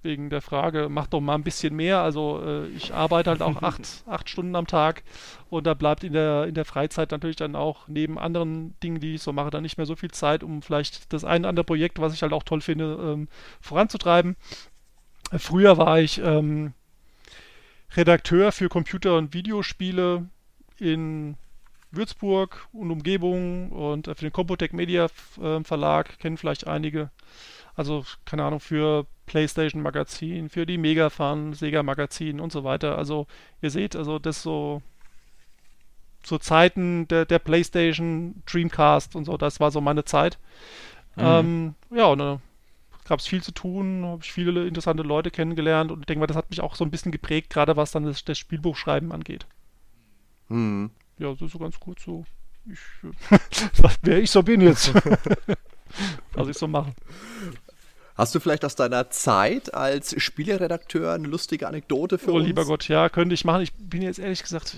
wegen 0.00 0.30
der 0.30 0.40
Frage, 0.40 0.88
mach 0.88 1.08
doch 1.08 1.20
mal 1.20 1.34
ein 1.34 1.42
bisschen 1.42 1.76
mehr. 1.76 2.00
Also 2.00 2.42
äh, 2.42 2.66
ich 2.68 2.94
arbeite 2.94 3.28
halt 3.28 3.42
auch 3.42 3.62
acht, 3.62 3.82
acht 4.06 4.30
Stunden 4.30 4.56
am 4.56 4.66
Tag 4.66 5.02
und 5.50 5.66
da 5.66 5.74
bleibt 5.74 6.02
in 6.02 6.14
der, 6.14 6.46
in 6.46 6.54
der 6.54 6.64
Freizeit 6.64 7.10
natürlich 7.10 7.36
dann 7.36 7.54
auch 7.54 7.88
neben 7.88 8.18
anderen 8.18 8.74
Dingen, 8.82 8.98
die 8.98 9.16
ich 9.16 9.22
so 9.22 9.34
mache, 9.34 9.50
dann 9.50 9.62
nicht 9.62 9.76
mehr 9.76 9.84
so 9.84 9.94
viel 9.94 10.10
Zeit, 10.10 10.42
um 10.42 10.62
vielleicht 10.62 11.12
das 11.12 11.22
ein 11.22 11.42
oder 11.42 11.50
andere 11.50 11.64
Projekt, 11.64 12.00
was 12.00 12.14
ich 12.14 12.22
halt 12.22 12.32
auch 12.32 12.44
toll 12.44 12.62
finde, 12.62 12.94
ähm, 12.94 13.28
voranzutreiben. 13.60 14.36
Äh, 15.30 15.38
früher 15.38 15.76
war 15.76 16.00
ich 16.00 16.18
ähm, 16.18 16.72
Redakteur 17.94 18.52
für 18.52 18.70
Computer- 18.70 19.18
und 19.18 19.34
Videospiele 19.34 20.30
in 20.78 21.36
Würzburg 21.90 22.68
und 22.72 22.90
Umgebung 22.90 23.70
und 23.70 24.08
äh, 24.08 24.14
für 24.14 24.24
den 24.24 24.32
Compotech 24.32 24.72
Media 24.72 25.08
äh, 25.42 25.62
Verlag, 25.62 26.18
kennen 26.18 26.38
vielleicht 26.38 26.66
einige. 26.66 27.10
Also, 27.74 28.04
keine 28.24 28.44
Ahnung, 28.44 28.60
für 28.60 29.06
PlayStation 29.26 29.82
Magazin, 29.82 30.48
für 30.48 30.66
die 30.66 30.78
Megafan, 30.78 31.54
Sega 31.54 31.82
Magazin 31.82 32.40
und 32.40 32.52
so 32.52 32.64
weiter. 32.64 32.98
Also, 32.98 33.26
ihr 33.62 33.70
seht, 33.70 33.96
also 33.96 34.18
das 34.18 34.42
so 34.42 34.82
zu 36.22 36.38
Zeiten 36.38 37.08
der, 37.08 37.24
der 37.24 37.38
PlayStation, 37.38 38.42
Dreamcast 38.46 39.16
und 39.16 39.24
so, 39.24 39.36
das 39.36 39.60
war 39.60 39.70
so 39.70 39.80
meine 39.80 40.04
Zeit. 40.04 40.38
Mhm. 41.16 41.22
Ähm, 41.24 41.74
ja, 41.90 42.06
und 42.06 42.18
da 42.18 42.40
gab 43.04 43.20
es 43.20 43.26
viel 43.26 43.42
zu 43.42 43.52
tun, 43.52 44.04
habe 44.04 44.22
ich 44.22 44.32
viele 44.32 44.66
interessante 44.66 45.02
Leute 45.02 45.30
kennengelernt 45.30 45.90
und 45.90 46.00
ich 46.00 46.06
denke 46.06 46.20
mal, 46.20 46.26
das 46.26 46.36
hat 46.36 46.50
mich 46.50 46.60
auch 46.60 46.76
so 46.76 46.84
ein 46.84 46.90
bisschen 46.90 47.12
geprägt, 47.12 47.50
gerade 47.50 47.76
was 47.76 47.90
dann 47.90 48.04
das, 48.04 48.24
das 48.24 48.38
Spielbuchschreiben 48.38 49.12
angeht. 49.12 49.46
Mhm. 50.48 50.90
Ja, 51.18 51.32
das 51.32 51.42
ist 51.42 51.52
so 51.52 51.58
ganz 51.58 51.78
gut 51.80 52.00
so. 52.00 52.24
Ich, 52.66 52.78
wer 54.02 54.22
ich 54.22 54.30
so 54.30 54.42
bin 54.42 54.60
jetzt. 54.60 54.92
was 56.32 56.48
ich 56.48 56.58
so 56.58 56.66
mache. 56.66 56.92
Hast 58.14 58.34
du 58.34 58.40
vielleicht 58.40 58.64
aus 58.64 58.76
deiner 58.76 59.10
Zeit 59.10 59.72
als 59.72 60.14
Spieleredakteur 60.20 61.12
eine 61.12 61.28
lustige 61.28 61.66
Anekdote 61.66 62.18
für 62.18 62.32
oh, 62.32 62.36
uns? 62.36 62.44
Oh, 62.44 62.46
lieber 62.46 62.64
Gott, 62.66 62.86
ja, 62.88 63.08
könnte 63.08 63.34
ich 63.34 63.44
machen. 63.44 63.62
Ich 63.62 63.72
bin 63.72 64.02
jetzt 64.02 64.18
ehrlich 64.18 64.42
gesagt. 64.42 64.76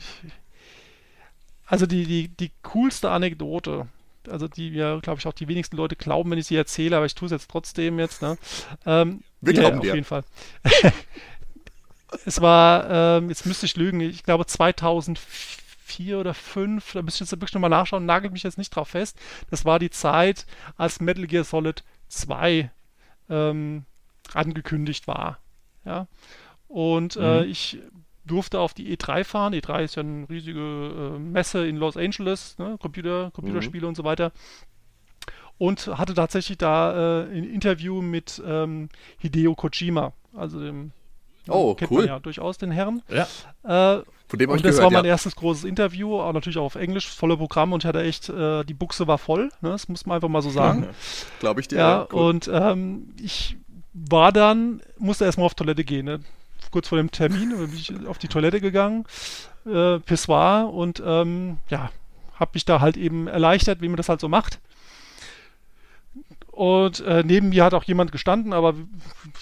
Also 1.66 1.86
die, 1.86 2.04
die, 2.04 2.28
die 2.28 2.52
coolste 2.62 3.10
Anekdote, 3.10 3.88
also 4.28 4.46
die 4.46 4.70
mir, 4.70 5.00
glaube 5.02 5.18
ich, 5.18 5.26
auch 5.26 5.32
die 5.32 5.48
wenigsten 5.48 5.76
Leute 5.76 5.96
glauben, 5.96 6.30
wenn 6.30 6.38
ich 6.38 6.46
sie 6.46 6.56
erzähle, 6.56 6.96
aber 6.96 7.06
ich 7.06 7.14
tue 7.14 7.26
es 7.26 7.32
jetzt 7.32 7.50
trotzdem 7.50 7.98
jetzt. 7.98 8.22
Ne? 8.22 8.38
Ähm, 8.86 9.22
Wir 9.40 9.54
glauben 9.54 9.76
ja, 9.78 9.82
dir. 9.82 9.90
Auf 9.90 9.94
jeden 9.94 10.06
Fall. 10.06 10.24
es 12.24 12.40
war, 12.40 13.18
ähm, 13.18 13.28
jetzt 13.30 13.46
müsste 13.46 13.66
ich 13.66 13.76
lügen, 13.76 14.00
ich 14.00 14.22
glaube 14.22 14.46
2004 14.46 15.63
oder 16.14 16.34
2005, 16.34 16.92
da 16.92 17.02
müsste 17.02 17.24
ich 17.24 17.30
jetzt 17.30 17.40
wirklich 17.40 17.54
nochmal 17.54 17.70
nachschauen, 17.70 18.06
nagelt 18.06 18.32
mich 18.32 18.42
jetzt 18.42 18.58
nicht 18.58 18.70
drauf 18.70 18.88
fest. 18.88 19.18
Das 19.50 19.64
war 19.64 19.78
die 19.78 19.90
Zeit, 19.90 20.46
als 20.76 21.00
Metal 21.00 21.26
Gear 21.26 21.44
Solid 21.44 21.84
2 22.08 22.70
ähm, 23.30 23.84
angekündigt 24.32 25.06
war. 25.06 25.38
Ja? 25.84 26.06
Und 26.68 27.16
äh, 27.16 27.42
mhm. 27.42 27.50
ich 27.50 27.78
durfte 28.24 28.58
auf 28.58 28.74
die 28.74 28.96
E3 28.96 29.24
fahren. 29.24 29.54
E3 29.54 29.82
ist 29.82 29.96
ja 29.96 30.02
eine 30.02 30.28
riesige 30.28 30.60
äh, 30.60 31.18
Messe 31.18 31.66
in 31.66 31.76
Los 31.76 31.96
Angeles, 31.96 32.56
ne? 32.58 32.76
Computer, 32.80 33.30
Computerspiele 33.32 33.82
mhm. 33.82 33.88
und 33.88 33.94
so 33.96 34.04
weiter. 34.04 34.32
Und 35.58 35.86
hatte 35.86 36.14
tatsächlich 36.14 36.58
da 36.58 37.24
äh, 37.24 37.36
ein 37.36 37.44
Interview 37.44 38.02
mit 38.02 38.42
ähm, 38.44 38.88
Hideo 39.18 39.54
Kojima, 39.54 40.12
also 40.34 40.58
dem 40.58 40.92
Oh, 41.48 41.74
kennt 41.74 41.90
cool. 41.90 41.98
man 41.98 42.06
ja 42.06 42.18
durchaus 42.20 42.58
den 42.58 42.70
Herrn. 42.70 43.02
Ja. 43.08 43.98
Äh, 43.98 44.02
Von 44.26 44.38
dem 44.38 44.50
und 44.50 44.64
das 44.64 44.76
gehört, 44.76 44.84
war 44.84 44.90
mein 44.90 45.04
ja. 45.04 45.12
erstes 45.12 45.36
großes 45.36 45.64
Interview, 45.64 46.18
auch 46.18 46.32
natürlich 46.32 46.58
auch 46.58 46.64
auf 46.64 46.74
Englisch, 46.76 47.08
volle 47.08 47.36
Programm 47.36 47.72
und 47.72 47.84
ich 47.84 47.86
hatte 47.86 48.02
echt, 48.02 48.30
äh, 48.30 48.64
die 48.64 48.74
Buchse 48.74 49.06
war 49.06 49.18
voll, 49.18 49.50
ne? 49.60 49.70
das 49.70 49.88
muss 49.88 50.06
man 50.06 50.16
einfach 50.16 50.28
mal 50.28 50.42
so 50.42 50.50
sagen. 50.50 50.88
Glaube 51.40 51.60
ich 51.60 51.68
dir. 51.68 51.78
Ja, 51.78 51.90
ja 51.90 52.02
und 52.02 52.50
ähm, 52.52 53.14
ich 53.22 53.56
war 53.92 54.32
dann, 54.32 54.80
musste 54.98 55.24
erstmal 55.24 55.46
auf 55.46 55.54
Toilette 55.54 55.84
gehen, 55.84 56.06
ne? 56.06 56.20
kurz 56.70 56.88
vor 56.88 56.98
dem 56.98 57.10
Termin 57.10 57.50
bin 57.50 57.72
ich 57.74 57.92
auf 58.06 58.18
die 58.18 58.26
Toilette 58.26 58.60
gegangen 58.60 59.04
äh, 59.66 59.98
Pissoir 60.00 60.70
und 60.72 61.02
ähm, 61.04 61.58
ja, 61.68 61.90
habe 62.34 62.50
mich 62.54 62.64
da 62.64 62.80
halt 62.80 62.96
eben 62.96 63.26
erleichtert, 63.26 63.80
wie 63.80 63.88
man 63.88 63.96
das 63.96 64.08
halt 64.08 64.20
so 64.20 64.28
macht. 64.28 64.60
Und 66.54 67.00
äh, 67.00 67.24
neben 67.26 67.48
mir 67.48 67.64
hat 67.64 67.74
auch 67.74 67.82
jemand 67.82 68.12
gestanden, 68.12 68.52
aber 68.52 68.74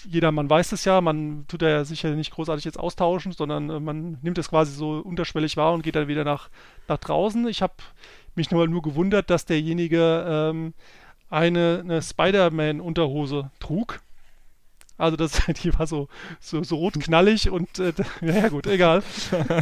jeder 0.09 0.32
Mann 0.32 0.48
weiß 0.48 0.72
es 0.72 0.86
ja, 0.86 1.02
man 1.02 1.44
tut 1.47 1.60
ja 1.60 1.84
sicher 1.84 2.09
nicht 2.12 2.32
großartig 2.32 2.64
jetzt 2.64 2.80
austauschen, 2.80 3.32
sondern 3.32 3.68
äh, 3.68 3.80
man 3.80 4.16
nimmt 4.22 4.39
es 4.39 4.48
quasi 4.48 4.72
so 4.72 4.93
unterschwellig 4.93 5.59
wahr 5.59 5.74
und 5.74 5.82
geht 5.82 5.94
dann 5.94 6.09
wieder 6.09 6.24
nach, 6.24 6.48
nach 6.89 6.97
draußen. 6.97 7.47
Ich 7.48 7.60
habe 7.60 7.74
mich 8.34 8.51
nur, 8.51 8.66
nur 8.66 8.80
gewundert, 8.80 9.28
dass 9.28 9.44
derjenige 9.44 10.24
ähm, 10.26 10.72
eine, 11.28 11.80
eine 11.84 12.01
Spider-Man-Unterhose 12.01 13.51
trug. 13.60 14.01
Also 14.97 15.18
das, 15.18 15.43
die 15.62 15.78
war 15.78 15.86
so, 15.86 16.09
so, 16.40 16.62
so 16.62 16.76
rot 16.76 16.94
knallig 16.98 17.51
und 17.51 17.78
äh, 17.78 17.93
ja 18.22 18.48
gut, 18.48 18.66
egal. 18.66 19.02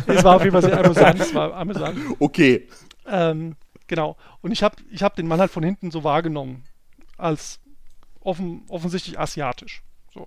Es 0.07 0.23
war 0.23 0.37
auf 0.37 0.45
jeden 0.45 0.53
Fall 0.53 0.63
sehr 0.63 0.79
amüsant. 0.85 1.19
Es 1.19 1.35
war 1.35 1.53
amüsant. 1.55 1.99
Okay. 2.21 2.69
Ähm, 3.09 3.57
genau. 3.89 4.17
Und 4.41 4.53
ich 4.53 4.63
habe 4.63 4.77
ich 4.93 5.03
hab 5.03 5.17
den 5.17 5.27
Mann 5.27 5.41
halt 5.41 5.51
von 5.51 5.65
hinten 5.65 5.91
so 5.91 6.05
wahrgenommen. 6.05 6.63
Als 7.21 7.61
offen, 8.21 8.63
offensichtlich 8.69 9.19
asiatisch. 9.19 9.83
So. 10.13 10.27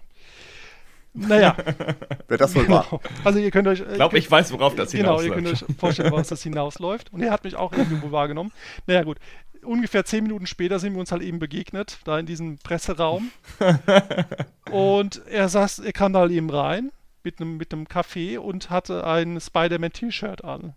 Naja. 1.13 1.55
Wer 2.27 2.37
das 2.37 2.55
wohl 2.55 2.63
genau. 2.65 2.91
war. 2.91 2.99
Also 3.23 3.39
ihr 3.39 3.51
könnt 3.51 3.67
euch. 3.67 3.81
Ich 3.81 3.93
glaube, 3.95 4.17
ich 4.17 4.29
weiß, 4.29 4.51
worauf 4.51 4.75
das 4.75 4.91
Genau, 4.91 5.19
hinausläuft. 5.19 5.27
ihr 5.27 5.35
könnt 5.35 5.47
euch 5.47 5.77
vorstellen, 5.77 6.11
worauf 6.11 6.27
das 6.27 6.43
hinausläuft. 6.43 7.13
Und 7.13 7.21
er 7.21 7.31
hat 7.31 7.43
mich 7.43 7.55
auch 7.55 7.73
irgendwo 7.73 8.11
wahrgenommen. 8.11 8.51
Naja, 8.87 9.03
gut. 9.03 9.17
Ungefähr 9.63 10.03
zehn 10.03 10.23
Minuten 10.23 10.45
später 10.45 10.77
sind 10.79 10.93
wir 10.93 10.99
uns 10.99 11.11
halt 11.13 11.21
eben 11.21 11.39
begegnet, 11.39 11.99
da 12.03 12.19
in 12.19 12.25
diesem 12.25 12.57
Presseraum. 12.57 13.31
und 14.71 15.25
er 15.27 15.47
saß, 15.47 15.79
er 15.79 15.93
kam 15.93 16.11
da 16.11 16.19
halt 16.19 16.31
eben 16.31 16.49
rein 16.49 16.91
mit 17.23 17.39
einem, 17.39 17.55
mit 17.55 17.71
einem 17.71 17.87
Kaffee 17.87 18.37
und 18.37 18.69
hatte 18.69 19.07
ein 19.07 19.39
Spider-Man-T-Shirt 19.39 20.43
an. 20.43 20.73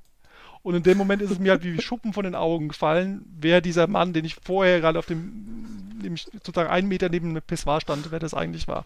Und 0.63 0.75
in 0.75 0.83
dem 0.83 0.99
Moment 0.99 1.23
ist 1.23 1.31
es 1.31 1.39
mir 1.39 1.53
halt 1.53 1.65
wie 1.65 1.81
Schuppen 1.81 2.13
von 2.13 2.25
den 2.25 2.35
Augen 2.35 2.69
gefallen, 2.69 3.25
wer 3.39 3.61
dieser 3.61 3.87
Mann, 3.87 4.13
den 4.13 4.25
ich 4.25 4.37
vorher 4.43 4.81
gerade 4.81 4.99
auf 4.99 5.07
dem, 5.07 5.86
nämlich 6.03 6.25
sozusagen 6.33 6.69
einen 6.71 6.89
Meter 6.89 7.09
neben 7.09 7.35
dem 7.35 7.43
Pissoir 7.43 7.81
stand, 7.81 8.11
wer 8.11 8.19
das 8.19 8.35
eigentlich 8.35 8.69
war. 8.69 8.85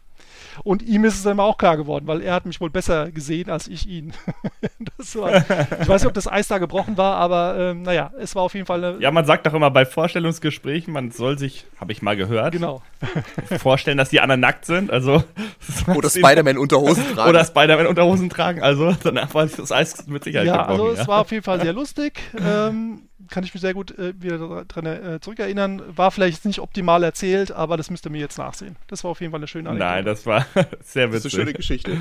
Und 0.65 0.83
ihm 0.83 1.05
ist 1.05 1.15
es 1.15 1.23
dann 1.23 1.41
auch 1.41 1.59
klar 1.59 1.77
geworden, 1.77 2.07
weil 2.07 2.21
er 2.23 2.35
hat 2.35 2.45
mich 2.47 2.61
wohl 2.61 2.71
besser 2.71 3.11
gesehen 3.11 3.51
als 3.51 3.69
ich 3.69 3.87
ihn. 3.87 4.13
das 4.99 5.17
war, 5.17 5.37
ich 5.37 5.89
weiß 5.89 6.03
nicht, 6.03 6.07
ob 6.09 6.15
das 6.15 6.27
Eis 6.29 6.49
da 6.49 6.59
gebrochen 6.59 6.97
war, 6.97 7.17
aber 7.17 7.57
ähm, 7.59 7.83
naja, 7.83 8.13
es 8.19 8.35
war 8.35 8.43
auf 8.43 8.55
jeden 8.55 8.67
Fall 8.67 8.85
eine. 8.85 9.01
Ja, 9.01 9.11
man 9.11 9.25
sagt 9.25 9.47
doch 9.47 9.55
immer 9.55 9.71
bei 9.71 9.87
Vorstellungsgesprächen, 9.87 10.93
man 10.93 11.11
soll 11.11 11.39
sich, 11.39 11.67
habe 11.81 11.93
ich 11.93 12.03
mal 12.03 12.17
gehört, 12.17 12.53
Genau. 12.53 12.83
vorstellen, 13.59 13.97
dass 13.99 14.11
die 14.11 14.21
anderen 14.21 14.41
nackt 14.41 14.65
sind. 14.67 14.91
Also 14.91 15.23
Oder 15.95 16.11
Spider-Man 16.11 16.59
Unterhosen 16.59 17.05
tragen. 17.15 17.31
oder 17.31 17.45
Spider-Man 17.45 17.87
Unterhosen 17.87 18.29
tragen. 18.31 18.63
Also 18.63 18.95
danach 19.03 19.33
war 19.35 19.47
das 19.47 19.73
Eis 19.73 20.07
mit 20.07 20.25
Sicherheit 20.25 20.47
Ja, 20.47 20.67
gebrochen. 20.67 20.89
also 20.91 21.01
es 21.03 21.09
war 21.09 21.21
auf 21.21 21.31
jeden 21.33 21.43
Fall 21.45 21.61
sehr 21.61 21.73
lustig. 21.73 22.21
Ähm, 22.39 23.03
kann 23.29 23.45
ich 23.45 23.53
mich 23.55 23.61
sehr 23.61 23.75
gut 23.75 23.97
äh, 23.99 24.15
wieder 24.21 24.65
daran 24.65 24.87
äh, 24.87 25.21
zurückerinnern. 25.21 25.83
War 25.97 26.11
vielleicht 26.11 26.45
nicht 26.45 26.61
optimal 26.61 27.03
erzählt, 27.05 27.53
aber 27.53 27.77
das 27.77 27.91
müsst 27.91 28.07
ihr 28.07 28.11
mir 28.11 28.21
jetzt 28.21 28.39
nachsehen. 28.39 28.77
Das 28.89 29.05
war 29.05 29.11
auf 29.11 29.21
jeden 29.21 29.31
Fall 29.33 29.41
eine 29.41 29.47
schöne 29.49 29.69
Anekdote. 29.69 29.91
Nein, 29.93 30.05
das 30.05 30.27
war 30.27 30.47
sehr 30.55 30.65
das 30.65 30.85
ist 30.87 30.95
eine 30.97 31.13
witzig. 31.13 31.33
schöne 31.33 31.53
Geschichte. 31.53 31.99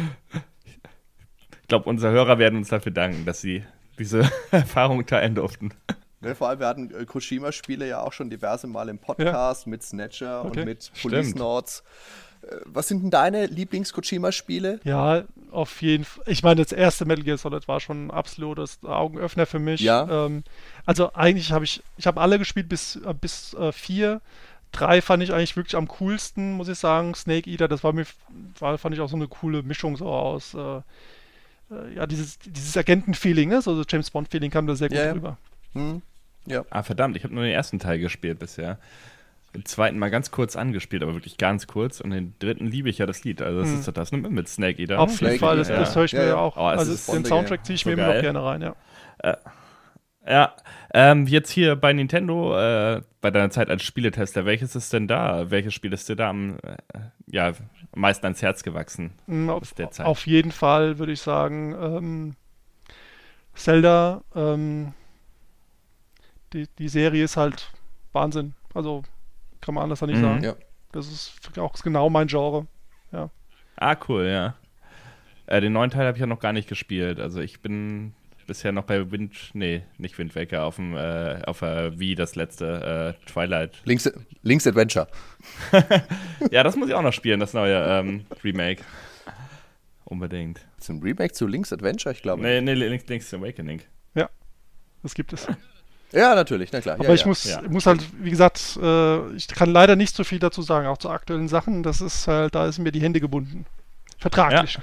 Ich 1.62 1.68
glaube, 1.68 1.90
unsere 1.90 2.12
Hörer 2.12 2.40
werden 2.40 2.58
uns 2.58 2.70
dafür 2.70 2.92
danken, 2.92 3.26
dass 3.26 3.42
sie 3.42 3.64
diese 4.00 4.30
Erfahrung 4.52 5.06
teilen 5.06 5.36
durften. 5.36 5.72
Ne, 6.22 6.36
vor 6.36 6.50
allem, 6.50 6.60
wir 6.60 6.68
hatten 6.68 6.92
äh, 6.94 7.06
Koshima-Spiele 7.06 7.88
ja 7.88 8.02
auch 8.02 8.12
schon 8.14 8.30
diverse 8.30 8.68
Mal 8.68 8.90
im 8.90 9.00
Podcast 9.00 9.68
mit 9.68 9.84
Snatcher 9.84 10.44
Okay. 10.46 10.60
und 10.62 10.66
mit 10.66 10.84
Stimmt. 10.94 11.02
Police 11.14 11.36
Nords. 11.36 11.84
Äh, 12.42 12.56
Was 12.66 12.88
sind 12.88 13.04
denn 13.04 13.12
deine 13.12 13.46
Lieblings-Koshima-Spiele? 13.46 14.80
Ja, 14.84 15.24
auf 15.52 15.82
jeden 15.82 16.06
Fall. 16.06 16.24
Ich 16.28 16.44
meine, 16.44 16.62
das 16.64 16.72
erste 16.72 17.06
Metal 17.06 17.24
Gear 17.24 17.38
Solid 17.38 17.68
war 17.68 17.80
schon 17.80 18.08
ein 18.08 18.12
absolutes 18.12 18.80
Augenöffner 18.84 19.46
für 19.46 19.60
mich. 19.60 19.82
Ja. 19.82 20.26
Ähm, 20.26 20.44
also 20.86 21.14
eigentlich 21.14 21.52
habe 21.52 21.66
ich, 21.66 21.82
ich 21.98 22.08
habe 22.08 22.22
alle 22.22 22.38
gespielt 22.40 22.70
bis, 22.70 22.96
äh, 22.98 23.14
bis 23.20 23.54
äh, 23.54 23.72
vier. 23.72 24.22
Drei 24.72 25.02
fand 25.02 25.24
ich 25.24 25.34
eigentlich 25.34 25.56
wirklich 25.56 25.76
am 25.76 25.88
coolsten, 25.88 26.54
muss 26.54 26.68
ich 26.68 26.78
sagen. 26.78 27.16
Snake 27.16 27.50
Eater, 27.50 27.68
das 27.68 27.84
war 27.84 27.94
mir, 27.94 28.06
war, 28.60 28.78
fand 28.78 28.94
ich 28.96 29.02
auch 29.02 29.10
so 29.10 29.16
eine 29.16 29.28
coole 29.28 29.64
Mischung 29.64 29.98
so 29.98 30.08
aus, 30.08 30.54
äh, 30.54 30.78
äh, 31.72 31.96
ja, 31.96 32.06
dieses, 32.06 32.38
dieses 32.40 32.78
Agenten-Feeling, 32.78 33.50
ne? 33.50 33.62
so 33.62 33.76
so 33.76 33.84
James 33.88 34.12
Bond-Feeling 34.12 34.52
kam 34.52 34.68
da 34.68 34.76
sehr 34.76 34.90
gut 34.90 34.98
Ja, 34.98 35.06
ja. 35.06 35.12
rüber. 35.14 35.38
Hm? 35.74 36.02
Ja. 36.46 36.64
Ah, 36.70 36.84
verdammt, 36.84 37.16
ich 37.18 37.24
habe 37.24 37.34
nur 37.34 37.44
den 37.44 37.54
ersten 37.54 37.80
Teil 37.80 38.00
gespielt 38.00 38.40
bisher. 38.40 38.78
Den 39.56 39.66
zweiten 39.66 39.98
mal 39.98 40.12
ganz 40.12 40.32
kurz 40.32 40.56
angespielt, 40.56 41.02
aber 41.02 41.14
wirklich 41.14 41.38
ganz 41.38 41.66
kurz. 41.66 42.02
Und 42.02 42.12
den 42.12 42.36
dritten 42.40 42.68
liebe 42.68 42.90
ich 42.90 43.00
ja 43.00 43.06
das 43.06 43.24
Lied. 43.24 43.42
Also 43.42 43.62
das 43.62 43.72
ist 43.72 43.88
doch 43.88 43.94
das 43.94 44.12
ne, 44.12 44.18
mit 44.20 44.48
Snake 44.48 44.82
Eater. 44.82 45.00
Auf 45.00 45.20
jeden 45.22 45.40
Fall, 45.40 45.58
das, 45.58 45.70
das 45.70 45.96
höre 45.96 46.06
ich 46.06 46.12
ja, 46.12 46.20
mir 46.20 46.26
ja. 46.26 46.32
ja 46.34 46.38
auch. 46.38 46.56
Oh, 46.58 46.62
also 46.62 46.92
ist 46.92 47.12
den 47.12 47.26
Soundtrack 47.26 47.66
ziehe 47.66 47.76
ich 47.76 47.82
so 47.82 47.90
mir 47.90 47.94
immer 47.94 48.14
noch 48.14 48.22
gerne 48.22 48.44
rein, 48.44 48.62
ja. 48.62 48.76
Ja, 50.30 50.54
ähm, 50.94 51.26
jetzt 51.26 51.50
hier 51.50 51.76
bei 51.76 51.92
Nintendo, 51.92 52.56
äh, 52.56 53.02
bei 53.20 53.32
deiner 53.32 53.50
Zeit 53.50 53.70
als 53.70 53.84
Spieletester, 53.84 54.46
welches 54.46 54.76
ist 54.76 54.94
denn 54.94 55.08
da? 55.08 55.50
Welches 55.50 55.74
Spiel 55.74 55.92
ist 55.92 56.08
dir 56.08 56.16
da 56.16 56.30
am, 56.30 56.58
äh, 56.58 57.00
ja, 57.26 57.48
am 57.48 57.56
meisten 57.96 58.26
ans 58.26 58.42
Herz 58.42 58.62
gewachsen? 58.62 59.14
Aus 59.48 59.62
Auf, 59.62 59.74
der 59.74 59.90
Zeit? 59.90 60.06
auf 60.06 60.28
jeden 60.28 60.52
Fall 60.52 61.00
würde 61.00 61.14
ich 61.14 61.22
sagen, 61.22 61.76
ähm, 61.82 62.36
Zelda, 63.56 64.22
ähm, 64.36 64.94
die, 66.54 66.68
die 66.78 66.90
Serie 66.90 67.24
ist 67.24 67.36
halt 67.36 67.72
Wahnsinn. 68.14 68.54
Also 68.74 69.04
kann 69.62 69.76
man 69.76 69.84
anders 69.84 70.00
ja 70.02 70.08
nicht 70.08 70.18
Mhm. 70.18 70.22
sagen. 70.24 70.44
Ja. 70.44 70.56
Das 70.92 71.08
ist 71.08 71.58
auch 71.58 71.74
genau 71.84 72.10
mein 72.10 72.28
Genre. 72.28 72.68
Ah, 73.82 73.96
cool, 74.10 74.26
ja. 74.28 74.56
Äh, 75.48 75.62
den 75.62 75.72
neuen 75.72 75.90
Teil 75.90 76.06
habe 76.06 76.18
ich 76.18 76.20
ja 76.20 76.28
noch 76.28 76.42
gar 76.42 76.52
nicht 76.52 76.68
gespielt. 76.68 77.18
Also 77.22 77.40
ich 77.40 77.62
bin 77.62 78.14
bisher 78.46 78.74
noch 78.74 78.84
bei 78.84 79.10
Wind, 79.10 79.52
nee, 79.54 79.84
nicht 79.98 80.18
Wind 80.18 80.36
Waker, 80.36 80.66
auf 80.66 80.76
dem, 80.76 80.98
äh, 80.98 81.42
auf 81.46 81.60
der 81.60 81.98
Wii 81.98 82.16
das 82.16 82.36
letzte 82.36 83.16
äh, 83.18 83.26
Twilight. 83.26 83.80
Link's, 83.86 84.12
Link's 84.42 84.68
Adventure. 84.68 85.08
Ja, 86.52 86.64
das 86.64 86.76
muss 86.76 86.90
ich 86.90 86.94
auch 86.96 87.02
noch 87.02 87.14
spielen, 87.14 87.40
das 87.40 87.54
neue 87.54 87.76
ähm, 87.86 88.26
Remake. 88.44 88.84
Unbedingt. 90.04 90.60
Ein 90.90 91.00
Remake 91.02 91.32
zu 91.34 91.48
Link's 91.48 91.72
Adventure, 91.72 92.14
ich 92.14 92.22
glaube. 92.22 92.42
Nee, 92.42 92.60
nee, 92.60 92.74
Link's, 92.74 93.08
Link's 93.08 93.34
Awakening. 93.34 93.82
Das 95.02 95.14
gibt 95.14 95.32
es. 95.32 95.48
Ja, 96.12 96.34
natürlich, 96.36 96.72
na 96.72 96.82
klar. 96.82 96.96
Aber 96.96 97.08
ja, 97.08 97.14
ich 97.14 97.22
ja. 97.22 97.28
muss, 97.28 97.44
Ja. 97.44 97.62
muss 97.70 97.86
halt, 97.86 98.02
wie 98.22 98.32
gesagt, 98.32 98.80
äh, 98.82 99.32
ich 99.36 99.48
kann 99.48 99.70
leider 99.72 99.96
nicht 99.96 100.16
so 100.16 100.24
viel 100.24 100.40
dazu 100.40 100.62
sagen, 100.62 100.88
auch 100.88 100.98
zu 100.98 101.10
aktuellen 101.10 101.48
Sachen. 101.48 101.84
Das 101.84 102.02
ist 102.02 102.28
halt, 102.28 102.56
da 102.56 102.72
sind 102.72 102.84
mir 102.84 102.92
die 102.92 103.02
Hände 103.02 103.20
gebunden. 103.20 103.66
Vertraglich. 104.18 104.80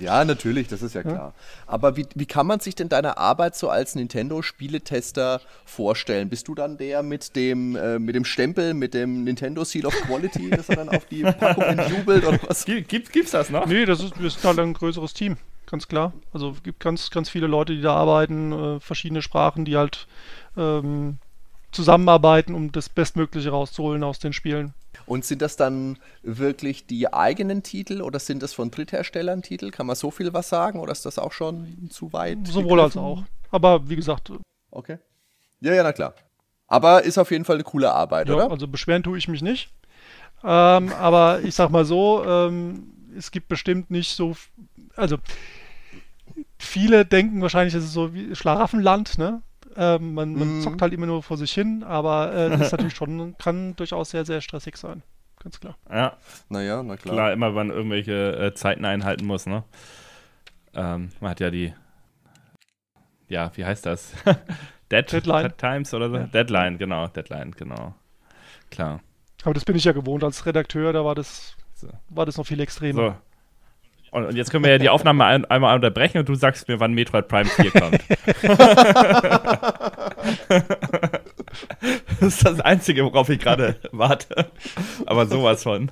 Ja, 0.00 0.24
natürlich, 0.24 0.66
das 0.66 0.82
ist 0.82 0.96
ja 0.96 1.02
klar. 1.02 1.34
Aber 1.68 1.96
wie, 1.96 2.04
wie 2.16 2.26
kann 2.26 2.48
man 2.48 2.58
sich 2.58 2.74
denn 2.74 2.88
deine 2.88 3.16
Arbeit 3.16 3.54
so 3.54 3.70
als 3.70 3.94
Nintendo-Spieletester 3.94 5.40
vorstellen? 5.64 6.28
Bist 6.28 6.48
du 6.48 6.56
dann 6.56 6.76
der 6.76 7.04
mit 7.04 7.36
dem, 7.36 7.76
äh, 7.76 8.00
mit 8.00 8.16
dem 8.16 8.24
Stempel, 8.24 8.74
mit 8.74 8.92
dem 8.92 9.22
Nintendo 9.22 9.64
Seal 9.64 9.86
of 9.86 9.94
Quality, 10.02 10.50
das 10.56 10.68
er 10.68 10.76
dann 10.76 10.88
auf 10.88 11.04
die 11.06 11.22
Packung 11.22 11.78
jubelt 11.88 12.24
oder 12.26 12.40
was? 12.48 12.64
Gibt, 12.64 12.88
gibt, 12.88 13.12
gibt's 13.12 13.30
das 13.30 13.50
noch? 13.50 13.66
Nee, 13.66 13.84
das 13.84 14.00
ist, 14.02 14.20
wir 14.20 14.28
sind 14.28 14.42
halt 14.44 14.58
ein 14.58 14.74
größeres 14.74 15.14
Team, 15.14 15.36
ganz 15.66 15.86
klar. 15.86 16.12
Also 16.32 16.50
es 16.50 16.62
gibt 16.64 16.80
ganz, 16.80 17.10
ganz 17.10 17.30
viele 17.30 17.46
Leute, 17.46 17.74
die 17.76 17.82
da 17.82 17.94
arbeiten, 17.94 18.52
äh, 18.52 18.80
verschiedene 18.80 19.22
Sprachen, 19.22 19.64
die 19.64 19.76
halt 19.76 20.08
ähm, 20.56 21.18
zusammenarbeiten, 21.72 22.54
um 22.54 22.72
das 22.72 22.88
Bestmögliche 22.88 23.50
rauszuholen 23.50 24.04
aus 24.04 24.18
den 24.18 24.32
Spielen. 24.32 24.74
Und 25.06 25.24
sind 25.24 25.42
das 25.42 25.56
dann 25.56 25.98
wirklich 26.22 26.86
die 26.86 27.12
eigenen 27.12 27.62
Titel 27.62 28.00
oder 28.00 28.18
sind 28.18 28.42
das 28.42 28.54
von 28.54 28.70
Drittherstellern 28.70 29.42
Titel? 29.42 29.70
Kann 29.70 29.86
man 29.86 29.96
so 29.96 30.10
viel 30.10 30.32
was 30.32 30.48
sagen 30.48 30.78
oder 30.80 30.92
ist 30.92 31.04
das 31.04 31.18
auch 31.18 31.32
schon 31.32 31.88
zu 31.90 32.12
weit? 32.12 32.46
Sowohl 32.46 32.80
als 32.80 32.94
gegriffen? 32.94 33.18
auch. 33.18 33.24
Aber 33.50 33.88
wie 33.88 33.96
gesagt, 33.96 34.32
Okay. 34.70 34.98
Ja, 35.60 35.72
ja, 35.72 35.82
na 35.82 35.92
klar. 35.92 36.14
Aber 36.66 37.04
ist 37.04 37.18
auf 37.18 37.30
jeden 37.30 37.44
Fall 37.44 37.56
eine 37.56 37.64
coole 37.64 37.92
Arbeit, 37.92 38.28
ja, 38.28 38.34
oder? 38.34 38.50
also 38.50 38.66
beschweren 38.66 39.02
tue 39.02 39.16
ich 39.16 39.28
mich 39.28 39.42
nicht. 39.42 39.70
Ähm, 40.42 40.92
aber 40.92 41.40
ich 41.42 41.54
sag 41.54 41.70
mal 41.70 41.84
so, 41.84 42.24
ähm, 42.24 42.92
es 43.16 43.30
gibt 43.30 43.48
bestimmt 43.48 43.90
nicht 43.90 44.14
so, 44.14 44.36
also 44.96 45.16
viele 46.58 47.04
denken 47.04 47.40
wahrscheinlich, 47.40 47.74
es 47.74 47.84
ist 47.84 47.92
so 47.92 48.12
wie 48.12 48.34
Schlaraffenland, 48.34 49.18
ne? 49.18 49.42
Ähm, 49.76 50.14
man, 50.14 50.34
man 50.34 50.58
Mhm. 50.58 50.60
zockt 50.62 50.82
halt 50.82 50.92
immer 50.92 51.06
nur 51.06 51.22
vor 51.22 51.36
sich 51.36 51.52
hin, 51.52 51.82
aber 51.82 52.32
äh, 52.32 52.50
das 52.50 52.60
ist 52.62 52.72
natürlich 52.72 52.94
schon, 52.94 53.36
kann 53.38 53.74
durchaus 53.76 54.10
sehr, 54.10 54.24
sehr 54.24 54.40
stressig 54.40 54.76
sein. 54.76 55.02
Ganz 55.42 55.60
klar. 55.60 55.76
Ja, 55.90 56.16
Naja, 56.48 56.82
na 56.82 56.96
klar. 56.96 57.14
klar, 57.14 57.32
immer 57.32 57.48
wenn 57.48 57.68
man 57.68 57.70
irgendwelche 57.76 58.36
äh, 58.38 58.54
Zeiten 58.54 58.84
einhalten 58.84 59.26
muss, 59.26 59.46
ne? 59.46 59.64
Ähm, 60.74 61.10
man 61.20 61.30
hat 61.30 61.40
ja 61.40 61.50
die, 61.50 61.74
ja, 63.28 63.50
wie 63.56 63.64
heißt 63.64 63.86
das? 63.86 64.12
Dead 64.92 65.10
Deadline. 65.10 65.48
Dead 65.48 65.58
Times 65.58 65.94
oder 65.94 66.10
so? 66.10 66.16
Ja. 66.16 66.26
Deadline, 66.26 66.78
genau, 66.78 67.08
Deadline, 67.08 67.52
genau. 67.52 67.94
Klar. 68.70 69.00
Aber 69.42 69.54
das 69.54 69.64
bin 69.64 69.76
ich 69.76 69.84
ja 69.84 69.92
gewohnt 69.92 70.24
als 70.24 70.46
Redakteur, 70.46 70.92
da 70.92 71.04
war 71.04 71.14
das, 71.14 71.56
So. 71.74 71.88
war 72.08 72.26
das 72.26 72.36
noch 72.36 72.46
viel 72.46 72.60
extremer. 72.60 73.02
So. 73.10 73.16
Und, 74.14 74.26
und 74.26 74.36
jetzt 74.36 74.52
können 74.52 74.62
wir 74.62 74.70
ja 74.70 74.78
die 74.78 74.90
Aufnahme 74.90 75.24
ein, 75.24 75.44
einmal 75.46 75.74
unterbrechen 75.74 76.18
und 76.18 76.28
du 76.28 76.36
sagst 76.36 76.68
mir, 76.68 76.78
wann 76.78 76.92
Metroid 76.94 77.26
Prime 77.26 77.46
4 77.46 77.70
kommt. 77.72 78.00
das 82.20 82.28
ist 82.28 82.46
das 82.46 82.60
Einzige, 82.60 83.04
worauf 83.04 83.28
ich 83.28 83.40
gerade 83.40 83.74
warte. 83.90 84.52
Aber 85.06 85.26
sowas 85.26 85.64
von. 85.64 85.90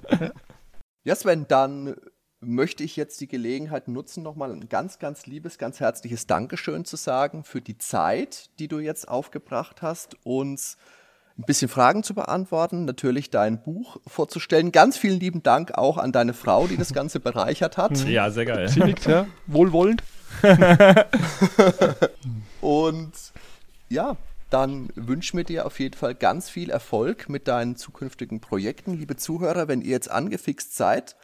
Ja, 1.03 1.17
Sven, 1.17 1.47
dann 1.49 1.97
möchte 2.39 2.85
ich 2.85 2.95
jetzt 2.95 3.21
die 3.21 3.27
Gelegenheit 3.27 3.89
nutzen, 3.89 4.23
nochmal 4.23 4.53
ein 4.53 4.69
ganz, 4.69 5.01
ganz 5.01 5.27
liebes, 5.27 5.59
ganz 5.59 5.81
herzliches 5.81 6.29
Dankeschön 6.29 6.85
zu 6.85 6.95
sagen 6.95 7.43
für 7.43 7.61
die 7.61 7.79
Zeit, 7.79 8.51
die 8.61 8.69
du 8.69 8.79
jetzt 8.79 9.09
aufgebracht 9.09 9.83
hast, 9.83 10.17
uns 10.23 10.77
ein 11.39 11.45
bisschen 11.47 11.69
Fragen 11.69 12.03
zu 12.03 12.15
beantworten, 12.15 12.85
natürlich 12.85 13.31
dein 13.31 13.63
Buch 13.63 13.99
vorzustellen. 14.07 14.73
Ganz 14.73 14.97
vielen 14.97 15.19
lieben 15.21 15.43
Dank 15.43 15.73
auch 15.77 15.99
an 15.99 16.13
deine 16.13 16.35
Frau, 16.35 16.67
die 16.67 16.77
das 16.77 16.93
Ganze 16.95 17.21
bereichert 17.21 17.77
hat. 17.77 17.99
Ja, 18.07 18.31
sehr 18.31 18.45
geil. 18.45 18.69
Sie 18.69 18.81
liegt, 18.81 19.07
ja, 19.07 19.27
wohlwollend. 19.47 20.03
Und 22.61 23.13
ja, 23.89 24.17
dann 24.51 24.89
wünschen 24.95 25.37
wir 25.37 25.45
dir 25.45 25.67
auf 25.67 25.81
jeden 25.81 25.97
Fall 25.97 26.15
ganz 26.15 26.51
viel 26.51 26.71
Erfolg 26.71 27.29
mit 27.29 27.49
deinen 27.49 27.77
zukünftigen 27.77 28.41
Projekten. 28.41 28.95
Liebe 28.95 29.17
Zuhörer, 29.17 29.69
wenn 29.69 29.81
ihr 29.81 29.91
jetzt 29.91 30.11
angefixt 30.11 30.77
seid, 30.77 31.17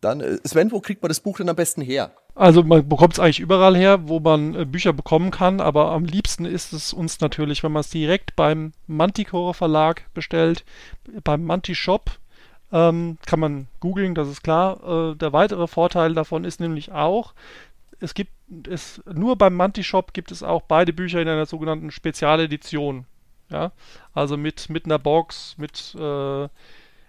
dann, 0.00 0.20
äh, 0.20 0.38
Sven, 0.44 0.72
wo 0.72 0.80
kriegt 0.80 1.02
man 1.02 1.08
das 1.08 1.20
Buch 1.20 1.36
denn 1.36 1.48
am 1.48 1.56
besten 1.56 1.82
her? 1.82 2.14
Also 2.34 2.62
man 2.62 2.88
bekommt 2.88 3.14
es 3.14 3.18
eigentlich 3.18 3.40
überall 3.40 3.76
her, 3.76 4.08
wo 4.08 4.18
man 4.18 4.54
äh, 4.54 4.64
Bücher 4.64 4.92
bekommen 4.92 5.30
kann, 5.30 5.60
aber 5.60 5.90
am 5.90 6.04
liebsten 6.04 6.46
ist 6.46 6.72
es 6.72 6.92
uns 6.92 7.20
natürlich, 7.20 7.62
wenn 7.62 7.72
man 7.72 7.80
es 7.80 7.90
direkt 7.90 8.36
beim 8.36 8.72
Manticore 8.86 9.52
Verlag 9.52 10.06
bestellt, 10.14 10.64
beim 11.24 11.44
Manti 11.44 11.74
Shop. 11.74 12.18
Ähm, 12.72 13.18
kann 13.26 13.38
man 13.38 13.68
googeln, 13.80 14.14
das 14.14 14.28
ist 14.28 14.42
klar. 14.42 15.12
Äh, 15.12 15.16
der 15.16 15.34
weitere 15.34 15.66
Vorteil 15.66 16.14
davon 16.14 16.44
ist 16.44 16.58
nämlich 16.58 16.90
auch, 16.90 17.34
es 18.00 18.14
gibt 18.14 18.32
es 18.68 19.02
nur 19.12 19.36
beim 19.36 19.54
Manti 19.54 19.84
Shop 19.84 20.14
gibt 20.14 20.32
es 20.32 20.42
auch 20.42 20.62
beide 20.62 20.92
Bücher 20.92 21.20
in 21.20 21.28
einer 21.28 21.46
sogenannten 21.46 21.90
Spezialedition. 21.90 23.06
Ja, 23.50 23.72
also 24.14 24.38
mit, 24.38 24.70
mit 24.70 24.86
einer 24.86 24.98
Box, 24.98 25.56
mit 25.58 25.94
äh, 25.94 26.48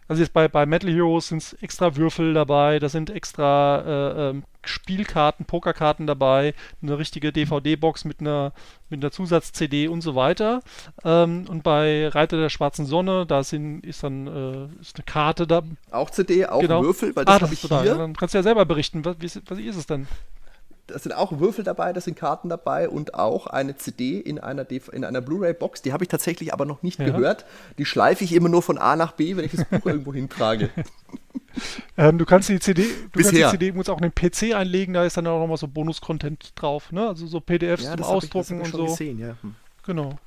also 0.07 0.21
jetzt 0.21 0.34
bei, 0.34 0.47
bei 0.47 0.65
Metal 0.65 0.91
Heroes 0.91 1.27
sind 1.30 1.57
extra 1.61 1.95
Würfel 1.95 2.34
dabei, 2.34 2.80
da 2.80 2.89
sind 2.89 3.09
extra 3.09 3.81
äh, 3.81 4.30
ähm, 4.30 4.43
Spielkarten, 4.65 5.45
Pokerkarten 5.45 6.07
dabei, 6.07 6.53
eine 6.81 6.97
richtige 6.97 7.31
DVD-Box 7.31 8.05
mit 8.05 8.21
einer, 8.21 8.53
mit 8.89 9.03
einer 9.03 9.11
Zusatz-CD 9.11 9.88
und 9.88 10.01
so 10.01 10.15
weiter. 10.15 10.61
Ähm, 11.03 11.45
und 11.49 11.63
bei 11.63 12.07
Reiter 12.07 12.38
der 12.38 12.49
Schwarzen 12.49 12.85
Sonne, 12.85 13.25
da 13.25 13.43
sind, 13.43 13.85
ist 13.85 14.03
dann 14.03 14.27
äh, 14.27 14.81
ist 14.81 14.95
eine 14.95 15.05
Karte 15.05 15.47
da. 15.47 15.63
Auch 15.91 16.09
CD, 16.09 16.45
auch 16.45 16.61
Genau. 16.61 16.84
Würfel, 16.84 17.15
weil 17.15 17.25
das 17.25 17.35
ah, 17.35 17.39
das 17.39 17.47
habe 17.47 17.53
ist 17.53 17.63
ich 17.63 17.69
total. 17.69 17.84
hier. 17.84 17.95
Dann 17.95 18.15
kannst 18.15 18.34
du 18.34 18.38
ja 18.38 18.43
selber 18.43 18.65
berichten. 18.65 19.03
Was, 19.03 19.17
wie, 19.19 19.41
was 19.47 19.59
ist 19.59 19.75
es 19.75 19.85
denn? 19.85 20.07
Da 20.88 20.99
sind 20.99 21.14
auch 21.14 21.39
Würfel 21.39 21.64
dabei, 21.64 21.93
da 21.93 22.01
sind 22.01 22.18
Karten 22.18 22.49
dabei 22.49 22.89
und 22.89 23.14
auch 23.14 23.47
eine 23.47 23.77
CD 23.77 24.19
in 24.19 24.38
einer, 24.39 24.65
DV 24.65 24.91
in 24.91 25.05
einer 25.05 25.22
Blu-ray-Box. 25.22 25.81
Die 25.81 25.93
habe 25.93 26.03
ich 26.03 26.10
tatsächlich 26.10 26.53
aber 26.53 26.65
noch 26.65 26.84
nicht 26.84 26.99
Ja. 26.99 27.05
gehört. 27.05 27.45
Die 27.77 27.85
schleife 27.85 28.23
ich 28.26 28.34
immer 28.34 28.49
nur 28.49 28.61
von 28.61 28.77
A 28.77 28.95
nach 28.97 29.14
B, 29.14 29.38
wenn 29.38 29.45
ich 29.45 29.53
das 29.53 29.64
Buch 29.65 29.85
irgendwo 29.85 30.14
hintrage. 30.14 30.69
Ähm, 31.97 32.18
du 32.18 32.26
kannst 32.26 32.49
die 32.49 32.60
CD, 32.60 32.81
du 32.81 32.89
kannst 33.19 33.30
Bisher. 33.30 33.51
die 33.51 33.57
CD 33.60 33.72
muss 33.73 33.88
auch 33.88 34.01
in 34.01 34.10
den 34.10 34.15
PC 34.15 34.55
einlegen, 34.55 34.95
da 34.95 35.05
ist 35.05 35.18
dann 35.18 35.27
auch 35.27 35.39
nochmal 35.39 35.57
so 35.57 35.68
Bonus-Content 35.68 36.53
drauf, 36.55 36.91
ne? 36.91 37.07
Also 37.07 37.27
so 37.27 37.39
PDFs 37.39 37.84
zum 37.84 37.91
ich- 37.91 37.97
das 37.99 38.07
Ausdrucken 38.07 38.55
ich 38.57 38.65
und 38.65 38.72
schon 38.72 38.80
so. 38.80 38.85
gesehen, 38.88 39.19
ja. 39.19 39.35
Hm. 39.41 39.53
Genau. 39.85 40.18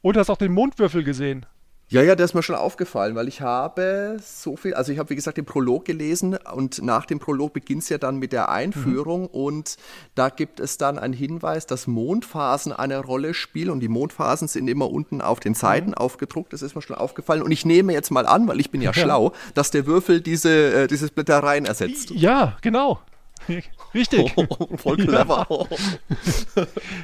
Und 0.00 0.16
du 0.16 0.20
hast 0.20 0.30
auch 0.30 0.38
den 0.38 0.52
Mondwürfel 0.52 1.04
gesehen. 1.04 1.44
Ja, 1.90 2.02
ja, 2.02 2.14
der 2.14 2.26
ist 2.26 2.34
mir 2.34 2.42
schon 2.42 2.54
aufgefallen, 2.54 3.14
weil 3.14 3.28
ich 3.28 3.40
habe 3.40 4.18
so 4.22 4.56
viel, 4.56 4.74
also 4.74 4.92
ich 4.92 4.98
habe 4.98 5.08
wie 5.08 5.14
gesagt 5.14 5.38
den 5.38 5.46
Prolog 5.46 5.86
gelesen 5.86 6.36
und 6.52 6.82
nach 6.82 7.06
dem 7.06 7.18
Prolog 7.18 7.54
beginnt 7.54 7.82
es 7.82 7.88
ja 7.88 7.96
dann 7.96 8.18
mit 8.18 8.32
der 8.32 8.50
Einführung 8.50 9.26
und 9.26 9.76
da 10.14 10.28
gibt 10.28 10.60
es 10.60 10.76
dann 10.76 10.98
einen 10.98 11.14
Hinweis, 11.14 11.64
dass 11.64 11.86
Mondphasen 11.86 12.74
eine 12.74 12.98
Rolle 12.98 13.32
spielen 13.32 13.70
und 13.70 13.80
die 13.80 13.88
Mondphasen 13.88 14.48
sind 14.48 14.68
immer 14.68 14.90
unten 14.90 15.22
auf 15.22 15.40
den 15.40 15.54
Seiten 15.54 15.94
aufgedruckt, 15.94 16.52
das 16.52 16.60
ist 16.60 16.74
mir 16.74 16.82
schon 16.82 16.96
aufgefallen 16.96 17.40
und 17.40 17.52
ich 17.52 17.64
nehme 17.64 17.94
jetzt 17.94 18.10
mal 18.10 18.26
an, 18.26 18.46
weil 18.48 18.60
ich 18.60 18.70
bin 18.70 18.82
ja, 18.82 18.92
schlau, 18.92 19.32
dass 19.54 19.70
der 19.70 19.86
Würfel 19.86 20.20
diese, 20.20 20.82
äh, 20.82 20.86
diese 20.88 21.08
Blättereien 21.08 21.64
ersetzt. 21.64 22.10
Ja, 22.10 22.58
genau. 22.60 23.00
Richtig. 23.94 24.34
Voll 24.76 24.96
clever. 24.98 25.46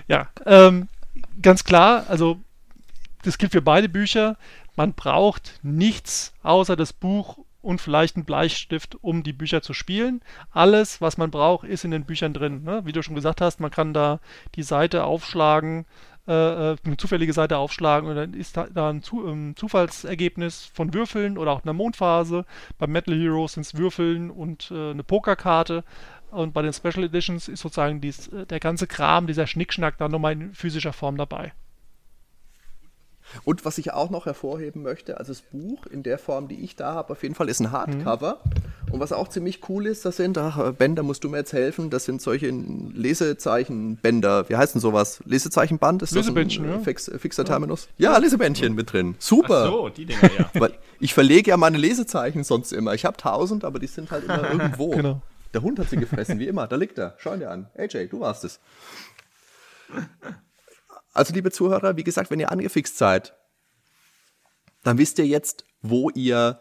Ja, 0.09 0.29
ähm, 0.45 0.89
ganz 1.41 1.65
klar, 1.65 2.05
also 2.09 2.39
das 3.25 3.39
gilt 3.39 3.53
für 3.53 3.63
beide 3.63 3.89
Bücher. 3.89 4.37
Man 4.77 4.93
braucht 4.93 5.61
nichts 5.63 6.35
außer 6.43 6.77
das 6.77 6.93
Buch 6.93 7.39
und 7.63 7.81
vielleicht 7.81 8.17
einen 8.17 8.25
Bleistift, 8.25 8.97
um 9.01 9.23
die 9.23 9.33
Bücher 9.33 9.63
zu 9.63 9.73
spielen. 9.73 10.21
Alles, 10.51 11.01
was 11.01 11.17
man 11.17 11.31
braucht, 11.31 11.67
ist 11.67 11.85
in 11.85 11.91
den 11.91 12.05
Büchern 12.05 12.35
drin. 12.35 12.63
Ne? 12.63 12.83
Wie 12.85 12.93
du 12.93 13.03
schon 13.03 13.15
gesagt 13.15 13.41
hast, 13.41 13.59
man 13.61 13.71
kann 13.71 13.95
da 13.95 14.21
die 14.55 14.63
Seite 14.63 15.05
aufschlagen, 15.05 15.87
äh, 16.27 16.73
äh, 16.73 16.77
eine 16.85 16.97
zufällige 16.97 17.33
Seite 17.33 17.59
aufschlagen 17.59 18.09
und 18.09 18.17
dann 18.17 18.35
ist 18.35 18.57
da, 18.57 18.67
da 18.73 18.91
ein 18.91 19.03
Zu 19.03 19.27
ähm, 19.27 19.55
Zufallsergebnis 19.57 20.71
von 20.73 20.95
Würfeln 20.95 21.39
oder 21.39 21.53
auch 21.53 21.65
einer 21.65 21.73
Mondphase. 21.73 22.45
Bei 22.79 22.87
Metal 22.87 23.15
Heroes 23.15 23.55
sind 23.55 23.67
es 23.67 23.77
Würfeln 23.77 24.31
und 24.31 24.71
äh, 24.71 24.91
eine 24.91 25.05
Pokerkarte. 25.05 25.85
Und 26.31 26.53
bei 26.53 26.63
den 26.63 26.73
Special 26.73 27.05
Editions 27.05 27.49
ist 27.49 27.61
sozusagen 27.61 28.01
dies, 28.01 28.29
äh, 28.29 28.47
der 28.47 28.61
ganze 28.61 28.87
Kram, 28.87 29.27
dieser 29.27 29.47
Schnickschnack 29.47 29.99
dann 29.99 30.11
nochmal 30.11 30.33
in 30.33 30.55
physischer 30.55 30.93
Form 30.93 31.17
dabei. 31.17 31.53
Und 33.45 33.65
was 33.65 33.79
ich 33.79 33.93
auch 33.93 34.11
noch 34.11 34.27
hervorheben 34.27 34.83
möchte, 34.83 35.19
also 35.19 35.33
das 35.33 35.43
Buch 35.43 35.87
in 35.87 36.03
der 36.03 36.19
Form, 36.19 36.49
die 36.49 36.63
ich 36.63 36.77
da 36.77 36.95
habe, 36.95 37.13
auf 37.13 37.23
jeden 37.23 37.35
Fall 37.35 37.49
ist 37.49 37.61
ein 37.61 37.73
Hardcover. 37.73 38.41
Und 38.91 39.01
was 39.01 39.13
auch 39.13 39.29
ziemlich 39.29 39.69
cool 39.69 39.87
ist, 39.87 40.05
das 40.05 40.17
sind, 40.17 40.39
ach, 40.39 40.73
Ben, 40.73 40.95
da 40.95 41.03
musst 41.03 41.25
du 41.25 41.29
mir 41.29 41.39
jetzt 41.39 41.53
helfen, 41.53 41.91
das 41.91 42.05
sind 42.05 42.23
solche 42.23 42.51
Lesezeichenbänder, 42.51 44.49
wie 44.49 44.57
heißt 44.57 44.75
denn 44.75 44.81
sowas? 44.81 45.21
Lesezeichenband? 45.25 46.03
Ist 46.03 46.13
Lesebändchen, 46.13 46.65
das 46.65 46.73
ein 46.73 46.77
ja. 46.77 46.83
äh, 46.83 46.85
fix, 46.85 47.11
fixer 47.19 47.45
Terminus? 47.45 47.89
Ja, 47.99 48.17
Lesebändchen 48.19 48.75
mit 48.75 48.93
drin. 48.93 49.17
Super. 49.19 49.65
Ach 49.67 49.73
so, 49.73 49.89
die 49.89 50.07
Dinger, 50.07 50.31
ja. 50.39 50.51
Weil 50.61 50.75
ich 51.01 51.13
verlege 51.13 51.51
ja 51.51 51.57
meine 51.57 51.79
Lesezeichen 51.79 52.45
sonst 52.45 52.73
immer. 52.73 52.95
Ich 52.95 53.05
habe 53.05 53.17
tausend, 53.17 53.65
aber 53.65 53.79
die 53.79 53.89
sind 53.89 54.11
halt 54.11 54.25
immer 54.25 54.51
irgendwo. 54.53 54.91
Genau. 54.91 55.23
Der 55.53 55.63
Hund 55.63 55.79
hat 55.79 55.89
sie 55.89 55.97
gefressen, 55.97 56.39
wie 56.39 56.47
immer. 56.47 56.67
Da 56.67 56.77
liegt 56.77 56.99
er. 56.99 57.15
Schau 57.19 57.35
ihn 57.35 57.41
dir 57.41 57.51
an. 57.51 57.69
AJ, 57.77 58.09
du 58.09 58.21
warst 58.21 58.45
es. 58.45 58.61
Also, 61.15 61.33
liebe 61.33 61.51
Zuhörer, 61.51 61.97
wie 61.97 62.05
gesagt, 62.05 62.31
wenn 62.31 62.41
ihr 62.41 62.53
angefixt 62.53 62.99
seid, 62.99 63.35
dann 64.83 64.99
wisst 64.99 65.19
ihr 65.19 65.27
jetzt, 65.27 65.65
wo 65.81 66.11
ihr 66.11 66.61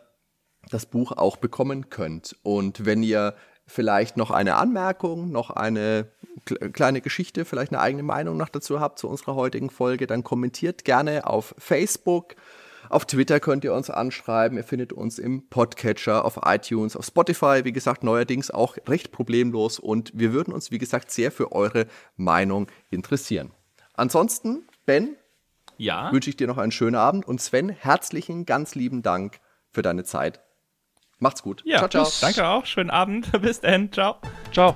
das 0.70 0.86
Buch 0.86 1.12
auch 1.12 1.38
bekommen 1.38 1.90
könnt. 1.90 2.38
Und 2.44 2.86
wenn 2.86 3.04
ihr 3.04 3.36
vielleicht 3.66 4.16
noch 4.16 4.32
eine 4.32 4.56
Anmerkung, 4.56 5.32
noch 5.32 5.50
eine 5.50 6.12
kle- 6.46 6.70
kleine 6.70 7.02
Geschichte, 7.02 7.46
vielleicht 7.46 7.72
eine 7.72 7.82
eigene 7.82 8.04
Meinung 8.04 8.38
noch 8.38 8.50
dazu 8.50 8.80
habt 8.80 9.00
zu 9.00 9.10
unserer 9.10 9.36
heutigen 9.36 9.70
Folge, 9.70 10.08
dann 10.08 10.24
kommentiert 10.24 10.86
gerne 10.86 11.28
auf 11.28 11.56
Facebook. 11.58 12.36
Auf 12.90 13.06
Twitter 13.06 13.40
könnt 13.40 13.64
ihr 13.64 13.74
uns 13.74 13.90
anschreiben. 13.90 14.58
Ihr 14.58 14.64
findet 14.64 14.94
uns 14.94 15.18
im 15.18 15.50
Podcatcher, 15.50 16.26
auf 16.26 16.40
iTunes, 16.46 16.96
auf 16.96 17.06
Spotify. 17.06 17.62
Wie 17.64 17.74
gesagt, 17.74 18.04
neuerdings 18.04 18.52
auch 18.52 18.78
recht 18.88 19.12
problemlos. 19.12 19.80
Und 19.80 20.12
wir 20.14 20.32
würden 20.32 20.54
uns, 20.54 20.70
wie 20.70 20.78
gesagt, 20.78 21.10
sehr 21.10 21.32
für 21.32 21.54
eure 21.54 21.88
Meinung 22.18 22.68
interessieren. 22.92 23.52
Ansonsten, 23.94 24.68
Ben, 24.86 25.16
Ja, 25.78 26.12
wünsche 26.12 26.30
ich 26.30 26.38
dir 26.38 26.48
noch 26.48 26.58
einen 26.58 26.72
schönen 26.72 26.96
Abend 26.96 27.28
und 27.28 27.42
Sven, 27.42 27.70
herzlichen, 27.70 28.46
ganz 28.46 28.76
lieben 28.76 29.02
Dank 29.02 29.40
für 29.72 29.82
deine 29.82 30.04
Zeit. 30.04 30.42
Macht's 31.20 31.42
gut. 31.44 31.62
ja. 31.66 31.78
ciao, 31.78 31.88
ciao. 31.90 32.12
Danke 32.22 32.48
auch. 32.48 32.66
Schönen 32.66 32.90
Abend. 32.90 33.32
Bis 33.42 33.62
dann. 33.62 33.92
Ciao. 33.92 34.18
Ciao. 34.52 34.76